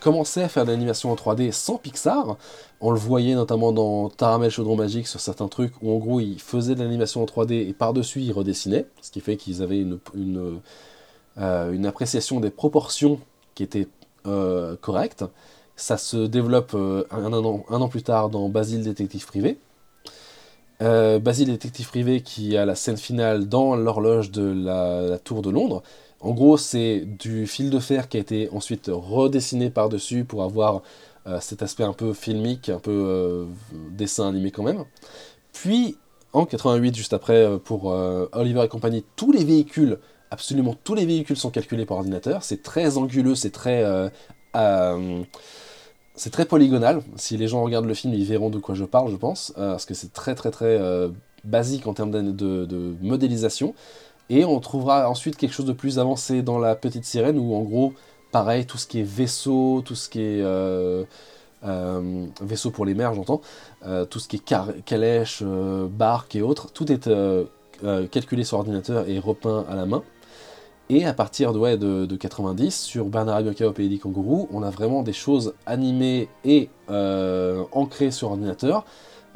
commencé 0.00 0.42
à 0.42 0.48
faire 0.48 0.64
de 0.64 0.70
l'animation 0.70 1.10
en 1.10 1.14
3D 1.14 1.52
sans 1.52 1.76
Pixar. 1.76 2.36
On 2.80 2.90
le 2.90 2.98
voyait 2.98 3.34
notamment 3.34 3.72
dans 3.72 4.08
Taramel 4.08 4.50
Chaudron 4.50 4.76
Magique 4.76 5.08
sur 5.08 5.20
certains 5.20 5.48
trucs 5.48 5.72
où 5.82 5.92
en 5.92 5.98
gros 5.98 6.20
ils 6.20 6.40
faisaient 6.40 6.74
de 6.74 6.82
l'animation 6.82 7.22
en 7.22 7.26
3D 7.26 7.68
et 7.68 7.72
par-dessus 7.72 8.20
ils 8.20 8.32
redessinaient, 8.32 8.86
ce 9.02 9.10
qui 9.10 9.20
fait 9.20 9.36
qu'ils 9.36 9.62
avaient 9.62 9.80
une, 9.80 9.98
euh, 11.38 11.84
appréciation 11.84 12.40
des 12.40 12.50
proportions 12.50 13.20
qui 13.54 13.62
était 13.62 13.88
euh, 14.26 14.76
correcte. 14.80 15.24
Ça 15.76 15.96
se 15.96 16.26
développe 16.26 16.74
un, 16.74 17.32
an, 17.32 17.88
plus 17.88 18.02
tard 18.02 18.30
dans 18.30 18.48
Basile 18.48 18.82
Détective 18.82 19.26
Privé. 19.26 19.58
Basile 20.80 21.48
Détective 21.48 21.88
Privé 21.88 22.20
qui 22.20 22.56
a 22.56 22.66
la 22.66 22.74
scène 22.74 22.96
finale 22.96 23.48
dans 23.48 23.76
l'horloge 23.76 24.32
de 24.32 24.42
la 24.42 25.18
Tour 25.18 25.42
de 25.42 25.50
Londres 25.50 25.82
en 26.20 26.32
gros, 26.32 26.56
c'est 26.56 27.00
du 27.00 27.46
fil 27.46 27.70
de 27.70 27.78
fer 27.78 28.08
qui 28.08 28.16
a 28.16 28.20
été 28.20 28.48
ensuite 28.52 28.90
redessiné 28.92 29.70
par-dessus 29.70 30.24
pour 30.24 30.42
avoir 30.42 30.82
euh, 31.26 31.38
cet 31.40 31.62
aspect 31.62 31.84
un 31.84 31.92
peu 31.92 32.12
filmique, 32.12 32.68
un 32.70 32.80
peu 32.80 32.90
euh, 32.90 33.44
dessin 33.90 34.28
animé 34.28 34.50
quand 34.50 34.64
même. 34.64 34.84
Puis, 35.52 35.96
en 36.32 36.44
88, 36.44 36.96
juste 36.96 37.12
après, 37.12 37.44
euh, 37.44 37.58
pour 37.58 37.86
Oliver 38.32 38.64
et 38.64 38.68
compagnie, 38.68 39.04
tous 39.14 39.30
les 39.30 39.44
véhicules, 39.44 39.98
absolument 40.30 40.74
tous 40.82 40.94
les 40.94 41.06
véhicules 41.06 41.36
sont 41.36 41.50
calculés 41.50 41.86
par 41.86 41.98
ordinateur. 41.98 42.42
C'est 42.42 42.62
très 42.62 42.98
anguleux, 42.98 43.36
c'est 43.36 43.52
très... 43.52 43.84
c'est 46.14 46.30
très 46.30 46.46
polygonal. 46.46 47.02
Si 47.14 47.36
les 47.36 47.46
gens 47.46 47.62
regardent 47.62 47.86
le 47.86 47.94
film, 47.94 48.12
ils 48.12 48.24
verront 48.24 48.50
de 48.50 48.58
quoi 48.58 48.74
je 48.74 48.84
parle, 48.84 49.12
je 49.12 49.16
pense, 49.16 49.52
parce 49.56 49.86
que 49.86 49.94
c'est 49.94 50.12
très 50.12 50.34
très 50.34 50.50
très 50.50 50.80
basique 51.44 51.86
en 51.86 51.94
termes 51.94 52.10
de 52.10 52.96
modélisation. 53.00 53.74
Et 54.30 54.44
on 54.44 54.60
trouvera 54.60 55.08
ensuite 55.08 55.36
quelque 55.36 55.52
chose 55.52 55.66
de 55.66 55.72
plus 55.72 55.98
avancé 55.98 56.42
dans 56.42 56.58
la 56.58 56.74
petite 56.74 57.04
sirène 57.04 57.38
où 57.38 57.54
en 57.54 57.62
gros, 57.62 57.94
pareil, 58.30 58.66
tout 58.66 58.76
ce 58.76 58.86
qui 58.86 59.00
est 59.00 59.08
vaisseau, 59.08 59.82
tout 59.84 59.94
ce 59.94 60.08
qui 60.08 60.20
est 60.20 60.42
euh, 60.42 61.04
euh, 61.64 62.26
vaisseau 62.42 62.70
pour 62.70 62.84
les 62.84 62.94
mers, 62.94 63.14
j'entends, 63.14 63.40
euh, 63.86 64.04
tout 64.04 64.18
ce 64.18 64.28
qui 64.28 64.36
est 64.36 64.82
calèche, 64.84 65.42
barque 65.42 66.36
et 66.36 66.42
autres, 66.42 66.70
tout 66.72 66.92
est 66.92 67.08
calculé 68.10 68.44
sur 68.44 68.58
ordinateur 68.58 69.08
et 69.08 69.18
repeint 69.18 69.64
à 69.68 69.74
la 69.74 69.86
main. 69.86 70.02
Et 70.90 71.04
à 71.04 71.12
partir 71.12 71.52
de, 71.52 71.58
ouais, 71.58 71.76
de, 71.76 72.16
90, 72.16 72.74
sur 72.74 73.06
Bernard 73.06 73.42
Bianca 73.42 73.66
au 73.66 73.72
pays 73.72 74.00
on 74.50 74.62
a 74.62 74.70
vraiment 74.70 75.02
des 75.02 75.12
choses 75.12 75.54
animées 75.66 76.28
et 76.44 76.68
ancrées 76.88 78.10
sur 78.10 78.30
ordinateur. 78.30 78.84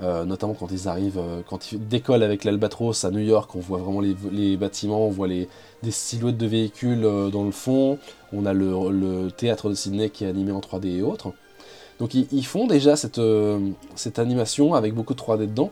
Euh, 0.03 0.24
notamment 0.24 0.55
quand 0.55 0.73
ils 0.73 0.89
arrivent, 0.89 1.19
euh, 1.19 1.43
quand 1.49 1.70
ils 1.70 1.87
décollent 1.87 2.24
avec 2.24 2.43
l'Albatros 2.43 3.05
à 3.05 3.11
New 3.12 3.20
York, 3.20 3.55
on 3.55 3.61
voit 3.61 3.79
vraiment 3.79 4.01
les, 4.01 4.57
bâtiments, 4.57 5.07
on 5.07 5.11
voit 5.11 5.29
les, 5.29 5.49
des 5.85 5.93
silhouettes 5.93 6.39
de 6.39 6.47
véhicules 6.47 7.05
euh, 7.05 7.31
dans 7.31 7.45
le 7.45 7.53
fond, 7.53 7.99
on 8.33 8.45
a 8.45 8.53
le, 8.53 9.31
théâtre 9.31 9.69
de 9.69 9.74
Sydney 9.74 10.11
qui 10.11 10.24
est 10.24 10.29
animé 10.29 10.51
en 10.51 10.59
3D 10.59 10.99
et 10.99 11.03
autres. 11.03 11.33
Donc 12.01 12.15
ils, 12.15 12.47
font 12.47 12.66
déjà 12.66 12.97
cette, 12.97 13.20
animation 14.19 14.74
avec 14.74 14.93
beaucoup 14.93 15.15
de 15.15 15.20
3D 15.20 15.47
dedans, 15.47 15.70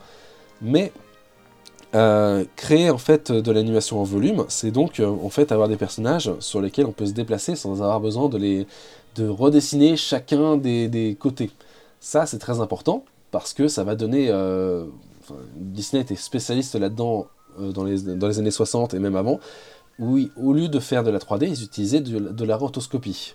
mais 0.63 0.93
créer 2.55 2.89
en 2.91 2.99
fait 2.99 3.33
de 3.33 3.51
l'animation 3.51 4.01
en 4.01 4.05
volume, 4.05 4.45
c'est 4.47 4.71
donc 4.71 5.01
en 5.01 5.29
fait 5.29 5.51
avoir 5.51 5.67
des 5.67 5.77
personnages 5.77 6.31
sur 6.39 6.61
lesquels 6.61 6.87
on 6.87 6.93
peut 6.93 7.07
se 7.07 7.13
déplacer 7.13 7.57
sans 7.57 7.83
avoir 7.83 7.99
besoin 7.99 8.29
de 8.29 8.39
les 8.39 8.67
de 9.17 9.27
redessiner 9.27 9.97
chacun 9.97 10.57
des, 10.57 11.17
côtés. 11.19 11.51
Ça 11.99 12.27
c'est 12.27 12.39
très 12.39 12.61
important 12.61 13.05
parce 13.31 13.53
que 13.53 13.69
ça 13.69 13.85
va 13.85 13.95
donner 13.95 14.33
Disney 15.57 16.03
était 16.03 16.17
spécialiste 16.17 16.75
là-dedans 16.75 17.27
dans, 17.59 17.85
les, 17.85 18.03
dans 18.03 18.29
les 18.29 18.39
années 18.39 18.51
60 18.51 18.95
et 18.95 18.99
même 18.99 19.17
avant, 19.17 19.39
où 20.01 20.19
au 20.37 20.53
lieu 20.53 20.69
de 20.69 20.81
faire 20.81 21.05
de 21.05 21.11
la 21.11 21.19
3D, 21.19 21.49
ils 21.49 21.63
utilisaient 21.63 22.01
de, 22.01 22.45
la 22.45 22.57
rotoscopie. 22.57 23.35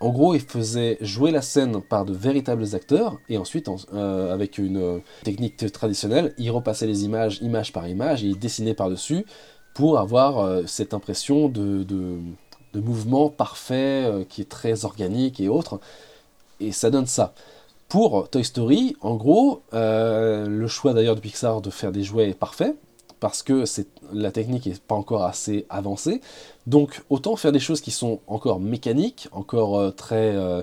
En 0.00 0.10
gros, 0.10 0.34
ils 0.34 0.40
faisaient 0.40 0.96
jouer 1.00 1.30
la 1.30 1.42
scène 1.42 1.82
par 1.82 2.04
de 2.04 2.14
véritables 2.14 2.74
acteurs, 2.74 3.18
et 3.28 3.36
ensuite, 3.36 3.68
euh, 3.92 4.32
avec 4.32 4.58
une 4.58 4.76
euh, 4.78 4.98
technique 5.24 5.56
traditionnelle, 5.72 6.34
ils 6.38 6.50
repassaient 6.50 6.86
les 6.86 7.04
images 7.04 7.40
image 7.42 7.72
par 7.72 7.86
image, 7.88 8.24
et 8.24 8.28
ils 8.28 8.38
dessinaient 8.38 8.74
par-dessus 8.74 9.26
pour 9.74 9.98
avoir 9.98 10.38
euh, 10.38 10.62
cette 10.66 10.94
impression 10.94 11.48
de 11.48 11.84
mouvement 12.74 13.28
parfait, 13.28 14.26
qui 14.28 14.40
est 14.40 14.48
très 14.48 14.84
organique 14.84 15.40
et 15.40 15.48
autre. 15.48 15.80
Et 16.60 16.72
ça 16.72 16.90
donne 16.90 17.06
ça. 17.06 17.34
Pour 17.88 18.28
Toy 18.28 18.44
Story, 18.44 18.96
en 19.00 19.16
gros, 19.16 19.62
le 19.72 20.66
choix 20.68 20.92
d'ailleurs 20.92 21.14
de 21.14 21.20
Pixar 21.20 21.60
de 21.62 21.70
faire 21.70 21.90
des 21.90 22.02
jouets 22.02 22.34
parfaits, 22.34 22.76
parce 23.20 23.42
que 23.42 23.64
la 24.12 24.30
technique 24.30 24.66
n'est 24.66 24.74
pas 24.74 24.94
encore 24.94 25.24
assez 25.24 25.66
avancée. 25.68 26.20
Donc 26.66 27.02
autant 27.10 27.36
faire 27.36 27.52
des 27.52 27.58
choses 27.58 27.80
qui 27.80 27.90
sont 27.90 28.20
encore 28.26 28.60
mécaniques, 28.60 29.28
encore 29.32 29.78
euh, 29.78 29.90
très, 29.90 30.34
euh, 30.34 30.62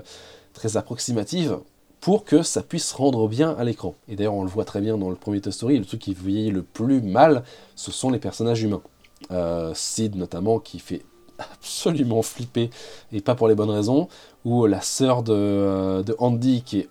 très 0.52 0.76
approximatives, 0.76 1.58
pour 2.00 2.24
que 2.24 2.42
ça 2.42 2.62
puisse 2.62 2.92
rendre 2.92 3.28
bien 3.28 3.54
à 3.58 3.64
l'écran. 3.64 3.94
Et 4.08 4.16
d'ailleurs 4.16 4.34
on 4.34 4.44
le 4.44 4.50
voit 4.50 4.64
très 4.64 4.80
bien 4.80 4.96
dans 4.96 5.10
le 5.10 5.16
premier 5.16 5.40
Toy 5.40 5.52
Story, 5.52 5.78
le 5.78 5.84
truc 5.84 6.00
qui 6.00 6.14
vieillit 6.14 6.50
le 6.50 6.62
plus 6.62 7.02
mal, 7.02 7.42
ce 7.74 7.90
sont 7.90 8.10
les 8.10 8.18
personnages 8.18 8.62
humains. 8.62 8.82
Euh, 9.30 9.72
Sid 9.74 10.14
notamment 10.14 10.58
qui 10.58 10.78
fait 10.78 11.02
absolument 11.38 12.22
flipper, 12.22 12.70
et 13.12 13.20
pas 13.20 13.34
pour 13.34 13.48
les 13.48 13.54
bonnes 13.54 13.70
raisons, 13.70 14.08
ou 14.44 14.66
la 14.66 14.80
sœur 14.80 15.22
de, 15.22 16.02
de 16.02 16.14
Andy 16.18 16.62
qui 16.62 16.80
est 16.80 16.88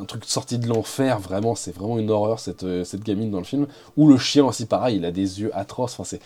un 0.00 0.04
truc 0.04 0.24
sorti 0.24 0.58
de 0.58 0.66
l'enfer, 0.66 1.18
vraiment, 1.18 1.54
c'est 1.54 1.74
vraiment 1.74 1.98
une 1.98 2.10
horreur 2.10 2.40
cette, 2.40 2.64
euh, 2.64 2.84
cette 2.84 3.02
gamine 3.02 3.30
dans 3.30 3.38
le 3.38 3.44
film. 3.44 3.66
Ou 3.96 4.08
le 4.08 4.18
chien 4.18 4.44
aussi, 4.44 4.66
pareil, 4.66 4.96
il 4.96 5.04
a 5.04 5.10
des 5.10 5.40
yeux 5.40 5.50
atroces. 5.56 5.98
Enfin, 5.98 6.16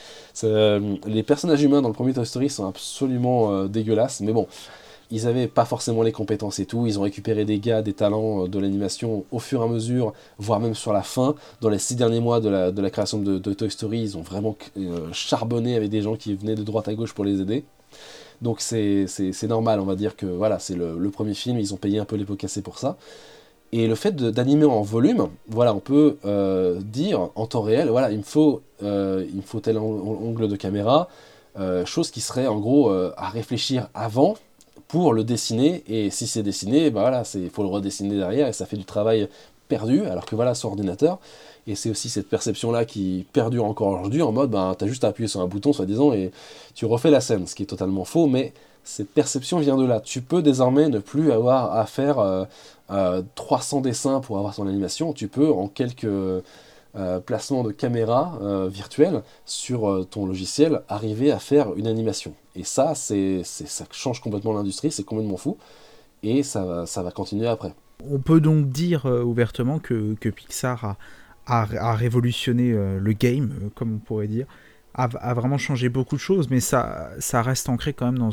euh, 0.44 0.97
les 1.07 1.23
personnages 1.23 1.62
humains 1.62 1.82
dans 1.82 1.89
le 1.89 1.94
premier 1.94 2.12
Toy 2.12 2.27
Story 2.27 2.51
sont 2.51 2.66
absolument 2.66 3.53
euh, 3.53 3.69
dégueulasses, 3.69 4.20
mais 4.20 4.32
bon, 4.32 4.47
ils 5.11 5.27
avaient 5.27 5.47
pas 5.47 5.65
forcément 5.65 6.03
les 6.03 6.12
compétences 6.12 6.59
et 6.59 6.66
tout. 6.66 6.86
Ils 6.86 6.99
ont 6.99 7.03
récupéré 7.03 7.44
des 7.44 7.59
gars, 7.59 7.82
des 7.82 7.93
talents 7.93 8.47
de 8.49 8.59
l'animation 8.59 9.24
au 9.31 9.39
fur 9.39 9.61
et 9.61 9.65
à 9.65 9.69
mesure, 9.69 10.15
voire 10.39 10.59
même 10.61 10.74
sur 10.74 10.93
la 10.93 11.03
fin. 11.03 11.35
Dans 11.61 11.69
les 11.69 11.78
six 11.78 11.97
derniers 11.97 12.20
mois 12.20 12.40
de 12.40 12.49
la, 12.49 12.90
création 12.90 13.19
de, 13.19 13.39
Toy 13.39 13.70
Story, 13.70 14.01
ils 14.01 14.16
ont 14.16 14.23
vraiment 14.23 14.57
charbonné 15.12 15.77
avec 15.77 15.90
des 15.90 16.01
gens 16.01 16.16
qui 16.16 16.35
venaient 16.35 16.55
de 16.55 16.62
droite 16.62 16.89
à 16.89 16.94
gauche 16.94 17.12
pour 17.12 17.27
les 17.27 17.43
aider. 17.43 17.65
Donc 18.43 18.61
c'est, 18.61 19.07
normal, 19.44 19.78
on 19.81 19.85
va 19.85 19.94
dire 19.94 20.16
que 20.16 20.27
voilà, 20.27 20.59
c'est 20.59 20.74
le, 20.74 21.11
premier 21.11 21.35
film, 21.35 21.59
ils 21.61 21.73
ont 21.73 21.77
payé 21.77 22.01
un 22.01 22.05
peu 22.05 22.16
les 22.16 22.24
pots 22.24 22.35
cassés 22.35 22.61
pour 22.61 22.78
ça. 22.78 22.97
Et 23.74 23.86
le 23.86 23.94
fait 23.94 24.15
d'animer 24.15 24.66
en 24.66 24.82
volume, 24.82 25.28
voilà, 25.49 25.74
on 25.74 25.81
peut 25.81 26.19
euh, 26.27 26.78
dire 26.82 27.31
en 27.35 27.47
temps 27.47 27.62
réel, 27.62 27.89
voilà, 27.89 28.11
il 28.11 28.19
me 28.19 28.23
faut, 28.23 28.61
euh, 28.82 29.24
tel 29.62 29.78
angle 29.78 30.47
de 30.49 30.57
caméra, 30.57 31.09
euh, 31.59 31.86
chose 31.86 32.11
qui 32.11 32.20
serait 32.20 32.47
en 32.47 32.61
gros 32.61 32.90
à 32.90 33.31
réfléchir 33.31 33.89
avant 33.94 34.36
pour 34.89 35.15
le 35.15 35.24
dessiner. 35.24 35.85
Et 35.89 36.11
si 36.11 36.27
c'est 36.27 36.43
dessiné, 36.43 36.90
bah 36.90 37.01
voilà, 37.01 37.23
il 37.35 37.49
faut 37.49 37.62
le 37.62 37.70
redessiner 37.70 38.16
derrière 38.16 38.47
et 38.47 38.53
ça 38.53 38.66
fait 38.66 38.77
du 38.77 38.85
travail 38.85 39.27
perdu, 39.69 40.05
alors 40.05 40.27
que 40.27 40.36
voilà, 40.36 40.55
sur 40.55 40.69
ordinateur. 40.69 41.19
Et 41.66 41.74
c'est 41.74 41.89
aussi 41.89 42.11
cette 42.11 42.28
perception-là 42.28 42.85
qui 42.85 43.24
perdure 43.32 43.65
encore 43.65 43.89
aujourd'hui 43.89 44.20
en 44.20 44.32
mode, 44.32 44.51
ben, 44.51 44.74
tu 44.78 44.85
as 44.85 44.89
juste 44.89 45.05
à 45.05 45.09
appuyer 45.09 45.28
sur 45.28 45.40
un 45.40 45.47
bouton, 45.47 45.73
soi-disant, 45.73 46.12
et 46.12 46.31
tu 46.74 46.85
refais 46.85 47.11
la 47.11 47.23
scène, 47.23 47.47
ce 47.47 47.55
qui 47.55 47.62
est 47.62 47.66
totalement 47.66 48.05
faux, 48.05 48.27
mais 48.27 48.53
cette 48.84 49.10
perception 49.10 49.59
vient 49.59 49.76
de 49.76 49.84
là. 49.84 50.00
Tu 50.00 50.22
peux 50.22 50.42
désormais 50.42 50.88
ne 50.88 50.98
plus 50.98 51.32
avoir 51.32 51.76
à 51.76 51.86
faire 51.86 52.46
300 53.34 53.80
dessins 53.80 54.20
pour 54.20 54.38
avoir 54.38 54.54
son 54.54 54.66
animation, 54.66 55.12
tu 55.12 55.28
peux 55.28 55.50
en 55.50 55.68
quelques 55.68 56.06
euh, 56.94 57.20
placements 57.20 57.62
de 57.62 57.72
caméra 57.72 58.38
euh, 58.42 58.68
virtuelle 58.68 59.22
sur 59.46 59.88
euh, 59.88 60.04
ton 60.04 60.26
logiciel 60.26 60.82
arriver 60.90 61.32
à 61.32 61.38
faire 61.38 61.74
une 61.74 61.86
animation. 61.86 62.34
Et 62.54 62.64
ça, 62.64 62.94
c'est, 62.94 63.44
ça 63.44 63.86
change 63.92 64.20
complètement 64.20 64.52
l'industrie, 64.52 64.90
c'est 64.90 65.02
complètement 65.02 65.38
fou, 65.38 65.56
et 66.22 66.42
ça 66.42 66.84
ça 66.84 67.02
va 67.02 67.10
continuer 67.10 67.46
après. 67.48 67.72
On 68.10 68.18
peut 68.18 68.42
donc 68.42 68.68
dire 68.68 69.06
ouvertement 69.06 69.78
que, 69.78 70.14
Pixar 70.28 70.96
a, 71.46 71.94
révolutionné 71.94 72.72
le 72.72 73.12
game, 73.14 73.70
comme 73.74 73.94
on 73.94 73.98
pourrait 73.98 74.28
dire, 74.28 74.44
a, 74.92 75.04
a, 75.04 75.32
vraiment 75.32 75.56
changé 75.56 75.88
beaucoup 75.88 76.16
de 76.16 76.20
choses, 76.20 76.50
mais 76.50 76.60
ça, 76.60 77.09
ça 77.20 77.40
reste 77.40 77.70
ancré 77.70 77.94
quand 77.94 78.04
même 78.04 78.18
dans, 78.18 78.32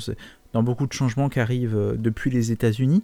dans 0.53 0.63
beaucoup 0.63 0.88
de 0.88 0.93
changements 0.93 1.30
qui 1.30 1.39
arrivent 1.39 1.95
depuis 1.97 2.31
les 2.31 2.51
États-Unis 2.51 3.03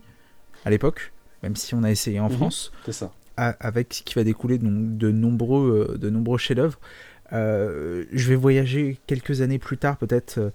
à 0.66 0.70
l'époque 0.70 1.12
même 1.46 1.56
si 1.56 1.76
on 1.76 1.84
a 1.84 1.92
essayé 1.92 2.20
en 2.20 2.30
mhm. 2.30 2.38
France. 2.38 2.72
C'est 2.86 2.92
ça. 2.92 3.12
avec 3.38 3.94
ce 3.94 4.04
qui 4.04 4.16
va 4.16 4.24
découler 4.24 4.58
de, 4.58 4.68
de 4.68 5.12
nombreux, 5.12 5.90
euh, 5.92 5.98
de 5.98 6.10
nombreux 6.10 6.38
chefs-d'œuvre. 6.38 6.80
Euh, 7.34 8.06
je 8.12 8.30
vais 8.30 8.36
voyager 8.36 9.00
quelques 9.08 9.42
années 9.42 9.60
plus 9.60 9.78
tard, 9.78 9.98
peut-être 9.98 10.38
euh, 10.38 10.50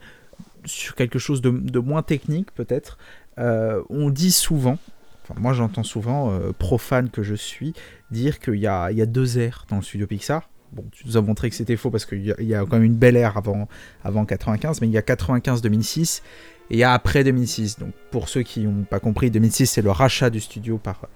sur 0.64 0.94
quelque 0.94 1.18
chose 1.18 1.42
de, 1.42 1.78
moins 1.78 2.02
technique, 2.02 2.52
peut-être. 2.52 2.98
on 3.38 4.10
dit 4.10 4.32
souvent, 4.32 4.78
enfin, 5.22 5.40
moi 5.40 5.52
j'entends 5.52 5.82
souvent, 5.82 6.38
profane 6.58 7.08
que 7.08 7.22
je 7.22 7.34
suis, 7.34 7.72
dire 8.10 8.38
qu'il 8.40 8.56
y 8.56 8.66
a, 8.66 8.90
y 8.92 9.00
a 9.00 9.06
deux 9.06 9.38
ères 9.38 9.64
dans 9.70 9.76
le 9.76 9.82
studio 9.82 10.06
Pixar. 10.06 10.50
Bon, 10.72 10.84
tu 10.92 11.06
nous 11.06 11.16
as 11.16 11.22
montré 11.22 11.50
que 11.50 11.56
c'était 11.56 11.76
faux 11.76 11.90
parce 11.90 12.04
qu'il 12.04 12.20
y, 12.20 12.44
y, 12.44 12.54
a 12.54 12.60
quand 12.60 12.76
même 12.76 12.84
une 12.84 12.94
belle 12.94 13.16
ère 13.16 13.36
avant, 13.36 13.68
avant 14.04 14.24
95, 14.24 14.80
mais 14.80 14.86
il 14.86 14.92
y 14.92 14.98
a 14.98 15.02
95-2006 15.02 16.22
et 16.70 16.84
après 16.84 17.24
2006. 17.24 17.78
Donc 17.78 17.92
pour 18.10 18.28
ceux 18.28 18.42
qui 18.42 18.60
n'ont 18.60 18.84
pas 18.84 19.00
compris, 19.00 19.30
2006 19.30 19.66
c'est 19.66 19.82
le 19.82 19.90
rachat 19.90 20.30
du 20.30 20.40
studio 20.40 20.78
par, 20.78 21.08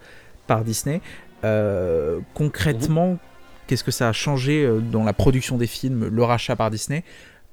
par 0.47 0.65
Disney. 0.65 1.01
Euh, 1.45 2.21
concrètement, 2.35 3.19
qu'est-ce 3.67 3.85
que 3.85 3.91
ça 3.91 4.09
a 4.09 4.13
changé 4.13 4.65
euh, 4.65 4.81
dans 4.81 5.05
la 5.05 5.13
production 5.13 5.59
des 5.59 5.67
films, 5.67 6.09
le 6.09 6.25
rachat 6.25 6.57
par 6.57 6.71
Disney 6.71 7.05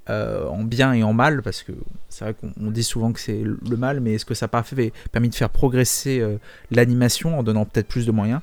euh, 0.10 0.48
en 0.48 0.64
bien 0.64 0.94
et 0.94 1.04
en 1.04 1.14
mal, 1.14 1.42
parce 1.42 1.62
que 1.62 1.74
c'est 2.10 2.26
vrai 2.26 2.34
qu'on 2.34 2.72
dit 2.72 2.84
souvent 2.84 3.12
que 3.12 3.20
c'est 3.20 3.44
le 3.44 3.78
mal, 3.78 4.00
mais 4.00 4.14
est-ce 4.14 4.26
que 4.26 4.34
ça 4.34 4.46
n'a 4.46 4.50
pas 4.50 4.64
permis 5.12 5.30
de 5.30 5.36
faire 5.36 5.50
progresser 5.50 6.26
l'animation 6.72 7.38
en 7.38 7.44
donnant 7.44 7.66
peut-être 7.66 7.88
plus 7.88 8.08
de 8.08 8.12
moyens, 8.12 8.42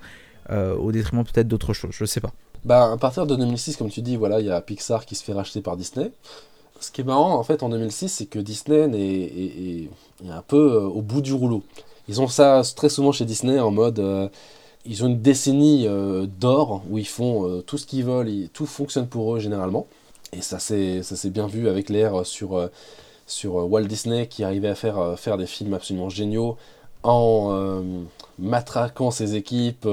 au 0.51 0.93
détriment 0.93 1.24
peut-être 1.24 1.48
d'autres 1.48 1.72
choses? 1.72 1.90
Je 1.93 2.05
ne 2.05 2.06
sais 2.06 2.20
pas. 2.20 2.32
Bah, 2.64 2.93
à 2.93 2.97
partir 2.97 3.26
de 3.26 3.35
2006, 3.35 3.76
comme 3.76 3.90
tu 3.90 4.02
dis, 4.02 4.16
voilà, 4.16 4.40
il 4.40 4.47
y 4.47 4.51
a 4.51 4.60
Pixar 4.60 5.05
qui 5.05 5.16
se 5.16 5.24
fait 5.24 5.32
racheter 5.32 5.60
par 5.60 5.76
Disney 5.76 6.12
ce 6.80 6.90
qui 6.90 7.00
est 7.00 7.05
marrant 7.05 7.34
en 7.34 7.42
fait 7.42 7.62
en 7.62 7.68
2006, 7.68 8.09
c'est 8.09 8.26
que 8.26 8.38
Disney 8.38 8.88
est, 8.94 9.88
un 10.28 10.42
peu 10.42 10.74
euh, 10.74 10.80
au 10.80 11.02
bout 11.02 11.20
du 11.20 11.32
rouleau. 11.32 11.62
Ils 12.09 12.20
ont 12.20 12.28
ça 12.28 12.62
très 12.76 12.88
souvent 12.88 13.12
chez 13.12 13.24
Disney 13.24 13.59
en 13.60 13.70
mode. 13.70 13.98
Euh, 13.98 14.28
ils 14.84 15.05
ont 15.05 15.09
une 15.09 15.20
décennie 15.20 15.86
euh, 15.86 16.26
d'or 16.26 16.82
où 16.88 16.98
ils 16.98 17.06
font 17.06 17.62
tout 17.66 17.76
ce 17.78 17.86
qu'ils 17.86 18.05
veulent, 18.05 18.48
tout 18.52 18.66
fonctionne 18.66 19.06
pour 19.06 19.34
eux 19.34 19.40
généralement. 19.40 19.86
Et 20.32 20.40
ça 20.40 20.59
s'est 20.59 21.30
bien 21.30 21.46
vu 21.46 21.68
avec 21.68 21.88
l'ère 21.88 22.24
sur, 22.26 22.70
Walt 23.44 23.84
Disney 23.84 24.26
qui 24.26 24.44
arrivait 24.44 24.68
à 24.68 24.74
faire 24.74 25.36
des 25.36 25.46
films 25.46 25.74
absolument 25.74 26.09
géniaux 26.09 26.56
en 27.02 27.82
matraquant 28.38 29.10
ses 29.10 29.36
équipes 29.36 29.88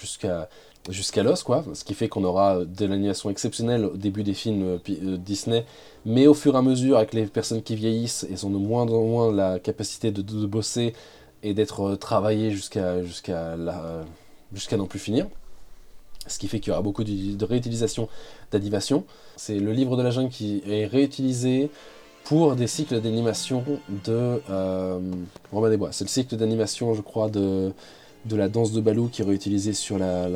jusqu'à 0.00 0.48
jusqu'à 0.90 1.22
l'os, 1.22 1.42
quoi. 1.42 1.64
Ce 1.72 1.84
qui 1.84 1.94
fait 1.94 2.08
qu'on 2.08 2.24
aura 2.24 2.64
de 2.64 2.86
l'animation 2.86 3.30
exceptionnelle 3.30 3.84
au 3.86 3.96
début 3.96 4.22
des 4.22 4.34
films 4.34 4.62
euh, 4.62 4.78
euh, 4.90 5.16
Disney, 5.16 5.64
mais 6.04 6.26
au 6.26 6.34
fur 6.34 6.54
et 6.54 6.58
à 6.58 6.62
mesure, 6.62 6.98
avec 6.98 7.14
les 7.14 7.26
personnes 7.26 7.62
qui 7.62 7.74
vieillissent, 7.74 8.26
elles 8.30 8.44
ont 8.46 8.50
de 8.50 8.58
moins 8.58 8.82
en 8.82 9.04
moins 9.04 9.32
la 9.32 9.58
capacité 9.58 10.10
de, 10.10 10.22
bosser 10.46 10.94
et 11.42 11.54
d'être 11.54 11.80
euh, 11.82 11.96
travaillées 11.96 12.50
jusqu'à 12.50 13.02
jusqu'à 13.02 13.56
jusqu'à 14.52 14.76
n'en 14.76 14.86
plus 14.86 14.98
finir. 14.98 15.26
Ce 16.26 16.38
qui 16.38 16.48
fait 16.48 16.60
qu'il 16.60 16.70
y 16.70 16.72
aura 16.72 16.82
beaucoup 16.82 17.04
de, 17.04 17.44
réutilisation 17.44 18.08
d'animation. 18.50 19.04
C'est 19.36 19.58
le 19.58 19.72
livre 19.72 19.96
de 19.96 20.02
la 20.02 20.10
jungle 20.10 20.30
qui 20.30 20.62
est 20.66 20.86
réutilisé 20.86 21.70
pour 22.24 22.56
des 22.56 22.66
cycles 22.66 23.00
d'animation 23.00 23.62
de 24.04 24.40
euh, 24.48 24.98
Romain 25.52 25.68
des 25.68 25.76
Bois. 25.76 25.90
C'est 25.92 26.04
le 26.04 26.08
cycle 26.08 26.36
d'animation, 26.36 26.94
je 26.94 27.02
crois, 27.02 27.28
de 27.28 27.72
de 28.24 28.36
la 28.36 28.48
danse 28.48 28.72
de 28.72 28.80
Balou 28.80 29.08
qui 29.08 29.22
est 29.22 29.24
réutilisée 29.24 29.74
sur 29.74 29.98
la, 29.98 30.28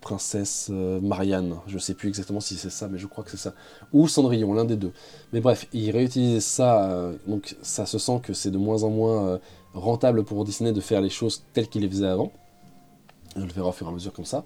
princesse 0.00 0.68
euh, 0.70 1.00
Marianne. 1.00 1.56
Je 1.66 1.78
sais 1.78 1.94
plus 1.94 2.08
exactement 2.08 2.40
si 2.40 2.56
c'est 2.56 2.70
ça, 2.70 2.88
mais 2.88 2.98
je 2.98 3.06
crois 3.06 3.24
que 3.24 3.30
c'est 3.30 3.36
ça. 3.36 3.54
Ou 3.92 4.08
Cendrillon, 4.08 4.52
l'un 4.52 4.64
des 4.64 4.76
deux. 4.76 4.92
Mais 5.32 5.40
bref, 5.40 5.68
il 5.72 5.90
réutilisait 5.90 6.40
ça, 6.40 6.90
euh, 6.90 7.14
donc 7.26 7.56
ça 7.62 7.86
se 7.86 7.98
sent 7.98 8.20
que 8.22 8.32
c'est 8.32 8.50
de 8.50 8.58
moins 8.58 8.82
en 8.82 8.90
moins 8.90 9.26
euh, 9.26 9.38
rentable 9.74 10.24
pour 10.24 10.44
Disney 10.44 10.72
de 10.72 10.80
faire 10.80 11.00
les 11.00 11.08
choses 11.08 11.44
telles 11.52 11.68
qu'il 11.68 11.82
les 11.82 11.88
faisait 11.88 12.06
avant. 12.06 12.32
On 13.36 13.40
le 13.40 13.52
verra 13.52 13.68
au 13.68 13.72
fur 13.72 13.86
et 13.86 13.90
à 13.90 13.92
mesure 13.92 14.12
comme 14.12 14.24
ça. 14.24 14.44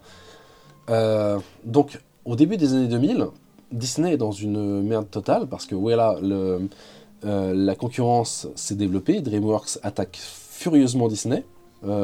donc, 1.64 2.00
au 2.24 2.36
début 2.36 2.56
des 2.56 2.74
années 2.74 2.88
2000, 2.88 3.26
Disney 3.72 4.14
est 4.14 4.16
dans 4.16 4.32
une 4.32 4.82
merde 4.82 5.08
totale 5.10 5.46
parce 5.46 5.64
que 5.64 5.76
voilà, 5.76 6.18
la 7.22 7.74
concurrence 7.76 8.48
s'est 8.56 8.74
développée, 8.74 9.20
DreamWorks 9.20 9.78
attaque 9.82 10.18
furieusement 10.20 11.06
Disney 11.06 11.44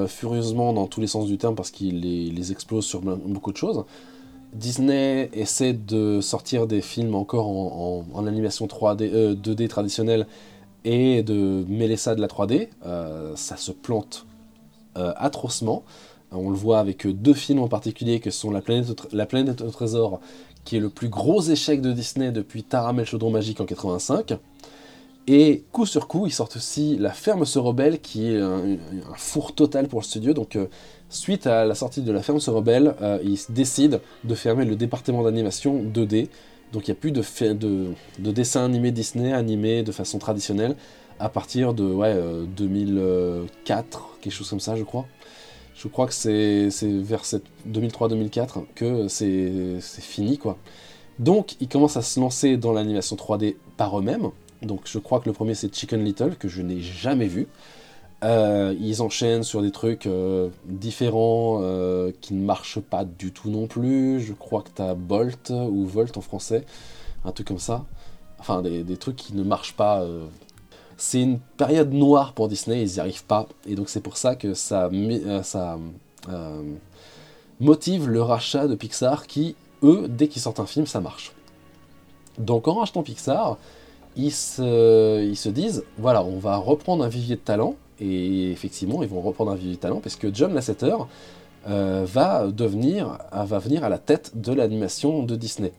furieusement 0.08 0.72
dans 0.72 0.86
tous 0.86 1.00
les 1.00 1.06
sens 1.06 1.26
du 1.26 1.38
terme 1.38 1.54
parce 1.54 1.70
qu'il 1.70 2.00
les, 2.00 2.52
explose 2.52 2.84
sur 2.84 3.00
beaucoup 3.02 3.52
de 3.52 3.56
choses. 3.56 3.84
Disney 4.52 5.28
essaie 5.34 5.74
de 5.74 6.20
sortir 6.20 6.66
des 6.66 6.80
films 6.80 7.14
encore 7.14 7.48
en, 7.48 8.26
animation 8.26 8.66
3D, 8.66 9.34
2D 9.34 9.68
traditionnelle 9.68 10.26
et 10.84 11.22
de 11.22 11.64
mêler 11.68 11.96
ça 11.96 12.14
de 12.14 12.20
la 12.20 12.28
3D. 12.28 12.68
ça 13.34 13.56
se 13.56 13.72
plante 13.72 14.26
atrocement. 14.94 15.84
On 16.32 16.50
le 16.50 16.56
voit 16.56 16.80
avec 16.80 17.06
deux 17.06 17.34
films 17.34 17.60
en 17.60 17.68
particulier 17.68 18.20
que 18.20 18.30
sont 18.30 18.50
La 18.50 18.60
planète, 18.60 19.06
la 19.12 19.26
planète 19.26 19.60
au 19.60 19.70
trésor, 19.70 20.20
qui 20.64 20.76
est 20.76 20.80
le 20.80 20.90
plus 20.90 21.08
gros 21.08 21.40
échec 21.40 21.80
de 21.80 21.92
Disney 21.92 22.32
depuis 22.32 22.62
Taramel 22.64 23.06
Chaudron 23.06 23.30
Magique 23.30 23.60
en 23.60 23.66
85. 23.66 24.34
Et 25.28 25.64
coup 25.72 25.86
sur 25.86 26.06
coup, 26.06 26.26
ils 26.26 26.32
sortent 26.32 26.56
aussi 26.56 26.96
La 26.98 27.10
Ferme 27.10 27.44
se 27.44 27.58
rebelle, 27.58 28.00
qui 28.00 28.32
est 28.32 28.40
un, 28.40 28.78
four 29.16 29.54
total 29.54 29.88
pour 29.88 30.00
le 30.00 30.04
studio. 30.04 30.34
Donc, 30.34 30.54
euh, 30.54 30.66
suite 31.08 31.48
à 31.48 31.64
la 31.64 31.74
sortie 31.74 32.02
de 32.02 32.12
La 32.12 32.22
Ferme 32.22 32.38
se 32.38 32.50
rebelle, 32.50 32.94
euh, 33.02 33.18
ils 33.24 33.40
décident 33.48 33.98
de 34.22 34.34
fermer 34.36 34.64
le 34.64 34.76
département 34.76 35.24
d'animation 35.24 35.82
2D. 35.82 36.28
Donc, 36.72 36.86
il 36.86 36.92
n'y 36.92 36.96
a 36.96 37.00
plus 37.00 37.10
de, 37.10 37.22
de, 37.54 37.86
de 38.20 38.30
dessins 38.30 38.64
animés 38.64 38.92
Disney 38.92 39.32
animés 39.32 39.82
de 39.82 39.90
façon 39.90 40.18
traditionnelle 40.18 40.76
à 41.18 41.28
partir 41.28 41.74
de 41.74 41.84
ouais, 41.84 42.14
2004, 42.56 43.98
euh, 43.98 44.00
quelque 44.20 44.32
chose 44.32 44.48
comme 44.48 44.60
ça, 44.60 44.76
je 44.76 44.84
crois. 44.84 45.06
Je 45.74 45.88
crois 45.88 46.06
que 46.06 46.14
c'est 46.14 46.68
vers 46.82 47.22
2003-2004 47.68 48.64
que 48.74 49.08
c'est 49.08 49.80
fini, 50.00 50.38
quoi. 50.38 50.56
Donc, 51.18 51.56
ils 51.60 51.68
commencent 51.68 51.96
à 51.96 52.02
se 52.02 52.20
lancer 52.20 52.56
dans 52.56 52.72
l'animation 52.72 53.16
3D 53.16 53.56
par 53.76 53.98
eux-mêmes. 53.98 54.30
Donc, 54.62 54.82
je 54.84 54.98
crois 54.98 55.20
que 55.20 55.26
le 55.26 55.32
premier, 55.32 55.54
c'est 55.54 55.74
Chicken 55.74 56.04
Little, 56.04 56.36
que 56.36 56.48
je 56.48 56.62
n'ai 56.62 56.80
jamais 56.80 57.26
vu. 57.26 57.48
Euh, 58.24 58.74
ils 58.80 59.02
enchaînent 59.02 59.42
sur 59.42 59.60
des 59.60 59.70
trucs 59.70 60.06
euh, 60.06 60.48
différents 60.64 61.60
euh, 61.62 62.12
qui 62.22 62.32
ne 62.32 62.44
marchent 62.44 62.80
pas 62.80 63.04
du 63.04 63.30
tout 63.30 63.50
non 63.50 63.66
plus. 63.66 64.20
Je 64.20 64.32
crois 64.32 64.62
que 64.62 64.70
tu 64.74 64.82
as 64.82 64.94
Bolt 64.94 65.50
ou 65.50 65.84
Volt 65.84 66.16
en 66.16 66.22
français, 66.22 66.64
un 67.24 67.32
truc 67.32 67.48
comme 67.48 67.58
ça. 67.58 67.84
Enfin, 68.38 68.62
des, 68.62 68.96
trucs 68.96 69.16
qui 69.16 69.34
ne 69.34 69.42
marchent 69.42 69.74
pas 69.74 70.06
c'est 70.96 71.20
une 71.20 71.38
période 71.38 71.92
noire 71.92 72.32
pour 72.32 72.48
Disney, 72.48 72.82
ils 72.82 72.94
n'y 72.94 73.00
arrivent 73.00 73.24
pas, 73.24 73.48
et 73.66 73.74
donc 73.74 73.90
c'est 73.90 74.00
pour 74.00 74.16
ça 74.16 74.34
que 74.34 74.54
ça, 74.54 74.90
motive 77.60 78.08
le 78.08 78.22
rachat 78.22 78.66
de 78.66 78.74
Pixar 78.74 79.26
qui, 79.26 79.56
eux, 79.82 80.06
dès 80.08 80.28
qu'ils 80.28 80.42
sortent 80.42 80.60
un 80.60 80.66
film, 80.66 80.86
ça 80.86 81.00
marche. 81.00 81.32
Donc 82.38 82.68
en 82.68 82.74
rachetant 82.74 83.02
Pixar, 83.02 83.58
ils 84.16 84.32
se, 84.32 85.48
disent, 85.48 85.84
voilà, 85.98 86.24
on 86.24 86.38
va 86.38 86.56
reprendre 86.56 87.04
un 87.04 87.08
vivier 87.08 87.36
de 87.36 87.40
talent, 87.40 87.76
et 88.00 88.50
effectivement, 88.50 89.02
ils 89.02 89.08
vont 89.08 89.20
reprendre 89.20 89.52
un 89.52 89.56
vivier 89.56 89.76
de 89.76 89.80
talent, 89.80 90.00
parce 90.00 90.16
que 90.16 90.32
John 90.32 90.54
Lasseter 90.54 90.96
euh, 91.68 92.04
va, 92.06 92.46
devenir, 92.46 93.18
va 93.32 93.58
venir 93.58 93.82
à 93.84 93.88
la 93.88 93.98
tête 93.98 94.32
de 94.40 94.52
l'animation 94.52 95.22
de 95.22 95.34
Disney. 95.34 95.72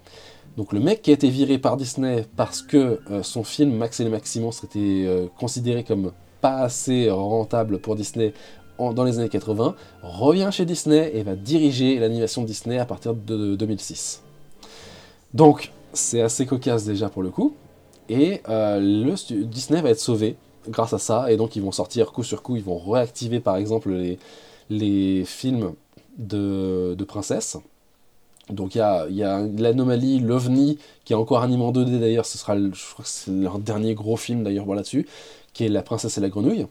Donc 0.58 0.74
le 0.74 0.80
mec 0.80 1.02
qui 1.02 1.12
a 1.12 1.14
été 1.14 1.30
viré 1.30 1.60
par 1.60 1.78
Disney 1.78 2.26
parce 2.36 2.64
que 2.64 3.00
euh, 3.12 3.22
son 3.22 3.44
film 3.44 3.76
Max 3.76 4.00
et 4.00 4.04
les 4.04 4.10
Maximons 4.10 4.50
était 4.50 5.06
euh, 5.06 5.28
considéré 5.40 5.84
comme 5.84 6.12
pas 6.42 6.62
assez 6.62 7.12
rentable 7.12 7.78
pour 7.78 7.96
Disney 7.96 8.34
dans 8.80 9.04
les 9.04 9.18
années 9.18 9.30
80, 9.30 9.76
revient 10.04 10.50
chez 10.52 10.66
Disney 10.66 11.12
et 11.16 11.24
va 11.24 11.36
diriger 11.36 12.00
l'animation 12.00 12.44
Disney 12.44 12.78
à 12.78 12.86
partir 12.86 13.14
de 13.14 13.56
2006. 13.56 14.24
Donc 15.34 15.72
c'est 15.94 16.22
assez 16.22 16.46
cocasse 16.46 16.86
déjà 16.86 17.10
pour 17.10 17.24
le 17.24 17.30
coup, 17.30 17.56
et 18.10 18.42
euh, 18.50 18.80
le 18.80 19.44
Disney 19.46 19.82
va 19.82 19.90
être 19.90 20.00
sauvé 20.00 20.36
grâce 20.70 20.94
à 20.94 21.00
ça, 21.00 21.32
et 21.32 21.38
donc 21.38 21.56
ils 21.56 21.62
vont 21.62 21.72
sortir 21.72 22.12
coup 22.12 22.24
sur 22.24 22.42
coup, 22.42 22.56
ils 22.56 22.64
vont 22.64 22.78
réactiver 22.78 23.40
par 23.40 23.56
exemple 23.56 23.92
les, 24.70 25.26
films 25.26 25.74
de, 26.18 26.96
princesses, 27.08 27.58
donc 28.50 28.76
il 28.76 28.80
y 28.80 28.82
a, 29.24 29.48
l'anomalie, 29.58 30.20
l'OVNI, 30.20 30.78
qui 31.06 31.14
est 31.14 31.16
encore 31.16 31.42
animé 31.42 31.64
en 31.64 31.72
2D 31.72 32.00
d'ailleurs, 32.00 32.26
ce 32.26 32.38
sera, 32.38 32.58
je 32.58 32.94
crois 32.94 33.04
que 33.04 33.10
c'est 33.10 33.32
leur 33.32 33.60
dernier 33.60 33.94
gros 33.94 34.18
film 34.18 34.44
d'ailleurs 34.44 34.66
là-dessus, 34.74 35.08
qui 35.54 35.66
est 35.66 35.70
La 35.70 35.82
princesse 35.82 36.18
et 36.18 36.22
la 36.22 36.30
grenouille. 36.30 36.68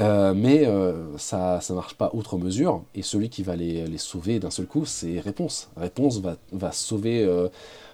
Euh, 0.00 0.32
mais 0.34 0.66
euh, 0.66 1.18
ça 1.18 1.60
ne 1.68 1.74
marche 1.74 1.94
pas 1.94 2.10
outre 2.14 2.38
mesure, 2.38 2.82
et 2.94 3.02
celui 3.02 3.28
qui 3.28 3.42
va 3.42 3.54
les, 3.54 3.98
sauver 3.98 4.40
d'un 4.40 4.50
seul 4.50 4.66
coup, 4.66 4.86
c'est 4.86 5.20
Réponse. 5.20 5.68
Réponse 5.76 6.20
va, 6.52 6.72
sauver 6.72 7.26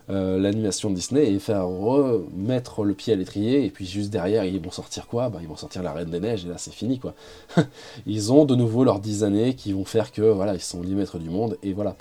l'animation 0.08 0.90
de 0.90 0.94
Disney 0.94 1.32
et 1.32 1.38
faire 1.38 1.66
remettre 1.66 2.84
le 2.84 2.94
pied 2.94 3.12
à 3.12 3.16
l'étrier, 3.16 3.64
et 3.64 3.70
puis 3.70 3.86
juste 3.86 4.10
derrière, 4.10 4.44
ils 4.44 4.60
vont 4.60 4.70
sortir 4.70 5.08
quoi? 5.08 5.28
Bah, 5.28 5.40
Ils 5.42 5.48
vont 5.48 5.56
sortir 5.56 5.82
La 5.82 5.92
Reine 5.92 6.10
des 6.10 6.20
Neiges, 6.20 6.44
et 6.44 6.48
là 6.48 6.58
c'est 6.58 6.72
fini 6.72 6.98
quoi. 7.00 7.14
ils 8.06 8.32
ont 8.32 8.44
de 8.44 8.54
nouveau 8.54 8.84
leurs 8.84 9.00
10 9.00 9.24
années 9.24 9.54
qui 9.54 9.72
vont 9.72 9.84
faire 9.84 10.12
que 10.12 10.22
voilà, 10.22 10.54
ils 10.54 10.60
sont 10.60 10.80
les 10.82 10.94
maîtres 10.94 11.18
du 11.18 11.28
monde, 11.28 11.58
et 11.62 11.72
voilà 11.72 11.96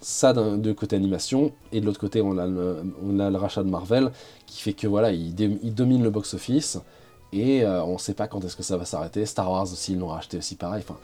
ça 0.00 0.32
de 0.32 0.72
côté 0.72 0.96
animation, 0.96 1.52
et 1.72 1.80
de 1.80 1.86
l'autre 1.86 2.00
côté 2.00 2.22
on 2.22 2.38
a, 2.38 2.46
le, 2.46 2.82
on 3.04 3.18
a, 3.18 3.30
le, 3.30 3.36
rachat 3.36 3.62
de 3.62 3.68
Marvel, 3.68 4.10
qui 4.46 4.62
fait 4.62 4.72
que 4.72 4.86
voilà, 4.86 5.12
il, 5.12 5.34
domine 5.74 6.02
le 6.02 6.10
box-office, 6.10 6.78
et 7.32 7.62
euh, 7.62 7.84
on 7.84 7.98
sait 7.98 8.14
pas 8.14 8.26
quand 8.26 8.44
est-ce 8.44 8.56
que 8.56 8.62
ça 8.62 8.76
va 8.76 8.84
s'arrêter. 8.84 9.24
Star 9.26 9.50
Wars 9.50 9.64
aussi, 9.64 9.92
ils 9.92 9.98
l'ont 9.98 10.08
racheté 10.08 10.38
aussi 10.38 10.56
pareil. 10.56 10.82
Enfin, 10.86 10.98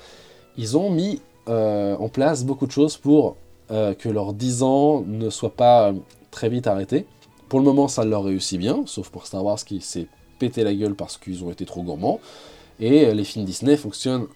ils 0.56 0.76
ont 0.76 0.90
mis 0.90 1.20
euh, 1.48 1.96
en 1.96 2.08
place 2.08 2.44
beaucoup 2.44 2.66
de 2.66 2.72
choses 2.72 2.96
pour 2.96 3.36
euh, 3.70 3.94
que 3.94 4.08
leurs 4.08 4.32
10 4.32 4.62
ans 4.62 5.04
ne 5.06 5.30
soient 5.30 5.54
pas 5.54 5.92
très 6.36 6.50
vite 6.50 6.66
arrêtés. 6.66 7.06
Pour 7.48 7.60
le 7.60 7.64
moment, 7.64 7.88
ça 7.88 8.04
leur 8.04 8.24
réussit 8.24 8.58
bien, 8.58 8.82
sauf 8.84 9.08
pour 9.08 9.26
Star 9.26 9.42
Wars 9.42 9.56
qui 9.64 9.80
s'est 9.80 10.06
pété 10.38 10.64
la 10.64 10.74
gueule 10.74 10.94
parce 10.94 11.16
qu'ils 11.16 11.42
ont 11.42 11.50
été 11.50 11.64
trop 11.64 11.82
gourmands. 11.82 12.20
Et 12.78 13.14
les 13.14 13.24
films 13.24 13.46
Disney 13.46 13.76
fonctionnent 13.78 14.26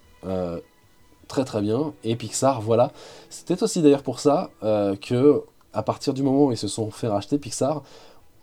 très 1.31 1.45
très 1.45 1.63
bien. 1.63 1.95
Et 2.05 2.17
Pixar, 2.17 2.61
voilà. 2.61 2.93
C'était 3.31 3.63
aussi 3.63 3.81
d'ailleurs 3.81 4.03
pour 4.03 4.19
ça 4.19 4.51
euh, 4.63 4.97
que, 4.97 5.43
à 5.73 5.83
partir 5.83 6.13
du 6.13 6.23
moment 6.23 6.47
où 6.47 6.53
ils 6.53 6.59
se 6.59 6.69
sont 6.69 6.91
fait 6.91 7.07
racheter 7.07 7.39
Pixar, 7.39 7.83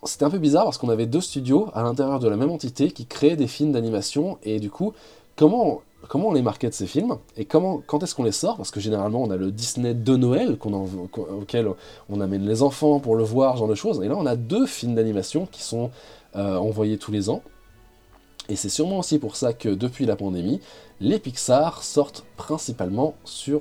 c'était 0.04 0.24
un 0.24 0.30
peu 0.30 0.38
bizarre 0.38 0.64
parce 0.64 0.78
qu'on 0.78 0.88
avait 0.88 1.06
deux 1.06 1.20
studios 1.20 1.68
à 1.74 1.82
l'intérieur 1.82 2.18
de 2.18 2.28
la 2.28 2.36
même 2.36 2.50
entité 2.50 2.90
qui 2.90 3.06
créaient 3.06 3.36
des 3.36 3.46
films 3.46 3.72
d'animation. 3.72 4.38
Et 4.42 4.58
du 4.58 4.70
coup, 4.70 4.94
comment, 5.36 5.82
comment 6.08 6.28
on 6.28 6.32
les 6.32 6.42
market 6.42 6.74
ces 6.74 6.86
films 6.86 7.18
Et 7.36 7.44
comment, 7.44 7.82
quand 7.86 8.02
est-ce 8.02 8.14
qu'on 8.14 8.24
les 8.24 8.32
sort 8.32 8.56
Parce 8.56 8.70
que 8.70 8.80
généralement, 8.80 9.22
on 9.22 9.30
a 9.30 9.36
le 9.36 9.52
Disney 9.52 9.94
de 9.94 10.16
Noël 10.16 10.56
auquel 10.62 11.68
on 12.08 12.20
amène 12.20 12.46
les 12.46 12.62
enfants 12.62 12.98
pour 12.98 13.14
le 13.14 13.22
voir, 13.22 13.56
genre 13.56 13.68
de 13.68 13.74
choses. 13.74 14.02
Et 14.02 14.08
là, 14.08 14.16
on 14.16 14.26
a 14.26 14.34
deux 14.36 14.66
films 14.66 14.94
d'animation 14.94 15.46
qui 15.46 15.62
sont 15.62 15.90
euh, 16.34 16.56
envoyés 16.56 16.98
tous 16.98 17.12
les 17.12 17.30
ans. 17.30 17.42
Et 18.48 18.56
c'est 18.56 18.70
sûrement 18.70 18.98
aussi 18.98 19.18
pour 19.18 19.36
ça 19.36 19.52
que 19.52 19.68
depuis 19.68 20.06
la 20.06 20.16
pandémie, 20.16 20.60
les 21.00 21.18
Pixar 21.18 21.82
sortent 21.82 22.24
principalement 22.36 23.14
sur 23.24 23.60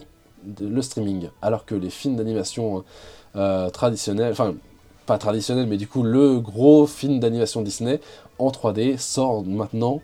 le 0.61 0.82
streaming, 0.82 1.30
alors 1.41 1.65
que 1.65 1.76
les 1.76 1.90
films 1.90 2.15
d'animation 2.15 2.86
euh, 3.36 3.69
traditionnels, 3.69 4.32
enfin 4.32 4.56
pas 5.06 5.18
traditionnels, 5.18 5.68
mais 5.68 5.78
du 5.78 5.88
coup 5.88 6.03
le 6.03 6.40
gros 6.40 6.86
film 6.86 7.19
d'animation 7.19 7.61
Disney 7.61 7.99
en 8.40 8.49
3D 8.49 8.98
sort 8.98 9.44
maintenant 9.44 10.02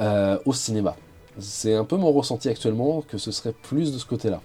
euh, 0.00 0.38
au 0.46 0.52
cinéma. 0.52 0.96
C'est 1.38 1.74
un 1.74 1.84
peu 1.84 1.96
mon 1.96 2.12
ressenti 2.12 2.48
actuellement 2.48 3.02
que 3.02 3.18
ce 3.18 3.30
serait 3.30 3.54
plus 3.62 3.92
de 3.92 3.98
ce 3.98 4.06
côté-là. 4.06 4.40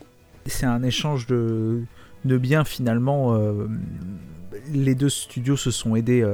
C'est 0.46 0.66
un 0.66 0.84
échange 0.84 1.28
de, 1.28 1.84
de 2.26 2.38
biens 2.38 2.64
finalement. 2.64 3.36
Euh, 3.36 3.68
les 4.74 4.96
deux 4.96 5.10
studios 5.10 5.58
se 5.58 5.72
sont 5.72 5.96
aidés 5.96 6.26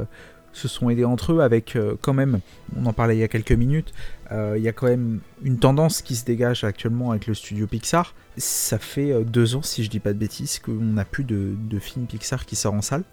se 0.56 0.68
sont 0.68 0.90
aidés 0.90 1.06
entre 1.06 1.34
eux 1.34 1.40
avec 1.42 1.76
euh, 1.76 1.96
quand 2.02 2.14
même, 2.14 2.40
on 2.76 2.86
en 2.86 2.94
parlait 2.94 3.16
il 3.18 3.20
y 3.20 3.24
a 3.24 3.28
quelques 3.28 3.52
minutes, 3.52 3.94
euh, 4.32 4.56
il 4.58 4.64
y 4.64 4.70
a 4.70 4.72
quand 4.72 4.88
même 4.88 5.20
une 5.44 5.60
tendance 5.60 6.02
qui 6.02 6.16
se 6.16 6.26
dégage 6.26 6.64
actuellement 6.64 7.12
avec 7.12 7.28
le 7.28 7.34
studio 7.34 7.68
Pixar. 7.68 8.16
Ça 8.38 8.80
fait 8.80 9.12
euh, 9.12 9.24
deux 9.24 9.56
ans, 9.56 9.62
si 9.62 9.84
je 9.84 9.90
dis 9.90 10.00
pas 10.00 10.14
de 10.14 10.18
bêtises, 10.18 10.60
qu'on 10.60 10.72
n'a 10.72 11.06
plus 11.06 11.26
de, 11.26 11.54
de 11.58 11.80
film 11.80 12.06
Pixar 12.06 12.46
qui 12.46 12.56
sort 12.56 12.74
en 12.74 12.82
salle, 12.82 13.04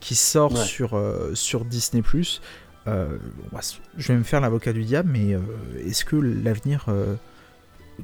qui 0.00 0.14
sort 0.14 0.54
sur, 0.58 1.00
sur 1.32 1.64
Disney⁇ 1.64 2.02
je 3.96 4.12
vais 4.12 4.18
me 4.18 4.24
faire 4.24 4.40
l'avocat 4.40 4.72
du 4.72 4.84
diable, 4.84 5.10
mais 5.12 5.36
est-ce 5.86 6.04
que 6.04 6.16
l'avenir... 6.16 6.86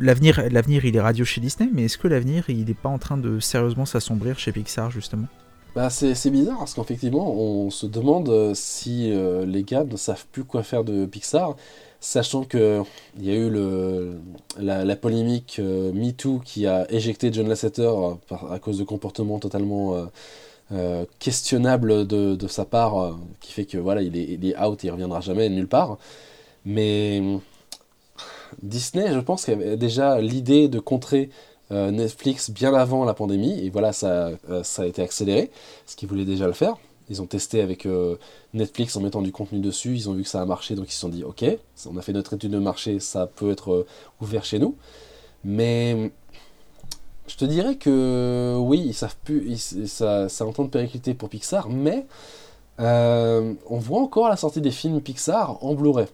L'avenir, 0.00 0.42
l'avenir, 0.50 0.84
il 0.84 0.96
est 0.96 1.00
radio 1.00 1.24
chez 1.24 1.40
Disney, 1.40 1.70
mais 1.72 1.84
est-ce 1.84 1.98
que 1.98 2.08
l'avenir, 2.08 2.46
il 2.48 2.64
n'est 2.64 2.74
pas 2.74 2.88
en 2.88 2.98
train 2.98 3.16
de 3.16 3.38
sérieusement 3.38 3.86
s'assombrir 3.86 4.40
chez 4.40 4.50
Pixar, 4.50 4.90
justement? 4.90 5.28
Bah 5.74 5.90
c'est 5.90 6.30
bizarre 6.30 6.58
parce 6.58 6.74
qu'effectivement 6.74 7.32
on 7.34 7.68
se 7.68 7.86
demande 7.86 8.28
euh, 8.28 8.52
si 8.54 9.10
euh, 9.10 9.44
les 9.44 9.64
gars 9.64 9.82
ne 9.82 9.96
savent 9.96 10.24
plus 10.30 10.44
quoi 10.44 10.62
faire 10.62 10.84
de 10.84 11.04
Pixar, 11.04 11.56
sachant 11.98 12.44
qu'il 12.44 12.84
y 13.18 13.30
a 13.30 13.34
eu 13.34 13.50
la, 14.56 14.96
polémique 14.96 15.56
euh, 15.58 15.92
MeToo 15.92 16.38
qui 16.44 16.68
a 16.68 16.88
éjecté 16.92 17.32
John 17.32 17.48
Lasseter 17.48 17.90
à 18.50 18.60
cause 18.60 18.78
de 18.78 18.84
comportements 18.84 19.40
totalement 19.40 20.08
questionnables 21.18 22.06
de, 22.06 22.34
de, 22.34 22.48
sa 22.48 22.64
part, 22.64 23.16
qui 23.40 23.52
fait 23.52 23.64
que 23.64 23.78
voilà 23.78 24.02
il 24.02 24.16
est, 24.16 24.58
out 24.58 24.82
et 24.82 24.88
il 24.88 24.90
reviendra 24.90 25.20
jamais 25.20 25.48
nulle 25.48 25.68
part. 25.68 25.98
Mais 26.64 27.22
Disney, 28.62 29.12
je 29.12 29.20
pense 29.20 29.44
qu'il 29.44 29.54
avait 29.54 29.76
déjà 29.76 30.20
l'idée 30.20 30.68
de 30.68 30.78
contrer 30.78 31.30
euh, 31.70 31.90
Netflix 31.90 32.50
bien 32.50 32.74
avant 32.74 33.04
la 33.04 33.14
pandémie, 33.14 33.60
et 33.60 33.70
voilà, 33.70 33.92
ça, 33.92 34.30
euh, 34.48 34.62
ça 34.62 34.82
a 34.82 34.86
été 34.86 35.02
accéléré, 35.02 35.50
ce 35.86 35.96
qu'ils 35.96 36.08
voulaient 36.08 36.24
déjà 36.24 36.46
le 36.46 36.52
faire. 36.52 36.76
Ils 37.10 37.20
ont 37.20 37.26
testé 37.26 37.60
avec 37.60 37.86
Netflix 38.54 38.96
en 38.96 39.02
mettant 39.02 39.20
du 39.20 39.30
contenu 39.30 39.60
dessus, 39.60 39.94
ils 39.94 40.08
ont 40.08 40.14
vu 40.14 40.22
que 40.22 40.28
ça 40.28 40.40
a 40.40 40.46
marché, 40.46 40.74
donc 40.74 40.88
ils 40.88 40.94
se 40.94 41.00
sont 41.00 41.10
dit 41.10 41.22
ok, 41.22 41.44
on 41.84 41.98
a 41.98 42.02
fait 42.02 42.14
notre 42.14 42.32
étude 42.32 42.50
de 42.50 42.58
marché, 42.58 42.98
ça 42.98 43.26
peut 43.26 43.50
être 43.50 43.84
ouvert 44.22 44.42
chez 44.42 44.58
nous. 44.58 44.74
Mais 45.44 46.10
je 47.26 47.36
te 47.36 47.44
dirais 47.44 47.76
que 47.76 48.56
oui, 48.58 48.82
ils 48.86 48.94
savent 48.94 49.16
plus, 49.24 49.86
ça, 49.86 50.28
ça 50.28 50.46
entend 50.46 50.64
de 50.64 50.68
péricliter 50.68 51.14
pour 51.14 51.28
Pixar, 51.28 51.68
mais 51.68 52.06
euh, 52.80 53.54
on 53.68 53.78
voit 53.78 54.00
encore 54.00 54.28
la 54.28 54.36
sortie 54.36 54.60
des 54.60 54.70
films 54.70 55.00
Pixar 55.00 55.62
en 55.64 55.74
Blu-ray. 55.74 56.06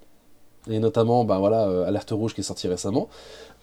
Et 0.69 0.79
notamment, 0.79 1.25
bah 1.25 1.39
voilà, 1.39 1.69
euh, 1.69 1.87
Alerte 1.87 2.11
Rouge 2.11 2.35
qui 2.35 2.43
est 2.43 2.45
sorti 2.45 2.69
récemment. 2.69 3.09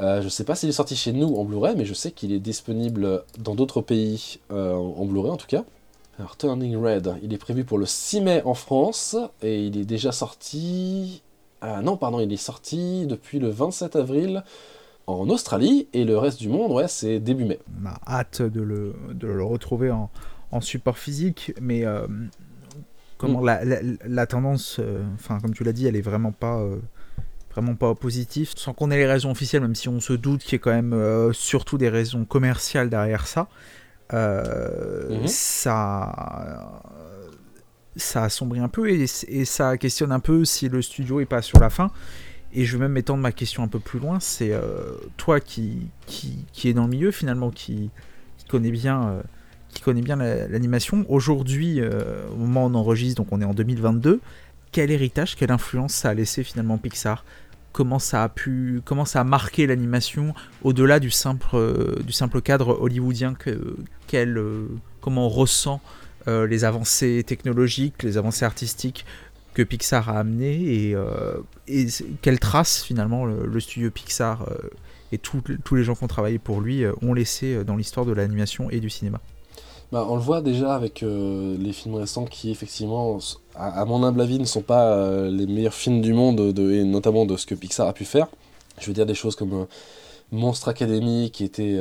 Euh, 0.02 0.20
je 0.20 0.26
ne 0.26 0.30
sais 0.30 0.44
pas 0.44 0.56
s'il 0.56 0.70
est 0.70 0.74
sorti 0.74 0.96
chez 0.96 1.14
nous 1.14 1.36
en 1.36 1.44
Blu-ray, 1.44 1.76
mais 1.76 1.86
je 1.86 1.94
sais 1.94 2.12
qu'il 2.12 2.32
est 2.34 2.40
disponible 2.40 3.24
dans 3.38 3.56
d'autres 3.56 3.82
pays 3.82 4.40
en 4.50 5.06
Blu-ray 5.06 5.32
en 5.32 5.38
tout 5.38 5.48
cas. 5.48 5.64
Alors 6.20 6.36
Turning 6.36 6.76
Red, 6.76 7.14
il 7.22 7.32
est 7.32 7.38
prévu 7.38 7.64
pour 7.64 7.78
le 7.78 7.86
6 7.86 8.22
mai 8.22 8.42
en 8.44 8.56
France 8.56 9.16
et 9.44 9.62
il 9.62 9.78
est 9.78 9.86
déjà 9.86 10.12
sorti. 10.12 11.22
Ah 11.62 11.82
non, 11.84 11.96
pardon, 11.96 12.20
il 12.20 12.34
est 12.34 12.38
sorti 12.38 13.06
depuis 13.06 13.38
le 13.38 13.50
27 13.50 13.96
avril 13.96 14.44
en 15.08 15.30
Australie 15.30 15.88
et 15.94 16.04
le 16.04 16.18
reste 16.18 16.40
du 16.40 16.50
monde, 16.50 16.72
ouais, 16.72 16.88
c'est 16.90 17.20
début 17.20 17.46
mai. 17.46 17.60
On 17.82 17.88
a 17.88 18.00
hâte 18.06 18.42
de 18.42 18.62
le, 18.62 18.94
de 19.14 19.28
le 19.28 19.44
retrouver 19.44 19.90
en, 19.90 20.12
en, 20.52 20.62
support 20.62 20.98
physique, 20.98 21.54
mais 21.62 21.86
euh, 21.86 22.06
comment 23.18 23.42
mm. 23.42 23.46
la, 23.46 23.60
la, 24.06 24.28
tendance, 24.28 24.80
euh, 24.80 25.02
comme 25.42 25.54
tu 25.54 25.64
l'as 25.64 25.72
dit, 25.72 25.88
elle 25.88 25.96
est 25.96 26.02
vraiment 26.02 26.34
pas, 26.34 26.60
euh, 26.60 26.76
vraiment 27.52 27.76
pas 27.76 27.96
positive, 27.96 28.52
sans 28.56 28.74
qu'on 28.74 28.92
ait 28.92 28.98
les 28.98 29.08
raisons 29.08 29.32
officielles, 29.32 29.62
même 29.62 29.76
si 29.76 29.88
on 29.88 30.02
se 30.02 30.12
doute 30.12 30.44
qu'il 30.44 30.54
y 30.54 30.56
a 30.56 30.60
quand 30.60 30.72
même 30.72 31.34
surtout 31.34 31.78
des 31.78 31.90
raisons 31.90 32.26
commerciales 32.26 32.90
derrière 32.90 33.28
ça. 33.28 33.48
Mm-hmm. 34.12 35.28
Ça 35.28 36.82
ça 37.96 38.26
assombrit 38.26 38.60
un 38.60 38.68
peu 38.68 38.92
et, 38.92 39.06
et, 39.28 39.44
ça 39.44 39.76
questionne 39.76 40.12
un 40.12 40.20
peu 40.20 40.46
si 40.46 40.70
le 40.70 40.84
studio 40.84 41.20
est 41.20 41.26
pas 41.26 41.42
sur 41.42 41.60
la 41.60 41.72
fin 41.72 41.92
et 42.54 42.66
je 42.66 42.78
vais 42.78 42.84
même 42.84 42.98
étendre 42.98 43.22
ma 43.22 43.32
question 43.32 43.64
un 43.64 43.68
peu 43.68 43.80
plus 43.80 44.00
loin, 44.00 44.20
c'est 44.20 44.52
euh, 44.52 44.94
toi 45.18 45.40
qui, 45.40 45.90
qui, 46.06 46.46
qui, 46.54 46.70
est 46.70 46.74
dans 46.74 46.84
le 46.84 46.90
milieu 46.90 47.12
finalement, 47.12 47.52
qui, 47.52 47.90
qui 48.38 48.46
connaît 48.48 48.72
bien, 48.72 49.22
euh, 49.88 49.94
bien 50.02 50.16
l'animation. 50.16 51.06
Aujourd'hui, 51.10 51.82
euh, 51.82 52.28
au 52.32 52.38
moment 52.38 52.66
où 52.66 52.70
on 52.70 52.76
enregistre, 52.76 53.22
donc 53.22 53.32
on 53.32 53.42
est 53.42 53.46
en 53.46 53.54
2022, 53.54 54.22
quel 54.72 54.92
héritage, 54.92 55.36
quelle 55.36 55.52
influence 55.52 55.94
ça 55.94 56.10
a 56.10 56.14
laissé 56.14 56.44
finalement 56.44 56.78
Pixar? 56.78 57.26
Comment 57.74 58.00
ça 58.00 58.24
a 58.24 58.30
pu, 58.30 58.82
comment 58.86 59.06
ça 59.06 59.22
a 59.22 59.24
marqué 59.24 59.68
l'animation 59.68 60.34
au-delà 60.64 61.00
du 61.00 61.12
simple, 61.12 62.02
du 62.04 62.12
simple 62.12 62.42
cadre 62.42 62.80
hollywoodien 62.82 63.36
que, 63.36 63.76
comment 65.00 65.28
on 65.28 65.30
ressent 65.30 65.80
les 66.26 66.66
avancées 66.66 67.24
technologiques, 67.24 68.02
les 68.02 68.18
avancées 68.18 68.46
artistiques 68.46 69.06
que 69.58 69.64
Pixar 69.64 70.08
a 70.10 70.20
amené 70.20 70.52
et, 70.52 70.94
euh, 70.94 71.42
et 71.68 71.88
quelle 72.22 72.40
trace 72.40 72.84
finalement 72.84 73.26
le, 73.26 73.60
studio 73.60 73.90
Pixar 73.90 74.44
euh, 74.44 74.70
et 75.12 75.18
tous 75.18 75.74
les 75.74 75.84
gens 75.84 75.96
qui 75.96 76.04
ont 76.04 76.08
travaillé 76.08 76.38
pour 76.38 76.62
lui 76.62 76.84
euh, 76.84 76.94
ont 77.02 77.16
laissé 77.16 77.64
dans 77.64 77.76
l'histoire 77.76 78.06
de 78.06 78.12
l'animation 78.12 78.70
et 78.70 78.80
du 78.80 78.92
cinéma. 78.92 79.20
Bah, 79.92 80.06
on 80.08 80.16
le 80.16 80.22
voit 80.22 80.42
déjà 80.42 80.76
avec 80.76 81.02
les 81.02 81.74
films 81.74 81.96
récents 81.96 82.26
qui 82.26 82.52
effectivement, 82.52 83.18
à, 83.56 83.84
mon 83.86 84.04
humble 84.04 84.22
avis, 84.22 84.38
ne 84.38 84.46
sont 84.46 84.62
pas 84.62 85.28
les 85.28 85.48
meilleurs 85.48 85.74
films 85.74 86.02
du 86.02 86.14
monde, 86.14 86.54
de, 86.54 86.72
et 86.74 86.84
notamment 86.84 87.26
de 87.26 87.36
ce 87.36 87.48
que 87.48 87.56
Pixar 87.56 87.88
a 87.88 87.94
pu 87.94 88.06
faire. 88.06 88.28
Je 88.80 88.86
veux 88.86 88.94
dire 88.94 89.08
des 89.08 89.16
choses 89.16 89.36
comme 89.36 89.66
Monstre 90.32 90.68
Academy 90.68 91.32
qui 91.32 91.46
était 91.46 91.80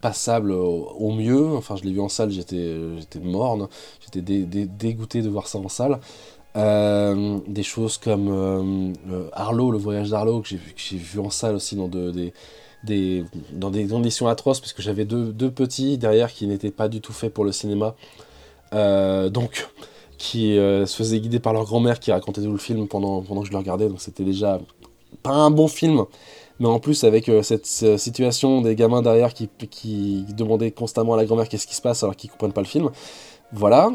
passable 0.00 0.50
au, 0.50 1.12
mieux. 1.12 1.54
Enfin, 1.56 1.76
je 1.76 1.84
l'ai 1.84 1.92
vu 1.92 2.00
en 2.00 2.08
salle, 2.10 2.30
j'étais 2.30 2.76
morne, 3.22 3.68
j'étais 4.00 4.20
dégoûté 4.66 5.22
de 5.22 5.30
voir 5.30 5.46
ça 5.46 5.58
en 5.58 5.68
salle. 5.68 6.00
Euh, 6.54 7.38
des 7.46 7.62
choses 7.62 7.96
comme 7.96 8.28
euh, 9.10 9.28
Arlo, 9.32 9.70
le 9.70 9.78
voyage 9.78 10.10
d'Arlo, 10.10 10.42
que 10.42 10.48
j'ai 10.48 10.96
vu 10.96 11.18
en 11.18 11.30
salle 11.30 11.54
aussi 11.54 11.76
dans, 11.76 11.88
des, 11.88 13.24
dans 13.52 13.70
des 13.70 13.86
conditions 13.86 14.26
atroces, 14.26 14.60
parce 14.60 14.72
que 14.72 14.82
j'avais 14.82 15.04
deux, 15.04 15.50
petits 15.50 15.96
derrière 15.96 16.32
qui 16.32 16.46
n'étaient 16.46 16.70
pas 16.70 16.88
du 16.88 17.00
tout 17.00 17.12
faits 17.12 17.32
pour 17.32 17.44
le 17.44 17.52
cinéma. 17.52 17.94
Euh, 18.74 19.30
donc, 19.30 19.68
qui 20.18 20.54
se 20.54 20.94
faisaient 20.94 21.20
guider 21.20 21.40
par 21.40 21.52
leur 21.52 21.64
grand-mère 21.64 21.98
qui 21.98 22.12
racontait 22.12 22.42
tout 22.42 22.52
le 22.52 22.58
film 22.58 22.86
pendant, 22.86 23.22
pendant 23.22 23.40
que 23.40 23.48
je 23.48 23.52
le 23.52 23.58
regardais. 23.58 23.88
Donc, 23.88 24.00
c'était 24.00 24.24
déjà 24.24 24.60
pas 25.22 25.32
un 25.32 25.50
bon 25.50 25.68
film. 25.68 26.04
Mais 26.60 26.68
en 26.68 26.78
plus, 26.78 27.02
avec 27.02 27.28
cette 27.42 27.66
situation 27.66 28.60
des 28.60 28.76
gamins 28.76 29.02
derrière 29.02 29.34
qui, 29.34 29.48
qui 29.70 30.24
demandaient 30.36 30.70
constamment 30.70 31.14
à 31.14 31.16
la 31.16 31.24
grand-mère 31.24 31.48
qu'est-ce 31.48 31.66
qui 31.66 31.74
se 31.74 31.82
passe 31.82 32.04
alors 32.04 32.14
qu'ils 32.14 32.30
comprennent 32.30 32.52
pas 32.52 32.60
le 32.60 32.66
film. 32.68 32.90
Voilà. 33.52 33.90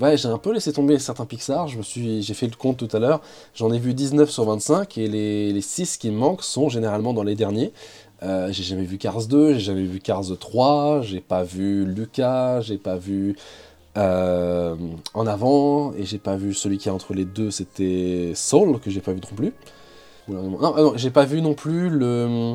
Ouais, 0.00 0.16
j'ai 0.16 0.28
un 0.28 0.38
peu 0.38 0.52
laissé 0.52 0.72
tomber 0.72 0.98
certains 0.98 1.26
Pixar. 1.26 1.68
Suis, 1.82 2.22
j'ai 2.22 2.34
fait 2.34 2.46
le 2.46 2.56
compte 2.56 2.76
tout 2.76 2.96
à 2.96 2.98
l'heure. 2.98 3.20
J'en 3.54 3.72
ai 3.72 3.78
vu 3.78 3.94
19 3.94 4.30
sur 4.30 4.44
25 4.44 4.98
et 4.98 5.08
les, 5.08 5.52
les 5.52 5.60
6 5.60 5.96
qui 5.96 6.10
me 6.10 6.16
manquent 6.16 6.42
sont 6.42 6.68
généralement 6.68 7.12
dans 7.12 7.22
les 7.22 7.34
derniers. 7.34 7.72
Euh, 8.22 8.52
j'ai 8.52 8.62
jamais 8.62 8.84
vu 8.84 8.98
Cars 8.98 9.26
2, 9.26 9.54
j'ai 9.54 9.60
jamais 9.60 9.82
vu 9.82 9.98
Cars 9.98 10.24
3, 10.38 11.02
j'ai 11.02 11.20
pas 11.20 11.42
vu 11.42 11.84
Lucas, 11.84 12.60
j'ai 12.60 12.78
pas 12.78 12.96
vu 12.96 13.36
euh, 13.98 14.76
En 15.14 15.26
avant, 15.26 15.92
et 15.94 16.04
j'ai 16.04 16.18
pas 16.18 16.36
vu 16.36 16.54
celui 16.54 16.78
qui 16.78 16.88
est 16.88 16.92
entre 16.92 17.14
les 17.14 17.24
deux, 17.24 17.50
c'était 17.50 18.32
Soul, 18.36 18.78
que 18.78 18.90
j'ai 18.90 19.00
pas 19.00 19.12
vu 19.12 19.20
non 19.20 19.36
plus. 19.36 19.52
Non, 20.28 20.50
non 20.50 20.92
j'ai 20.96 21.10
pas 21.10 21.24
vu 21.24 21.42
non 21.42 21.54
plus 21.54 21.90
le, 21.90 22.54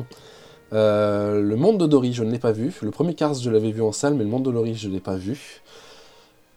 euh, 0.72 1.42
le 1.42 1.56
Monde 1.56 1.78
de 1.78 1.86
Dory, 1.86 2.14
je 2.14 2.24
ne 2.24 2.30
l'ai 2.30 2.38
pas 2.38 2.52
vu. 2.52 2.74
Le 2.80 2.90
premier 2.90 3.14
Cars, 3.14 3.34
je 3.34 3.50
l'avais 3.50 3.70
vu 3.70 3.82
en 3.82 3.92
salle, 3.92 4.14
mais 4.14 4.24
le 4.24 4.30
Monde 4.30 4.44
de 4.44 4.52
Dory, 4.52 4.74
je 4.74 4.88
ne 4.88 4.94
l'ai 4.94 5.00
pas 5.00 5.16
vu. 5.16 5.60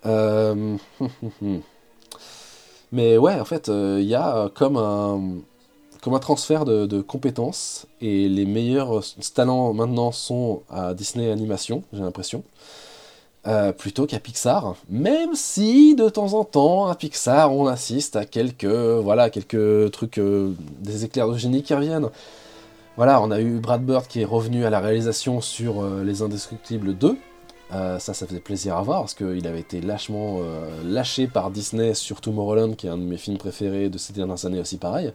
Euh, 0.05 0.77
mais 2.91 3.17
ouais, 3.17 3.39
en 3.39 3.45
fait, 3.45 3.67
il 3.67 3.73
euh, 3.73 4.01
y 4.01 4.15
a 4.15 4.49
comme 4.53 4.77
un, 4.77 5.41
comme 6.01 6.13
un 6.13 6.19
transfert 6.19 6.65
de, 6.65 7.01
compétences, 7.01 7.85
et 8.01 8.27
les 8.27 8.45
meilleurs 8.45 9.03
talents 9.33 9.73
maintenant 9.73 10.11
sont 10.11 10.63
à 10.69 10.93
Disney 10.93 11.31
Animation, 11.31 11.83
j'ai 11.93 12.01
l'impression. 12.01 12.43
Euh, 13.47 13.71
plutôt 13.71 14.05
qu'à 14.05 14.19
Pixar, 14.19 14.75
même 14.87 15.33
si 15.33 15.95
de 15.95 16.09
temps 16.09 16.33
en 16.35 16.43
temps 16.43 16.85
à 16.85 16.93
Pixar 16.93 17.51
on 17.51 17.65
assiste 17.65 18.15
à 18.15 18.23
quelques 18.23 18.65
voilà 18.65 19.31
quelques 19.31 19.89
trucs 19.89 20.19
des 20.19 21.05
éclairs 21.05 21.27
de 21.27 21.37
génie 21.37 21.63
qui 21.63 21.73
reviennent. 21.73 22.09
Voilà, 22.97 23.19
on 23.19 23.31
a 23.31 23.41
eu 23.41 23.57
Brad 23.57 23.83
Bird 23.83 24.05
qui 24.05 24.21
est 24.21 24.25
revenu 24.25 24.63
à 24.65 24.69
la 24.69 24.79
réalisation 24.79 25.41
sur 25.41 25.83
Les 26.03 26.21
Indestructibles 26.21 26.95
2, 26.95 27.17
euh, 27.73 27.99
ça, 27.99 28.13
ça 28.13 28.27
faisait 28.27 28.39
plaisir 28.39 28.75
à 28.75 28.81
voir 28.81 29.01
parce 29.01 29.13
qu'il 29.13 29.47
avait 29.47 29.59
été 29.59 29.79
lâchement 29.79 30.39
euh, 30.41 30.81
lâché 30.85 31.27
par 31.27 31.51
Disney 31.51 31.93
sur 31.93 32.19
Tomorrowland, 32.19 32.75
qui 32.75 32.87
est 32.87 32.89
un 32.89 32.97
de 32.97 33.03
mes 33.03 33.17
films 33.17 33.37
préférés 33.37 33.89
de 33.89 33.97
ces 33.97 34.11
dernières 34.11 34.45
années 34.45 34.59
aussi 34.59 34.77
pareil. 34.77 35.13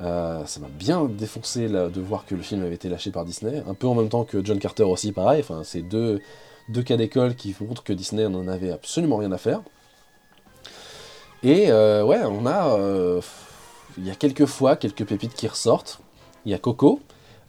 Euh, 0.00 0.46
ça 0.46 0.60
m'a 0.60 0.68
bien 0.68 1.04
défoncé 1.04 1.68
de 1.68 2.00
voir 2.00 2.24
que 2.26 2.34
le 2.34 2.42
film 2.42 2.62
avait 2.62 2.76
été 2.76 2.88
lâché 2.88 3.10
par 3.10 3.24
Disney, 3.24 3.62
un 3.66 3.74
peu 3.74 3.86
en 3.86 3.94
même 3.94 4.08
temps 4.08 4.24
que 4.24 4.42
John 4.44 4.58
Carter 4.58 4.84
aussi 4.84 5.12
pareil. 5.12 5.40
Enfin, 5.40 5.62
c'est 5.64 5.82
deux, 5.82 6.20
deux 6.68 6.82
cas 6.82 6.96
d'école 6.96 7.34
qui 7.34 7.54
montrent 7.60 7.82
que 7.82 7.92
Disney 7.92 8.28
n'en 8.28 8.46
avait 8.48 8.70
absolument 8.70 9.16
rien 9.16 9.32
à 9.32 9.38
faire. 9.38 9.60
Et 11.42 11.72
ouais, 11.72 12.20
on 12.24 12.46
a. 12.46 12.78
Il 13.98 14.06
y 14.06 14.10
a 14.10 14.14
quelques 14.14 14.46
fois 14.46 14.76
quelques 14.76 15.04
pépites 15.04 15.34
qui 15.34 15.48
ressortent. 15.48 15.98
Il 16.46 16.52
y 16.52 16.54
a 16.54 16.58
Coco, 16.58 17.00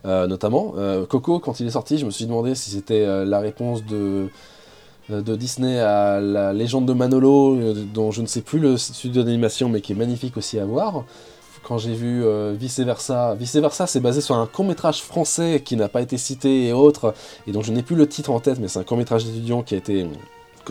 euh, 0.06 0.28
notamment. 0.28 0.74
Euh, 0.78 1.06
Coco, 1.06 1.40
quand 1.40 1.60
il 1.60 1.68
est 1.68 1.72
sorti, 1.72 1.98
je 1.98 2.06
me 2.06 2.12
suis 2.12 2.26
demandé 2.26 2.56
si 2.56 2.72
c'était 2.72 3.06
euh, 3.06 3.26
la 3.26 3.40
réponse 3.40 3.86
de, 3.86 4.30
Disney 5.10 5.78
à 5.78 6.22
la 6.22 6.54
légende 6.54 6.86
de 6.86 6.94
Manolo, 6.94 7.74
dont 7.94 8.12
je 8.12 8.22
ne 8.22 8.28
sais 8.28 8.40
plus 8.40 8.60
le 8.60 8.78
studio 8.78 9.24
d'animation, 9.24 9.68
mais 9.68 9.82
qui 9.82 9.92
est 9.92 9.96
magnifique 9.96 10.38
aussi 10.38 10.58
à 10.58 10.64
voir. 10.64 11.04
Quand 11.64 11.78
j'ai 11.78 11.94
vu 11.94 12.24
Vice 12.54 12.80
Versa, 12.80 13.36
Vice 13.36 13.58
Versa 13.58 13.88
c'est 13.88 14.00
basé 14.00 14.22
sur 14.22 14.36
un 14.36 14.48
court 14.48 14.64
métrage 14.64 15.02
français 15.02 15.62
qui 15.66 15.76
n'a 15.76 15.90
pas 15.90 16.02
été 16.02 16.18
cité 16.18 16.68
et 16.68 16.72
autres, 16.72 17.14
et 17.46 17.52
dont 17.52 17.62
je 17.62 17.74
n'ai 17.74 17.84
plus 17.84 17.98
le 17.98 18.08
titre 18.08 18.32
en 18.32 18.40
tête, 18.40 18.58
mais 18.60 18.70
c'est 18.70 18.80
un 18.80 18.86
court 18.86 18.96
métrage 18.96 19.26
d'étudiant 19.26 19.64
qui 19.64 19.76
a 19.76 19.80
été 19.80 20.08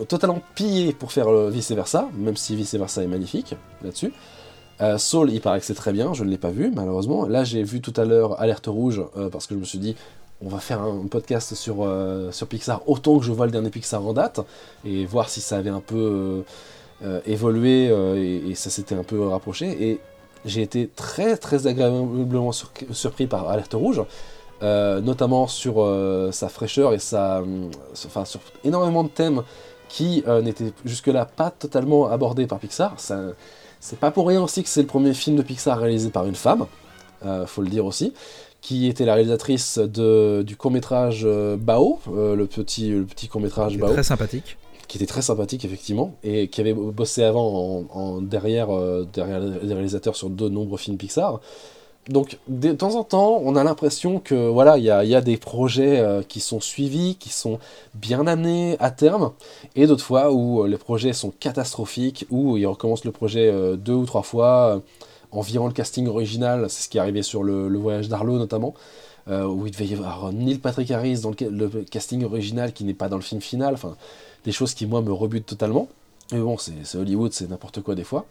totalement 0.08 0.40
pillé 0.54 0.94
pour 0.94 1.12
faire 1.12 1.30
Vice 1.50 1.72
Versa, 1.72 2.08
même 2.16 2.38
si 2.38 2.56
Vice 2.56 2.74
Versa 2.74 3.02
est 3.02 3.08
magnifique 3.08 3.54
là-dessus. 3.84 4.10
Euh, 4.80 4.96
Soul, 4.98 5.30
il 5.30 5.40
paraît 5.40 5.60
que 5.60 5.66
c'est 5.66 5.74
très 5.74 5.92
bien, 5.92 6.14
je 6.14 6.24
ne 6.24 6.30
l'ai 6.30 6.38
pas 6.38 6.50
vu 6.50 6.72
malheureusement. 6.74 7.26
Là, 7.26 7.44
j'ai 7.44 7.62
vu 7.62 7.80
tout 7.80 7.92
à 7.96 8.04
l'heure 8.04 8.40
Alerte 8.40 8.66
Rouge 8.66 9.02
euh, 9.16 9.28
parce 9.28 9.46
que 9.46 9.54
je 9.54 9.60
me 9.60 9.64
suis 9.64 9.78
dit, 9.78 9.94
on 10.42 10.48
va 10.48 10.58
faire 10.58 10.80
un 10.80 11.06
podcast 11.06 11.54
sur, 11.54 11.78
euh, 11.80 12.32
sur 12.32 12.46
Pixar 12.46 12.82
autant 12.86 13.18
que 13.18 13.24
je 13.24 13.32
vois 13.32 13.44
le 13.44 13.52
dernier 13.52 13.68
Pixar 13.68 14.04
en 14.04 14.14
date 14.14 14.40
et 14.86 15.04
voir 15.04 15.28
si 15.28 15.40
ça 15.40 15.58
avait 15.58 15.70
un 15.70 15.80
peu 15.80 16.44
évolué 17.26 17.86
et, 17.86 18.54
ça 18.54 18.70
s'était 18.70 18.94
un 18.94 19.02
peu 19.02 19.26
rapproché. 19.28 19.90
Et 19.90 20.00
j'ai 20.46 20.62
été 20.62 20.88
très 20.88 21.36
très 21.36 21.66
agréablement 21.66 22.52
surpris 22.52 23.26
par 23.26 23.48
Alerte 23.50 23.74
Rouge. 23.74 24.02
notamment 24.62 25.46
sur 25.46 25.86
sa 26.32 26.48
fraîcheur 26.48 26.94
et 26.94 26.98
sa, 26.98 27.42
enfin, 28.06 28.24
sur 28.24 28.40
énormément 28.64 29.04
de 29.04 29.08
thèmes 29.08 29.42
qui 29.90 30.24
n'étaient 30.42 30.72
jusque-là 30.86 31.26
pas 31.26 31.50
totalement 31.50 32.10
abordés 32.10 32.46
par 32.46 32.58
Pixar. 32.58 32.94
C'est 33.80 33.98
pas 33.98 34.10
pour 34.10 34.28
rien 34.28 34.42
aussi 34.42 34.62
que 34.62 34.68
c'est 34.68 34.82
le 34.82 34.86
premier 34.86 35.14
film 35.14 35.36
de 35.36 35.42
Pixar 35.42 35.78
réalisé 35.78 36.10
par 36.10 36.26
une 36.26 36.34
femme, 36.34 36.66
euh, 37.24 37.46
faut 37.46 37.62
le 37.62 37.68
dire 37.68 37.86
aussi, 37.86 38.12
qui 38.60 38.86
était 38.86 39.06
la 39.06 39.14
réalisatrice 39.14 39.78
de, 39.78 40.42
du 40.46 40.56
court-métrage 40.56 41.22
euh, 41.24 41.56
Bao, 41.56 41.98
euh, 42.08 42.36
le 42.36 42.46
petit, 42.46 42.90
le 42.90 43.04
petit 43.04 43.26
court-métrage 43.26 43.78
Bao. 43.78 43.92
Très 43.92 44.02
sympathique. 44.02 44.58
qui 44.86 44.98
était 44.98 45.06
très 45.06 45.22
sympathique 45.22 45.64
effectivement, 45.64 46.14
et 46.22 46.48
qui 46.48 46.60
avait 46.60 46.74
bossé 46.74 47.24
avant 47.24 47.86
en, 47.90 48.20
derrière, 48.20 48.68
derrière 49.12 49.40
les 49.40 49.74
réalisateurs 49.74 50.14
sur 50.14 50.28
de 50.28 50.48
nombreux 50.48 50.78
films 50.78 50.98
Pixar. 50.98 51.40
Donc 52.08 52.38
de 52.48 52.72
temps 52.72 52.96
en 52.96 53.04
temps, 53.04 53.40
on 53.44 53.56
a 53.56 53.62
l'impression 53.62 54.18
que 54.18 54.48
voilà, 54.48 54.78
il 54.78 54.84
y 54.84 54.90
a, 54.90 55.20
des 55.20 55.36
projets 55.36 56.02
qui 56.28 56.40
sont 56.40 56.58
suivis, 56.58 57.16
qui 57.16 57.28
sont 57.28 57.58
bien 57.94 58.26
amenés 58.26 58.76
à 58.80 58.90
terme, 58.90 59.32
et 59.76 59.86
d'autres 59.86 60.04
fois 60.04 60.32
où 60.32 60.64
les 60.64 60.78
projets 60.78 61.12
sont 61.12 61.30
catastrophiques, 61.30 62.26
où 62.30 62.56
ils 62.56 62.66
recommencent 62.66 63.04
le 63.04 63.12
projet 63.12 63.52
deux 63.76 63.92
ou 63.92 64.06
trois 64.06 64.22
fois 64.22 64.80
en 65.32 65.40
virant 65.40 65.66
le 65.66 65.72
casting 65.72 66.06
original, 66.08 66.68
c'est 66.68 66.84
ce 66.84 66.88
qui 66.88 66.98
est 66.98 67.00
arrivé 67.00 67.22
sur 67.22 67.42
le, 67.42 67.76
voyage 67.78 68.08
d'Arlo 68.08 68.38
notamment, 68.38 68.74
euh, 69.28 69.44
où 69.44 69.66
il 69.66 69.72
devait 69.72 69.86
y 69.86 69.94
avoir 69.94 70.32
Neil 70.32 70.58
Patrick 70.58 70.90
Harris 70.90 71.20
dans 71.20 71.30
le, 71.30 71.68
casting 71.84 72.24
original 72.24 72.72
qui 72.72 72.84
n'est 72.84 72.94
pas 72.94 73.08
dans 73.08 73.16
le 73.16 73.22
film 73.22 73.40
final, 73.40 73.74
enfin 73.74 73.96
des 74.44 74.52
choses 74.52 74.74
qui 74.74 74.86
moi 74.86 75.02
me 75.02 75.12
rebutent 75.12 75.46
totalement. 75.46 75.88
Mais 76.32 76.38
bon, 76.38 76.56
c'est 76.58 76.96
Hollywood, 76.96 77.32
c'est 77.32 77.50
n'importe 77.50 77.82
quoi 77.82 77.94
des 77.94 78.04
fois. 78.04 78.26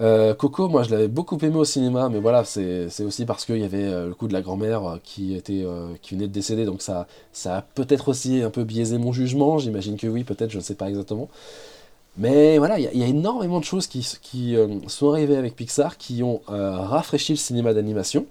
Euh, 0.00 0.34
Coco, 0.34 0.68
moi 0.68 0.82
je 0.82 0.90
l'avais 0.90 1.08
beaucoup 1.08 1.36
aimé 1.38 1.56
au 1.56 1.64
cinéma, 1.64 2.08
mais 2.08 2.20
voilà, 2.20 2.44
c'est 2.44 2.88
aussi 3.00 3.26
parce 3.26 3.44
qu'il 3.44 3.58
y 3.58 3.64
avait 3.64 3.84
euh, 3.84 4.08
le 4.08 4.14
coup 4.14 4.28
de 4.28 4.32
la 4.32 4.40
grand-mère 4.40 4.98
qui 5.04 5.34
était 5.34 5.64
qui 6.00 6.14
venait 6.14 6.26
de 6.26 6.32
décéder, 6.32 6.64
donc 6.64 6.80
ça, 6.82 7.06
ça 7.32 7.58
a 7.58 7.62
peut-être 7.62 8.08
aussi 8.08 8.42
un 8.42 8.50
peu 8.50 8.64
biaisé 8.64 8.96
mon 8.98 9.12
jugement, 9.12 9.58
j'imagine 9.58 9.96
que 9.98 10.06
oui, 10.06 10.24
peut-être, 10.24 10.50
je 10.50 10.58
ne 10.58 10.62
sais 10.62 10.74
pas 10.74 10.88
exactement. 10.88 11.28
Mais 12.16 12.58
voilà, 12.58 12.78
il 12.78 12.98
y, 12.98 13.02
a 13.02 13.06
énormément 13.06 13.60
de 13.60 13.64
choses 13.64 13.86
qui, 13.86 14.56
euh, 14.56 14.78
sont 14.88 15.10
arrivées 15.10 15.36
avec 15.36 15.54
Pixar 15.56 15.96
qui 15.96 16.22
ont 16.22 16.42
euh, 16.50 16.76
rafraîchi 16.76 17.32
le 17.32 17.38
cinéma 17.38 17.72
d'animation. 17.72 18.26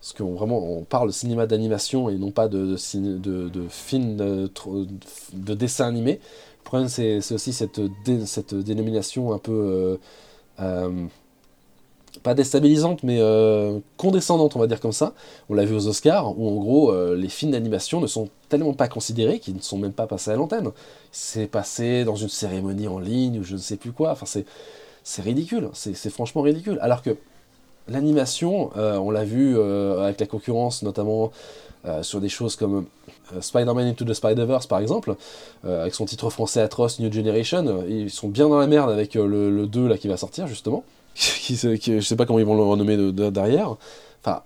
Parce 0.00 0.12
qu'on 0.12 0.34
vraiment, 0.34 0.58
on 0.58 0.82
parle 0.82 1.12
cinéma 1.12 1.46
d'animation 1.46 2.08
et 2.08 2.16
non 2.16 2.30
pas 2.30 2.48
de, 2.48 2.76
de, 2.94 3.48
de, 3.48 3.68
film 3.68 4.16
de, 4.16 4.50
de, 5.32 5.54
dessin 5.54 5.86
animé. 5.86 6.12
Le 6.60 6.64
problème, 6.64 6.88
c'est 6.88 7.18
aussi 7.32 7.52
cette, 7.52 7.80
cette 8.26 8.54
dénomination 8.54 9.32
un 9.32 9.38
peu 9.38 9.52
euh, 9.52 9.96
pas 12.22 12.34
déstabilisante, 12.34 13.02
mais 13.02 13.18
euh, 13.20 13.78
condescendante, 13.96 14.56
on 14.56 14.58
va 14.58 14.66
dire 14.66 14.80
comme 14.80 14.92
ça. 14.92 15.14
On 15.48 15.54
l'a 15.54 15.64
vu 15.64 15.74
aux 15.74 15.86
Oscars, 15.88 16.38
où 16.38 16.48
en 16.48 16.56
gros, 16.56 16.92
euh, 16.92 17.16
les 17.16 17.28
films 17.28 17.52
d'animation 17.52 18.00
ne 18.00 18.06
sont 18.06 18.28
tellement 18.48 18.74
pas 18.74 18.88
considérés 18.88 19.38
qu'ils 19.38 19.54
ne 19.54 19.60
sont 19.60 19.78
même 19.78 19.92
pas 19.92 20.06
passés 20.06 20.30
à 20.30 20.36
l'antenne. 20.36 20.70
C'est 21.10 21.46
passé 21.46 22.04
dans 22.04 22.16
une 22.16 22.28
cérémonie 22.28 22.88
en 22.88 22.98
ligne, 22.98 23.40
ou 23.40 23.44
je 23.44 23.54
ne 23.54 23.58
sais 23.58 23.76
plus 23.76 23.92
quoi. 23.92 24.12
Enfin, 24.12 24.26
c'est 24.26 25.22
ridicule, 25.22 25.70
c'est 25.72 26.10
franchement 26.10 26.42
ridicule. 26.42 26.78
Alors 26.80 27.02
que 27.02 27.16
l'animation, 27.88 28.70
euh, 28.76 28.96
on 28.98 29.10
l'a 29.10 29.24
vu 29.24 29.58
avec 29.58 30.20
la 30.20 30.26
concurrence, 30.26 30.82
notamment 30.82 31.32
sur 32.02 32.20
des 32.20 32.28
choses 32.28 32.54
comme 32.54 32.86
Spider-Man 33.40 33.86
Into 33.86 34.04
the 34.04 34.14
Spider-Verse, 34.14 34.66
par 34.66 34.80
exemple, 34.80 35.16
avec 35.64 35.94
son 35.94 36.04
titre 36.04 36.30
français 36.30 36.60
atroce 36.60 36.98
New 36.98 37.12
Generation. 37.12 37.84
Ils 37.88 38.10
sont 38.10 38.28
bien 38.28 38.48
dans 38.48 38.58
la 38.58 38.66
merde 38.66 38.90
avec 38.90 39.14
le, 39.14 39.50
le 39.50 39.66
2 39.66 39.88
là, 39.88 39.98
qui 39.98 40.08
va 40.08 40.16
sortir, 40.16 40.46
justement. 40.46 40.84
qui, 41.14 41.56
qui, 41.78 42.00
je 42.00 42.00
sais 42.00 42.16
pas 42.16 42.26
comment 42.26 42.38
ils 42.38 42.44
vont 42.44 42.56
le 42.56 42.62
renommer 42.62 42.96
de, 42.96 43.30
derrière. 43.30 43.76
Enfin, 44.22 44.42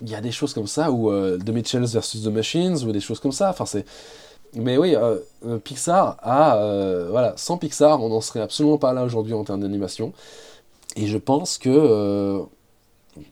il 0.00 0.08
y 0.08 0.14
a 0.14 0.20
des 0.20 0.30
choses 0.30 0.54
comme 0.54 0.66
ça, 0.66 0.90
ou 0.90 1.10
euh, 1.10 1.38
The 1.38 1.50
Mitchells 1.50 1.86
versus 1.86 2.22
The 2.22 2.28
Machines, 2.28 2.76
ou 2.84 2.92
des 2.92 3.00
choses 3.00 3.20
comme 3.20 3.32
ça. 3.32 3.50
Enfin, 3.50 3.66
c'est. 3.66 3.84
Mais 4.54 4.78
oui, 4.78 4.94
euh, 4.94 5.18
euh, 5.46 5.58
Pixar 5.58 6.16
a. 6.22 7.06
voilà, 7.10 7.34
sans 7.36 7.58
Pixar, 7.58 8.02
on 8.02 8.08
n'en 8.08 8.20
serait 8.20 8.40
absolument 8.40 8.78
pas 8.78 8.92
là 8.92 9.04
aujourd'hui 9.04 9.34
en 9.34 9.44
termes 9.44 9.60
d'animation. 9.60 10.12
Et 10.96 11.06
je 11.06 11.18
pense 11.18 11.58
que. 11.58 12.42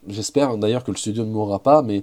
J'espère 0.09 0.56
d'ailleurs 0.56 0.82
que 0.82 0.90
le 0.90 0.97
studio 0.97 1.24
ne 1.24 1.31
mourra 1.31 1.60
pas, 1.60 1.81
mais 1.81 2.02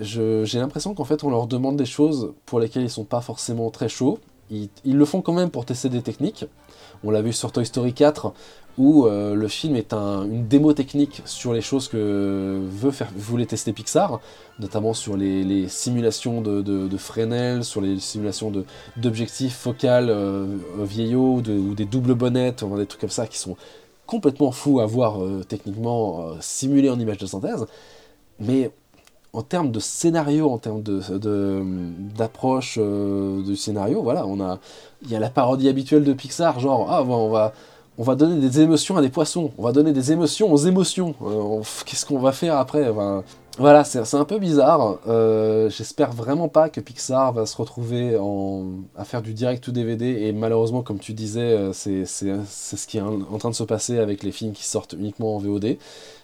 j'ai 0.00 0.58
l'impression 0.58 0.94
qu'en 0.94 1.04
fait, 1.04 1.24
on 1.24 1.30
leur 1.30 1.46
demande 1.46 1.76
des 1.76 1.86
choses 1.86 2.32
pour 2.44 2.60
lesquelles 2.60 2.82
ils 2.82 2.90
sont 2.90 3.04
pas 3.04 3.20
forcément 3.20 3.70
très 3.70 3.88
chauds. 3.88 4.18
Ils, 4.50 4.68
le 4.84 5.04
font 5.04 5.22
quand 5.22 5.32
même 5.32 5.50
pour 5.50 5.64
tester 5.64 5.88
des 5.88 6.02
techniques. 6.02 6.44
On 7.02 7.10
l'a 7.10 7.20
vu 7.22 7.32
sur 7.32 7.50
Toy 7.50 7.66
Story 7.66 7.94
4, 7.94 8.32
où 8.78 9.06
euh, 9.06 9.34
le 9.34 9.48
film 9.48 9.74
est 9.74 9.92
une 9.92 10.46
démo 10.46 10.72
technique 10.72 11.22
sur 11.24 11.52
les 11.52 11.60
choses 11.60 11.88
que 11.88 12.60
veut 12.68 12.90
faire, 12.90 13.08
voulait 13.16 13.46
tester 13.46 13.72
Pixar, 13.72 14.20
notamment 14.60 14.94
sur 14.94 15.16
les, 15.16 15.66
simulations 15.68 16.42
de, 16.42 16.96
Fresnel, 16.96 17.64
sur 17.64 17.80
les 17.80 17.98
simulations 17.98 18.52
d'objectifs 18.96 19.56
focales 19.56 20.10
euh, 20.10 20.46
vieillots 20.78 21.36
ou 21.36 21.74
des 21.74 21.84
doubles 21.84 22.14
bonnettes, 22.14 22.64
des 22.64 22.86
trucs 22.86 23.00
comme 23.00 23.10
ça 23.10 23.26
qui 23.26 23.38
sont 23.38 23.56
complètement 24.06 24.52
fous 24.52 24.78
à 24.78 24.86
voir 24.86 25.20
euh, 25.20 25.42
techniquement 25.42 26.36
simulés 26.40 26.90
en 26.90 27.00
images 27.00 27.18
de 27.18 27.26
synthèse. 27.26 27.66
Mais 28.38 28.70
en 29.36 29.42
termes 29.42 29.70
de 29.70 29.80
scénario, 29.80 30.50
en 30.50 30.58
termes 30.58 30.82
d'approche 32.16 32.78
du 32.78 33.56
scénario, 33.56 34.02
voilà, 34.02 34.26
on 34.26 34.40
a, 34.40 34.58
il 35.02 35.10
y 35.10 35.16
a 35.16 35.20
la 35.20 35.30
parodie 35.30 35.68
habituelle 35.68 36.04
de 36.04 36.12
Pixar, 36.12 36.58
genre 36.58 36.88
ah 36.90 37.02
on 37.04 37.28
va 37.28 37.52
on 37.98 38.02
va 38.02 38.14
donner 38.14 38.40
des 38.40 38.60
émotions 38.60 38.96
à 38.96 39.02
des 39.02 39.08
poissons, 39.08 39.52
on 39.56 39.62
va 39.62 39.72
donner 39.72 39.92
des 39.92 40.12
émotions 40.12 40.52
aux 40.52 40.58
émotions. 40.58 41.14
Euh, 41.22 41.62
qu'est-ce 41.86 42.04
qu'on 42.04 42.18
va 42.18 42.32
faire 42.32 42.56
après 42.56 42.92
Voilà, 43.58 43.84
c'est 43.84 44.14
un 44.14 44.24
peu 44.24 44.38
bizarre. 44.38 44.98
Euh, 45.08 45.70
j'espère 45.70 46.12
vraiment 46.12 46.48
pas 46.48 46.68
que 46.68 46.80
Pixar 46.80 47.32
va 47.32 47.46
se 47.46 47.56
retrouver 47.56 48.18
à 48.96 49.04
faire 49.04 49.22
du 49.22 49.32
direct 49.32 49.64
to 49.64 49.72
DVD. 49.72 50.26
Et 50.26 50.32
malheureusement, 50.32 50.82
comme 50.82 50.98
tu 50.98 51.14
disais, 51.14 51.40
euh, 51.40 51.72
c'est 51.72 52.04
ce 52.04 52.86
qui 52.86 52.98
est 52.98 53.02
en 53.02 53.38
train 53.38 53.50
de 53.50 53.54
se 53.54 53.64
passer 53.64 53.98
avec 53.98 54.22
les 54.22 54.32
films 54.32 54.52
qui 54.52 54.64
sortent 54.64 54.92
uniquement 54.92 55.36
en 55.36 55.38
VOD. 55.38 55.78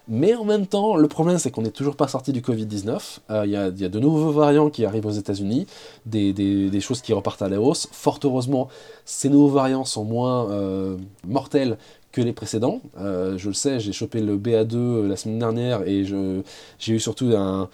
Mais 0.08 0.34
en 0.34 0.44
même 0.44 0.66
temps, 0.66 0.96
le 0.96 1.06
problème 1.06 1.38
c'est 1.38 1.50
qu'on 1.50 1.62
n'est 1.62 1.70
toujours 1.70 1.94
pas 1.94 2.08
sorti 2.08 2.32
du 2.32 2.40
Covid-19. 2.40 3.20
Il 3.44 3.50
y, 3.50 3.56
a 3.56 3.70
de 3.70 4.00
nouveaux 4.00 4.32
variants 4.32 4.68
qui 4.68 4.84
arrivent 4.84 5.06
aux 5.06 5.10
États-Unis, 5.10 5.66
des, 6.06 6.80
choses 6.80 7.00
qui 7.00 7.12
repartent 7.12 7.42
à 7.42 7.48
la 7.48 7.60
hausse. 7.60 7.88
Fort 7.92 8.18
heureusement, 8.24 8.68
ces 9.04 9.28
nouveaux 9.28 9.48
variants 9.54 9.84
sont 9.84 10.04
moins 10.04 10.50
euh, 10.50 10.96
mortels 11.26 11.78
que 12.10 12.20
les 12.20 12.32
précédents. 12.32 12.80
Euh, 12.98 13.38
je 13.38 13.48
le 13.48 13.54
sais, 13.54 13.78
j'ai 13.80 13.92
chopé 13.92 14.20
le 14.20 14.36
BA2 14.36 14.74
euh, 14.74 15.08
la 15.08 15.16
semaine 15.16 15.38
dernière 15.38 15.82
et 15.86 16.04
j'ai 16.04 16.92
eu 16.92 17.00
surtout 17.00 17.32
un, 17.36 17.68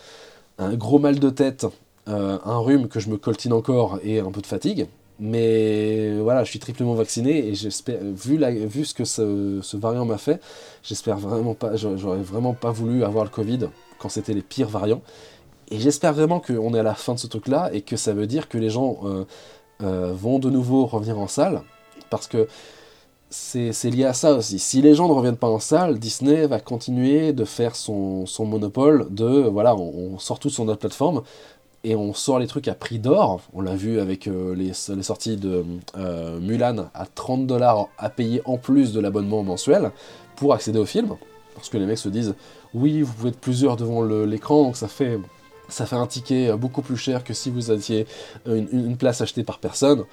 gros 0.75 0.99
mal 0.99 1.19
de 1.19 1.31
tête, 1.31 1.67
un 2.07 2.59
rhume 2.59 2.89
que 2.89 3.01
je 3.01 3.09
me 3.09 3.17
coltine 3.17 3.53
encore 3.53 4.01
et 4.03 4.21
un 4.21 4.31
peu 4.31 4.43
de 4.43 4.47
fatigue. 4.47 4.87
Mais 5.21 6.17
voilà, 6.21 6.45
je 6.45 6.51
suis 6.51 6.61
triplement 6.61 6.95
vacciné 6.95 7.49
et 7.49 7.55
j'espère, 7.55 7.99
vu, 8.03 8.39
vu 8.67 8.85
ce 8.85 8.95
que 8.95 9.05
ce, 9.05 9.77
variant 9.77 10.05
m'a 10.05 10.19
fait, 10.19 10.41
j'espère 10.83 11.19
vraiment 11.19 11.55
pas, 11.55 11.75
j'aurais 11.77 12.23
vraiment 12.23 12.55
pas 12.55 12.71
voulu 12.71 13.03
avoir 13.03 13.25
le 13.25 13.31
Covid 13.31 13.69
quand 13.99 14.09
c'était 14.09 14.33
les 14.33 14.43
pires 14.43 14.69
variants. 14.69 15.03
Et 15.71 15.81
j'espère 15.81 16.15
vraiment 16.15 16.41
qu'on 16.41 16.73
est 16.73 16.79
à 16.79 16.85
la 16.85 16.95
fin 16.95 17.15
de 17.15 17.19
ce 17.19 17.27
truc-là 17.27 17.71
et 17.73 17.83
que 17.83 17.97
ça 17.97 18.15
veut 18.15 18.27
dire 18.27 18.49
que 18.49 18.59
les 18.59 18.71
gens 18.71 19.01
euh, 19.05 19.25
euh, 19.83 20.13
vont 20.15 20.39
de 20.39 20.51
nouveau 20.51 20.87
revenir 20.87 21.19
en 21.19 21.27
salle. 21.27 21.63
Parce 22.11 22.29
que 22.29 22.47
c'est 23.29 23.91
lié 23.91 24.05
à 24.05 24.15
ça 24.15 24.33
aussi. 24.35 24.59
Si 24.59 24.81
les 24.81 24.95
gens 24.95 25.09
ne 25.09 25.13
reviennent 25.13 25.37
pas 25.37 25.49
en 25.49 25.59
salle, 25.59 25.99
Disney 25.99 26.47
va 26.47 26.61
continuer 26.61 27.35
de 27.35 27.45
faire 27.45 27.77
son, 27.77 28.25
son 28.25 28.47
monopole 28.47 29.13
de 29.13 29.27
voilà, 29.27 29.77
on, 29.77 30.15
on 30.15 30.19
sort 30.19 30.39
tout 30.39 30.49
sur 30.49 30.65
notre 30.65 30.81
plateforme 30.81 31.23
et 31.85 31.95
on 31.97 32.13
sort 32.15 32.39
les 32.39 32.47
trucs 32.47 32.69
à 32.69 32.75
prix 32.75 32.99
d'or. 32.99 33.41
On 33.53 33.61
l'a 33.61 33.77
vu 33.77 34.01
avec 34.01 34.27
euh, 34.27 34.55
les, 34.55 34.73
sorties 34.73 35.37
de 35.37 35.65
euh, 35.97 36.41
Mulan 36.41 36.91
à 36.95 37.07
30 37.07 37.47
dollars 37.47 37.89
à 37.99 38.11
payer 38.11 38.43
en 38.45 38.57
plus 38.57 38.93
de 38.93 39.01
l'abonnement 39.01 39.43
mensuel 39.43 39.91
pour 40.37 40.55
accéder 40.55 40.79
au 40.79 40.87
film. 40.87 41.17
Parce 41.55 41.69
que 41.69 41.79
les 41.79 41.87
mecs 41.87 41.99
se 41.99 42.09
disent 42.09 42.35
oui, 42.75 43.03
vous 43.03 43.13
pouvez 43.13 43.31
être 43.31 43.41
plusieurs 43.41 43.77
devant 43.77 44.03
l'écran, 44.03 44.63
donc 44.63 44.77
ça 44.77 44.89
fait, 44.89 45.19
ça 45.69 45.87
fait 45.87 45.97
un 45.97 46.07
ticket 46.07 46.53
beaucoup 46.57 46.83
plus 46.83 46.97
cher 46.97 47.25
que 47.25 47.33
si 47.33 47.51
vous 47.51 47.71
aviez 47.71 48.07
une 48.47 48.97
place 48.97 49.21
achetée 49.21 49.43
par 49.43 49.59
personne. 49.59 50.05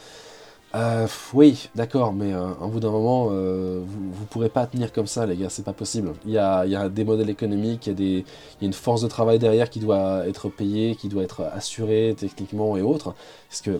Euh, 0.76 1.08
oui, 1.34 1.70
d'accord, 1.74 2.12
mais 2.12 2.34
euh, 2.34 2.50
au 2.60 2.68
bout 2.68 2.82
d'un 2.82 2.92
moment, 2.92 3.30
euh, 3.32 3.82
vous, 3.86 4.22
ne 4.22 4.26
pourrez 4.26 4.50
pas 4.50 4.66
tenir 4.66 4.92
comme 4.92 5.08
ça, 5.08 5.26
les 5.26 5.38
gars, 5.38 5.50
c'est 5.50 5.64
pas 5.64 5.72
possible. 5.72 6.12
Il 6.26 6.34
y 6.34 6.38
a, 6.38 6.90
des 6.90 7.06
modèles 7.06 7.30
économiques, 7.30 7.88
il 7.88 8.02
y, 8.02 8.20
a 8.20 8.66
une 8.66 8.74
force 8.74 9.02
de 9.02 9.08
travail 9.08 9.40
derrière 9.40 9.70
qui 9.70 9.80
doit 9.80 10.28
être 10.28 10.50
payée, 10.50 10.96
qui 10.96 11.08
doit 11.08 11.24
être 11.24 11.44
assurée 11.54 12.14
techniquement 12.18 12.76
et 12.76 12.82
autres. 12.82 13.16
Parce 13.50 13.62
que 13.62 13.80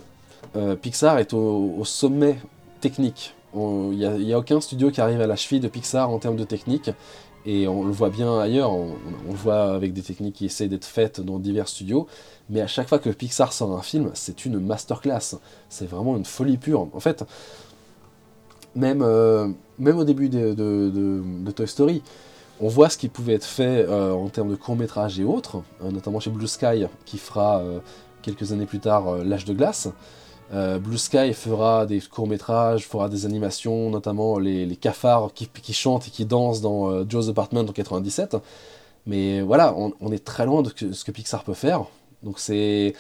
Pixar 0.76 1.20
est 1.20 1.34
au, 1.34 1.84
sommet 1.84 2.38
technique. 2.80 3.34
Il 3.54 3.60
n'y 3.98 4.34
a, 4.34 4.40
aucun 4.40 4.62
studio 4.62 4.90
qui 4.90 5.02
arrive 5.02 5.20
à 5.20 5.28
la 5.28 5.36
cheville 5.36 5.60
de 5.60 5.68
Pixar 5.68 6.10
en 6.10 6.20
termes 6.20 6.38
de 6.38 6.46
technique. 6.46 6.92
Et 7.48 7.68
on 7.68 7.84
le 7.84 7.92
voit 7.92 8.10
bien 8.10 8.40
ailleurs, 8.40 8.72
on, 8.74 8.96
le 9.30 9.36
voit 9.36 9.74
avec 9.74 9.94
des 9.94 10.02
techniques 10.02 10.36
qui 10.36 10.46
essaient 10.46 10.68
d'être 10.68 10.86
faites 10.86 11.22
dans 11.22 11.38
divers 11.38 11.68
studios 11.68 12.08
mais 12.50 12.62
à 12.62 12.68
chaque 12.68 12.88
fois 12.88 13.00
que 13.00 13.10
Pixar 13.10 13.54
sort 13.54 13.76
un 13.76 13.82
film, 13.82 14.12
c'est 14.14 14.46
une 14.46 14.60
masterclass. 14.60 15.38
C'est 15.70 15.88
vraiment 15.90 16.16
une 16.16 16.26
folie 16.26 16.58
pure. 16.58 16.88
En 16.94 17.00
fait, 17.00 17.24
même, 18.76 19.02
euh, 19.02 19.48
même 19.80 19.98
au 19.98 20.04
début 20.04 20.30
de, 20.30 21.52
Toy 21.56 21.68
Story, 21.68 22.04
on 22.62 22.68
voit 22.68 22.90
ce 22.90 22.98
qui 22.98 23.10
pouvait 23.10 23.34
être 23.34 23.46
fait 23.46 23.86
euh, 23.88 24.14
en 24.14 24.30
termes 24.30 24.50
de 24.50 24.56
court-métrage 24.56 25.20
et 25.20 25.24
autres, 25.24 25.64
euh, 25.84 25.92
notamment 25.92 26.20
chez 26.20 26.30
Blue 26.30 26.48
Sky, 26.48 26.86
qui 27.06 27.18
fera 27.18 27.64
quelques 28.22 28.52
années 28.52 28.66
plus 28.66 28.80
tard 28.80 29.18
L'âge 29.24 29.46
de 29.46 29.54
glace. 29.54 29.90
Blue 30.52 30.98
Sky 30.98 31.34
fera 31.34 31.86
des 31.86 32.00
courts-métrages, 32.02 32.88
fera 32.88 33.10
des 33.10 33.26
animations, 33.26 33.90
notamment 33.90 34.40
les, 34.40 34.76
cafards 34.76 35.32
qui, 35.34 35.74
chantent 35.74 36.08
et 36.08 36.12
qui 36.12 36.26
dansent 36.26 36.62
dans 36.62 37.08
Joe's 37.10 37.30
Apartment 37.30 37.62
en 37.62 37.74
97. 37.74 38.38
Mais 39.06 39.42
voilà, 39.42 39.74
on, 39.76 39.94
on 40.00 40.12
est 40.12 40.24
très 40.24 40.46
loin 40.46 40.62
de 40.62 40.72
ce 40.92 41.04
que 41.04 41.12
Pixar 41.12 41.44
peut 41.44 41.54
faire. 41.54 41.86
Donc 42.24 42.40
c'est 42.40 42.94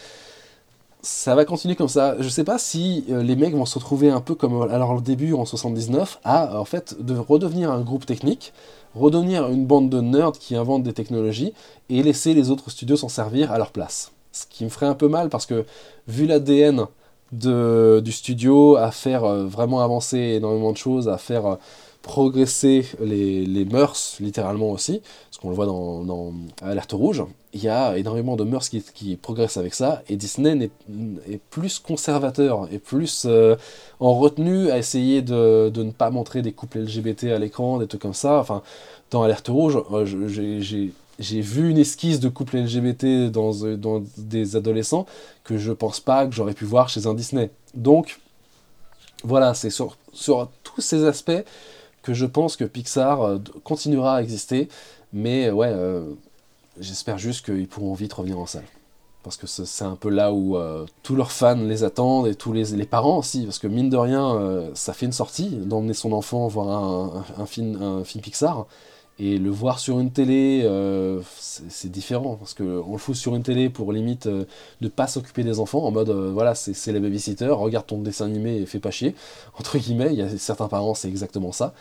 ça 1.05 1.35
va 1.35 1.45
continuer 1.45 1.75
comme 1.75 1.87
ça. 1.87 2.15
Je 2.19 2.27
sais 2.27 2.43
pas 2.43 2.57
si 2.57 3.05
euh, 3.09 3.21
les 3.21 3.35
mecs 3.35 3.53
vont 3.53 3.65
se 3.65 3.77
retrouver 3.77 4.09
un 4.09 4.21
peu 4.21 4.33
comme 4.33 4.63
à 4.63 4.77
leur 4.77 5.01
début 5.01 5.33
en 5.33 5.45
79 5.45 6.19
à 6.23 6.59
en 6.59 6.65
fait 6.65 6.95
de 6.99 7.15
redevenir 7.15 7.71
un 7.71 7.81
groupe 7.81 8.05
technique, 8.05 8.53
redevenir 8.95 9.47
une 9.47 9.65
bande 9.65 9.89
de 9.89 10.01
nerds 10.01 10.33
qui 10.33 10.55
inventent 10.55 10.83
des 10.83 10.93
technologies 10.93 11.53
et 11.89 12.01
laisser 12.01 12.33
les 12.33 12.49
autres 12.49 12.71
studios 12.71 12.97
s'en 12.97 13.09
servir 13.09 13.51
à 13.51 13.57
leur 13.57 13.71
place. 13.71 14.11
Ce 14.31 14.45
qui 14.49 14.63
me 14.63 14.69
ferait 14.69 14.87
un 14.87 14.95
peu 14.95 15.07
mal 15.07 15.29
parce 15.29 15.45
que 15.45 15.65
vu 16.07 16.25
l'ADN 16.25 16.87
du 17.35 18.11
studio 18.11 18.75
à 18.75 18.91
faire 18.91 19.23
euh, 19.23 19.45
vraiment 19.45 19.81
avancer 19.81 20.17
énormément 20.17 20.71
de 20.71 20.77
choses, 20.77 21.09
à 21.09 21.17
faire 21.17 21.45
euh, 21.45 21.55
progresser 22.01 22.85
les, 23.01 23.45
les, 23.45 23.65
mœurs, 23.65 24.17
littéralement 24.19 24.69
aussi, 24.69 25.01
parce 25.29 25.39
qu'on 25.39 25.49
le 25.49 25.55
voit 25.55 25.65
dans, 25.65 26.03
dans, 26.03 26.33
Alerte 26.61 26.91
Rouge, 26.91 27.23
il 27.53 27.63
y 27.63 27.67
a 27.67 27.97
énormément 27.97 28.35
de 28.35 28.43
mœurs 28.43 28.69
qui, 28.69 28.83
qui 28.93 29.15
progressent 29.15 29.57
avec 29.57 29.73
ça, 29.73 30.03
et 30.07 30.15
Disney 30.15 30.65
est, 30.65 31.33
est 31.33 31.39
plus 31.49 31.79
conservateur, 31.79 32.67
et 32.71 32.77
plus 32.77 33.25
euh, 33.25 33.55
en 33.99 34.13
retenue 34.13 34.69
à 34.69 34.77
essayer 34.77 35.23
de, 35.23 35.69
de, 35.69 35.81
ne 35.81 35.91
pas 35.91 36.11
montrer 36.11 36.43
des 36.43 36.51
couples 36.51 36.79
LGBT 36.79 37.25
à 37.25 37.39
l'écran, 37.39 37.79
des 37.79 37.87
trucs 37.87 38.01
comme 38.01 38.13
ça. 38.13 38.39
Enfin, 38.39 38.61
dans 39.09 39.23
Alerte 39.23 39.47
Rouge, 39.47 39.79
j'ai 40.05 40.93
j'ai 41.19 41.41
vu 41.41 41.69
une 41.69 41.77
esquisse 41.77 42.19
de 42.19 42.29
couple 42.29 42.57
LGBT 42.57 43.31
dans, 43.31 43.51
dans, 43.77 44.03
des 44.17 44.55
adolescents 44.55 45.05
que 45.43 45.57
je 45.57 45.71
pense 45.71 45.99
pas 45.99 46.25
que 46.27 46.33
j'aurais 46.33 46.53
pu 46.53 46.65
voir 46.65 46.89
chez 46.89 47.07
un 47.07 47.13
Disney. 47.13 47.51
Donc, 47.73 48.19
voilà, 49.23 49.53
c'est 49.53 49.69
sur, 49.69 49.97
tous 50.63 50.81
ces 50.81 51.05
aspects 51.05 51.43
que 52.03 52.13
je 52.13 52.25
pense 52.25 52.55
que 52.55 52.63
Pixar 52.63 53.21
euh, 53.21 53.37
continuera 53.63 54.17
à 54.17 54.21
exister, 54.21 54.69
mais 55.13 55.49
ouais, 55.49 55.71
euh, 55.71 56.13
j'espère 56.79 57.17
juste 57.17 57.45
qu'ils 57.45 57.67
pourront 57.67 57.93
vite 57.93 58.13
revenir 58.13 58.37
en 58.37 58.45
salle. 58.45 58.65
Parce 59.23 59.37
que 59.37 59.47
c'est 59.47 59.85
un 59.85 59.95
peu 59.95 60.09
là 60.09 60.31
où 60.31 60.55
euh, 60.55 60.85
tous 61.01 61.15
leurs 61.15 61.31
fans 61.31 61.55
les 61.55 61.83
attendent 61.83 62.27
et 62.27 62.35
tous 62.35 62.53
les, 62.53 62.85
parents 62.85 63.17
aussi, 63.17 63.45
parce 63.45 63.57
que 63.57 63.65
mine 63.65 63.89
de 63.89 63.97
rien, 63.97 64.69
ça 64.75 64.93
fait 64.93 65.07
une 65.07 65.11
sortie 65.11 65.49
d'emmener 65.49 65.95
son 65.95 66.11
enfant 66.11 66.47
voir 66.47 67.15
un 67.39 67.45
film 67.47 68.03
Pixar. 68.21 68.67
Et 69.17 69.37
le 69.37 69.49
voir 69.49 69.79
sur 69.79 69.99
une 69.99 70.11
télé, 70.11 70.63
euh, 70.65 71.21
c'est 71.29 71.89
différent, 71.89 72.35
parce 72.35 72.53
qu'on 72.53 72.91
le 72.91 72.97
fout 72.97 73.15
sur 73.15 73.33
une 73.35 73.43
télé 73.43 73.69
pour 73.69 73.93
limite 73.93 74.25
euh, 74.25 74.43
ne 74.81 74.89
pas 74.89 75.07
s'occuper 75.07 75.43
des 75.43 75.61
enfants, 75.61 75.85
en 75.85 75.91
mode, 75.91 76.09
euh, 76.09 76.31
voilà, 76.33 76.53
c'est 76.53 76.91
les 76.91 76.99
babysitter, 76.99 77.47
regarde 77.47 77.85
ton 77.85 77.99
dessin 77.99 78.25
animé 78.25 78.57
et 78.57 78.65
fais 78.65 78.79
pas 78.79 78.91
chier, 78.91 79.15
entre 79.59 79.77
guillemets, 79.77 80.09
il 80.11 80.19
y 80.19 80.21
a 80.21 80.37
certains 80.37 80.67
parents, 80.67 80.95
c'est 80.95 81.07
exactement 81.07 81.53
ça, 81.53 81.73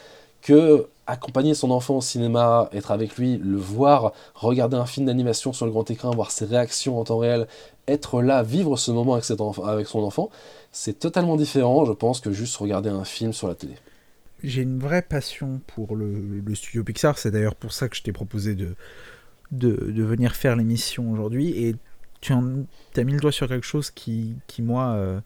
que 0.42 0.86
accompagner 1.08 1.54
son 1.54 1.72
enfant 1.72 1.96
au 1.96 2.00
cinéma, 2.00 2.68
être 2.72 2.92
avec 2.92 3.16
lui, 3.16 3.36
le 3.38 3.56
voir, 3.58 4.12
regarder 4.36 4.76
un 4.76 4.86
film 4.86 5.06
d'animation 5.06 5.52
sur 5.52 5.66
le 5.66 5.72
grand 5.72 5.90
écran, 5.90 6.12
voir 6.12 6.30
ses 6.30 6.44
réactions 6.44 7.00
en 7.00 7.04
temps 7.04 7.18
réel, 7.18 7.48
être 7.88 8.22
là, 8.22 8.44
vivre 8.44 8.76
ce 8.76 8.92
moment 8.92 9.14
avec, 9.14 9.24
cet 9.24 9.40
avec 9.40 9.88
son 9.88 10.04
enfant, 10.04 10.30
c'est 10.70 11.00
totalement 11.00 11.36
différent, 11.36 11.84
je 11.84 11.92
pense, 11.92 12.20
que 12.20 12.30
juste 12.30 12.56
regarder 12.58 12.90
un 12.90 13.04
film 13.04 13.32
sur 13.32 13.48
la 13.48 13.56
télé 13.56 13.74
j'ai 14.44 14.62
une 14.62 14.78
vraie 14.78 15.02
passion 15.02 15.60
pour 15.66 15.96
le, 15.96 16.42
studio 16.54 16.84
Pixar. 16.84 17.18
C'est 17.18 17.30
d'ailleurs 17.30 17.56
pour 17.56 17.72
ça 17.72 17.88
que 17.88 17.96
je 17.96 18.02
t'ai 18.02 18.12
proposé 18.12 18.54
de, 18.54 18.76
de, 19.50 20.02
venir 20.02 20.36
faire 20.36 20.56
l'émission 20.56 21.10
aujourd'hui. 21.10 21.50
Et 21.50 21.76
tu 22.20 22.32
as 22.32 23.04
mis 23.04 23.12
le 23.12 23.20
doigt 23.20 23.32
sur 23.32 23.48
quelque 23.48 23.66
chose 23.66 23.90
qui, 23.90 24.36
qui 24.46 24.62
moi, 24.62 24.92
euh, 24.92 25.20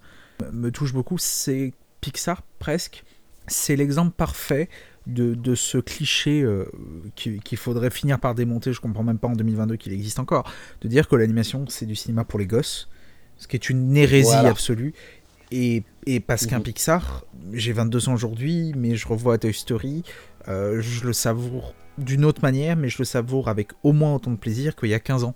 me 0.52 0.70
touche 0.70 0.92
beaucoup. 0.92 1.18
C'est 1.18 1.72
Pixar, 2.00 2.42
presque. 2.58 3.04
C'est 3.46 3.76
l'exemple 3.76 4.12
parfait 4.16 4.68
de, 5.06 5.34
de, 5.34 5.54
ce 5.54 5.78
cliché 5.78 6.42
euh, 6.42 6.66
qu'il 7.14 7.58
faudrait 7.58 7.90
finir 7.90 8.20
par 8.20 8.34
démonter. 8.34 8.72
Je 8.72 8.80
comprends 8.80 9.04
même 9.04 9.18
pas 9.18 9.28
en 9.28 9.32
2022 9.32 9.76
qu'il 9.76 9.92
existe 9.92 10.18
encore. 10.18 10.50
De 10.80 10.88
dire 10.88 11.08
que 11.08 11.16
l'animation, 11.16 11.64
c'est 11.68 11.86
du 11.86 11.96
cinéma 11.96 12.24
pour 12.24 12.38
les 12.38 12.46
gosses. 12.46 12.88
Ce 13.38 13.46
qui 13.46 13.56
est 13.56 13.70
une 13.70 13.96
hérésie 13.96 14.34
absolue. 14.34 14.94
Et, 15.50 15.82
parce 16.26 16.46
qu'un 16.46 16.58
mhm. 16.58 16.64
Pixar, 16.64 17.24
j'ai 17.52 17.72
22 17.72 18.08
ans 18.08 18.14
aujourd'hui, 18.14 18.72
mais 18.76 18.96
je 18.96 19.08
revois 19.08 19.38
Toy 19.38 19.52
Story, 19.52 20.02
euh, 20.48 20.80
je 20.80 21.06
le 21.06 21.12
savoure 21.12 21.74
d'une 21.98 22.24
autre 22.24 22.42
manière, 22.42 22.76
mais 22.76 22.88
je 22.88 22.98
le 22.98 23.04
savoure 23.04 23.48
avec 23.48 23.72
au 23.82 23.92
moins 23.92 24.14
autant 24.14 24.30
de 24.30 24.36
plaisir 24.36 24.76
qu'il 24.76 24.88
y 24.88 24.94
a 24.94 25.00
15 25.00 25.24
ans. 25.24 25.34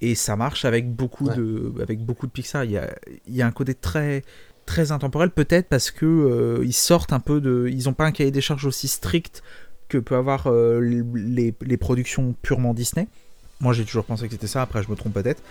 Et 0.00 0.14
ça 0.14 0.36
marche 0.36 0.64
avec 0.64 0.90
beaucoup, 0.90 1.28
de, 1.28 1.72
avec 1.80 2.00
beaucoup 2.00 2.26
de 2.26 2.32
Pixar. 2.32 2.64
Il 2.64 2.72
y 2.72 2.78
a, 2.78 2.94
il 3.26 3.34
y 3.34 3.42
a 3.42 3.46
un 3.46 3.52
côté 3.52 3.74
très, 3.74 4.22
très 4.66 4.92
intemporel, 4.92 5.30
peut-être 5.30 5.68
parce 5.68 5.90
que 5.90 6.04
euh, 6.04 6.64
ils 6.64 6.74
sortent 6.74 7.12
un 7.12 7.20
peu 7.20 7.40
de. 7.40 7.68
Ils 7.70 7.84
n'ont 7.84 7.94
pas 7.94 8.04
un 8.04 8.12
cahier 8.12 8.30
des 8.30 8.40
charges 8.40 8.66
aussi 8.66 8.88
strict 8.88 9.42
que 9.88 9.98
peut 9.98 10.16
avoir 10.16 10.46
euh, 10.46 10.80
les, 10.80 11.54
les, 11.60 11.76
productions 11.76 12.34
purement 12.42 12.74
Disney. 12.74 13.06
Moi, 13.60 13.72
j'ai 13.72 13.84
toujours 13.84 14.04
pensé 14.04 14.26
que 14.26 14.32
c'était 14.32 14.46
ça, 14.46 14.62
après, 14.62 14.82
je 14.82 14.90
me 14.90 14.96
trompe 14.96 15.14
peut-être 15.14 15.42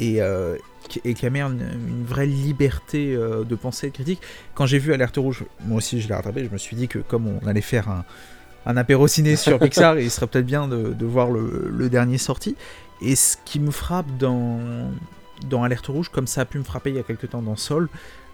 et, 0.00 0.22
euh, 0.22 0.56
et 1.04 1.14
qui 1.14 1.26
amène 1.26 1.60
une, 1.88 2.04
vraie 2.04 2.26
liberté 2.26 3.14
euh, 3.14 3.44
de 3.44 3.54
pensée 3.54 3.88
et 3.88 3.90
de 3.90 3.94
critique. 3.94 4.20
Quand 4.54 4.66
j'ai 4.66 4.78
vu 4.78 4.92
Alerte 4.92 5.16
Rouge, 5.16 5.44
moi 5.64 5.78
aussi 5.78 6.00
je 6.00 6.08
l'ai 6.08 6.14
rattrapé, 6.14 6.44
je 6.44 6.50
me 6.50 6.58
suis 6.58 6.76
dit 6.76 6.88
que 6.88 6.98
comme 6.98 7.26
on 7.26 7.46
allait 7.46 7.60
faire 7.60 7.88
un, 7.88 8.04
un 8.66 8.76
apéro 8.76 9.06
ciné 9.08 9.36
sur 9.36 9.58
Pixar, 9.60 9.98
il 9.98 10.10
serait 10.10 10.26
peut-être 10.26 10.46
bien 10.46 10.68
de, 10.68 10.92
de 10.92 11.06
voir 11.06 11.30
le, 11.30 11.70
le, 11.70 11.88
dernier 11.88 12.18
sorti. 12.18 12.56
Et 13.00 13.16
ce 13.16 13.36
qui 13.44 13.60
me 13.60 13.70
frappe 13.70 14.16
dans, 14.18 14.90
dans 15.48 15.62
Alerte 15.62 15.86
Rouge, 15.86 16.08
comme 16.08 16.26
ça 16.26 16.42
a 16.42 16.44
pu 16.44 16.58
me 16.58 16.64
frapper 16.64 16.90
il 16.90 16.96
y 16.96 17.00
a 17.00 17.04
quelques 17.04 17.30
temps 17.30 17.42
dans 17.42 17.56
Sol, 17.56 17.88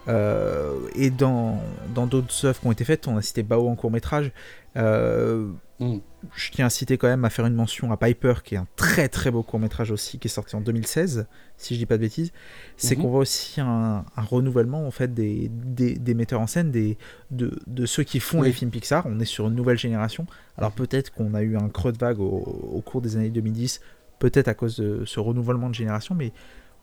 euh, 0.07 0.75
et 0.95 1.09
dans 1.11 1.63
d'autres 1.95 2.45
œuvres 2.45 2.61
qui 2.61 2.67
ont 2.67 2.73
été 2.73 2.85
faites, 2.85 3.09
on 3.09 3.17
a 3.17 3.23
cité 3.23 3.43
Bao 3.43 3.69
en 3.69 3.75
court 3.75 3.91
métrage, 3.91 4.33
mm. 4.77 5.99
Je 6.35 6.51
tiens 6.51 6.67
à 6.67 6.71
citer 6.71 6.99
quand 6.99 7.09
même 7.09 7.25
à 7.25 7.31
faire 7.31 7.47
une 7.47 7.55
mention 7.55 7.93
à 7.93 7.97
Piper, 7.97 8.35
qui 8.43 8.55
est 8.55 8.59
un 8.59 8.67
très 8.77 9.09
très 9.09 9.31
beau 9.31 9.43
court 9.43 9.61
métrage 9.61 9.91
aussi, 9.91 10.19
qui 10.19 10.29
est 10.29 10.31
sorti 10.31 10.57
en 10.57 10.61
2016, 10.61 11.27
si 11.57 11.75
je 11.75 11.79
dis 11.79 11.87
pas 11.87 11.97
de 11.97 12.03
bêtises. 12.03 12.33
C'est 12.77 12.95
mm-hmm. 12.95 13.03
qu'on 13.03 13.09
voit 13.09 13.21
aussi 13.21 13.61
un, 13.61 14.05
renouvellement 14.17 14.87
en 14.87 14.91
fait 14.91 15.13
des, 15.15 15.51
des, 15.51 16.15
metteurs 16.15 16.41
en 16.41 16.47
scène, 16.47 16.71
des, 16.71 16.99
de, 17.31 17.59
de 17.67 17.87
ceux 17.87 18.03
qui 18.03 18.21
font 18.21 18.43
les 18.43 18.53
films 18.53 18.71
Pixar. 18.71 19.05
On 19.07 19.21
est 19.21 19.25
sur 19.25 19.49
une 19.49 19.55
nouvelle 19.55 19.79
génération. 19.79 20.27
Alors 20.57 20.73
peut-être 20.73 21.13
qu'on 21.13 21.35
a 21.35 21.43
eu 21.43 21.57
un 21.57 21.69
creux 21.69 21.93
de 21.93 21.99
vague 21.99 22.21
au, 22.21 22.25
au 22.27 22.81
cours 22.81 23.03
des 23.03 23.17
années 23.17 23.31
2010, 23.31 23.81
peut-être 24.19 24.49
à 24.49 24.55
cause 24.55 24.77
de 24.77 25.05
ce 25.05 25.21
renouvellement 25.21 25.69
de 25.69 25.75
génération, 25.75 26.15
mais 26.15 26.33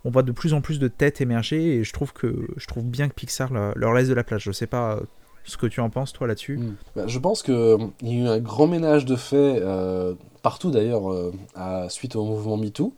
on 0.04 0.10
voit 0.10 0.24
de 0.24 0.32
plus 0.32 0.54
en 0.54 0.62
plus 0.62 0.80
de 0.80 0.88
têtes 0.88 1.22
émerger 1.22 1.76
et 1.76 1.84
je 1.84 1.94
trouve 1.94 2.14
que 2.14 2.48
je 2.58 2.66
trouve 2.68 2.86
bien 2.86 3.08
que 3.08 3.14
Pixar 3.14 3.52
leur 3.54 3.94
laisse 3.94 4.08
de 4.08 4.14
la 4.14 4.24
place. 4.24 4.42
Je 4.42 4.52
sais 4.52 4.68
pas 4.68 5.00
ce 5.46 5.58
que 5.58 5.66
tu 5.66 5.80
en 5.80 5.90
penses, 5.90 6.14
toi, 6.14 6.28
là-dessus 6.28 6.58
hmm. 6.58 6.76
bah, 6.96 7.04
Je 7.08 7.20
pense 7.20 7.44
qu'il 7.44 7.54
euh, 7.54 7.78
y 8.02 8.12
a 8.12 8.24
eu 8.24 8.28
un 8.28 8.40
grand 8.40 8.68
ménage 8.68 9.06
de 9.06 9.16
faits, 9.16 9.62
euh, 9.62 10.14
partout 10.42 10.72
d'ailleurs, 10.72 11.12
euh, 11.12 11.32
suite 11.90 12.16
au 12.16 12.24
mouvement 12.24 12.58
MeToo, 12.58 12.94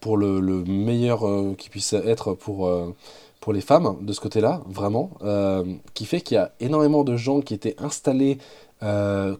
pour 0.00 0.16
le, 0.16 0.40
meilleur 0.64 1.24
qui 1.56 1.68
puisse 1.68 1.92
être 1.92 2.34
pour, 2.34 2.70
pour 3.40 3.52
les 3.52 3.60
femmes, 3.60 3.96
de 4.00 4.12
ce 4.12 4.20
côté-là, 4.20 4.62
vraiment, 4.66 5.10
qui 5.92 6.06
fait 6.06 6.22
qu'il 6.22 6.36
y 6.36 6.38
a 6.38 6.52
énormément 6.60 7.04
de 7.04 7.16
gens 7.16 7.42
qui 7.42 7.52
étaient 7.52 7.76
installés 7.78 8.38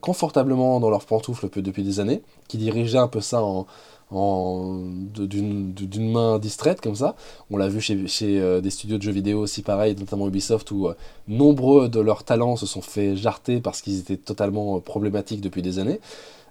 confortablement 0.02 0.80
dans 0.80 0.90
leurs 0.90 1.06
pantoufles 1.06 1.48
depuis 1.62 1.82
des 1.82 1.98
années, 1.98 2.22
qui 2.46 2.58
dirigeaient 2.58 2.98
un 2.98 3.08
peu 3.08 3.22
ça 3.22 3.42
en, 3.42 3.66
d'une 4.10 6.10
main 6.10 6.38
distraite 6.38 6.80
comme 6.80 6.96
ça. 6.96 7.14
On 7.50 7.56
l'a 7.56 7.68
vu 7.68 7.80
chez, 7.80 8.06
euh, 8.22 8.60
des 8.60 8.70
studios 8.70 8.98
de 8.98 9.02
jeux 9.02 9.12
vidéo 9.12 9.40
aussi 9.40 9.62
pareil, 9.62 9.94
notamment 9.98 10.26
Ubisoft, 10.26 10.70
où 10.72 10.88
euh, 10.88 10.94
nombreux 11.28 11.88
de 11.88 12.00
leurs 12.00 12.24
talents 12.24 12.56
se 12.56 12.66
sont 12.66 12.82
fait 12.82 13.16
jarter 13.16 13.60
parce 13.60 13.82
qu'ils 13.82 14.00
étaient 14.00 14.16
totalement 14.16 14.76
euh, 14.76 14.80
problématiques 14.80 15.40
depuis 15.40 15.62
des 15.62 15.78
années. 15.78 16.00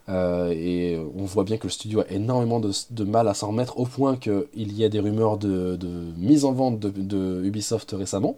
et 0.09 0.97
on 1.15 1.25
voit 1.25 1.43
bien 1.43 1.57
que 1.57 1.67
le 1.67 1.69
studio 1.69 1.99
a 1.99 2.09
énormément 2.09 2.59
de, 2.59 3.03
mal 3.03 3.27
à 3.27 3.35
s'en 3.35 3.49
remettre 3.49 3.79
au 3.79 3.85
point 3.85 4.17
qu'il 4.17 4.73
y 4.73 4.83
a 4.83 4.89
des 4.89 4.99
rumeurs 4.99 5.37
de, 5.37 5.75
de, 5.75 5.89
mise 6.17 6.45
en 6.45 6.53
vente 6.53 6.79
de, 6.79 7.43
Ubisoft 7.43 7.91
récemment. 7.91 8.37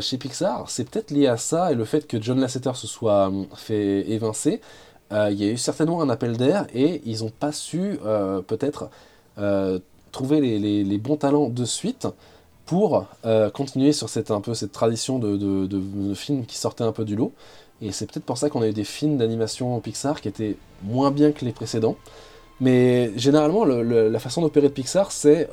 chez 0.00 0.16
Pixar, 0.16 0.70
c'est 0.70 0.88
peut-être 0.88 1.10
lié 1.10 1.26
à 1.26 1.36
ça 1.36 1.70
et 1.70 1.74
le 1.74 1.84
fait 1.84 2.06
que 2.06 2.22
John 2.22 2.40
Lasseter 2.40 2.72
se 2.74 2.86
soit 2.86 3.30
fait 3.56 4.10
évincer 4.10 4.62
euh, 5.12 5.30
il 5.30 5.42
y 5.42 5.48
a 5.48 5.52
eu 5.52 5.56
certainement 5.56 6.02
un 6.02 6.10
appel 6.10 6.36
d'air 6.36 6.66
et 6.74 7.00
ils 7.06 7.22
n'ont 7.22 7.30
pas 7.30 7.52
su 7.52 7.98
euh, 8.04 8.42
peut-être 8.42 8.90
euh, 9.38 9.78
trouver 10.12 10.40
les, 10.40 10.98
bons 10.98 11.16
talents 11.16 11.48
de 11.48 11.64
suite 11.64 12.06
pour 12.66 13.06
continuer 13.54 13.92
sur 13.92 14.10
cette, 14.10 14.30
un 14.30 14.42
peu, 14.42 14.52
cette 14.52 14.72
tradition 14.72 15.18
de, 15.18 16.14
films 16.14 16.44
qui 16.44 16.58
sortaient 16.58 16.84
un 16.84 16.92
peu 16.92 17.04
du 17.04 17.16
lot. 17.16 17.32
Et 17.80 17.92
c'est 17.92 18.10
peut-être 18.10 18.24
pour 18.24 18.36
ça 18.36 18.50
qu'on 18.50 18.60
a 18.60 18.68
eu 18.68 18.72
des 18.72 18.84
films 18.84 19.16
d'animation 19.16 19.78
Pixar 19.80 20.20
qui 20.20 20.28
étaient 20.28 20.56
moins 20.82 21.10
bien 21.10 21.32
que 21.32 21.44
les 21.44 21.52
précédents. 21.52 21.96
Mais 22.60 23.12
généralement, 23.16 23.64
la 23.64 24.18
façon 24.18 24.42
d'opérer 24.42 24.68
de 24.68 24.72
Pixar, 24.72 25.12
c'est 25.12 25.48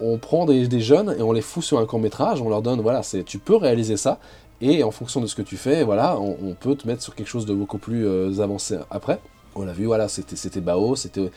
on 0.00 0.18
prend 0.18 0.44
des, 0.44 0.66
des, 0.66 0.80
jeunes 0.80 1.14
et 1.16 1.22
on 1.22 1.32
les 1.32 1.40
fout 1.40 1.62
sur 1.62 1.78
un 1.78 1.86
court 1.86 2.00
métrage, 2.00 2.42
on 2.42 2.48
leur 2.48 2.60
donne, 2.60 2.80
voilà, 2.80 3.02
c'est 3.02 3.22
tu 3.22 3.38
peux 3.38 3.56
réaliser 3.56 3.96
ça, 3.96 4.18
et 4.62 4.84
en 4.84 4.92
fonction 4.92 5.20
de 5.20 5.26
ce 5.26 5.34
que 5.34 5.42
tu 5.42 5.56
fais, 5.56 5.82
voilà, 5.82 6.18
on, 6.18 6.54
peut 6.54 6.76
te 6.76 6.86
mettre 6.86 7.02
sur 7.02 7.16
quelque 7.16 7.26
chose 7.26 7.46
de 7.46 7.52
beaucoup 7.52 7.78
plus 7.78 8.06
euh, 8.06 8.40
avancé 8.40 8.78
après. 8.92 9.18
On 9.56 9.64
l'a 9.64 9.72
vu, 9.72 9.86
voilà, 9.86 10.06
c'était 10.06 10.60
Bao, 10.60 10.94
c'était 10.94 11.32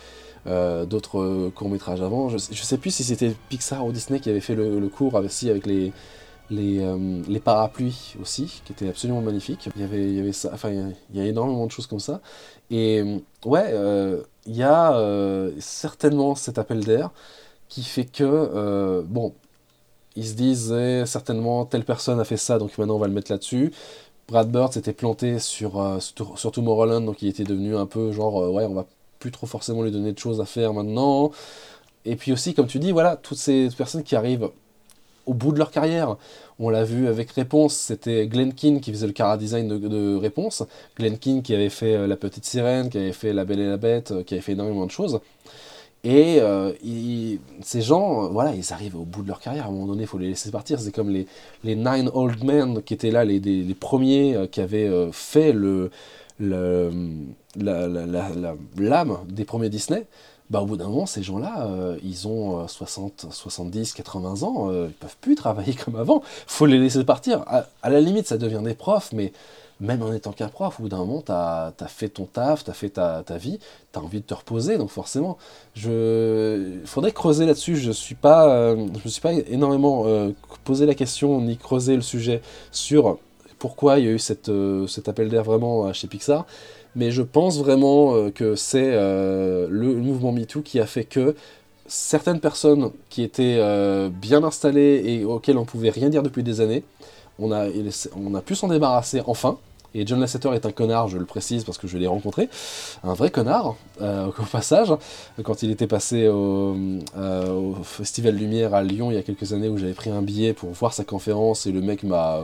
euh, 0.46 0.86
d'autres 0.86 1.20
euh, 1.20 1.52
courts-métrages 1.54 2.04
avant. 2.04 2.30
Je, 2.30 2.38
sais 2.38 2.78
plus 2.78 2.92
si 2.92 3.04
c'était 3.04 3.36
Pixar 3.50 3.84
ou 3.84 3.92
Disney 3.92 4.20
qui 4.20 4.30
avait 4.30 4.42
fait 4.42 4.54
le, 4.54 4.88
cours 4.90 5.18
avec, 5.18 5.32
avec 5.44 5.66
les, 5.66 7.40
parapluies 7.44 8.14
aussi, 8.22 8.62
qui 8.64 8.74
était 8.74 8.90
absolument 8.90 9.22
magnifique. 9.22 9.70
Il 9.76 9.82
y 9.82 9.84
avait, 9.84 10.14
y 10.14 10.20
avait 10.20 10.32
ça, 10.32 10.52
il 10.66 10.96
y, 11.16 11.20
a, 11.20 11.26
énormément 11.26 11.66
de 11.66 11.72
choses 11.72 11.88
comme 11.88 12.00
ça. 12.00 12.22
Et 12.70 13.02
ouais, 13.44 13.74
il 14.46 14.56
y 14.56 14.62
a 14.62 15.50
certainement 15.58 16.36
cet 16.36 16.60
appel 16.60 16.86
d'air 16.86 17.10
qui 17.70 17.82
fait 17.82 18.06
que, 18.06 19.02
bon, 19.02 19.34
ils 20.16 20.26
se 20.28 20.34
disent 20.34 20.74
certainement 21.06 21.66
telle 21.66 21.84
personne 21.84 22.20
a 22.20 22.26
fait 22.26 22.38
ça, 22.38 22.58
donc 22.58 22.78
maintenant 22.78 22.96
on 22.96 23.00
va 23.00 23.08
le 23.08 23.14
mettre 23.14 23.32
là-dessus. 23.32 23.72
Brad 24.28 24.50
Bird 24.52 24.74
s'était 24.74 24.94
planté 24.94 25.40
sur, 25.40 25.80
euh, 25.80 26.00
sur 26.00 26.52
donc 26.52 27.22
il 27.22 27.28
était 27.28 27.44
devenu 27.44 27.76
un 27.76 27.86
peu 27.86 28.12
genre, 28.12 28.42
euh, 28.42 28.50
ouais, 28.50 28.66
on 28.66 28.74
va 28.74 28.86
plus 29.20 29.32
trop 29.32 29.46
forcément 29.46 29.84
lui 29.84 29.92
donner 29.92 30.14
de 30.14 30.20
choses 30.20 30.42
à 30.42 30.46
faire 30.46 30.74
maintenant. 30.74 31.32
Et 32.06 32.16
puis 32.16 32.32
aussi, 32.32 32.54
comme 32.54 32.68
tu 32.68 32.80
dis, 32.80 32.92
voilà, 32.92 33.18
toutes 33.18 33.38
ces 33.38 33.70
personnes 33.78 34.04
qui 34.04 34.16
arrivent 34.16 34.50
au 35.26 35.34
bout 35.34 35.52
de 35.52 35.58
leur 35.58 35.72
carrière. 35.72 36.18
On 36.60 36.70
l'a 36.70 36.84
vu 36.84 37.08
avec 37.08 37.32
Réponse, 37.32 37.76
c'était 37.76 38.28
Glenn 38.28 38.54
Keane 38.54 38.80
qui 38.80 38.92
faisait 38.92 39.08
le 39.08 39.14
cara 39.14 39.38
design 39.38 39.68
de, 39.68 40.16
Réponse. 40.18 40.64
Glenn 40.98 41.18
Keane 41.18 41.42
qui 41.44 41.54
avait 41.54 41.70
fait 41.70 41.96
euh, 41.96 42.08
La 42.08 42.16
Petite 42.16 42.46
Sirène, 42.46 42.90
qui 42.90 42.98
avait 42.98 43.14
fait 43.14 43.34
La 43.34 43.46
Belle 43.46 43.60
et 43.60 43.68
la 43.68 43.78
Bête, 43.78 44.14
qui 44.26 44.34
avait 44.34 44.42
fait 44.42 44.54
énormément 44.54 44.86
de 44.86 44.92
choses. 44.92 45.20
Et 46.06 46.40
euh, 46.40 46.72
ces 47.62 47.82
gens, 47.82 48.26
euh, 48.26 48.28
voilà, 48.28 48.54
ils 48.54 48.72
arrivent 48.72 48.96
au 48.96 49.06
bout 49.06 49.24
de 49.24 49.28
leur 49.28 49.40
carrière. 49.40 49.66
À 49.66 49.70
un 49.70 49.72
moment 49.72 49.88
donné, 49.88 50.04
il 50.04 50.08
faut 50.08 50.20
les 50.20 50.30
laisser 50.30 50.52
partir. 50.52 50.80
C'est 50.80 50.92
comme 50.92 51.10
les, 51.10 51.26
les 51.64 51.76
Nine 51.76 52.12
Old 52.14 52.44
Men 52.44 52.84
qui 52.84 52.94
étaient 52.94 53.10
là, 53.10 53.26
les, 53.26 53.40
les, 53.40 53.74
premiers 53.74 54.36
euh, 54.36 54.46
qui 54.46 54.62
avaient 54.62 55.10
fait 55.12 55.52
le, 55.52 55.90
le, 56.40 56.92
l'âme 57.58 59.18
des 59.28 59.46
premiers 59.46 59.70
Disney. 59.70 60.06
Bah, 60.52 60.62
au 60.62 60.68
bout 60.68 60.78
d'un 60.78 60.90
moment, 60.90 61.08
ces 61.08 61.24
gens-là, 61.24 61.68
ils 62.04 62.28
ont 62.28 62.68
60, 62.68 63.26
70, 63.32 63.94
80 63.94 64.44
ans, 64.44 64.72
ils 64.72 64.94
peuvent 64.94 65.18
plus 65.20 65.34
travailler 65.34 65.74
comme 65.86 65.96
avant. 65.96 66.22
faut 66.46 66.68
les 66.68 66.78
laisser 66.78 67.04
partir. 67.04 67.42
À, 67.48 67.66
à, 67.82 67.90
la 67.90 68.00
limite, 68.00 68.28
ça 68.28 68.38
devient 68.38 68.62
des 68.64 68.76
profs, 68.76 69.12
mais 69.12 69.34
même 69.82 70.02
en 70.02 70.14
étant 70.14 70.32
qu'un 70.32 70.48
prof, 70.48 70.80
au 70.80 70.84
bout 70.84 70.90
d'un 70.90 70.98
moment, 70.98 71.22
tu 71.22 71.32
as, 71.32 71.74
fait 71.88 72.10
ton 72.10 72.26
taf, 72.26 72.64
tu 72.64 72.70
as 72.70 72.74
fait 72.74 72.90
ta, 72.90 73.24
vie, 73.38 73.60
tu 73.92 74.00
as 74.00 74.02
envie 74.02 74.22
de 74.22 74.26
te 74.26 74.34
reposer, 74.34 74.78
donc 74.78 74.90
forcément, 74.90 75.38
il 75.76 76.82
faudrait 76.86 77.12
creuser 77.12 77.46
là-dessus. 77.46 77.76
Je 77.76 77.90
ne 77.90 77.94
suis 77.94 78.16
pas, 78.16 78.50
euh, 78.50 78.76
je 78.76 79.04
me 79.04 79.10
suis 79.10 79.22
pas 79.22 79.34
énormément 79.34 80.04
euh, 80.06 80.32
posé 80.64 80.86
la 80.86 80.96
question 80.96 81.42
ni 81.42 81.58
creusé 81.58 81.96
le 81.96 82.02
sujet 82.02 82.42
sur 82.72 83.18
pourquoi 83.60 84.00
il 84.00 84.06
y 84.06 84.08
a 84.08 84.12
eu 84.12 84.20
euh, 84.50 84.88
cet 84.88 85.10
appel 85.10 85.30
d'air 85.30 85.44
vraiment 85.44 85.92
chez 85.92 86.08
Pixar, 86.08 86.46
mais 86.96 87.12
je 87.12 87.22
pense 87.22 87.60
vraiment 87.60 88.30
que 88.32 88.56
c'est 88.56 88.94
le 88.94 89.96
mouvement 89.96 90.32
MeToo 90.32 90.62
qui 90.62 90.80
a 90.80 90.86
fait 90.86 91.04
que 91.04 91.36
certaines 91.88 92.40
personnes 92.40 92.92
qui 93.10 93.24
étaient 93.24 93.60
bien 94.10 94.44
installées 94.44 95.04
et 95.06 95.26
auxquelles 95.26 95.58
on 95.58 95.66
pouvait 95.66 95.90
rien 95.90 96.10
dire 96.10 96.24
depuis 96.24 96.44
des 96.44 96.62
années, 96.62 96.84
on 97.40 97.52
a, 97.52 98.42
pu 98.42 98.56
s'en 98.56 98.68
débarrasser 98.68 99.22
enfin. 99.26 99.58
Et 99.98 100.06
John 100.06 100.20
Lasseter 100.20 100.50
est 100.54 100.66
un 100.66 100.72
connard, 100.72 101.08
je 101.08 101.18
le 101.18 101.24
précise 101.24 101.64
parce 101.64 101.78
que 101.78 101.88
je 101.88 101.98
l'ai 101.98 102.06
rencontré, 102.06 102.50
un 103.06 103.14
vrai 103.14 103.32
connard, 103.32 103.76
euh, 104.02 104.28
au 104.40 104.44
passage, 104.44 104.94
quand 105.42 105.64
il 105.64 105.72
était 105.72 105.88
passé 105.88 106.28
au, 106.28 106.76
euh, 107.18 107.50
au, 107.50 107.76
Festival 107.84 108.36
Lumière 108.36 108.74
à 108.74 108.84
Lyon 108.84 109.10
il 109.10 109.14
y 109.16 109.18
a 109.18 109.24
quelques 109.24 109.54
années 109.54 109.70
où 109.70 109.78
j'avais 109.78 109.94
pris 109.94 110.10
un 110.10 110.22
billet 110.22 110.52
pour 110.52 110.72
voir 110.72 110.92
sa 110.92 111.06
conférence 111.06 111.66
et 111.66 111.72
le 111.72 111.80
mec 111.80 112.04
m'a 112.04 112.42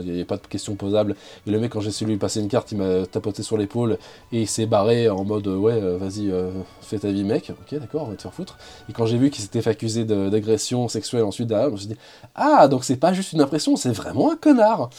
il 0.00 0.06
n'y 0.06 0.10
avait 0.12 0.24
pas 0.24 0.36
de 0.36 0.46
questions 0.46 0.74
posables. 0.74 1.16
Et 1.46 1.50
le 1.50 1.58
mec, 1.58 1.72
quand 1.72 1.80
j'ai 1.80 1.90
su 1.90 2.04
lui 2.04 2.16
passer 2.16 2.40
une 2.40 2.48
carte, 2.48 2.72
il 2.72 2.78
m'a 2.78 3.06
tapoté 3.06 3.42
sur 3.42 3.56
l'épaule 3.56 3.98
et 4.32 4.42
il 4.42 4.48
s'est 4.48 4.66
barré 4.66 5.08
en 5.08 5.24
mode 5.24 5.46
Ouais, 5.46 5.72
euh, 5.74 5.96
vas-y, 5.98 6.30
euh, 6.30 6.50
fais 6.80 6.98
ta 6.98 7.10
vie, 7.10 7.24
mec. 7.24 7.50
Ok, 7.50 7.78
d'accord, 7.78 8.04
on 8.06 8.10
va 8.10 8.16
te 8.16 8.22
faire 8.22 8.34
foutre. 8.34 8.58
Et 8.88 8.92
quand 8.92 9.06
j'ai 9.06 9.18
vu 9.18 9.30
qu'il 9.30 9.42
s'était 9.42 9.62
fait 9.62 9.70
accuser 9.70 10.04
d'agression 10.04 10.88
sexuelle 10.88 11.24
ensuite 11.24 11.48
derrière, 11.48 11.68
je 11.68 11.72
me 11.72 11.78
suis 11.78 11.88
dit 11.88 11.96
Ah, 12.34 12.68
donc 12.68 12.84
c'est 12.84 12.96
pas 12.96 13.12
juste 13.12 13.32
une 13.32 13.40
impression, 13.40 13.76
c'est 13.76 13.92
vraiment 13.92 14.32
un 14.32 14.36
connard. 14.36 14.90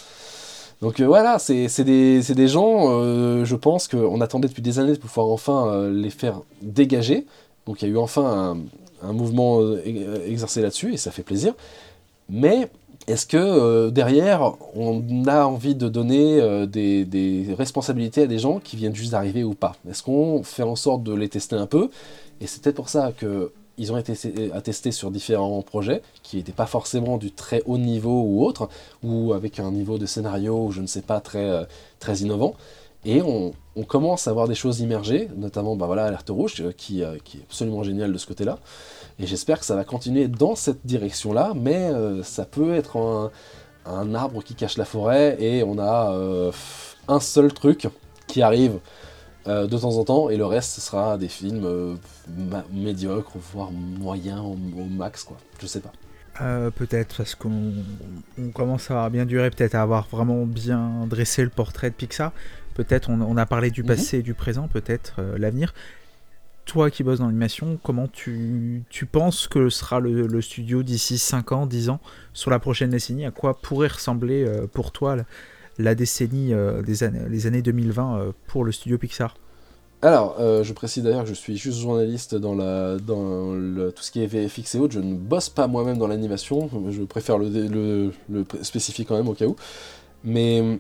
Donc 0.82 1.00
euh, 1.00 1.06
voilà, 1.06 1.40
c'est 1.40 1.84
des, 1.84 2.22
des, 2.22 2.48
gens, 2.48 2.90
je 3.44 3.56
pense 3.56 3.88
qu'on 3.88 4.22
attendait 4.22 4.48
depuis 4.48 4.62
des 4.62 4.80
années 4.80 4.94
de 4.94 5.00
pouvoir 5.00 5.28
enfin 5.28 5.90
les 5.90 6.12
faire 6.12 6.42
dégager. 6.62 7.26
Donc 7.66 7.82
il 7.82 7.88
y 7.88 7.92
a 7.92 7.94
eu 7.94 7.98
enfin 7.98 8.56
un, 9.04 9.10
un 9.10 9.14
mouvement 9.14 9.60
exercé 9.76 10.62
là-dessus 10.62 10.94
et 10.94 10.98
ça 10.98 11.12
fait 11.12 11.24
plaisir. 11.24 11.54
Mais 12.30 12.70
est-ce 13.08 13.26
que 13.26 13.38
euh, 13.38 13.90
derrière, 13.90 14.54
on 14.76 15.02
a 15.28 15.46
envie 15.46 15.76
de 15.76 15.88
donner 15.88 16.42
euh, 16.42 16.66
des, 16.66 17.56
responsabilités 17.58 18.24
à 18.24 18.28
des 18.28 18.38
gens 18.38 18.60
qui 18.60 18.76
viennent 18.76 18.96
juste 18.96 19.12
d'arriver 19.12 19.46
ou 19.46 19.54
pas? 19.54 19.76
Est-ce 19.90 20.04
qu'on 20.04 20.44
fait 20.44 20.64
en 20.64 20.76
sorte 20.76 21.04
de 21.04 21.14
les 21.14 21.30
tester 21.30 21.56
un 21.56 21.68
peu? 21.68 21.90
Et 22.42 22.48
c'est 22.48 22.62
peut-être 22.62 22.76
pour 22.76 22.90
ça 22.90 23.14
qu'ils 23.18 23.94
ont 23.94 23.98
été 23.98 24.52
attestés 24.54 24.92
sur 24.92 25.10
différents 25.10 25.62
projets 25.62 26.02
qui 26.22 26.36
n'étaient 26.36 26.52
pas 26.52 26.66
forcément 26.66 27.18
du 27.18 27.32
très 27.32 27.64
haut 27.66 27.78
niveau 27.78 28.24
ou 28.24 28.44
autre, 28.44 28.68
ou 29.04 29.32
avec 29.32 29.60
un 29.60 29.72
niveau 29.72 29.98
de 29.98 30.06
scénario, 30.06 30.72
je 30.72 30.82
ne 30.82 30.88
sais 30.88 31.02
pas, 31.02 31.22
très, 31.22 31.50
euh, 31.50 31.64
innovant. 32.20 32.56
Et 33.06 33.22
on, 33.22 33.54
commence 33.88 34.28
à 34.28 34.34
voir 34.34 34.50
des 34.50 34.56
choses 34.56 34.82
immerger, 34.82 35.30
notamment 35.38 35.76
bah 35.78 35.88
Alerte 35.90 36.30
Rouge, 36.30 36.56
qui, 36.76 37.04
qui 37.24 37.38
est 37.38 37.42
absolument 37.44 37.84
génial 37.84 38.12
de 38.12 38.18
ce 38.18 38.26
côté-là. 38.26 38.58
Et 39.20 39.26
j'espère 39.26 39.60
que 39.60 39.66
ça 39.66 39.76
va 39.76 39.84
continuer 39.84 40.28
dans 40.28 40.56
cette 40.56 40.86
direction-là, 40.86 41.54
mais 41.56 41.76
euh, 41.76 42.22
ça 42.22 42.46
peut 42.46 42.74
être 42.74 43.32
un, 43.86 44.14
arbre 44.14 44.44
qui 44.44 44.54
cache 44.54 44.78
la 44.78 44.86
forêt 44.86 45.38
et 45.40 45.64
on 45.64 45.80
a 45.80 46.12
euh, 46.12 46.52
un 47.08 47.20
seul 47.20 47.54
truc 47.54 47.88
qui 48.28 48.42
arrive 48.42 48.80
euh, 49.48 49.66
de 49.66 49.78
temps 49.78 49.96
en 49.98 50.04
temps 50.04 50.30
et 50.30 50.38
le 50.38 50.46
reste 50.46 50.72
ce 50.74 50.82
sera 50.82 51.18
des 51.18 51.30
films 51.30 51.98
médiocres, 52.72 53.32
voire 53.54 53.72
moyens 53.72 54.42
au, 54.42 54.56
max, 54.86 55.24
quoi. 55.24 55.38
Je 55.60 55.66
sais 55.66 55.80
pas. 55.80 55.92
peut-être 56.76 57.18
parce 57.18 57.34
qu'on 57.34 57.74
commence 58.54 58.92
à 58.92 59.10
bien 59.10 59.26
durer, 59.26 59.50
peut-être 59.50 59.74
à 59.74 59.82
avoir 59.82 60.08
vraiment 60.10 60.46
bien 60.46 61.08
dressé 61.10 61.44
le 61.44 61.50
portrait 61.50 61.90
de 61.90 61.96
Pixar. 61.96 62.34
Peut-être 62.76 63.10
on, 63.10 63.38
a 63.38 63.46
parlé 63.48 63.72
du 63.72 63.82
mhm. 63.82 63.88
passé 63.88 64.20
et 64.20 64.22
du 64.22 64.36
présent, 64.36 64.68
peut-être 64.68 65.22
l'avenir 65.38 65.74
toi 66.68 66.92
qui 66.92 67.02
bosses 67.02 67.20
dans 67.20 67.26
l'animation, 67.26 67.80
comment 67.82 68.08
tu, 68.08 68.86
penses 69.12 69.48
que 69.48 69.70
sera 69.70 70.00
le, 70.00 70.42
studio 70.42 70.84
d'ici 70.84 71.18
5 71.18 71.52
ans, 71.54 71.66
10 71.66 71.90
ans, 71.90 72.00
sur 72.34 72.52
la 72.52 72.60
prochaine 72.60 72.92
décennie? 72.92 73.26
À 73.26 73.32
quoi 73.32 73.56
pourrait 73.56 73.88
ressembler 73.88 74.44
euh, 74.46 74.68
pour 74.68 74.92
toi 74.92 75.16
la, 75.80 75.96
décennie 75.96 76.54
euh, 76.54 76.84
des 76.84 77.04
années, 77.04 77.22
les 77.30 77.48
années 77.48 77.62
2020 77.62 78.20
euh, 78.20 78.32
pour 78.48 78.64
le 78.64 78.72
studio 78.72 78.98
Pixar? 78.98 79.36
Alors, 80.04 80.36
je 80.40 80.74
précise 80.74 81.04
d'ailleurs 81.04 81.24
que 81.24 81.30
je 81.30 81.34
suis 81.34 81.58
juste 81.58 81.80
journaliste 81.80 82.36
dans, 82.36 82.54
la, 82.54 82.98
tout 83.00 84.04
ce 84.04 84.12
qui 84.12 84.22
est 84.22 84.28
VFX 84.28 84.76
et 84.76 84.80
autres. 84.80 84.94
Je 84.94 85.00
ne 85.00 85.16
bosse 85.16 85.50
pas 85.50 85.66
moi-même 85.66 85.98
dans 85.98 86.06
l'animation. 86.06 86.70
Je 86.92 87.02
préfère 87.02 87.40
le, 87.40 88.12
le, 88.30 88.46
spécifier 88.62 89.06
quand 89.06 89.18
même 89.18 89.28
au 89.28 89.34
cas 89.34 89.48
où. 89.48 89.56
Mais 90.24 90.80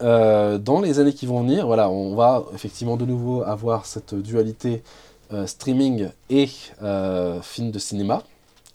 dans 0.00 0.82
les 0.82 0.98
années 0.98 1.14
qui 1.14 1.24
vont 1.24 1.40
venir, 1.40 1.66
voilà, 1.66 1.88
on 1.88 2.14
va 2.14 2.44
effectivement 2.52 2.98
de 2.98 3.06
nouveau 3.06 3.42
avoir 3.42 3.86
cette 3.86 4.14
dualité 4.14 4.82
euh, 5.30 5.46
streaming 5.46 6.08
et 6.30 6.48
euh, 6.82 7.42
film 7.42 7.70
de 7.70 7.78
cinéma. 7.78 8.22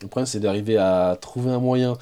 Le 0.03 0.07
problème, 0.07 0.27
c'est 0.27 0.39
d'arriver 0.39 0.77
à 0.77 1.17
trouver 1.19 1.51
un 1.51 1.59
moyen 1.59 1.97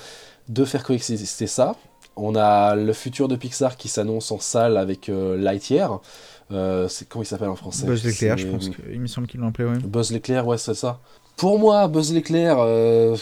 de 0.49 0.65
faire 0.65 0.83
coexister 0.83 1.47
ça. 1.47 1.75
On 2.17 2.35
a 2.35 2.75
le 2.75 2.91
futur 2.91 3.29
de 3.29 3.37
Pixar 3.37 3.77
qui 3.77 3.87
s'annonce 3.87 4.29
en 4.31 4.39
salle 4.39 4.75
avec 4.75 5.07
euh, 5.07 5.37
Lightyear. 5.37 6.01
c'est 6.49 7.07
comment 7.07 7.23
il 7.23 7.25
s'appelle 7.25 7.47
en 7.47 7.55
français? 7.55 7.85
Buzz 7.85 8.03
l'éclair, 8.03 8.37
je 8.37 8.47
pense 8.47 8.69
qu'il 8.69 8.99
me 8.99 9.07
semble 9.07 9.27
qu'il 9.27 9.39
l'appelait. 9.39 9.65
Ouais. 9.65 9.77
Buzz 9.77 10.11
l'éclair, 10.11 10.45
ouais, 10.45 10.57
c'est 10.57 10.73
ça. 10.73 10.99
Pour 11.37 11.57
moi, 11.57 11.87
Buzz 11.87 12.11
l'éclair, 12.11 12.57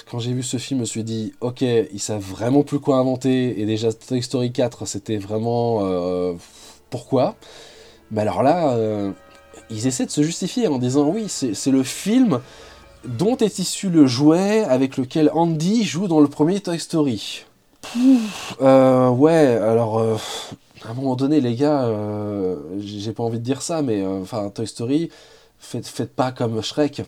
quand 0.09 0.17
j'ai 0.17 0.33
vu 0.33 0.41
ce 0.41 0.57
film, 0.57 0.79
je 0.79 0.81
me 0.81 0.85
suis 0.85 1.03
dit, 1.03 1.33
ok, 1.41 1.61
ils 1.61 1.99
savent 1.99 2.23
vraiment 2.23 2.63
plus 2.63 2.79
quoi 2.79 2.97
inventer. 2.97 3.61
Et 3.61 3.67
déjà, 3.67 3.93
Toy 3.93 4.23
Story 4.23 4.51
4, 4.51 4.87
c'était 4.87 5.17
vraiment 5.17 6.35
pourquoi? 6.89 7.35
Mais 8.09 8.21
alors 8.21 8.41
là, 8.41 9.13
ils 9.69 9.87
essaient 9.87 10.05
de 10.05 10.11
se 10.11 10.23
justifier 10.23 10.67
en 10.67 10.77
disant 10.77 11.07
oui, 11.07 11.27
c'est 11.27 11.71
le 11.71 11.83
film 11.83 12.39
dont 13.05 13.37
est 13.37 13.59
issu 13.59 13.89
le 13.89 14.07
jouet 14.07 14.63
avec 14.63 14.97
lequel 14.97 15.29
Andy 15.33 15.83
joue 15.83 16.07
dans 16.07 16.19
le 16.19 16.27
premier 16.27 16.59
Toy 16.59 16.79
Story. 16.79 17.45
Euh, 18.61 19.09
ouais, 19.09 19.57
alors 19.57 19.99
euh, 19.99 20.17
à 20.85 20.91
un 20.91 20.93
moment 20.93 21.15
donné, 21.15 21.39
les 21.39 21.55
gars, 21.55 21.83
euh, 21.85 22.57
j'ai 22.79 23.13
pas 23.13 23.23
envie 23.23 23.39
de 23.39 23.43
dire 23.43 23.61
ça, 23.61 23.81
mais 23.81 24.05
enfin 24.05 24.49
Toy 24.49 24.67
Story, 24.67 25.09
faites, 25.59 25.87
faites 25.87 26.13
pas 26.13 26.31
comme 26.31 26.61
Shrek. 26.61 27.03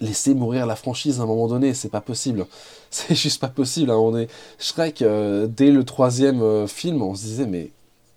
Laissez 0.00 0.34
mourir 0.34 0.66
la 0.66 0.76
franchise 0.76 1.18
à 1.20 1.24
un 1.24 1.26
moment 1.26 1.48
donné, 1.48 1.74
c'est 1.74 1.88
pas 1.88 2.00
possible. 2.00 2.46
C'est 2.90 3.14
juste 3.14 3.40
pas 3.40 3.48
possible. 3.48 3.90
On 3.92 4.16
est 4.16 4.28
Shrek, 4.58 5.04
dès 5.48 5.70
le 5.70 5.84
troisième 5.84 6.66
film, 6.66 7.02
on 7.02 7.14
se 7.14 7.22
disait 7.22 7.46
mais 7.46 7.70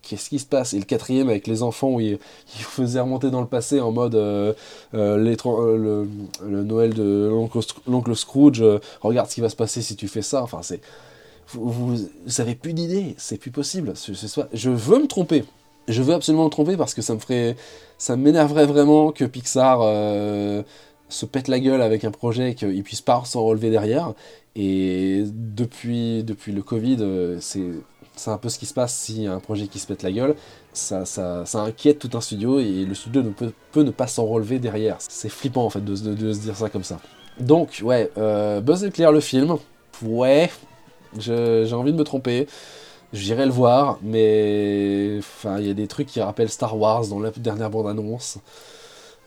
qu'est-ce 0.04 0.30
qui 0.30 0.38
se 0.38 0.46
passe? 0.46 0.74
Et 0.74 0.80
le 0.80 0.86
quatrième 0.86 1.30
avec 1.30 1.48
les 1.48 1.64
enfants 1.64 1.90
où 1.90 2.00
il, 2.00 2.20
faisait 2.48 3.00
remonter 3.00 3.32
dans 3.32 3.42
le 3.42 3.48
passé 3.48 3.80
en 3.80 3.92
mode 3.92 4.16
euh, 4.16 4.54
euh, 4.94 5.36
euh, 5.46 6.08
le, 6.46 6.64
Noël 6.64 6.94
de 6.94 7.32
l'oncle 7.88 8.16
Scrooge, 8.16 8.64
regarde 9.02 9.30
ce 9.30 9.36
qui 9.36 9.42
va 9.42 9.50
se 9.50 9.56
passer 9.56 9.82
si 9.82 9.96
tu 9.96 10.08
fais 10.08 10.22
ça. 10.22 10.44
Enfin, 10.44 10.60
c'est 10.62 10.82
vous, 11.48 11.96
vous, 11.96 12.42
avez 12.42 12.56
plus 12.56 12.74
d'idées, 12.74 13.16
c'est 13.18 13.38
plus 13.38 13.52
possible. 13.52 13.94
je 14.54 14.70
veux 14.70 15.00
me 15.00 15.08
tromper. 15.08 15.44
Je 15.90 16.02
veux 16.02 16.14
absolument 16.14 16.46
me 16.46 16.50
tromper 16.50 16.78
parce 16.78 16.94
que 16.94 17.02
ça 17.02 17.14
me 17.14 17.20
ferait, 17.20 17.58
ça 17.98 18.16
m'énerverait 18.16 18.66
vraiment 18.66 19.12
que 19.12 19.26
Pixar 19.26 19.80
se 21.10 21.26
pète 21.26 21.48
la 21.48 21.60
gueule 21.60 21.82
avec 21.82 22.06
un 22.06 22.12
projet 22.12 22.52
et 22.52 22.56
qu'il 22.56 22.84
puisse 22.84 23.02
pas 23.02 23.22
s'en 23.26 23.44
relever 23.44 23.70
derrière. 23.70 24.14
Et 24.56 25.24
depuis, 25.28 26.24
depuis 26.24 26.54
le 26.54 26.62
Covid, 26.62 27.38
c'est 27.42 27.70
c'est 28.16 28.30
un 28.30 28.38
peu 28.38 28.50
ce 28.50 28.60
qui 28.60 28.66
se 28.66 28.74
passe 28.74 29.12
a 29.26 29.32
un 29.32 29.40
projet 29.40 29.68
qui 29.68 29.80
se 29.80 29.88
pète 29.88 30.04
la 30.04 30.12
gueule. 30.12 30.36
Ça, 30.72 31.06
ça, 31.06 31.46
ça 31.46 31.62
inquiète 31.62 32.00
tout 32.00 32.10
un 32.14 32.22
studio 32.22 32.60
et 32.60 32.86
le 32.86 32.94
studio 32.94 33.22
ne 33.22 33.30
peut, 33.30 33.52
peut 33.72 33.84
ne 33.84 33.92
pas 33.92 34.08
s'en 34.08 34.26
relever 34.26 34.60
derrière. 34.60 34.98
C'est 35.00 35.30
flippant 35.30 35.66
en 35.66 35.70
fait 35.70 35.84
de, 35.84 35.96
de, 35.96 36.34
se 36.34 36.40
dire 36.40 36.56
ça 36.56 36.70
comme 36.70 36.84
ça. 36.84 37.00
Donc, 37.40 37.82
ouais, 37.84 38.12
euh, 38.18 38.62
Buzz 38.62 38.84
éclair 38.84 39.12
le 39.12 39.20
film. 39.20 39.58
Ouais, 40.04 40.52
j'ai 41.18 41.74
envie 41.74 41.92
de 41.92 41.98
me 41.98 42.04
tromper. 42.04 42.48
J'irai 43.14 43.46
le 43.46 43.52
voir, 43.52 44.00
mais 44.02 45.18
enfin, 45.20 45.60
il 45.60 45.68
y 45.68 45.70
a 45.70 45.76
des 45.76 45.88
trucs 45.88 46.08
qui 46.08 46.20
rappellent 46.20 46.50
Star 46.50 46.76
Wars 46.78 47.08
dans 47.08 47.20
la 47.20 47.30
dernière 47.30 47.70
bande-annonce. 47.70 48.40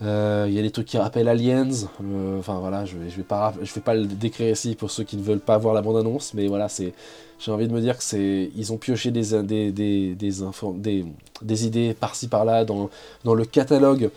Euh, 0.03 0.47
Il 0.49 0.55
y 0.55 0.59
a 0.59 0.63
des 0.63 0.73
trucs 0.73 0.87
qui 0.87 0.99
rappellent 0.99 1.29
Aliens. 1.29 1.71
Euh, 2.03 2.39
Enfin 2.39 2.59
voilà, 2.59 2.85
je 2.85 2.97
vais, 2.97 3.11
je 3.11 3.17
vais 3.17 3.23
vais 3.23 3.81
pas 3.81 3.95
le 3.95 4.07
décrire 4.07 4.51
ici 4.51 4.75
pour 4.75 4.91
ceux 4.91 5.05
qui 5.05 5.17
ne 5.17 5.23
veulent 5.23 5.41
pas 5.41 5.57
voir 5.59 5.73
la 5.75 5.83
bande-annonce, 5.83 6.35
mais 6.35 6.49
voilà, 6.49 6.69
c'est, 6.69 6.93
j'ai 7.39 7.53
envie 7.53 7.69
de 7.69 7.73
me 7.73 7.81
dire 7.81 7.97
que 7.99 8.03
c'est, 8.05 8.51
ils 8.57 8.73
ont 8.73 8.79
pioché 8.79 9.11
des, 9.11 9.43
des, 9.43 9.71
des, 9.73 10.15
des, 10.15 11.67
idées 11.67 11.95
par-ci 11.95 12.29
par-là 12.29 12.65
dans, 12.65 12.91
dans 13.25 13.35
le 13.35 13.45
catalogue 13.45 14.11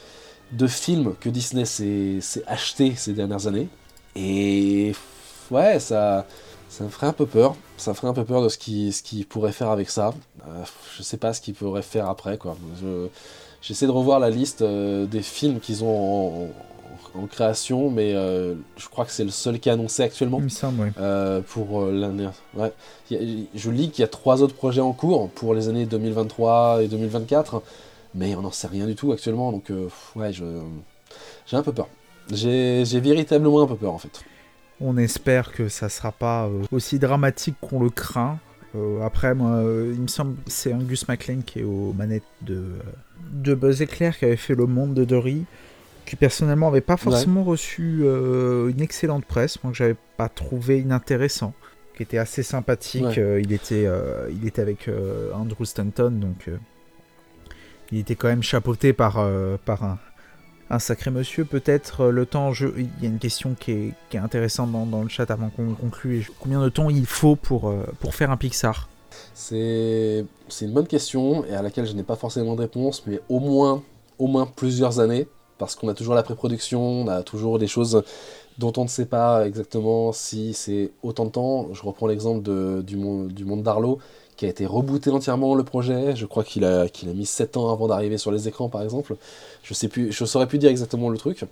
de 0.51 0.67
films 0.67 1.15
que 1.19 1.29
Disney 1.29 1.65
s'est 1.65 2.19
acheté 2.47 2.95
ces 2.95 3.13
dernières 3.13 3.45
années. 3.47 3.67
Et 4.15 4.93
ouais, 5.51 5.79
ça, 5.79 6.25
ça 6.69 6.83
me 6.83 6.89
ferait 6.89 7.07
un 7.07 7.13
peu 7.13 7.25
peur. 7.25 7.55
Ça 7.77 7.91
me 7.91 7.95
ferait 7.95 8.07
un 8.07 8.13
peu 8.13 8.25
peur 8.25 8.41
de 8.41 8.49
ce 8.49 8.57
qu'il 8.57 8.91
ce 8.93 9.03
qu'il 9.03 9.25
pourrait 9.27 9.51
faire 9.51 9.69
avec 9.69 9.89
ça. 9.89 10.13
Euh, 10.47 10.63
je 10.97 11.03
sais 11.03 11.17
pas 11.17 11.33
ce 11.33 11.41
qu'il 11.41 11.53
pourrait 11.53 11.81
faire 11.83 12.07
après, 12.09 12.37
quoi. 12.37 12.57
Je- 12.81 13.07
J'essaie 13.61 13.87
de 13.87 13.91
revoir 13.91 14.19
la 14.21 14.29
liste 14.29 14.61
euh, 14.61 15.05
des 15.05 15.21
films 15.21 15.59
qu'ils 15.59 15.83
ont 15.83 16.45
en 16.45 16.47
création, 17.27 17.89
mais 17.89 18.13
euh, 18.15 18.55
je 18.77 18.87
crois 18.89 19.05
que 19.05 19.11
c'est 19.11 19.23
le 19.23 19.29
seul 19.31 19.59
qui 19.59 19.69
est 19.69 19.71
annoncé 19.71 20.03
actuellement. 20.03 20.37
Il 20.39 20.45
me 20.45 20.49
semble, 20.49 20.81
ouais. 20.81 20.91
Euh, 20.99 21.41
pour 21.41 21.81
euh, 21.81 21.91
l'année. 21.91 22.27
Ouais. 22.55 22.71
A- 23.11 23.15
je 23.55 23.69
lis 23.71 23.89
qu'il 23.91 24.01
y 24.01 24.05
a 24.05 24.07
trois 24.07 24.41
autres 24.41 24.55
projets 24.55 24.81
en 24.81 24.93
cours 24.93 25.29
pour 25.29 25.53
les 25.53 25.69
années 25.69 25.85
2023 25.85 26.83
et 26.83 26.87
2024, 26.87 27.61
mais 28.15 28.35
on 28.35 28.41
n'en 28.41 28.51
sait 28.51 28.67
rien 28.67 28.85
du 28.87 28.95
tout 28.95 29.11
actuellement, 29.11 29.51
donc 29.51 29.71
ouais, 30.15 30.31
je 30.33 30.43
j'ai 31.47 31.57
un 31.57 31.63
peu 31.63 31.73
peur. 31.73 31.87
J'ai 32.31 32.83
j'ai 32.85 32.99
véritablement 32.99 33.61
un 33.63 33.67
peu 33.67 33.75
peur 33.75 33.93
en 33.93 33.97
fait. 33.97 34.21
On 34.81 34.95
espère 34.97 35.51
que 35.51 35.67
ça 35.67 35.89
sera 35.89 36.11
pas 36.11 36.47
aussi 36.71 36.99
dramatique 36.99 37.55
qu'on 37.59 37.81
le 37.83 37.89
craint. 37.89 38.39
Euh, 38.75 39.01
après, 39.01 39.33
moi, 39.33 39.49
euh, 39.57 39.91
il 39.95 39.99
me 40.01 40.07
semble 40.07 40.35
que 40.35 40.51
c'est 40.51 40.73
Angus 40.73 41.07
MacLean 41.07 41.41
qui 41.45 41.59
est 41.59 41.63
aux 41.63 41.91
manettes 41.91 42.21
de, 42.43 42.53
euh, 42.55 42.79
de 43.33 43.55
Buzz 43.55 43.81
Éclair 43.81 44.17
qui 44.17 44.25
avait 44.25 44.35
fait 44.37 44.53
Le 44.53 44.67
Monde 44.67 44.93
de 44.93 45.05
Dory, 45.05 45.43
qui 46.09 46.15
personnellement 46.15 46.69
avait 46.69 46.81
pas 46.81 46.97
forcément 46.97 47.43
reçu 47.43 47.99
euh, 48.01 48.69
une 48.69 48.81
excellente 48.81 49.25
presse, 49.25 49.63
moi 49.63 49.71
que 49.71 49.77
j'avais 49.77 49.95
pas 50.17 50.27
trouvé 50.27 50.79
inintéressant, 50.79 51.53
qui 51.95 52.01
était 52.01 52.17
assez 52.17 52.41
sympathique. 52.41 53.03
Ouais. 53.03 53.19
Euh, 53.19 53.39
il, 53.39 53.53
était, 53.53 53.85
euh, 53.85 54.27
il 54.31 54.47
était 54.47 54.63
avec 54.63 54.89
Andrew 55.35 55.65
Stanton, 55.65 56.09
donc 56.09 56.49
il 57.91 57.99
était 57.99 58.15
quand 58.15 58.27
même 58.27 58.41
chapeauté 58.41 58.91
par, 58.91 59.23
par 59.65 59.83
un, 59.83 59.99
un 60.71 60.79
sacré 60.79 61.11
monsieur. 61.11 61.45
Peut-être 61.45 62.07
le 62.07 62.25
temps, 62.25 62.53
je... 62.53 62.65
il 62.75 62.89
y 63.03 63.05
a 63.05 63.09
une 63.09 63.19
question 63.19 63.53
qui 63.53 63.71
est, 63.71 63.93
qui 64.09 64.17
est 64.17 64.19
intéressante 64.19 64.71
dans, 64.71 64.87
dans 64.87 65.03
le 65.03 65.09
chat 65.09 65.29
avant 65.29 65.49
qu'on 65.49 65.75
conclue. 65.75 66.27
Combien 66.39 66.59
de 66.59 66.69
temps 66.69 66.89
il 66.89 67.05
faut 67.05 67.35
pour, 67.35 67.71
pour 67.99 68.15
faire 68.15 68.31
un 68.31 68.37
Pixar? 68.37 68.89
C'est 69.35 70.25
c'est 70.47 70.65
une 70.65 70.73
bonne 70.73 70.87
question 70.87 71.45
et 71.45 71.53
à 71.53 71.61
laquelle 71.61 71.85
je 71.85 71.93
n'ai 71.93 72.01
pas 72.03 72.15
forcément 72.15 72.55
de 72.55 72.61
réponse, 72.61 73.03
mais 73.05 73.19
au 73.29 73.39
moins, 73.39 73.83
au 74.17 74.25
moins 74.25 74.47
plusieurs 74.47 74.99
années, 74.99 75.27
parce 75.59 75.75
qu'on 75.75 75.89
a 75.89 75.93
toujours 75.93 76.15
la 76.15 76.23
pré-production, 76.23 76.81
on 76.81 77.07
a 77.07 77.21
toujours 77.21 77.59
des 77.59 77.67
choses 77.67 78.01
dont 78.57 78.73
on 78.77 78.83
ne 78.83 78.89
sait 78.89 79.05
pas 79.05 79.45
exactement 79.45 80.11
si 80.11 80.53
c'est 80.53 80.91
autant 81.03 81.25
de 81.25 81.29
temps. 81.29 81.69
Je 81.73 81.83
reprends 81.83 82.07
l'exemple 82.07 82.41
du, 82.83 82.97
monde, 82.97 83.63
d'Arlo, 83.63 83.99
qui 84.37 84.45
a 84.45 84.49
été 84.49 84.65
rebooté 84.65 85.11
entièrement 85.11 85.53
le 85.53 85.63
projet. 85.63 86.15
Je 86.15 86.25
crois 86.25 86.43
qu'il 86.43 86.65
a, 86.65 86.87
mis 87.13 87.25
7 87.25 87.57
ans 87.57 87.71
avant 87.71 87.87
d'arriver 87.87 88.17
sur 88.17 88.31
les 88.31 88.47
écrans, 88.47 88.69
par 88.69 88.81
exemple. 88.81 89.15
Je 89.61 89.73
sais 89.73 89.89
plus, 89.89 90.11
je 90.11 90.25
saurais 90.25 90.47
plus 90.47 90.57
dire 90.57 90.71
exactement 90.71 91.09
le 91.09 91.17
truc. 91.17 91.45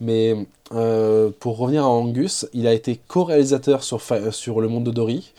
Mais 0.00 0.34
euh, 0.72 1.30
pour 1.40 1.58
revenir 1.58 1.84
à 1.84 1.88
Angus, 1.88 2.46
il 2.54 2.66
a 2.66 2.72
été 2.72 2.98
co-réalisateur 3.06 3.82
sur, 3.82 4.60
Le 4.60 4.68
Monde 4.68 4.84
de 4.84 4.90
Dory. 4.90 5.32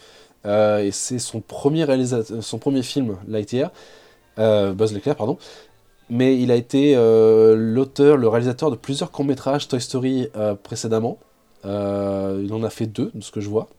Euh, 0.46 0.80
et 0.80 0.92
c'est 0.92 1.20
son 1.20 1.40
premier, 1.40 1.84
réalisateur, 1.84 2.44
son 2.44 2.58
premier 2.58 2.84
film, 2.84 3.18
Lightyear, 3.28 3.72
euh, 4.40 4.74
Buzz 4.74 4.94
l'éclair, 4.94 5.16
pardon. 5.16 5.38
Mais 6.14 6.38
il 6.40 6.52
a 6.52 6.56
été 6.56 6.94
euh, 6.96 7.56
l'auteur, 7.56 8.18
le 8.18 8.28
réalisateur 8.28 8.70
de 8.70 8.76
plusieurs 8.76 9.12
courts-métrages 9.12 9.68
Toy 9.70 9.80
Story 9.80 10.28
euh, 10.36 10.56
précédemment. 10.56 11.18
Euh, 11.66 12.42
il 12.46 12.54
en 12.54 12.64
a 12.64 12.70
fait 12.70 12.86
deux, 12.86 13.12
de 13.16 13.22
ce 13.24 13.32
que 13.32 13.40
je 13.40 13.50
vois, 13.50 13.70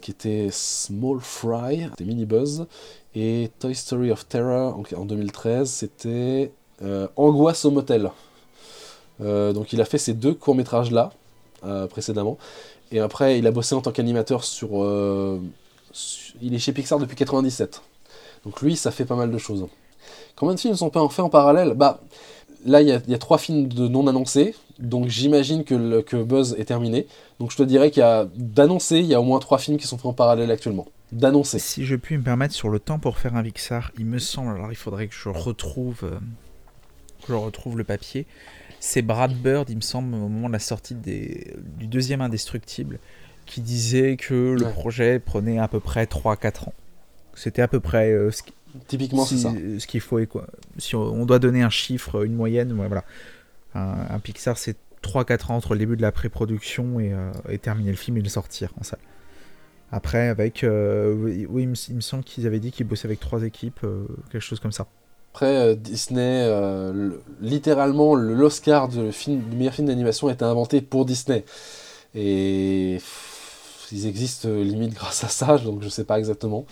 qui 0.00 0.10
étaient 0.12 0.48
Small 0.52 1.18
Fry, 1.20 1.88
des 1.98 2.04
Mini 2.04 2.26
Buzz, 2.26 2.66
et 3.16 3.50
Toy 3.58 3.74
Story 3.74 4.12
of 4.12 4.26
Terror 4.28 4.76
en, 4.78 4.84
en 5.00 5.04
2013, 5.04 5.68
c'était 5.68 6.52
Angoisse 7.16 7.64
au 7.64 7.70
motel. 7.72 8.10
Donc 9.20 9.72
il 9.72 9.80
a 9.80 9.84
fait 9.84 9.98
ces 9.98 10.14
deux 10.14 10.34
courts-métrages-là, 10.34 11.10
précédemment. 11.90 12.38
Et 12.92 13.00
après, 13.00 13.38
il 13.38 13.46
a 13.46 13.50
bossé 13.50 13.74
en 13.74 13.80
tant 13.80 13.90
qu'animateur 13.90 14.44
sur, 14.44 14.70
su- 15.92 16.34
Il 16.42 16.54
est 16.54 16.58
chez 16.58 16.72
Pixar 16.72 16.98
depuis 16.98 17.16
97. 17.16 17.82
Donc 18.44 18.60
lui, 18.62 18.76
ça 18.76 18.90
fait 18.90 19.04
pas 19.06 19.16
mal 19.16 19.30
de 19.32 19.38
choses. 19.38 19.66
Combien 20.36 20.54
de 20.54 20.60
films 20.60 20.74
sont 20.76 20.90
pas 20.90 21.00
en 21.02 21.08
fait 21.08 21.22
en 21.22 21.28
parallèle? 21.30 21.74
Bah, 21.74 22.00
là, 22.66 22.82
il 22.82 22.88
y, 22.88 22.92
a- 22.92 23.00
il 23.06 23.10
y 23.10 23.14
a 23.14 23.18
trois 23.18 23.38
films 23.38 23.68
de 23.68 23.88
non 23.88 24.06
annoncés. 24.06 24.54
Donc 24.78 25.08
j'imagine 25.08 25.64
que, 25.64 25.74
le- 25.74 26.02
que 26.02 26.16
Buzz 26.22 26.54
est 26.58 26.64
terminé. 26.66 27.06
Donc 27.40 27.50
je 27.50 27.56
te 27.56 27.62
dirais 27.64 27.90
qu'il 27.90 28.00
y 28.00 28.04
a 28.04 28.28
d'annoncés, 28.36 28.98
il 28.98 29.06
y 29.06 29.14
a 29.14 29.20
au 29.20 29.24
moins 29.24 29.40
trois 29.40 29.58
films 29.58 29.76
qui 29.76 29.86
sont 29.88 29.96
faits 29.96 30.06
en 30.06 30.12
parallèle 30.12 30.50
actuellement. 30.52 30.86
D'annoncés. 31.10 31.58
Si 31.58 31.84
je 31.84 31.96
puis 31.96 32.16
me 32.18 32.22
permettre 32.22 32.54
sur 32.54 32.68
le 32.68 32.78
temps 32.78 32.98
pour 32.98 33.18
faire 33.18 33.34
un 33.34 33.42
Pixar, 33.42 33.90
il 33.98 34.04
me 34.06 34.18
semble, 34.18 34.52
alors 34.54 34.70
il 34.70 34.76
faudrait 34.76 35.08
que 35.08 35.14
je 35.14 35.28
retrouve, 35.30 36.00
euh, 36.04 36.18
que 37.22 37.28
je 37.28 37.32
retrouve 37.32 37.76
le 37.76 37.82
papier. 37.84 38.26
C'est 38.78 39.02
Brad 39.02 39.32
Bird, 39.32 39.68
il 39.70 39.76
me 39.76 39.80
semble, 39.80 40.14
au 40.14 40.18
moment 40.18 40.46
de 40.48 40.52
la 40.52 40.58
sortie 40.60 40.94
des- 40.94 41.54
du 41.78 41.86
deuxième 41.88 42.20
Indestructible, 42.20 43.00
qui 43.46 43.60
disait 43.62 44.16
que 44.16 44.54
le 44.58 44.66
Ouais. 44.66 44.72
projet 44.72 45.18
prenait 45.18 45.58
à 45.58 45.66
peu 45.66 45.80
près 45.80 46.06
3-4 46.06 46.68
ans. 46.68 46.74
C'était 47.34 47.62
à 47.62 47.68
peu 47.68 47.80
près 47.80 48.10
euh, 48.12 48.30
ce 48.30 48.42
qui- 48.44 48.52
Typiquement, 48.86 49.24
c'est 49.24 49.38
ça. 49.38 49.52
ce 49.78 49.86
qu'il 49.86 50.00
faut. 50.00 50.24
quoi. 50.26 50.46
Si 50.78 50.94
on, 50.94 51.24
doit 51.26 51.38
donner 51.38 51.62
un 51.62 51.70
chiffre, 51.70 52.24
une 52.24 52.34
moyenne, 52.34 52.72
voilà. 52.72 53.04
Un, 53.74 54.06
un 54.10 54.18
Pixar, 54.18 54.58
c'est 54.58 54.76
3-4 55.02 55.52
ans 55.52 55.56
entre 55.56 55.72
le 55.74 55.78
début 55.80 55.96
de 55.96 56.02
la 56.02 56.12
pré-production 56.12 57.00
et, 57.00 57.12
euh, 57.12 57.30
et 57.48 57.58
terminer 57.58 57.90
le 57.90 57.96
film 57.96 58.16
et 58.16 58.22
le 58.22 58.28
sortir 58.28 58.72
en 58.80 58.82
salle. 58.84 58.98
Après, 59.90 60.28
avec. 60.28 60.64
euh, 60.64 61.14
oui, 61.14 61.46
oui, 61.48 61.62
il, 61.62 61.68
me, 61.68 61.74
il 61.88 61.94
me 61.96 62.00
semble 62.00 62.24
qu'ils 62.24 62.46
avaient 62.46 62.60
dit 62.60 62.70
qu'ils 62.72 62.86
bossaient 62.86 63.06
avec 63.06 63.20
trois 63.20 63.42
équipes, 63.44 63.80
euh, 63.84 64.04
quelque 64.30 64.42
chose 64.42 64.60
comme 64.60 64.72
ça. 64.72 64.86
Après, 65.32 65.56
euh, 65.56 65.74
Disney, 65.74 66.44
euh, 66.46 66.92
le- 66.92 67.22
littéralement, 67.40 68.14
le- 68.14 68.34
l'Oscar 68.34 68.88
du 68.88 68.98
meilleur 69.54 69.72
film 69.74 69.86
d'animation 69.86 70.28
a 70.28 70.32
été 70.32 70.44
inventé 70.44 70.80
pour 70.82 71.04
Disney. 71.06 71.44
Et 72.14 72.96
pff, 72.98 73.88
ils 73.92 74.06
existent 74.06 74.48
euh, 74.48 74.62
limite 74.62 74.94
grâce 74.96 75.24
à 75.24 75.28
ça, 75.28 75.58
donc 75.58 75.82
je 75.82 75.88
sais 75.88 76.04
pas 76.04 76.18
exactement. 76.18 76.66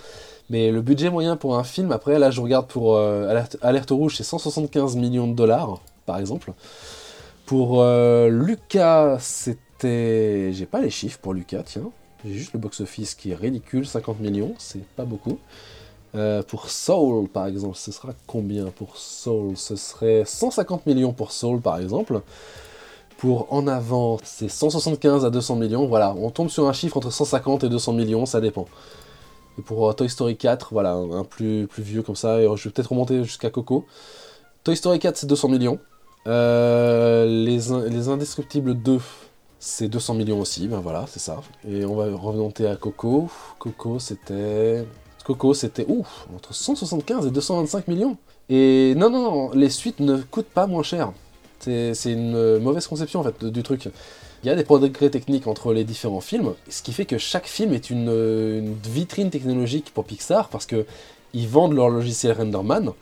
Mais 0.49 0.71
le 0.71 0.81
budget 0.81 1.11
moyen 1.11 1.37
pour 1.37 1.57
un 1.59 1.65
film, 1.65 1.91
après, 1.93 2.19
là 2.19 2.31
je 2.31 2.41
regarde 2.41 2.67
pour 2.67 2.97
euh, 2.97 3.43
Alerte, 3.63 3.91
Rouge, 3.91 4.17
c'est 4.17 4.25
175 4.25 4.97
millions 4.97 5.27
de 5.27 5.35
dollars, 5.35 5.81
par 6.07 6.19
exemple. 6.19 6.53
Pour 7.47 7.83
euh, 7.83 8.29
Lucas, 8.29 9.19
c'était. 9.21 10.53
J'ai 10.53 10.67
pas 10.67 10.81
les 10.81 10.91
chiffres 10.91 11.19
pour 11.21 11.35
Lucas, 11.35 11.63
tiens. 11.65 11.91
J'ai 12.25 12.35
juste 12.35 12.53
le 12.53 12.59
box-office 12.59 13.15
qui 13.15 13.33
est 13.33 13.35
ridicule, 13.35 13.87
50 13.87 14.21
millions, 14.21 14.55
c'est 14.59 14.85
pas 14.85 15.05
beaucoup. 15.05 15.39
Euh, 16.15 16.43
pour 16.43 16.71
Soul, 16.71 17.29
par 17.29 17.47
exemple, 17.47 17.77
ce 17.77 17.93
sera 17.93 18.15
combien 18.27 18.67
pour 18.67 18.97
Soul? 18.97 19.57
Ce 19.57 19.77
serait 19.77 20.25
150 20.25 20.87
millions 20.87 21.13
pour 21.13 21.33
Soul, 21.33 21.61
par 21.61 21.79
exemple. 21.79 22.23
Pour 23.19 23.53
En 23.53 23.67
Avant, 23.67 24.19
c'est 24.25 24.49
175 24.49 25.25
à 25.25 25.31
200 25.31 25.57
millions. 25.57 25.87
Voilà, 25.87 26.15
on 26.15 26.31
tombe 26.31 26.49
sur 26.49 26.69
un 26.69 26.73
chiffre 26.73 26.97
entre 26.97 27.11
150 27.11 27.65
et 27.65 27.69
200 27.69 27.93
millions, 27.93 28.27
ça 28.27 28.41
dépend. 28.41 28.67
Et 29.59 29.63
pour 29.63 29.89
euh, 29.89 29.93
Toy 29.93 30.09
Story 30.09 30.37
4, 30.37 30.69
voilà, 30.73 30.93
un 30.93 31.25
plus, 31.25 31.67
plus 31.67 31.83
vieux 31.83 32.03
comme 32.03 32.17
ça, 32.17 32.41
et 32.41 32.49
je 32.57 32.65
vais 32.65 32.71
peut-être 32.71 32.91
remonter 32.91 33.25
jusqu'à 33.25 33.51
Coco. 33.51 33.87
Toy 34.65 34.77
Story 34.77 34.99
4, 34.99 35.17
c'est 35.17 35.27
200 35.27 35.49
millions. 35.49 35.79
Euh, 36.27 37.25
les, 37.27 37.89
les 37.89 38.09
Indestructibles 38.09 38.75
2, 38.75 39.01
c'est 39.59 39.89
200 39.89 40.15
millions 40.15 40.41
aussi, 40.41 40.69
ben 40.69 40.81
voilà, 40.81 41.07
c'est 41.09 41.21
ça. 41.21 41.41
Et 41.69 41.85
on 41.85 41.95
va 41.95 42.05
remonter 42.17 42.67
à 42.67 42.77
Coco. 42.77 43.29
Coco, 43.59 43.99
c'était... 43.99 44.87
Coco, 45.25 45.55
c'était 45.55 45.85
ouf, 45.89 46.29
entre 46.35 46.55
175 46.55 47.27
et 47.27 47.31
225 47.31 47.89
millions. 47.89 48.17
Et 48.49 48.95
non, 48.97 49.11
non, 49.11 49.23
non, 49.23 49.51
les 49.53 49.71
suites 49.71 49.99
ne 49.99 50.19
coûtent 50.19 50.47
pas 50.47 50.69
moins 50.69 50.85
cher. 50.85 51.13
C'est 51.59 52.13
une 52.13 52.59
mauvaise 52.59 52.87
conception 52.87 53.21
en 53.21 53.25
fait 53.25 53.45
du 53.45 53.63
truc. 53.65 53.89
Il 54.43 54.47
y 54.47 54.51
a 54.51 54.55
des 54.55 54.65
progrès 54.65 55.11
techniques 55.11 55.47
entre 55.47 55.73
les 55.73 55.85
différents 55.85 56.21
films, 56.21 56.55
ce 56.69 56.83
qui 56.83 56.93
fait 56.93 57.07
que 57.07 57.19
chaque 57.19 57.47
film 57.47 57.73
est 57.73 57.91
une, 57.91 58.09
une 58.09 58.75
vitrine 58.85 59.31
technologique 59.31 59.93
pour 59.93 60.05
Pixar 60.05 60.49
parce 60.49 60.67
que 60.67 60.87
ils 61.35 61.49
vendent 61.49 61.75
leur 61.75 61.89
logiciel 61.89 62.33
Renderman. 62.33 62.93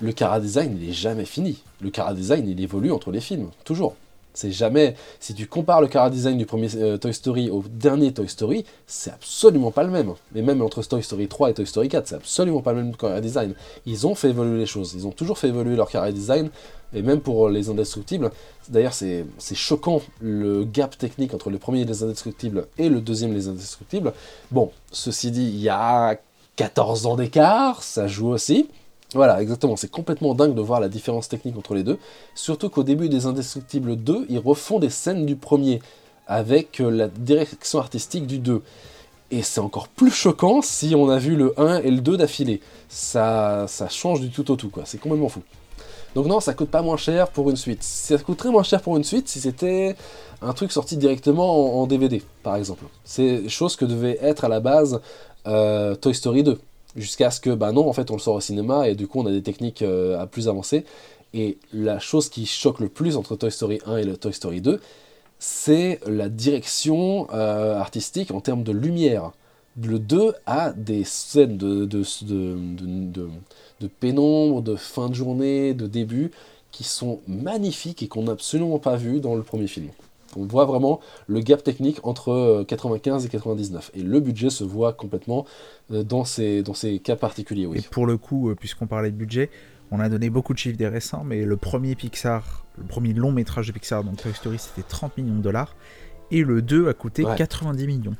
Le 0.00 0.12
Cara 0.12 0.40
Design, 0.40 0.78
il 0.80 0.88
est 0.88 0.92
jamais 0.92 1.24
fini. 1.24 1.62
Le 1.80 1.90
Cara 1.90 2.14
Design, 2.14 2.48
il 2.48 2.60
évolue 2.60 2.92
entre 2.92 3.10
les 3.10 3.20
films, 3.20 3.50
toujours. 3.64 3.96
C'est 4.38 4.52
jamais. 4.52 4.94
Si 5.18 5.34
tu 5.34 5.48
compares 5.48 5.80
le 5.80 5.88
car 5.88 6.12
design 6.12 6.38
du 6.38 6.46
premier 6.46 6.68
euh, 6.76 6.96
Toy 6.96 7.12
Story 7.12 7.50
au 7.50 7.64
dernier 7.68 8.12
Toy 8.12 8.28
Story, 8.28 8.64
c'est 8.86 9.10
absolument 9.10 9.72
pas 9.72 9.82
le 9.82 9.90
même. 9.90 10.12
Et 10.32 10.42
même 10.42 10.62
entre 10.62 10.80
Toy 10.84 11.02
Story 11.02 11.26
3 11.26 11.50
et 11.50 11.54
Toy 11.54 11.66
Story 11.66 11.88
4, 11.88 12.06
c'est 12.06 12.14
absolument 12.14 12.62
pas 12.62 12.72
le 12.72 12.84
même 12.84 12.94
car 12.94 13.20
design. 13.20 13.54
Ils 13.84 14.06
ont 14.06 14.14
fait 14.14 14.28
évoluer 14.28 14.60
les 14.60 14.66
choses. 14.66 14.94
Ils 14.94 15.08
ont 15.08 15.10
toujours 15.10 15.38
fait 15.38 15.48
évoluer 15.48 15.74
leur 15.74 15.90
car 15.90 16.08
design. 16.12 16.50
Et 16.94 17.02
même 17.02 17.20
pour 17.20 17.48
les 17.48 17.68
indestructibles. 17.68 18.30
D'ailleurs, 18.68 18.94
c'est 18.94 19.26
choquant 19.54 20.02
le 20.20 20.62
gap 20.62 20.96
technique 20.96 21.34
entre 21.34 21.50
le 21.50 21.58
premier 21.58 21.84
Les 21.84 22.04
Indestructibles 22.04 22.68
et 22.78 22.88
le 22.88 23.00
deuxième 23.00 23.34
Les 23.34 23.48
Indestructibles. 23.48 24.12
Bon, 24.52 24.70
ceci 24.92 25.32
dit, 25.32 25.42
il 25.42 25.58
y 25.58 25.68
a 25.68 26.16
14 26.54 27.06
ans 27.06 27.16
d'écart, 27.16 27.82
ça 27.82 28.06
joue 28.06 28.28
aussi. 28.28 28.68
Voilà, 29.14 29.40
exactement, 29.40 29.76
c'est 29.76 29.90
complètement 29.90 30.34
dingue 30.34 30.54
de 30.54 30.60
voir 30.60 30.80
la 30.80 30.88
différence 30.88 31.28
technique 31.28 31.56
entre 31.56 31.74
les 31.74 31.82
deux. 31.82 31.98
Surtout 32.34 32.68
qu'au 32.68 32.82
début 32.82 33.08
des 33.08 33.24
Indestructibles 33.24 33.96
2, 33.96 34.26
ils 34.28 34.38
refont 34.38 34.78
des 34.78 34.90
scènes 34.90 35.24
du 35.24 35.34
premier, 35.34 35.80
avec 36.26 36.80
euh, 36.80 36.90
la 36.90 37.08
direction 37.08 37.78
artistique 37.78 38.26
du 38.26 38.38
2. 38.38 38.62
Et 39.30 39.42
c'est 39.42 39.60
encore 39.60 39.88
plus 39.88 40.10
choquant 40.10 40.60
si 40.62 40.94
on 40.94 41.08
a 41.08 41.18
vu 41.18 41.36
le 41.36 41.58
1 41.58 41.80
et 41.80 41.90
le 41.90 42.00
2 42.00 42.18
d'affilée. 42.18 42.60
Ça, 42.88 43.64
ça 43.66 43.88
change 43.88 44.20
du 44.20 44.30
tout 44.30 44.50
au 44.50 44.56
tout, 44.56 44.68
quoi. 44.68 44.82
C'est 44.84 44.98
complètement 44.98 45.28
fou. 45.28 45.42
Donc 46.14 46.26
non, 46.26 46.40
ça 46.40 46.54
coûte 46.54 46.70
pas 46.70 46.82
moins 46.82 46.96
cher 46.96 47.28
pour 47.28 47.48
une 47.50 47.56
suite. 47.56 47.82
Ça 47.82 48.18
coûterait 48.18 48.50
moins 48.50 48.62
cher 48.62 48.80
pour 48.80 48.96
une 48.96 49.04
suite 49.04 49.28
si 49.28 49.40
c'était 49.40 49.96
un 50.40 50.52
truc 50.52 50.72
sorti 50.72 50.96
directement 50.96 51.80
en, 51.80 51.86
DVD, 51.86 52.22
par 52.42 52.56
exemple. 52.56 52.84
C'est 53.04 53.48
chose 53.48 53.76
que 53.76 53.84
devait 53.84 54.18
être 54.20 54.44
à 54.44 54.48
la 54.48 54.60
base 54.60 55.00
euh, 55.46 55.94
Toy 55.94 56.14
Story 56.14 56.42
2. 56.42 56.58
Jusqu'à 56.96 57.30
ce 57.30 57.40
que, 57.40 57.50
bah 57.50 57.72
non, 57.72 57.88
en 57.88 57.92
fait, 57.92 58.10
on 58.10 58.14
le 58.14 58.20
sort 58.20 58.34
au 58.34 58.40
cinéma 58.40 58.88
et 58.88 58.94
du 58.94 59.06
coup, 59.06 59.20
on 59.20 59.26
a 59.26 59.30
des 59.30 59.42
techniques 59.42 59.82
euh, 59.82 60.18
à 60.18 60.26
plus 60.26 60.48
avancées. 60.48 60.84
Et 61.34 61.58
la 61.72 61.98
chose 61.98 62.28
qui 62.28 62.46
choque 62.46 62.80
le 62.80 62.88
plus 62.88 63.16
entre 63.16 63.36
Toy 63.36 63.50
Story 63.50 63.80
1 63.86 63.98
et 63.98 64.04
le 64.04 64.16
Toy 64.16 64.32
Story 64.32 64.60
2, 64.60 64.80
c'est 65.38 66.00
la 66.06 66.28
direction 66.28 67.28
euh, 67.32 67.78
artistique 67.78 68.30
en 68.30 68.40
termes 68.40 68.62
de 68.64 68.72
lumière. 68.72 69.32
Le 69.80 69.98
2 69.98 70.34
a 70.46 70.72
des 70.72 71.04
scènes 71.04 71.56
de, 71.56 71.84
de, 71.84 72.02
de, 72.22 73.28
de, 73.80 73.86
pénombre, 73.86 74.62
de 74.62 74.74
fin 74.74 75.08
de 75.08 75.14
journée, 75.14 75.74
de 75.74 75.86
début, 75.86 76.32
qui 76.72 76.82
sont 76.84 77.20
magnifiques 77.28 78.02
et 78.02 78.08
qu'on 78.08 78.24
n'a 78.24 78.32
absolument 78.32 78.78
pas 78.78 78.96
vu 78.96 79.20
dans 79.20 79.36
le 79.36 79.42
premier 79.42 79.68
film. 79.68 79.90
On 80.36 80.44
voit 80.46 80.64
vraiment 80.64 81.00
le 81.26 81.40
gap 81.40 81.62
technique 81.62 82.00
entre 82.02 82.64
95 82.66 83.22
euh, 83.22 83.26
et 83.26 83.30
99. 83.30 83.90
Et 83.94 84.02
le 84.02 84.20
budget 84.20 84.50
se 84.50 84.64
voit 84.64 84.92
complètement 84.92 85.46
euh, 85.90 86.02
dans 86.02 86.24
ces, 86.24 86.62
dans 86.62 86.74
ces 86.74 86.98
cas 86.98 87.16
particuliers. 87.16 87.66
Oui. 87.66 87.78
Et 87.78 87.82
pour 87.82 88.06
le 88.06 88.16
coup, 88.16 88.50
euh, 88.50 88.54
puisqu'on 88.54 88.86
parlait 88.86 89.10
de 89.10 89.16
budget, 89.16 89.50
on 89.90 90.00
a 90.00 90.08
donné 90.08 90.30
beaucoup 90.30 90.52
de 90.52 90.58
chiffres 90.58 90.76
des 90.76 90.88
récents, 90.88 91.24
mais 91.24 91.44
le 91.44 91.56
premier 91.56 91.94
Pixar, 91.94 92.66
le 92.76 92.84
premier 92.84 93.12
long 93.14 93.32
métrage 93.32 93.68
de 93.68 93.72
Pixar, 93.72 94.04
donc 94.04 94.16
Toy 94.16 94.34
Story, 94.34 94.58
c'était 94.58 94.86
30 94.86 95.16
millions 95.16 95.36
de 95.36 95.42
dollars. 95.42 95.74
Et 96.30 96.44
le 96.44 96.60
2 96.60 96.88
a 96.88 96.94
coûté 96.94 97.24
90 97.24 97.86
millions 97.86 98.16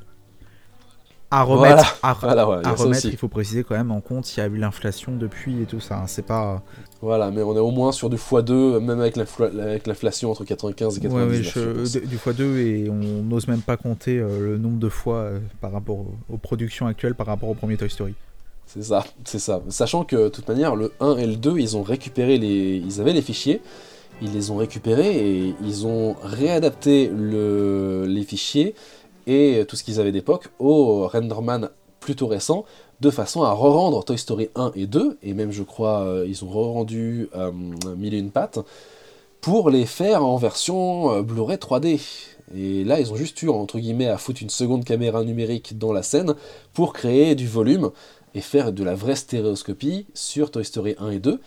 à 1.30 1.42
remettre, 1.42 1.98
à, 2.02 2.12
remettre 2.14 3.04
il 3.04 3.16
faut 3.16 3.28
préciser 3.28 3.62
quand 3.62 3.76
même 3.76 3.90
en 3.90 4.00
compte, 4.00 4.34
il 4.34 4.40
y 4.40 4.42
a 4.42 4.46
eu 4.46 4.56
l'inflation 4.56 5.12
depuis 5.12 5.62
et 5.62 5.66
tout 5.66 5.80
ça. 5.80 5.98
Hein, 5.98 6.06
c'est 6.06 6.24
pas. 6.24 6.62
Voilà, 7.02 7.30
mais 7.30 7.42
on 7.42 7.54
est 7.54 7.60
au 7.60 7.70
moins 7.70 7.92
sur 7.92 8.08
du 8.08 8.16
x2, 8.16 8.80
même 8.80 9.00
avec 9.00 9.16
l'inflation 9.16 10.30
entre 10.30 10.44
95 10.44 10.96
et 10.96 11.00
99. 11.00 11.54
Ouais, 11.54 12.00
du 12.00 12.16
x2 12.16 12.42
et 12.56 12.90
on 12.90 13.22
n'ose 13.22 13.46
même 13.46 13.60
pas 13.60 13.76
compter 13.76 14.18
euh, 14.18 14.52
le 14.52 14.58
nombre 14.58 14.78
de 14.78 14.88
fois 14.88 15.16
euh, 15.16 15.38
par 15.60 15.72
rapport 15.72 15.98
aux 16.30 16.38
productions 16.38 16.86
actuelles 16.86 17.14
par 17.14 17.26
rapport 17.26 17.50
au 17.50 17.54
premier 17.54 17.76
Toy 17.76 17.90
Story. 17.90 18.14
C'est 18.66 18.82
ça, 18.82 19.04
c'est 19.24 19.38
ça. 19.38 19.62
Sachant 19.68 20.04
que 20.04 20.16
de 20.16 20.28
toute 20.28 20.48
manière, 20.48 20.76
le 20.76 20.92
1 21.00 21.16
et 21.16 21.26
le 21.26 21.36
2, 21.36 21.58
ils 21.58 21.76
ont 21.76 21.82
récupéré 21.82 22.38
les. 22.38 22.82
Ils 22.84 23.00
avaient 23.00 23.12
les 23.14 23.22
fichiers, 23.22 23.60
ils 24.22 24.32
les 24.32 24.50
ont 24.50 24.56
récupérés 24.56 25.14
et 25.14 25.54
ils 25.62 25.86
ont 25.86 26.16
réadapté 26.22 27.10
le... 27.14 28.04
les 28.06 28.22
fichiers 28.22 28.74
et 29.28 29.64
tout 29.66 29.76
ce 29.76 29.84
qu'ils 29.84 30.00
avaient 30.00 30.10
d'époque 30.10 30.48
au 30.58 31.06
renderman 31.06 31.70
plutôt 32.00 32.26
récent, 32.26 32.64
de 33.00 33.10
façon 33.10 33.42
à 33.42 33.52
re-rendre 33.52 34.02
Toy 34.02 34.18
Story 34.18 34.48
1 34.54 34.72
et 34.74 34.86
2, 34.86 35.18
et 35.22 35.34
même 35.34 35.52
je 35.52 35.62
crois 35.62 36.00
euh, 36.00 36.26
ils 36.26 36.44
ont 36.44 36.48
re-rendu 36.48 37.28
euh, 37.36 37.52
Mille 37.96 38.14
et 38.14 38.18
une 38.18 38.30
pattes, 38.30 38.58
pour 39.42 39.68
les 39.68 39.84
faire 39.84 40.24
en 40.24 40.36
version 40.36 41.12
euh, 41.12 41.22
Blu-ray 41.22 41.58
3D. 41.58 42.00
Et 42.56 42.82
là, 42.82 42.98
ils 42.98 43.12
ont 43.12 43.16
juste 43.16 43.42
eu, 43.42 43.50
entre 43.50 43.78
guillemets, 43.78 44.08
à 44.08 44.16
foutre 44.16 44.42
une 44.42 44.48
seconde 44.48 44.84
caméra 44.84 45.22
numérique 45.22 45.76
dans 45.76 45.92
la 45.92 46.02
scène 46.02 46.34
pour 46.72 46.94
créer 46.94 47.34
du 47.34 47.46
volume 47.46 47.90
et 48.34 48.40
faire 48.40 48.72
de 48.72 48.82
la 48.82 48.94
vraie 48.94 49.16
stéréoscopie 49.16 50.06
sur 50.14 50.50
Toy 50.50 50.64
Story 50.64 50.94
1 50.98 51.10
et 51.10 51.18
2. 51.18 51.40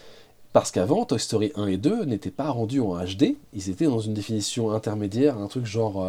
Parce 0.53 0.69
qu'avant, 0.69 1.05
Toy 1.05 1.19
Story 1.19 1.51
1 1.55 1.67
et 1.67 1.77
2 1.77 2.05
n'étaient 2.05 2.29
pas 2.29 2.51
rendus 2.51 2.81
en 2.81 3.03
HD, 3.03 3.35
ils 3.53 3.69
étaient 3.71 3.85
dans 3.85 3.99
une 3.99 4.13
définition 4.13 4.69
intermédiaire, 4.69 5.39
un 5.39 5.47
truc 5.47 5.65
genre 5.65 6.05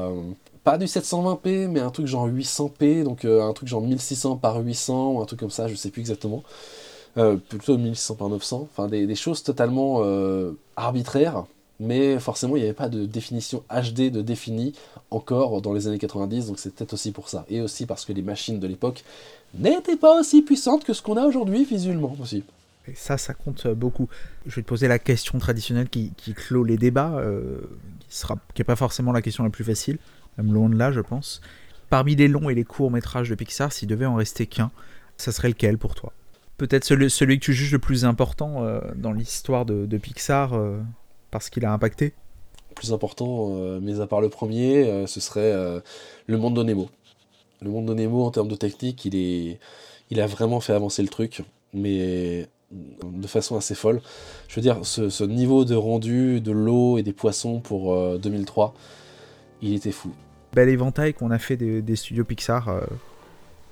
pas 0.65 0.79
du 0.79 0.87
720p, 0.87 1.69
mais 1.69 1.81
un 1.81 1.91
truc 1.91 2.07
genre 2.07 2.29
800p, 2.29 3.03
donc 3.03 3.25
euh, 3.25 3.43
un 3.43 3.53
truc 3.53 3.69
genre 3.69 3.81
1600 3.81 4.37
par 4.37 4.59
800, 4.61 5.13
ou 5.13 5.21
un 5.21 5.25
truc 5.25 5.41
comme 5.41 5.51
ça, 5.51 5.69
je 5.69 5.75
sais 5.75 5.91
plus 5.91 6.01
exactement. 6.01 6.43
Euh, 7.19 7.37
plutôt 7.37 7.77
1600 7.77 8.15
par 8.15 8.29
900, 8.29 8.69
enfin 8.71 8.89
des, 8.89 9.15
choses 9.15 9.43
totalement 9.43 9.99
euh, 10.01 10.53
arbitraires, 10.77 11.45
mais 11.79 12.19
forcément 12.19 12.57
il 12.57 12.61
n'y 12.61 12.65
avait 12.65 12.75
pas 12.75 12.89
de 12.89 13.05
définition 13.05 13.65
HD 13.69 14.11
de 14.11 14.23
défini 14.23 14.73
encore 15.11 15.61
dans 15.61 15.75
les 15.75 15.89
années 15.89 15.99
90, 15.99 16.47
donc 16.47 16.59
c'est 16.59 16.75
peut-être 16.75 16.95
aussi 16.95 17.11
pour 17.11 17.29
ça. 17.29 17.45
Et 17.51 17.61
aussi 17.61 17.85
parce 17.85 18.05
que 18.05 18.13
les 18.13 18.23
machines 18.23 18.61
de 18.61 18.67
l'époque 18.67 19.05
n'étaient 19.53 19.97
pas 19.97 20.21
aussi 20.21 20.41
puissantes 20.41 20.85
que 20.85 20.95
ce 20.95 21.03
qu'on 21.03 21.17
a 21.17 21.27
aujourd'hui 21.27 21.65
visuellement 21.65 22.17
aussi. 22.23 22.45
Et 22.89 22.95
ça, 22.95 23.19
ça 23.19 23.35
compte 23.35 23.69
beaucoup. 23.69 24.09
Je 24.47 24.57
vais 24.57 24.63
te 24.63 24.67
poser 24.67 24.89
la 24.89 24.99
question 24.99 25.39
traditionnelle 25.39 25.89
qui, 25.89 26.13
clôt 26.35 26.65
les 26.65 26.77
débats, 26.77 27.23
qui 28.09 28.17
sera, 28.17 28.37
qui 28.55 28.61
n'est 28.61 28.65
pas 28.65 28.75
forcément 28.75 29.13
la 29.13 29.23
question 29.23 29.45
la 29.45 29.51
plus 29.51 29.65
facile 29.65 29.99
même 30.39 30.53
loin 30.53 30.69
de 30.69 30.77
là, 30.77 30.93
je 30.93 31.01
pense. 31.01 31.41
Parmi 31.91 32.17
les 32.17 32.29
longs 32.29 32.49
et 32.49 32.55
les 32.55 32.65
courts 32.65 32.91
métrages 32.91 33.29
de 33.29 33.35
Pixar, 33.35 33.73
s'il 33.73 33.89
devait 33.89 34.07
en 34.07 34.15
rester 34.15 34.47
qu'un, 34.47 34.71
ça 35.19 35.33
serait 35.33 35.49
lequel 35.49 35.79
pour 35.79 35.95
toi? 35.95 36.13
Peut-être 36.59 36.85
celui, 36.85 37.09
que 37.09 37.45
tu 37.45 37.53
juges 37.53 37.73
le 37.73 37.79
plus 37.79 38.05
important 38.05 38.65
euh, 38.65 38.81
dans 38.95 39.13
l'histoire 39.13 39.65
de, 39.65 39.99
Pixar, 39.99 40.55
euh, 40.55 40.81
parce 41.31 41.51
qu'il 41.51 41.65
a 41.65 41.73
impacté? 41.73 42.15
Le 42.71 42.75
plus 42.75 42.93
important, 42.93 43.57
euh, 43.57 43.81
mis 43.81 44.01
à 44.01 44.07
part 44.07 44.21
le 44.21 44.29
premier, 44.29 45.07
ce 45.07 45.21
serait 45.21 45.53
Le 46.27 46.39
Monde 46.39 46.57
de 46.57 46.63
Nemo. 46.63 46.89
Le 47.61 47.71
Monde 47.71 47.87
de 47.87 47.95
Nemo, 47.95 48.25
en 48.25 48.31
termes 48.31 48.49
de 48.49 48.57
technique, 48.57 49.05
il 49.05 50.21
a 50.21 50.27
vraiment 50.27 50.61
fait 50.61 50.73
avancer 50.73 51.03
le 51.03 51.09
truc, 51.09 51.43
mais 51.75 52.49
de 52.71 53.27
façon 53.27 53.57
assez 53.57 53.75
folle. 53.75 54.01
Je 54.49 54.55
veux 54.55 54.63
dire, 54.63 54.79
ce, 54.85 55.11
ce 55.11 55.25
niveau 55.25 55.65
de 55.65 55.75
rendu 55.75 56.41
de 56.41 56.53
l'eau 56.53 56.97
et 56.97 57.03
des 57.03 57.13
poissons 57.13 57.61
pour 57.61 58.19
2003, 58.19 58.75
il 59.63 59.75
était 59.75 59.93
fou. 59.93 60.13
Bel 60.53 60.69
éventail 60.69 61.15
qu'on 61.15 61.31
a 61.31 61.39
fait 61.39 61.57
des, 61.57 61.97
studios 61.97 62.25
Pixar. 62.25 62.69
Euh, 62.69 62.81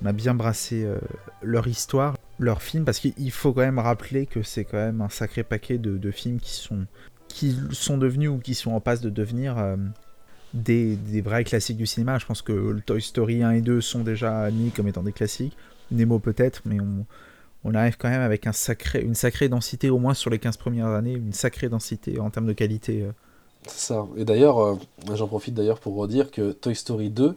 on 0.02 0.06
a 0.06 0.12
bien 0.12 0.34
brassé 0.34 0.84
euh, 0.84 0.98
leur 1.42 1.66
histoire, 1.66 2.16
leur 2.38 2.62
film, 2.62 2.84
parce 2.84 3.00
qu'il 3.00 3.30
faut 3.30 3.52
quand 3.52 3.60
même 3.60 3.78
rappeler 3.78 4.24
que 4.24 4.42
c'est 4.42 4.64
quand 4.64 4.78
même 4.78 5.02
un 5.02 5.10
sacré 5.10 5.42
paquet 5.42 5.76
de, 5.76 6.10
films 6.10 6.38
qui 6.40 6.54
sont, 6.54 7.98
devenus 7.98 8.30
ou 8.30 8.38
qui 8.38 8.54
sont 8.54 8.70
en 8.70 8.80
passe 8.80 9.02
de 9.02 9.10
devenir 9.10 9.58
euh, 9.58 9.76
des, 10.54 10.96
vrais 11.20 11.44
classiques 11.44 11.76
du 11.76 11.86
cinéma. 11.86 12.18
Je 12.18 12.24
pense 12.24 12.40
que 12.40 12.78
Toy 12.86 13.02
Story 13.02 13.42
1 13.42 13.50
et 13.50 13.60
2 13.60 13.82
sont 13.82 14.00
déjà 14.00 14.44
admis 14.44 14.70
comme 14.70 14.88
étant 14.88 15.02
des 15.02 15.12
classiques. 15.12 15.56
Nemo 15.90 16.18
peut-être, 16.18 16.62
mais 16.64 16.78
on, 17.64 17.74
arrive 17.74 17.98
quand 17.98 18.08
même 18.08 18.22
avec 18.22 18.46
une 18.46 19.14
sacrée 19.14 19.48
densité, 19.50 19.90
au 19.90 19.98
moins 19.98 20.14
sur 20.14 20.30
les 20.30 20.38
15 20.38 20.56
premières 20.56 20.86
années, 20.86 21.12
une 21.12 21.34
sacrée 21.34 21.68
densité 21.68 22.18
en 22.20 22.30
termes 22.30 22.46
de 22.46 22.54
qualité. 22.54 23.06
C'est 23.66 23.92
ça. 23.92 24.06
Et 24.16 24.24
d'ailleurs, 24.24 24.58
euh, 24.58 24.74
j'en 25.14 25.26
profite 25.26 25.54
d'ailleurs 25.54 25.80
pour 25.80 25.94
redire 25.96 26.30
que 26.30 26.52
Toy 26.52 26.74
Story 26.74 27.10
2 27.10 27.36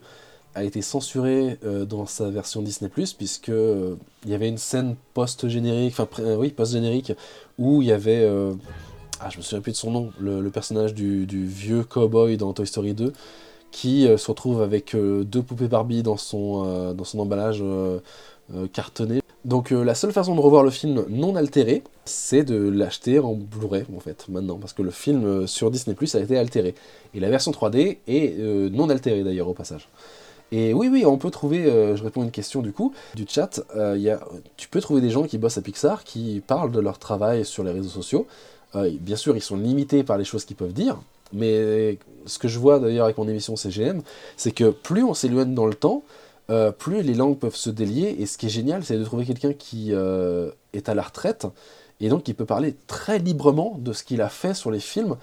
a 0.54 0.64
été 0.64 0.82
censuré 0.82 1.58
euh, 1.64 1.84
dans 1.84 2.06
sa 2.06 2.30
version 2.30 2.62
Disney+, 2.62 2.90
puisque 3.16 3.48
euh, 3.48 3.96
il 4.24 4.30
y 4.30 4.34
avait 4.34 4.48
une 4.48 4.58
scène 4.58 4.96
post-générique, 5.12 5.94
enfin 5.98 6.08
oui, 6.38 6.50
post-générique, 6.50 7.12
où 7.58 7.82
il 7.82 7.88
y 7.88 7.92
avait, 7.92 8.26
ah 9.20 9.30
je 9.30 9.38
me 9.38 9.42
souviens 9.42 9.60
plus 9.60 9.72
de 9.72 9.76
son 9.76 9.90
nom, 9.90 10.12
le, 10.18 10.48
personnage 10.50 10.94
du, 10.94 11.26
du, 11.26 11.44
vieux 11.44 11.84
cowboy 11.84 12.36
dans 12.36 12.52
Toy 12.52 12.66
Story 12.66 12.94
2, 12.94 13.12
qui 13.70 14.06
se 14.16 14.26
retrouve 14.28 14.62
avec 14.62 14.94
deux 14.96 15.42
poupées 15.42 15.68
Barbie 15.68 16.02
dans 16.02 16.16
son, 16.16 16.94
dans 16.94 17.04
son 17.04 17.18
emballage 17.18 17.62
cartonné. 18.72 19.23
Donc 19.44 19.72
euh, 19.72 19.84
la 19.84 19.94
seule 19.94 20.12
façon 20.12 20.34
de 20.34 20.40
revoir 20.40 20.62
le 20.62 20.70
film 20.70 21.04
non 21.08 21.36
altéré, 21.36 21.82
c'est 22.06 22.44
de 22.44 22.56
l'acheter 22.56 23.18
en 23.18 23.34
Blu-ray 23.34 23.84
en 23.94 24.00
fait 24.00 24.26
maintenant, 24.28 24.56
parce 24.56 24.72
que 24.72 24.82
le 24.82 24.90
film 24.90 25.24
euh, 25.24 25.46
sur 25.46 25.70
Disney 25.70 25.94
Plus 25.94 26.14
a 26.14 26.20
été 26.20 26.38
altéré. 26.38 26.74
Et 27.14 27.20
la 27.20 27.28
version 27.28 27.52
3D 27.52 27.98
est 28.06 28.38
euh, 28.38 28.70
non 28.70 28.88
altérée 28.88 29.22
d'ailleurs 29.22 29.48
au 29.48 29.54
passage. 29.54 29.88
Et 30.50 30.72
oui, 30.72 30.88
oui, 30.88 31.04
on 31.04 31.18
peut 31.18 31.30
trouver, 31.30 31.64
je 31.64 32.02
réponds 32.02 32.20
à 32.20 32.24
une 32.24 32.30
question 32.30 32.62
du 32.62 32.70
coup, 32.70 32.92
du 33.16 33.24
chat, 33.26 33.60
y 33.74 34.08
a, 34.08 34.20
tu 34.56 34.68
peux 34.68 34.80
trouver 34.80 35.00
des 35.00 35.10
gens 35.10 35.24
qui 35.24 35.36
bossent 35.36 35.58
à 35.58 35.62
Pixar, 35.62 36.04
qui 36.04 36.42
parlent 36.46 36.70
de 36.70 36.78
leur 36.78 36.98
travail 36.98 37.44
sur 37.44 37.64
les 37.64 37.72
réseaux 37.72 37.88
sociaux. 37.88 38.28
bien 38.74 39.16
sûr, 39.16 39.36
ils 39.36 39.42
sont 39.42 39.56
limités 39.56 40.04
par 40.04 40.16
les 40.16 40.22
choses 40.22 40.44
qu'ils 40.44 40.54
peuvent 40.54 40.74
dire, 40.74 41.00
mais 41.32 41.98
ce 42.26 42.38
que 42.38 42.46
je 42.46 42.58
vois 42.60 42.78
d'ailleurs 42.78 43.06
avec 43.06 43.18
mon 43.18 43.26
émission 43.26 43.56
CGM, 43.56 44.02
c'est 44.36 44.52
que 44.52 44.70
plus 44.70 45.02
on 45.02 45.14
s'éloigne 45.14 45.54
dans 45.54 45.66
le 45.66 45.74
temps, 45.74 46.04
euh, 46.50 46.72
plus 46.72 47.02
les 47.02 47.14
langues 47.14 47.38
peuvent 47.38 47.56
se 47.56 47.70
délier. 47.70 48.16
Et 48.18 48.26
ce 48.26 48.38
qui 48.38 48.46
est 48.46 48.50
génial, 48.50 48.84
c'est 48.84 48.98
de 48.98 49.04
trouver 49.04 49.24
quelqu'un 49.24 49.52
qui 49.52 49.88
euh, 49.92 50.50
est 50.72 50.88
à 50.88 50.94
la 50.94 51.02
retraite 51.02 51.46
et 52.00 52.08
donc 52.08 52.24
qui 52.24 52.34
peut 52.34 52.44
parler 52.44 52.74
très 52.86 53.18
librement 53.18 53.76
de 53.78 53.92
ce 53.92 54.02
qu'il 54.02 54.20
a 54.20 54.28
fait 54.28 54.54
sur 54.54 54.70
les 54.70 54.80
films 54.80 55.16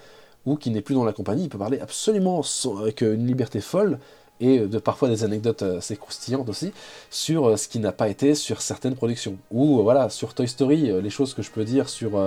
ou 0.45 0.55
qui 0.55 0.71
n'est 0.71 0.81
plus 0.81 0.95
dans 0.95 1.03
la 1.03 1.13
compagnie, 1.13 1.43
il 1.43 1.49
peut 1.49 1.59
parler 1.59 1.79
absolument 1.79 2.41
avec 2.79 3.01
une 3.01 3.27
liberté 3.27 3.61
folle, 3.61 3.99
et 4.39 4.59
de 4.61 4.79
parfois 4.79 5.07
des 5.07 5.23
anecdotes 5.23 5.61
assez 5.61 5.95
croustillantes 5.95 6.49
aussi, 6.49 6.73
sur 7.11 7.59
ce 7.59 7.67
qui 7.67 7.77
n'a 7.77 7.91
pas 7.91 8.09
été 8.09 8.33
sur 8.33 8.61
certaines 8.61 8.95
productions. 8.95 9.37
Ou 9.51 9.83
voilà, 9.83 10.09
sur 10.09 10.33
Toy 10.33 10.47
Story, 10.47 10.91
les 10.99 11.09
choses 11.11 11.35
que 11.35 11.43
je 11.43 11.51
peux 11.51 11.63
dire 11.63 11.87
sur 11.89 12.19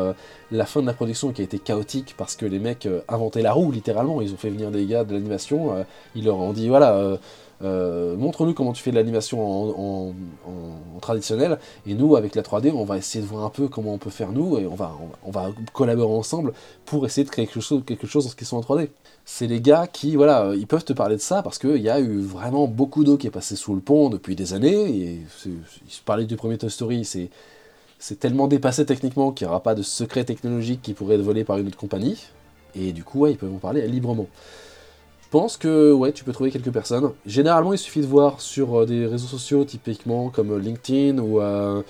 la 0.53 0.67
fin 0.67 0.81
de 0.81 0.87
la 0.87 0.93
production 0.93 1.33
qui 1.33 1.43
a 1.43 1.45
été 1.45 1.59
chaotique 1.59 2.15
parce 2.17 2.37
que 2.37 2.47
les 2.47 2.61
mecs 2.61 2.89
inventaient 3.09 3.43
la 3.43 3.53
roue 3.53 3.73
littéralement, 3.73 4.23
ils 4.23 4.33
ont 4.33 4.37
fait 4.37 4.51
venir 4.51 4.71
des 4.71 4.87
gars 4.87 5.03
de 5.03 5.13
l'animation, 5.13 5.85
ils 6.15 6.25
leur 6.25 6.37
ont 6.37 6.53
dit 6.53 6.69
voilà 6.69 7.19
euh, 7.63 8.17
montre-nous 8.17 8.55
comment 8.55 8.73
tu 8.73 8.83
fais 8.83 8.91
de 8.91 8.97
l'animation 8.97 9.41
en, 9.41 10.15
traditionnel, 11.01 11.59
et 11.87 11.95
nous, 11.95 12.17
avec 12.17 12.35
la 12.35 12.43
3D, 12.43 12.73
on 12.73 12.85
va 12.85 12.97
essayer 12.97 13.23
de 13.23 13.29
voir 13.29 13.45
un 13.45 13.51
peu 13.51 13.69
comment 13.69 13.93
on 13.93 13.99
peut 13.99 14.11
faire 14.11 14.33
nous, 14.33 14.57
et 14.59 14.67
on 14.67 14.75
va, 14.75 14.97
on 15.25 15.31
va, 15.31 15.51
collaborer 15.75 16.15
ensemble 16.15 16.55
pour 16.87 17.05
essayer 17.05 17.25
de 17.25 17.31
créer 17.31 17.47
quelque 17.47 17.61
chose, 17.61 17.83
quelque 17.85 18.07
chose 18.07 18.25
dans 18.25 18.31
ce 18.31 18.37
qui 18.37 18.47
sont 18.47 18.57
en 18.57 18.61
3D. 18.61 18.89
C'est 19.27 19.47
les 19.47 19.61
gars 19.61 19.87
qui, 19.87 20.17
voilà, 20.17 20.47
euh, 20.47 20.57
ils 20.57 20.67
peuvent 20.67 20.85
te 20.85 20.95
parler 20.95 21.17
de 21.17 21.21
ça 21.21 21.43
parce 21.43 21.59
qu'il 21.59 21.77
y 21.77 21.91
a 21.91 22.01
eu 22.01 22.21
vraiment 22.21 22.67
beaucoup 22.67 23.05
d'eau 23.05 23.19
qui 23.19 23.27
est 23.27 23.31
passée 23.31 23.57
sous 23.57 23.75
le 23.75 23.81
pont 23.81 24.09
depuis 24.09 24.35
des 24.35 24.55
années, 24.55 24.97
et 24.97 25.21
se 25.29 26.01
parlait 26.05 26.25
du 26.25 26.37
premier 26.37 26.57
Toy 26.59 26.71
Story, 26.71 27.05
c'est 27.05 27.31
c'est 27.99 28.19
tellement 28.19 28.49
dépassé 28.49 28.85
techniquement 28.85 29.33
qu'il 29.33 29.47
n'y 29.47 29.51
aura 29.51 29.63
pas 29.63 29.75
de 29.75 29.81
secret 29.81 30.25
technologique 30.25 30.83
qui 30.83 30.93
pourrait 30.93 31.15
être 31.15 31.23
volé 31.23 31.43
par 31.43 31.57
une 31.57 31.69
autre 31.69 31.79
compagnie, 31.79 32.27
et 32.75 32.93
du 32.93 33.05
coup, 33.05 33.27
ils 33.27 33.37
peuvent 33.37 33.55
en 33.55 33.59
parler 33.59 33.87
librement 33.89 34.27
pense 35.35 35.57
que 35.57 35.93
ouais, 35.93 36.13
tu 36.13 36.23
peux 36.23 36.31
trouver 36.31 36.53
quelques 36.53 36.71
personnes. 36.71 37.11
Généralement, 37.27 37.73
il 37.73 37.79
suffit 37.79 38.01
de 38.01 38.07
voir 38.07 38.41
sur 38.41 38.83
euh, 38.83 38.87
des 38.87 39.05
réseaux 39.05 39.27
sociaux, 39.27 39.65
typiquement 39.65 40.29
comme 40.31 40.53
euh, 40.53 40.61
LinkedIn 40.61 41.19
ou 41.19 41.41
euh, 41.41 41.83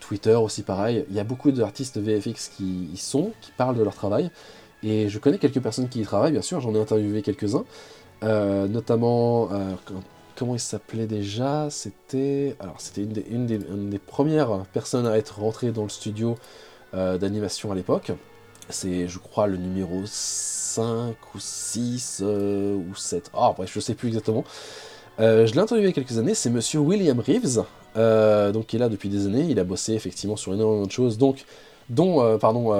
Twitter 0.00 0.34
aussi 0.36 0.62
pareil. 0.62 1.04
Il 1.10 1.14
y 1.14 1.20
a 1.20 1.24
beaucoup 1.24 1.52
d'artistes 1.52 1.98
VFX 1.98 2.48
qui 2.56 2.88
y 2.90 2.96
sont, 2.96 3.32
qui 3.42 3.52
parlent 3.58 3.76
de 3.76 3.82
leur 3.82 3.94
travail. 3.94 4.30
Et 4.82 5.10
je 5.10 5.18
connais 5.18 5.36
quelques 5.36 5.60
personnes 5.60 5.90
qui 5.90 6.00
y 6.00 6.04
travaillent, 6.04 6.32
bien 6.32 6.40
sûr, 6.40 6.62
j'en 6.62 6.74
ai 6.74 6.80
interviewé 6.80 7.20
quelques-uns. 7.20 7.66
notamment, 8.22 9.50
comment 10.34 10.54
il 10.54 10.60
s'appelait 10.60 11.06
déjà? 11.06 11.68
C'était 11.68 12.56
alors 12.58 12.80
c'était 12.80 13.02
une, 13.02 13.48
une, 13.50 13.90
des 13.90 13.98
premières 13.98 14.60
personnes 14.72 15.06
à 15.06 15.18
être 15.18 15.40
rentrée 15.40 15.72
dans 15.72 15.82
le 15.82 15.88
studio 15.90 16.36
d'animation 16.94 17.70
à 17.72 17.74
l'époque. 17.74 18.12
C'est, 18.70 19.08
je 19.08 19.18
crois, 19.18 19.46
le 19.46 19.56
numéro 19.56 20.02
5 20.78 21.16
ou 21.34 21.38
6 21.40 22.20
euh, 22.22 22.76
ou 22.76 22.94
7. 22.94 23.32
Ah, 23.34 23.52
bref, 23.56 23.70
je 23.74 23.80
sais 23.80 23.94
plus 23.94 24.08
exactement. 24.08 24.44
Euh, 25.18 25.44
je 25.44 25.54
l'ai 25.54 25.58
interviewé 25.58 25.88
il 25.88 25.90
y 25.90 25.92
a 25.92 26.04
quelques 26.04 26.18
années, 26.18 26.34
c'est 26.34 26.50
monsieur 26.50 26.78
William 26.78 27.18
Reeves, 27.18 27.64
euh, 27.96 28.52
donc 28.52 28.66
qui 28.66 28.76
est 28.76 28.78
là 28.78 28.88
depuis 28.88 29.08
des 29.08 29.26
années. 29.26 29.46
Il 29.48 29.58
a 29.58 29.64
bossé 29.64 29.94
effectivement 29.94 30.36
sur 30.36 30.54
énormément 30.54 30.86
de 30.86 30.92
choses, 30.92 31.18
donc, 31.18 31.44
dont 31.90 32.38
pardon, 32.38 32.72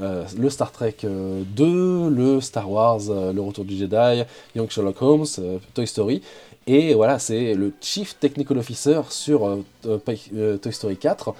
le 0.00 0.50
Star 0.50 0.72
Trek 0.72 0.96
2, 1.04 2.08
le 2.08 2.40
Star 2.40 2.68
Wars, 2.68 3.02
le 3.08 3.40
Retour 3.40 3.64
du 3.64 3.76
Jedi, 3.76 4.24
Young 4.56 4.68
Sherlock 4.68 5.00
Holmes, 5.00 5.26
Toy 5.74 5.86
Story. 5.86 6.22
Et 6.66 6.94
voilà, 6.94 7.20
c'est 7.20 7.54
le 7.54 7.72
Chief 7.80 8.18
Technical 8.18 8.58
Officer 8.58 9.02
sur 9.10 9.58
Toy 9.82 10.72
Story 10.72 10.96
4 10.96 11.34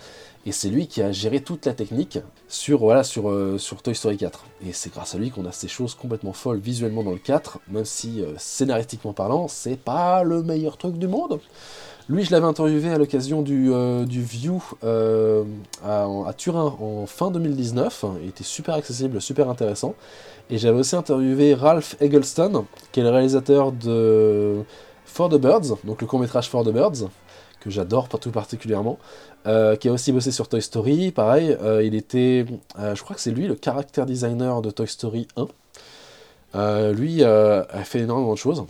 et 0.46 0.52
c'est 0.52 0.68
lui 0.68 0.86
qui 0.86 1.02
a 1.02 1.10
géré 1.10 1.40
toute 1.40 1.66
la 1.66 1.74
technique 1.74 2.20
sur, 2.46 2.78
voilà, 2.78 3.02
sur, 3.02 3.28
euh, 3.28 3.58
sur 3.58 3.82
Toy 3.82 3.96
Story 3.96 4.16
4. 4.16 4.44
Et 4.64 4.72
c'est 4.72 4.92
grâce 4.92 5.16
à 5.16 5.18
lui 5.18 5.30
qu'on 5.30 5.44
a 5.44 5.50
ces 5.50 5.66
choses 5.66 5.96
complètement 5.96 6.32
folles 6.32 6.60
visuellement 6.60 7.02
dans 7.02 7.10
le 7.10 7.18
4, 7.18 7.58
même 7.68 7.84
si 7.84 8.22
euh, 8.22 8.32
scénaristiquement 8.38 9.12
parlant, 9.12 9.48
c'est 9.48 9.76
pas 9.76 10.22
le 10.22 10.44
meilleur 10.44 10.76
truc 10.76 10.98
du 10.98 11.08
monde. 11.08 11.40
Lui, 12.08 12.24
je 12.24 12.30
l'avais 12.30 12.46
interviewé 12.46 12.90
à 12.90 12.98
l'occasion 12.98 13.42
du, 13.42 13.72
euh, 13.72 14.04
du 14.04 14.22
View 14.22 14.62
à, 14.82 16.04
à, 16.04 16.32
Turin 16.36 16.76
en 16.80 17.06
fin 17.06 17.32
2019. 17.32 18.04
Il 18.22 18.28
était 18.28 18.44
super 18.44 18.76
accessible, 18.76 19.20
super 19.20 19.50
intéressant. 19.50 19.96
Et 20.48 20.58
j'avais 20.58 20.78
aussi 20.78 20.94
interviewé 20.94 21.54
Ralph 21.54 21.96
Eggleston, 22.00 22.66
qui 22.92 23.00
est 23.00 23.02
le 23.02 23.10
réalisateur 23.10 23.72
de 23.72 24.62
For 25.06 25.28
the 25.28 25.40
Birds, 25.40 25.78
donc 25.82 26.00
le 26.00 26.06
court 26.06 26.20
métrage 26.20 26.48
For 26.48 26.62
the 26.62 26.70
Birds, 26.70 27.08
que 27.58 27.70
j'adore 27.70 28.08
tout 28.08 28.30
particulièrement, 28.30 28.96
euh, 29.46 29.76
qui 29.76 29.88
a 29.88 29.92
aussi 29.92 30.10
bossé 30.10 30.32
sur 30.32 30.48
Toy 30.48 30.60
Story, 30.60 31.12
pareil, 31.12 31.56
euh, 31.62 31.80
il 31.84 31.94
était, 31.94 32.44
euh, 32.80 32.96
je 32.96 33.02
crois 33.02 33.14
que 33.14 33.22
c'est 33.22 33.30
lui 33.30 33.46
le 33.46 33.56
character 33.62 34.04
designer 34.04 34.60
de 34.60 34.70
Toy 34.70 34.88
Story 34.88 35.28
1. 36.54 36.92
lui 36.92 37.22
a 37.22 37.64
fait 37.84 38.00
énormément 38.00 38.32
de 38.32 38.38
choses, 38.38 38.64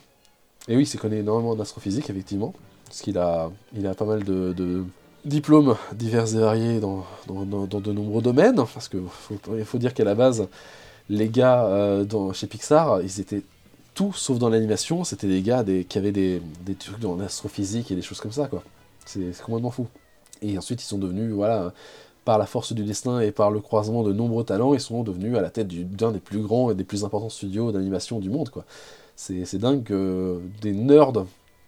et 0.69 0.77
oui, 0.77 0.82
il 0.82 0.86
s'est 0.86 0.98
connaît 0.98 1.20
énormément 1.20 1.55
d'astrophysique, 1.55 2.11
effectivement, 2.11 2.53
parce 2.85 3.01
qu'il 3.01 3.16
a, 3.16 3.51
il 3.74 3.86
a 3.86 3.94
pas 3.94 4.05
mal 4.05 4.23
de, 4.23 4.85
diplômes 5.24 5.77
divers 5.93 6.35
et 6.35 6.39
variés 6.39 6.81
dans, 6.81 7.07
de 7.27 7.93
nombreux 7.93 8.20
domaines, 8.20 8.57
parce 8.57 8.90
qu'il 8.90 9.01
faut, 9.09 9.36
faut, 9.65 9.78
dire 9.78 9.94
qu'à 9.94 10.05
la 10.05 10.15
base, 10.15 10.47
les 11.09 11.31
gars 11.31 12.05
chez 12.35 12.47
Pixar, 12.47 13.01
ils 13.01 13.20
étaient 13.20 13.43
tout 13.94 14.12
sauf 14.12 14.39
dans 14.39 14.51
l'animation, 14.51 15.05
c'était 15.05 15.27
des 15.27 15.40
gars 15.40 15.65
qui 15.89 15.97
avaient 15.97 16.12
des, 16.12 16.43
des 16.66 16.74
trucs 16.74 16.98
dans 16.98 17.16
l'astrophysique 17.16 17.90
et 17.90 17.94
des 17.94 18.03
choses 18.03 18.20
comme 18.20 18.32
ça, 18.32 18.47
quoi. 18.47 18.62
C'est 19.07 19.40
complètement 19.43 19.70
fou. 19.70 19.86
Et 20.42 20.56
ensuite, 20.58 20.82
ils 20.82 20.86
sont 20.86 20.98
devenus, 20.98 21.32
voilà, 21.32 21.72
par 22.26 22.38
la 22.38 22.46
force 22.46 22.72
du 22.72 22.84
destin 22.84 23.20
et 23.20 23.30
par 23.30 23.50
le 23.50 23.60
croisement 23.60 24.02
de 24.02 24.12
nombreux 24.12 24.44
talents, 24.44 24.74
ils 24.74 24.80
sont 24.80 25.02
devenus 25.02 25.36
à 25.36 25.40
la 25.40 25.50
tête 25.50 25.68
d'un 25.68 26.10
des 26.10 26.18
plus 26.18 26.40
grands 26.40 26.70
et 26.70 26.74
des 26.74 26.84
plus 26.84 27.04
importants 27.04 27.28
studios 27.28 27.72
d'animation 27.72 28.18
du 28.18 28.28
monde, 28.28 28.50
quoi. 28.50 28.64
C'est 29.14 29.58
dingue 29.58 29.84
que 29.84 30.40
des 30.60 30.72
nerds 30.72 31.12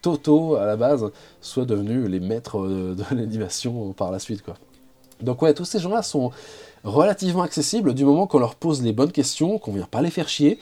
totaux 0.02 0.56
à 0.56 0.66
la 0.66 0.76
base 0.76 1.10
soient 1.40 1.64
devenus 1.64 2.08
les 2.08 2.20
maîtres 2.20 2.66
de 2.66 3.04
l'animation 3.14 3.92
par 3.92 4.10
la 4.10 4.18
suite, 4.18 4.42
quoi. 4.42 4.54
Donc 5.22 5.42
ouais, 5.42 5.54
tous 5.54 5.64
ces 5.64 5.78
gens-là 5.78 6.02
sont 6.02 6.30
relativement 6.84 7.42
accessibles 7.42 7.94
du 7.94 8.04
moment 8.04 8.26
qu'on 8.26 8.38
leur 8.38 8.54
pose 8.54 8.82
les 8.82 8.92
bonnes 8.92 9.12
questions, 9.12 9.58
qu'on 9.58 9.72
vient 9.72 9.88
pas 9.90 10.02
les 10.02 10.10
faire 10.10 10.28
chier, 10.28 10.58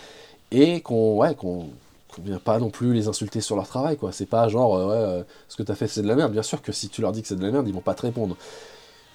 et 0.50 0.80
qu'on 0.80 1.16
ouais, 1.16 1.34
qu'on 1.34 1.68
vient 2.22 2.38
pas 2.38 2.58
non 2.58 2.70
plus 2.70 2.92
les 2.92 3.08
insulter 3.08 3.40
sur 3.40 3.56
leur 3.56 3.66
travail, 3.66 3.96
quoi. 3.96 4.12
C'est 4.12 4.26
pas 4.26 4.48
genre, 4.48 4.76
euh, 4.76 4.86
ouais, 4.86 5.20
euh, 5.20 5.22
ce 5.48 5.56
que 5.56 5.62
t'as 5.62 5.74
fait 5.74 5.88
c'est 5.88 6.02
de 6.02 6.08
la 6.08 6.14
merde. 6.16 6.32
Bien 6.32 6.42
sûr 6.42 6.62
que 6.62 6.72
si 6.72 6.88
tu 6.88 7.00
leur 7.00 7.12
dis 7.12 7.22
que 7.22 7.28
c'est 7.28 7.36
de 7.36 7.44
la 7.44 7.50
merde, 7.50 7.66
ils 7.68 7.74
vont 7.74 7.80
pas 7.80 7.94
te 7.94 8.02
répondre. 8.02 8.36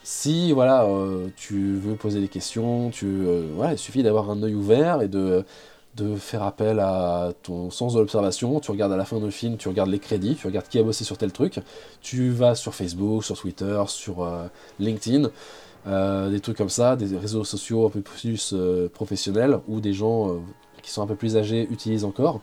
Si, 0.03 0.52
voilà, 0.52 0.86
euh, 0.86 1.28
tu 1.36 1.76
veux 1.76 1.95
poser 1.95 2.22
des 2.22 2.28
questions, 2.28 2.90
tu, 2.90 3.23
il 3.72 3.78
suffit 3.78 4.03
d'avoir 4.03 4.32
un 4.32 4.41
œil 4.41 4.56
ouvert 4.56 5.02
et 5.03 5.07
de, 5.07 5.45
de 5.95 6.15
faire 6.15 6.41
appel 6.44 6.80
à 6.80 7.34
ton 7.44 7.69
sens 7.69 7.94
de 7.94 7.99
l'observation. 7.99 8.60
Tu 8.60 8.72
regardes 8.72 8.94
à 8.94 8.98
la 8.98 9.06
fin 9.06 9.19
du 9.19 9.32
film, 9.32 9.57
tu 9.57 9.68
regardes 9.68 9.90
les 9.90 9.99
crédits, 9.99 10.36
tu 10.36 10.48
regardes 10.48 10.68
qui 10.68 10.80
a 10.80 10.84
bossé 10.84 11.03
sur 11.03 11.18
tel 11.18 11.32
truc. 11.32 11.60
Tu 12.02 12.32
vas 12.32 12.56
sur 12.56 12.73
Facebook, 12.73 13.23
sur 13.23 13.38
Twitter, 13.38 13.80
sur 13.88 14.28
LinkedIn. 14.80 15.30
des 15.86 16.40
trucs 16.40 16.57
comme 16.57 16.69
ça, 16.69 16.95
des 16.95 17.15
réseaux 17.18 17.44
sociaux 17.44 17.86
un 17.86 17.91
peu 17.91 18.02
plus 18.02 18.56
professionnels 18.94 19.60
où 19.68 19.82
des 19.82 19.94
gens 19.94 20.41
qui 20.82 20.91
sont 20.91 21.02
un 21.02 21.07
peu 21.07 21.15
plus 21.15 21.38
âgés 21.38 21.68
utilisent 21.72 22.06
encore. 22.06 22.41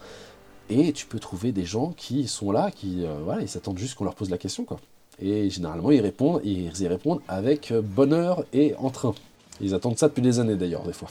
Et 0.71 0.93
tu 0.93 1.07
peux 1.07 1.19
trouver 1.19 1.53
des 1.53 1.65
gens 1.65 1.93
qui 1.97 2.29
sont 2.29 2.53
là, 2.53 2.71
qui 2.71 3.05
euh, 3.05 3.15
voilà, 3.25 3.43
ils 3.43 3.49
s'attendent 3.49 3.79
juste 3.79 3.97
qu'on 3.97 4.05
leur 4.05 4.15
pose 4.15 4.31
la 4.31 4.39
question, 4.39 4.65
quoi. 4.65 4.79
Et 5.21 5.51
généralement, 5.51 5.91
ils 5.91 6.01
répondent, 6.01 6.41
ils 6.45 6.81
y 6.81 6.87
répondent 6.87 7.21
avec 7.27 7.73
bonheur 7.73 8.45
et 8.53 8.75
entrain. 8.79 9.15
Ils 9.61 9.75
attendent 9.75 9.99
ça 9.99 10.09
depuis 10.09 10.23
des 10.23 10.39
années, 10.39 10.55
d'ailleurs, 10.55 10.85
des 10.85 10.93
fois. 10.93 11.09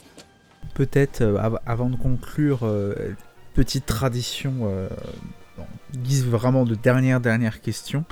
Peut-être, 0.74 1.20
euh, 1.20 1.58
avant 1.66 1.90
de 1.90 1.96
conclure, 1.96 2.60
euh, 2.62 2.94
petite 3.54 3.84
tradition, 3.84 4.70
guise 5.94 6.24
vraiment 6.24 6.64
de 6.64 6.74
dernière, 6.74 7.20
dernière 7.20 7.60
question. 7.60 8.04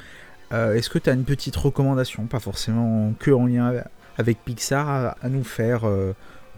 Est-ce 0.51 0.91
que 0.91 0.99
tu 0.99 1.09
as 1.09 1.13
une 1.13 1.25
petite 1.25 1.57
recommandation, 1.57 2.27
pas 2.27 2.41
forcément 2.41 3.13
que 3.19 3.31
en 3.31 3.47
lien 3.47 3.73
avec 4.19 4.45
Pixar, 4.45 5.17
à 5.21 5.29
nous 5.29 5.45
faire 5.45 5.83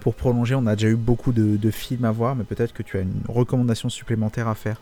pour 0.00 0.14
prolonger, 0.14 0.54
on 0.54 0.66
a 0.66 0.74
déjà 0.74 0.88
eu 0.88 0.96
beaucoup 0.96 1.32
de, 1.32 1.70
films 1.70 2.04
à 2.04 2.12
voir, 2.12 2.34
mais 2.34 2.44
peut-être 2.44 2.72
que 2.72 2.82
tu 2.82 2.96
as 2.96 3.00
une 3.00 3.22
recommandation 3.28 3.88
supplémentaire 3.88 4.48
à 4.48 4.54
faire. 4.54 4.80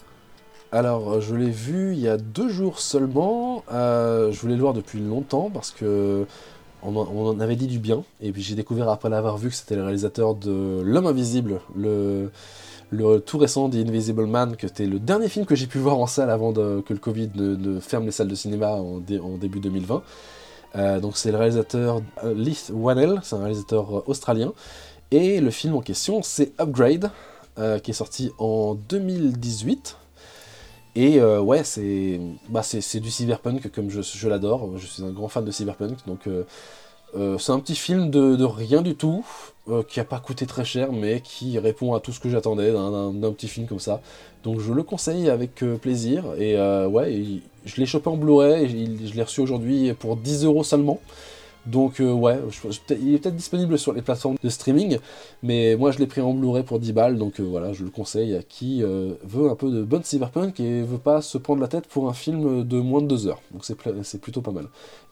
Alors, 0.72 1.12
euh, 1.12 1.20
je 1.20 1.34
l'ai 1.34 1.50
vu 1.50 1.92
il 1.92 2.00
y 2.00 2.08
a 2.08 2.16
deux 2.16 2.48
jours 2.48 2.80
seulement. 2.80 3.64
Euh, 3.72 4.32
je 4.32 4.40
voulais 4.40 4.54
le 4.54 4.60
voir 4.60 4.74
depuis 4.74 5.00
longtemps 5.00 5.50
parce 5.52 5.70
que 5.70 6.26
on 6.82 6.96
en, 6.96 7.40
avait 7.40 7.56
dit 7.56 7.66
du 7.66 7.78
bien. 7.78 8.04
Et 8.20 8.32
puis 8.32 8.42
j'ai 8.42 8.54
découvert 8.54 8.88
après 8.88 9.08
l'avoir 9.08 9.38
vu 9.38 9.48
que 9.48 9.54
c'était 9.54 9.76
le 9.76 9.82
réalisateur 9.82 10.34
de 10.34 10.82
L'Homme 10.84 11.06
Invisible, 11.06 11.60
le, 11.74 12.30
tout 13.24 13.38
récent 13.38 13.68
The 13.70 13.76
Invisible 13.76 14.26
Man, 14.26 14.56
que 14.56 14.68
c'était 14.68 14.86
le 14.86 14.98
dernier 14.98 15.28
film 15.28 15.46
que 15.46 15.56
j'ai 15.56 15.66
pu 15.66 15.78
voir 15.78 15.98
en 15.98 16.06
salle 16.06 16.30
avant 16.30 16.52
que 16.52 16.92
le 16.92 16.98
Covid 16.98 17.30
ne, 17.34 17.80
ferme 17.80 18.04
les 18.04 18.12
salles 18.12 18.28
de 18.28 18.34
cinéma 18.34 18.72
en, 18.72 19.00
début 19.00 19.60
2020. 19.60 20.02
Euh, 20.74 21.00
donc 21.00 21.16
c'est 21.16 21.32
le 21.32 21.38
réalisateur 21.38 22.02
Leith 22.22 22.70
Whannell, 22.72 23.20
c'est 23.22 23.34
un 23.36 23.40
réalisateur 23.40 24.08
australien. 24.08 24.52
Et 25.10 25.40
le 25.40 25.50
film 25.50 25.74
en 25.74 25.80
question, 25.80 26.22
c'est 26.22 26.52
Upgrade, 26.60 27.10
euh, 27.58 27.78
qui 27.78 27.92
est 27.92 27.94
sorti 27.94 28.32
en 28.38 28.74
2018. 28.74 29.96
Et 30.96 31.20
euh, 31.20 31.40
ouais, 31.40 31.62
c'est 31.62 32.20
bah, 32.48 32.62
du 32.62 33.10
cyberpunk 33.10 33.70
comme 33.70 33.90
je, 33.90 34.28
l'adore. 34.28 34.76
Je 34.76 34.86
suis 34.86 35.02
un 35.02 35.10
grand 35.10 35.28
fan 35.28 35.44
de 35.44 35.50
cyberpunk. 35.50 35.98
Donc 36.06 36.26
euh, 36.26 37.38
c'est 37.38 37.52
un 37.52 37.60
petit 37.60 37.76
film 37.76 38.10
de, 38.10 38.44
rien 38.44 38.82
du 38.82 38.94
tout, 38.96 39.24
qui 39.88 40.00
a 40.00 40.04
pas 40.04 40.18
coûté 40.18 40.44
très 40.44 40.64
cher, 40.64 40.92
mais 40.92 41.20
qui 41.20 41.58
répond 41.58 41.94
à 41.94 42.00
tout 42.00 42.12
ce 42.12 42.20
que 42.20 42.28
j'attendais 42.28 42.72
d'un 42.72 43.32
petit 43.32 43.48
film 43.48 43.66
comme 43.66 43.80
ça. 43.80 44.00
Donc 44.42 44.60
je 44.60 44.72
le 44.72 44.82
conseille 44.82 45.30
avec 45.30 45.64
plaisir. 45.80 46.24
Et 46.38 46.58
ouais, 46.86 47.40
je 47.64 47.76
l'ai 47.76 47.86
chopé 47.86 48.10
en 48.10 48.16
Blu-ray. 48.16 48.68
Je 49.06 49.14
l'ai 49.14 49.22
reçu 49.22 49.40
aujourd'hui 49.40 49.92
pour 49.94 50.16
10 50.16 50.44
euros 50.44 50.64
seulement. 50.64 51.00
Donc 51.66 51.96
ouais, 51.98 52.38
il 52.90 53.14
est 53.14 53.18
peut-être 53.18 53.36
disponible 53.36 53.78
sur 53.78 53.92
les 53.92 54.02
plateformes 54.02 54.36
de 54.42 54.48
streaming, 54.48 54.98
mais 55.42 55.76
moi 55.76 55.90
je 55.90 55.98
l'ai 55.98 56.06
pris 56.06 56.20
en 56.20 56.32
Blu-ray 56.32 56.62
pour 56.62 56.78
10 56.78 56.92
balles, 56.92 57.18
donc 57.18 57.40
voilà, 57.40 57.72
je 57.72 57.84
le 57.84 57.90
conseille 57.90 58.36
à 58.36 58.42
qui 58.42 58.82
veut 58.82 59.50
un 59.50 59.56
peu 59.56 59.70
de 59.70 59.82
bonne 59.82 60.04
cyberpunk 60.04 60.60
et 60.60 60.82
veut 60.82 60.98
pas 60.98 61.22
se 61.22 61.38
prendre 61.38 61.60
la 61.60 61.68
tête 61.68 61.86
pour 61.86 62.08
un 62.08 62.14
film 62.14 62.62
de 62.64 62.78
moins 62.78 63.02
de 63.02 63.08
2 63.08 63.26
heures. 63.26 63.42
Donc 63.52 63.64
c'est 63.64 64.20
plutôt 64.20 64.42
pas 64.42 64.52
mal. 64.52 64.66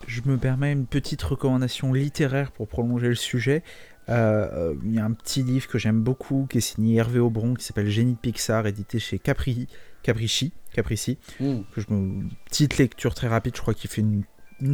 Je 0.06 0.20
me 0.26 0.36
permets 0.36 0.72
une 0.72 0.86
petite 0.86 1.22
recommandation 1.22 1.92
littéraire 1.92 2.52
pour 2.52 2.68
prolonger 2.68 3.08
le 3.08 3.14
sujet. 3.14 3.62
Euh, 4.08 4.74
il 4.84 4.94
y 4.94 4.98
a 4.98 5.04
un 5.04 5.12
petit 5.12 5.42
livre 5.42 5.66
que 5.66 5.78
j'aime 5.78 6.00
beaucoup 6.00 6.46
qui 6.50 6.58
est 6.58 6.60
signé 6.60 6.96
Hervé 6.96 7.20
Aubron 7.20 7.54
qui 7.54 7.64
s'appelle 7.64 7.88
Génie 7.88 8.12
de 8.12 8.18
Pixar, 8.18 8.66
édité 8.66 8.98
chez 8.98 9.18
Capri, 9.18 9.66
Capricci, 10.02 10.52
Caprici. 10.72 11.18
Hmm. 11.40 11.60
Que 11.74 11.80
je 11.80 11.86
me... 11.90 12.28
Petite 12.46 12.78
lecture 12.78 13.14
très 13.14 13.28
rapide, 13.28 13.56
je 13.56 13.62
crois 13.62 13.74
qu'il 13.74 13.90
fait 13.90 14.02
une, 14.02 14.24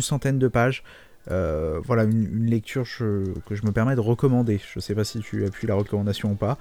centaine 0.01 0.39
de 0.39 0.49
pages. 0.49 0.83
Euh, 1.31 1.81
voilà, 1.85 2.05
une, 2.05 2.47
lecture 2.47 2.85
que 2.99 3.55
je 3.55 3.65
me 3.67 3.73
permets 3.73 3.95
de 3.95 4.01
recommander. 4.01 4.59
Je 4.59 4.79
ne 4.79 4.81
sais 4.81 4.95
pas 4.95 5.05
si 5.05 5.21
tu 5.21 5.45
appuies 5.45 5.67
la 5.67 5.75
recommandation 5.75 6.33
ou 6.33 6.35
pas. 6.35 6.59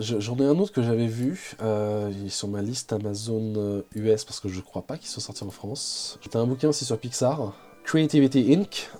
J'en 0.00 0.36
ai 0.38 0.44
un 0.44 0.58
autre 0.58 0.72
que 0.72 0.82
j'avais 0.82 1.06
vu, 1.06 1.52
euh, 1.62 2.10
sur 2.28 2.48
ma 2.48 2.62
liste 2.62 2.92
Amazon 2.92 3.84
US 3.94 4.24
parce 4.24 4.40
que 4.40 4.48
je 4.48 4.60
crois 4.60 4.82
pas 4.82 4.98
qu'il 4.98 5.08
soit 5.08 5.22
sorti 5.22 5.44
en 5.44 5.50
France. 5.50 6.18
C'était 6.22 6.36
un 6.36 6.46
bouquin 6.46 6.70
aussi 6.70 6.84
sur 6.84 6.98
Pixar, 6.98 7.52
Creativity 7.84 8.52
Inc. 8.52 8.90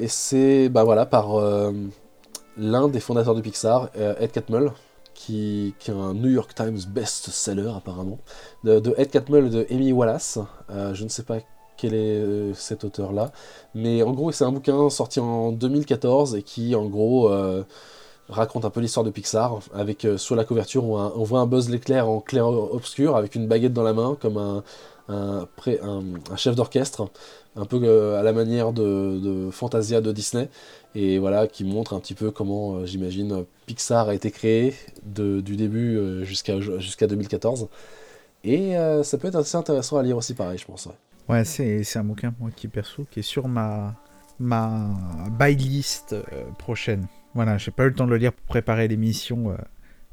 et 0.00 0.08
c'est 0.08 0.68
bah 0.68 0.84
voilà 0.84 1.04
par 1.04 1.40
l'un 2.56 2.88
des 2.88 3.00
fondateurs 3.00 3.34
de 3.34 3.40
Pixar, 3.40 3.90
euh, 3.96 4.14
Ed 4.20 4.32
Catmull, 4.32 4.72
qui, 5.14 5.74
qui, 5.78 5.90
est 5.90 5.94
un 5.94 6.14
New 6.14 6.30
York 6.30 6.54
Times 6.54 6.78
best-seller 6.88 7.72
apparemment, 7.76 8.18
de, 8.64 8.94
Ed 8.96 9.10
Catmull 9.10 9.46
et 9.46 9.50
de 9.50 9.66
Amy 9.70 9.92
Wallace. 9.92 10.38
Euh, 10.70 10.94
je 10.94 11.04
ne 11.04 11.08
sais 11.08 11.22
pas 11.22 11.38
quel 11.80 11.94
est 11.94 12.18
euh, 12.18 12.52
cet 12.54 12.84
auteur-là, 12.84 13.32
mais 13.74 14.02
en 14.02 14.12
gros 14.12 14.32
c'est 14.32 14.44
un 14.44 14.52
bouquin 14.52 14.90
sorti 14.90 15.20
en 15.20 15.52
2014 15.52 16.36
et 16.36 16.42
qui 16.42 16.74
en 16.74 16.86
gros 16.86 17.30
raconte 18.28 18.64
un 18.64 18.70
peu 18.70 18.80
l'histoire 18.80 19.04
de 19.04 19.10
Pixar, 19.10 19.58
avec 19.74 20.06
sur 20.16 20.36
la 20.36 20.44
couverture 20.44 20.84
on, 20.84 21.24
voit 21.24 21.40
un 21.40 21.46
Buzz 21.46 21.68
l'éclair 21.68 22.08
en 22.08 22.20
clair 22.20 22.46
obscur 22.46 23.16
avec 23.16 23.34
une 23.34 23.48
baguette 23.48 23.72
dans 23.72 23.82
la 23.82 23.92
main 23.92 24.16
comme 24.20 24.62
un, 25.08 25.46
chef 26.36 26.54
d'orchestre, 26.54 27.08
un 27.56 27.64
peu 27.64 28.14
à 28.14 28.22
la 28.22 28.32
manière 28.32 28.72
de, 28.72 29.18
de 29.18 29.50
Fantasia 29.50 30.00
de 30.00 30.12
Disney 30.12 30.48
et 30.94 31.18
voilà, 31.18 31.46
qui 31.46 31.64
montre 31.64 31.94
un 31.94 32.00
petit 32.00 32.14
peu 32.14 32.30
comment, 32.30 32.76
euh, 32.76 32.86
j'imagine, 32.86 33.44
Pixar 33.66 34.08
a 34.08 34.14
été 34.14 34.30
créé 34.30 34.74
de, 35.04 35.40
du 35.40 35.56
début 35.56 35.96
euh, 35.96 36.24
jusqu'à 36.24 36.60
jusqu'à 36.60 37.06
2014. 37.06 37.68
Et 38.42 38.76
euh, 38.76 39.02
ça 39.04 39.18
peut 39.18 39.28
être 39.28 39.36
assez 39.36 39.56
intéressant 39.56 39.98
à 39.98 40.02
lire 40.02 40.16
aussi, 40.16 40.34
pareil, 40.34 40.58
je 40.58 40.64
pense. 40.64 40.88
C'est 41.44 41.96
un 41.96 42.04
bouquin, 42.04 42.34
moi, 42.38 42.50
qui 42.54 42.68
perso, 42.68 43.06
qui 43.10 43.20
est 43.20 43.22
sur 43.22 43.48
ma, 43.48 43.96
ma 44.38 44.88
buy 45.38 45.54
list 45.54 46.16
prochaine. 46.58 47.06
Voilà, 47.34 47.58
j'ai 47.58 47.70
pas 47.70 47.84
eu 47.84 47.88
le 47.88 47.94
temps 47.94 48.06
de 48.06 48.10
le 48.10 48.16
lire 48.16 48.32
pour 48.32 48.46
préparer 48.46 48.88
l'émission, 48.88 49.56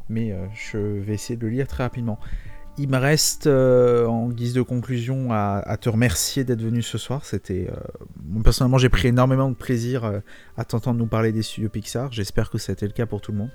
mais 0.09 0.35
je 0.53 0.77
vais 0.77 1.13
essayer 1.13 1.37
de 1.37 1.45
le 1.45 1.51
lire 1.51 1.67
très 1.67 1.83
rapidement. 1.83 2.19
Il 2.79 2.89
me 2.89 2.97
reste, 2.97 3.47
euh, 3.47 4.05
en 4.05 4.29
guise 4.29 4.53
de 4.53 4.61
conclusion, 4.61 5.29
à, 5.31 5.77
te 5.81 5.89
remercier 5.89 6.43
d'être 6.43 6.61
venu 6.61 6.83
ce 6.83 6.99
soir. 6.99 7.25
C'était, 7.25 7.67
euh, 7.71 8.41
personnellement, 8.43 8.77
j'ai 8.77 8.89
pris 8.89 9.07
énormément 9.07 9.49
de 9.49 9.55
plaisir 9.55 10.05
euh, 10.05 10.19
à 10.57 10.63
t'entendre 10.63 10.99
nous 10.99 11.07
parler 11.07 11.31
des 11.31 11.41
studios 11.41 11.69
Pixar. 11.69 12.11
J'espère 12.11 12.51
que 12.51 12.59
c'était 12.59 12.85
le 12.85 12.91
cas 12.93 13.07
pour 13.07 13.19
tout 13.19 13.31
le 13.31 13.39
monde. 13.39 13.49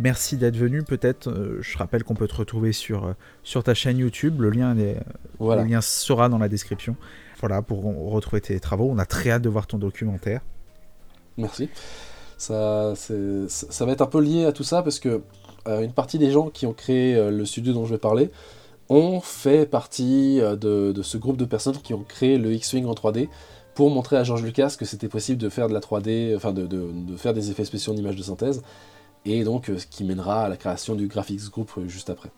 Merci 0.00 0.36
d'être 0.36 0.56
venu. 0.56 0.82
Peut-être, 0.82 1.58
je 1.60 1.78
rappelle 1.78 2.04
qu'on 2.04 2.14
peut 2.14 2.28
te 2.28 2.36
retrouver 2.36 2.72
sur, 2.72 3.14
sur 3.42 3.62
ta 3.62 3.74
chaîne 3.74 3.98
YouTube. 3.98 4.40
Le 4.40 4.50
lien, 4.50 4.76
est, 4.78 4.96
le 5.40 5.64
lien 5.64 5.80
sera 5.80 6.28
dans 6.28 6.38
la 6.38 6.48
description. 6.48 6.96
Voilà, 7.38 7.62
pour 7.62 7.82
retrouver 8.10 8.40
tes 8.40 8.58
travaux. 8.60 8.88
On 8.90 8.98
a 8.98 9.06
très 9.06 9.30
hâte 9.30 9.42
de 9.42 9.48
voir 9.48 9.66
ton 9.66 9.78
documentaire. 9.78 10.40
Merci. 11.36 11.68
Ça, 12.38 12.94
ça 12.96 13.84
va 13.84 13.92
être 13.92 14.00
un 14.00 14.06
peu 14.06 14.20
lié 14.20 14.46
à 14.46 14.52
tout 14.52 14.64
ça 14.64 14.82
parce 14.82 14.98
que 14.98 15.20
euh, 15.68 15.82
une 15.82 15.92
partie 15.92 16.18
des 16.18 16.30
gens 16.30 16.48
qui 16.48 16.66
ont 16.66 16.72
créé 16.72 17.14
euh, 17.14 17.30
le 17.30 17.44
studio 17.44 17.72
dont 17.72 17.84
je 17.84 17.92
vais 17.92 17.98
parler 17.98 18.30
ont 18.88 19.20
fait 19.20 19.66
partie 19.66 20.40
euh, 20.40 20.56
de, 20.56 21.02
ce 21.02 21.18
groupe 21.18 21.36
de 21.36 21.44
personnes 21.44 21.76
qui 21.76 21.92
ont 21.92 22.02
créé 22.02 22.38
le 22.38 22.52
X-Wing 22.52 22.86
en 22.86 22.94
3D 22.94 23.28
pour 23.74 23.90
montrer 23.90 24.16
à 24.16 24.24
George 24.24 24.42
Lucas 24.42 24.74
que 24.78 24.84
c'était 24.84 25.08
possible 25.08 25.38
de 25.38 25.48
faire 25.48 25.68
de 25.68 25.74
la 25.74 25.80
3D, 25.80 26.34
enfin 26.34 26.52
de, 26.52 26.66
faire 27.16 27.34
des 27.34 27.50
effets 27.50 27.64
spéciaux 27.64 27.92
en 27.92 27.96
images 27.96 28.16
de 28.16 28.22
synthèse, 28.22 28.62
et 29.24 29.44
donc 29.44 29.66
ce 29.66 29.86
qui 29.86 30.04
mènera 30.04 30.44
à 30.44 30.48
la 30.48 30.56
création 30.56 30.94
du 30.94 31.06
Graphics 31.06 31.50
Group 31.50 31.70
juste 31.86 32.10
après. 32.10 32.30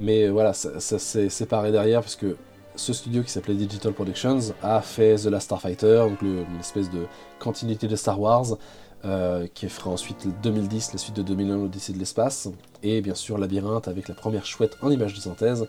Mais 0.00 0.28
voilà, 0.28 0.52
ça, 0.52 0.80
s'est 0.80 1.28
séparé 1.28 1.70
derrière 1.70 2.00
parce 2.00 2.16
que 2.16 2.36
ce 2.74 2.92
studio 2.92 3.22
qui 3.22 3.30
s'appelait 3.30 3.54
Digital 3.54 3.92
Productions 3.92 4.38
a 4.62 4.80
fait 4.80 5.16
The 5.16 5.26
Last 5.26 5.44
Starfighter, 5.44 6.06
donc 6.08 6.22
une 6.22 6.44
espèce 6.58 6.90
de 6.90 7.06
continuité 7.38 7.86
de 7.86 7.96
Star 7.96 8.18
Wars, 8.18 8.56
euh, 9.04 9.46
qui 9.52 9.68
fera 9.68 9.90
ensuite 9.90 10.26
2010, 10.42 10.92
la 10.92 10.98
suite 10.98 11.16
de 11.16 11.22
2001, 11.22 11.56
l'Odyssée 11.56 11.92
de 11.92 11.98
l'espace, 11.98 12.48
et 12.82 13.00
bien 13.00 13.14
sûr 13.14 13.36
Labyrinthe 13.36 13.88
avec 13.88 14.08
la 14.08 14.14
première 14.14 14.46
chouette 14.46 14.76
en 14.80 14.90
images 14.90 15.14
de 15.14 15.20
synthèse. 15.20 15.66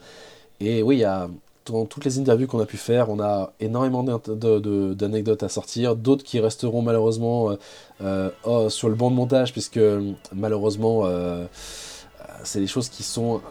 Et 0.60 0.82
oui, 0.82 0.98
il 0.98 1.00
y 1.00 1.04
a, 1.04 1.30
dans 1.66 1.86
toutes 1.86 2.06
les 2.06 2.20
interviews 2.20 2.48
qu'on 2.48 2.60
a 2.60 2.66
pu 2.66 2.78
faire, 2.78 3.10
on 3.10 3.20
a 3.20 3.54
énormément 3.60 4.04
d'anecdotes 4.04 5.44
à 5.44 5.50
sortir, 5.50 5.96
d'autres 5.96 6.24
qui 6.24 6.40
resteront 6.40 6.82
malheureusement 6.82 7.52
euh, 7.52 7.56
euh, 8.02 8.30
oh, 8.44 8.70
sur 8.70 8.90
le 8.90 8.96
banc 8.96 9.12
de 9.12 9.16
montage, 9.16 9.52
puisque 9.52 9.80
malheureusement, 10.34 11.04
c'est 12.44 12.60
des 12.60 12.68
choses 12.68 12.90
qui 12.90 13.04
sont 13.04 13.42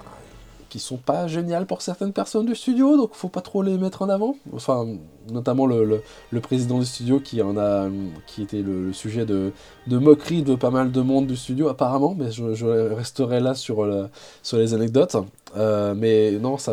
qui 0.73 0.79
sont 0.79 0.97
pas 0.97 1.27
géniales 1.27 1.67
pour 1.67 1.83
certaines 1.83 2.15
personnes 2.15 2.47
du 2.47 2.55
studio, 2.55 2.97
donc 2.97 3.11
faut 3.13 3.29
pas 3.29 3.43
trop 3.43 3.63
les 3.63 3.77
mettre 3.77 4.01
en 4.01 4.09
avant. 4.09 4.37
Enfin, 4.55 4.89
notamment 5.31 5.67
le, 5.67 6.03
président 6.41 6.79
du 6.79 6.87
studio 6.87 7.21
qui 7.21 7.43
en 7.43 7.59
a, 7.59 7.91
qui 8.27 8.41
était 8.41 8.63
le, 8.63 8.91
sujet 8.95 9.27
de, 9.27 9.53
de, 9.87 9.99
moquerie 9.99 10.43
de 10.43 10.55
pas 10.55 10.71
mal 10.71 10.91
de 10.91 11.01
monde 11.03 11.27
du 11.27 11.37
studio 11.37 11.69
apparemment, 11.69 12.17
mais 12.19 12.31
je, 12.31 12.65
resterai 12.95 13.41
là 13.41 13.55
sur, 13.55 13.87
sur 14.43 14.57
les 14.57 14.73
anecdotes. 14.73 15.19
Euh, 15.59 15.95
mais 15.95 16.33
non, 16.33 16.57
ça, 16.57 16.73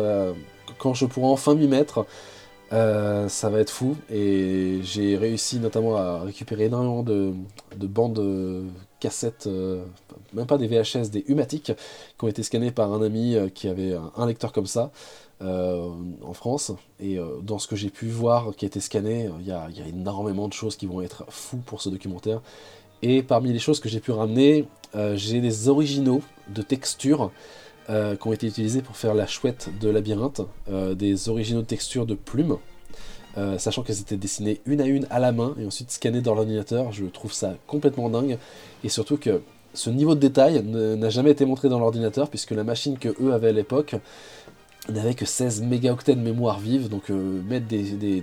quand 0.80 0.94
je 0.94 1.06
pourrai 1.06 1.28
enfin 1.28 1.54
m'y 1.54 1.68
mettre, 1.68 2.06
euh, 2.72 3.28
ça 3.28 3.50
va 3.50 3.58
être 3.58 3.70
fou 3.70 3.96
et 4.10 4.78
j'ai 4.82 5.16
réussi 5.16 5.58
notamment 5.58 5.96
à 5.96 6.20
récupérer 6.20 6.64
énormément 6.64 7.02
de, 7.02 7.32
de 7.76 7.86
bandes 7.86 8.64
cassettes, 9.00 9.48
euh, 9.48 9.84
même 10.32 10.46
pas 10.46 10.56
des 10.56 10.68
VHS, 10.68 11.10
des 11.10 11.24
Humatic, 11.26 11.72
qui 12.18 12.24
ont 12.24 12.28
été 12.28 12.42
scannés 12.42 12.70
par 12.70 12.92
un 12.92 13.02
ami 13.02 13.34
euh, 13.34 13.48
qui 13.48 13.66
avait 13.66 13.96
un, 14.16 14.26
lecteur 14.26 14.52
comme 14.52 14.66
ça 14.66 14.90
en 15.42 16.34
France. 16.34 16.70
Et 17.00 17.18
dans 17.42 17.58
ce 17.58 17.66
que 17.66 17.74
j'ai 17.74 17.88
pu 17.88 18.08
voir 18.08 18.54
qui 18.54 18.66
a 18.66 18.68
été 18.68 18.78
scanné, 18.78 19.30
il 19.40 19.46
y 19.46 19.52
a, 19.52 19.70
y 19.70 19.80
a, 19.80 19.86
énormément 19.86 20.48
de 20.48 20.52
choses 20.52 20.76
qui 20.76 20.84
vont 20.84 21.00
être 21.00 21.24
fous 21.30 21.62
pour 21.64 21.80
ce 21.80 21.88
documentaire. 21.88 22.42
Et 23.00 23.22
parmi 23.22 23.50
les 23.50 23.58
choses 23.58 23.80
que 23.80 23.88
j'ai 23.88 24.00
pu 24.00 24.10
ramener, 24.10 24.68
j'ai 25.14 25.40
des 25.40 25.70
originaux 25.70 26.20
de 26.50 26.60
textures 26.60 27.30
euh, 27.90 28.14
qui 28.14 28.28
ont 28.28 28.32
été 28.32 28.46
utilisés 28.46 28.82
pour 28.82 28.96
faire 28.96 29.14
la 29.14 29.26
chouette 29.26 29.68
de 29.80 29.88
labyrinthe, 29.88 30.42
euh, 30.70 30.94
des 30.94 31.28
originaux 31.28 31.62
de 31.62 31.66
texture 31.66 32.06
de 32.06 32.14
plumes, 32.14 32.56
euh, 33.36 33.58
sachant 33.58 33.82
qu'elles 33.82 33.98
étaient 33.98 34.16
dessinées 34.16 34.60
une 34.64 34.80
à 34.80 34.84
une 34.84 35.08
à 35.10 35.18
la 35.18 35.32
main 35.32 35.56
et 35.60 35.66
ensuite 35.66 35.90
scannées 35.90 36.20
dans 36.20 36.36
l'ordinateur. 36.36 36.92
Je 36.92 37.06
trouve 37.06 37.32
ça 37.32 37.54
complètement 37.66 38.08
dingue, 38.08 38.38
et 38.84 38.88
surtout 38.88 39.16
que 39.16 39.42
ce 39.74 39.90
niveau 39.90 40.14
de 40.14 40.20
détail 40.20 40.62
n'a 40.62 41.10
jamais 41.10 41.32
été 41.32 41.44
montré 41.44 41.68
dans 41.68 41.80
l'ordinateur, 41.80 42.28
puisque 42.30 42.52
la 42.52 42.62
machine 42.62 42.96
que 42.96 43.08
eux 43.20 43.32
avaient 43.32 43.48
à 43.48 43.52
l'époque 43.52 43.96
n'avait 44.88 45.14
que 45.14 45.24
16 45.24 45.62
mégaoctets 45.62 46.14
de 46.14 46.20
mémoire 46.20 46.60
vive, 46.60 46.88
donc 46.88 47.08
mettre 47.08 47.66
des, 47.66 48.22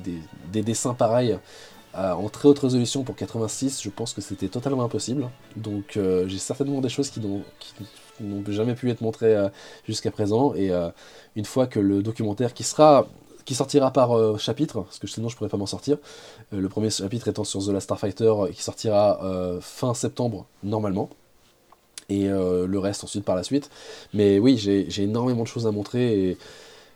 dessins 0.53 0.93
pareils 0.93 1.37
en 1.93 2.29
très 2.29 2.47
haute 2.47 2.59
résolution 2.59 3.03
pour 3.03 3.17
86, 3.17 3.81
je 3.83 3.89
pense 3.89 4.13
que 4.13 4.21
c'était 4.21 4.47
totalement 4.47 4.83
impossible. 4.83 5.27
Donc 5.57 5.99
j'ai 6.27 6.37
certainement 6.37 6.79
des 6.79 6.89
choses 6.89 7.09
qui, 7.09 7.19
qui 7.19 7.73
n'ont 8.21 8.43
jamais 8.47 8.75
pu 8.75 8.89
être 8.89 9.01
montrés 9.01 9.35
euh, 9.35 9.49
jusqu'à 9.85 10.11
présent. 10.11 10.53
Et 10.55 10.71
euh, 10.71 10.89
une 11.35 11.45
fois 11.45 11.67
que 11.67 11.79
le 11.79 12.01
documentaire 12.01 12.53
qui 12.53 12.63
sera 12.63 13.07
qui 13.45 13.55
sortira 13.55 13.91
par 13.91 14.11
euh, 14.11 14.37
chapitre, 14.37 14.81
parce 14.81 14.99
que 14.99 15.07
sinon 15.07 15.29
je 15.29 15.37
pourrais 15.37 15.49
pas 15.49 15.57
m'en 15.57 15.65
sortir. 15.65 15.97
le 16.51 16.67
premier 16.67 16.89
chapitre 16.89 17.29
étant 17.29 17.45
sur 17.45 17.65
The 17.65 17.69
Last 17.69 17.85
Starfighter, 17.85 18.33
qui 18.53 18.61
sortira 18.61 19.21
fin 19.61 19.93
septembre 19.93 20.47
normalement, 20.63 21.09
et 22.09 22.27
le 22.27 22.77
reste 22.77 23.05
ensuite 23.05 23.23
par 23.23 23.37
la 23.37 23.43
suite. 23.43 23.69
Mais 24.13 24.37
oui, 24.37 24.57
j'ai 24.57 25.01
énormément 25.01 25.43
de 25.43 25.47
choses 25.47 25.65
à 25.65 25.71
montrer 25.71 26.29
et 26.29 26.37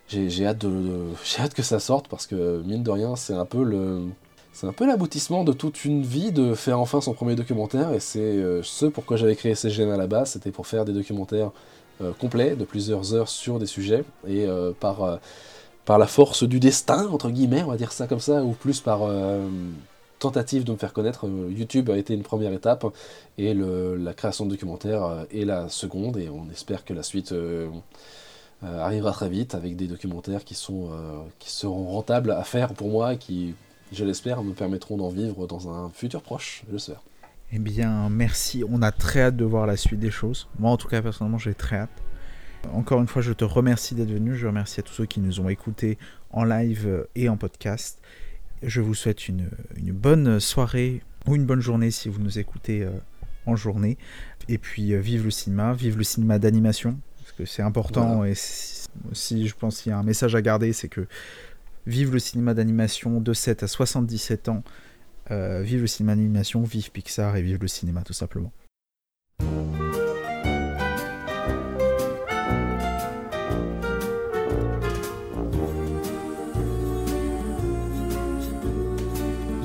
j'ai 0.10 0.46
hâte, 0.46 0.58
de, 0.58 1.14
hâte 1.40 1.54
que 1.54 1.64
ça 1.64 1.80
sorte 1.80 2.10
parce 2.10 2.28
que 2.28 2.62
mine 2.66 2.84
de 2.84 2.92
rien, 2.92 3.16
c'est 3.16 3.34
un 3.34 3.46
peu 3.46 3.64
le, 3.64 4.02
c'est 4.54 4.68
un 4.68 4.74
peu 4.74 4.86
l'aboutissement 4.86 5.44
de 5.44 5.54
toute 5.54 5.86
une 5.86 6.04
vie 6.04 6.32
de 6.32 6.54
faire 6.54 6.80
enfin 6.80 7.02
son 7.02 7.14
premier 7.14 7.36
documentaire, 7.36 7.94
et 7.94 8.00
c'est 8.00 8.20
euh, 8.20 8.62
ce 8.64 8.86
pourquoi 8.86 9.18
j'avais 9.18 9.36
créé 9.36 9.56
CGN 9.56 9.92
à 9.92 9.98
la 9.98 10.08
base, 10.08 10.32
c'était 10.32 10.52
pour 10.52 10.68
faire 10.68 10.84
des 10.84 10.94
documentaires 10.94 11.52
euh, 12.02 12.12
complets, 12.14 12.56
de 12.56 12.66
plusieurs 12.66 13.14
heures 13.14 13.30
sur 13.30 13.60
des 13.60 13.66
sujets, 13.66 14.04
et 14.28 14.46
euh, 14.46 14.74
par, 14.78 15.20
par 15.86 15.98
la 15.98 16.08
force 16.08 16.44
du 16.44 16.60
destin, 16.60 17.08
entre 17.08 17.30
guillemets, 17.30 17.64
on 17.64 17.70
va 17.70 17.78
dire 17.78 17.94
ça 17.94 18.08
comme 18.08 18.20
ça, 18.20 18.44
ou 18.44 18.52
plus 18.52 18.82
par 18.82 19.02
tentative 20.20 20.64
de 20.64 20.72
me 20.72 20.78
faire 20.78 20.94
connaître, 20.94 21.28
YouTube 21.28 21.90
a 21.90 21.98
été 21.98 22.14
une 22.14 22.24
première 22.24 22.54
étape, 22.54 22.86
et 23.38 23.54
la 23.54 24.14
création 24.14 24.46
de 24.46 24.52
documentaires 24.52 25.26
est 25.34 25.46
la 25.46 25.70
seconde, 25.70 26.18
et 26.18 26.30
on 26.30 26.50
espère 26.52 26.86
que 26.86 26.94
la 26.94 27.04
suite... 27.04 27.34
arrivera 28.64 29.12
très 29.12 29.30
vite 29.30 29.56
avec 29.56 29.76
des 29.76 29.88
documentaires 29.88 30.44
qui, 30.44 30.54
sont, 30.54 30.90
qui 31.40 31.50
seront 31.50 31.88
rentables 31.88 32.30
à 32.32 32.44
faire 32.44 32.74
pour 32.76 32.90
moi, 32.90 33.16
qui 33.16 33.56
je 33.92 34.06
l'espère, 34.06 34.44
me 34.44 34.54
permettront 34.54 34.98
d'en 34.98 35.10
vivre 35.10 35.48
dans 35.48 35.70
un 35.70 35.90
futur 35.90 36.22
proche, 36.22 36.64
je 36.68 36.74
l'espère. 36.74 37.02
Eh 37.54 37.60
bien, 37.60 38.10
merci. 38.10 38.64
On 38.68 38.82
a 38.82 38.92
très 38.92 39.24
hâte 39.24 39.36
de 39.36 39.44
voir 39.44 39.68
la 39.68 39.76
suite 39.76 40.00
des 40.00 40.12
choses. 40.12 40.48
Moi, 40.58 40.72
en 40.72 40.78
tout 40.78 40.88
cas, 40.88 41.02
personnellement, 41.02 41.38
j'ai 41.38 41.54
très 41.54 41.78
hâte. 41.78 41.90
Encore 42.72 43.02
une 43.02 43.08
fois, 43.08 43.22
je 43.22 43.34
te 43.34 43.44
remercie 43.44 43.94
d'être 43.94 44.12
venu. 44.12 44.36
Je 44.36 44.48
remercie 44.48 44.80
à 44.80 44.84
tous 44.84 44.94
ceux 44.94 45.06
qui 45.06 45.20
nous 45.20 45.42
ont 45.42 45.50
écoutés 45.50 45.98
en 46.32 46.46
live 46.46 47.06
et 47.16 47.28
en 47.28 47.36
podcast. 47.36 48.00
Je 48.64 48.80
vous 48.80 48.94
souhaite 48.94 49.28
une, 49.28 49.50
bonne 49.78 50.40
soirée 50.40 51.02
ou 51.28 51.36
une 51.36 51.46
bonne 51.46 51.60
journée 51.60 51.92
si 51.92 52.08
vous 52.08 52.22
nous 52.22 52.40
écoutez 52.40 52.84
euh, 52.84 52.92
en 53.46 53.56
journée. 53.56 53.98
Et 54.48 54.58
puis, 54.58 54.94
euh, 54.94 55.00
vive 55.00 55.26
le 55.26 55.32
cinéma, 55.32 55.74
vive 55.74 55.98
le 55.98 56.04
cinéma 56.04 56.40
d'animation, 56.40 57.00
parce 57.20 57.34
que 57.34 57.46
c'est 57.46 57.64
important. 57.64 58.24
Et 58.24 58.34
si, 58.36 59.48
je 59.48 59.56
pense 59.56 59.82
qu'il 59.82 59.90
y 59.90 59.94
a 59.94 59.98
un 59.98 60.04
message 60.04 60.36
à 60.36 60.42
garder, 60.42 60.72
c'est 60.74 60.90
que 60.90 61.08
vive 61.86 62.12
le 62.14 62.20
cinéma 62.20 62.54
d'animation 62.54 63.20
de 63.22 63.34
7 63.34 63.64
à 63.64 63.68
77 63.68 64.50
ans. 64.50 64.64
Euh, 65.30 65.62
vive 65.62 65.82
le 65.82 65.88
cinéma 65.88 66.16
d'animation, 66.16 66.64
vive 66.64 66.92
Pixar 66.92 67.36
et 67.38 67.42
vive 67.42 67.60
le 67.62 67.68
cinéma 67.68 68.02
tout 68.04 68.14
simplement. 68.14 68.52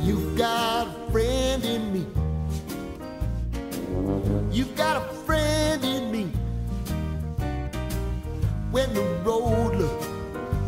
You've 0.04 0.36
got 0.36 0.86
a 0.86 1.10
friend 1.10 1.64
in 1.64 1.92
me. 1.92 2.06
Got 4.76 4.96
a 4.98 5.14
friend 5.24 5.82
in 5.82 6.12
me. 6.12 6.24
When 8.70 8.92
the 8.92 9.00
road 9.24 9.76
looks 9.76 10.06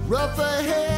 rough 0.08 0.38
ahead 0.38 0.97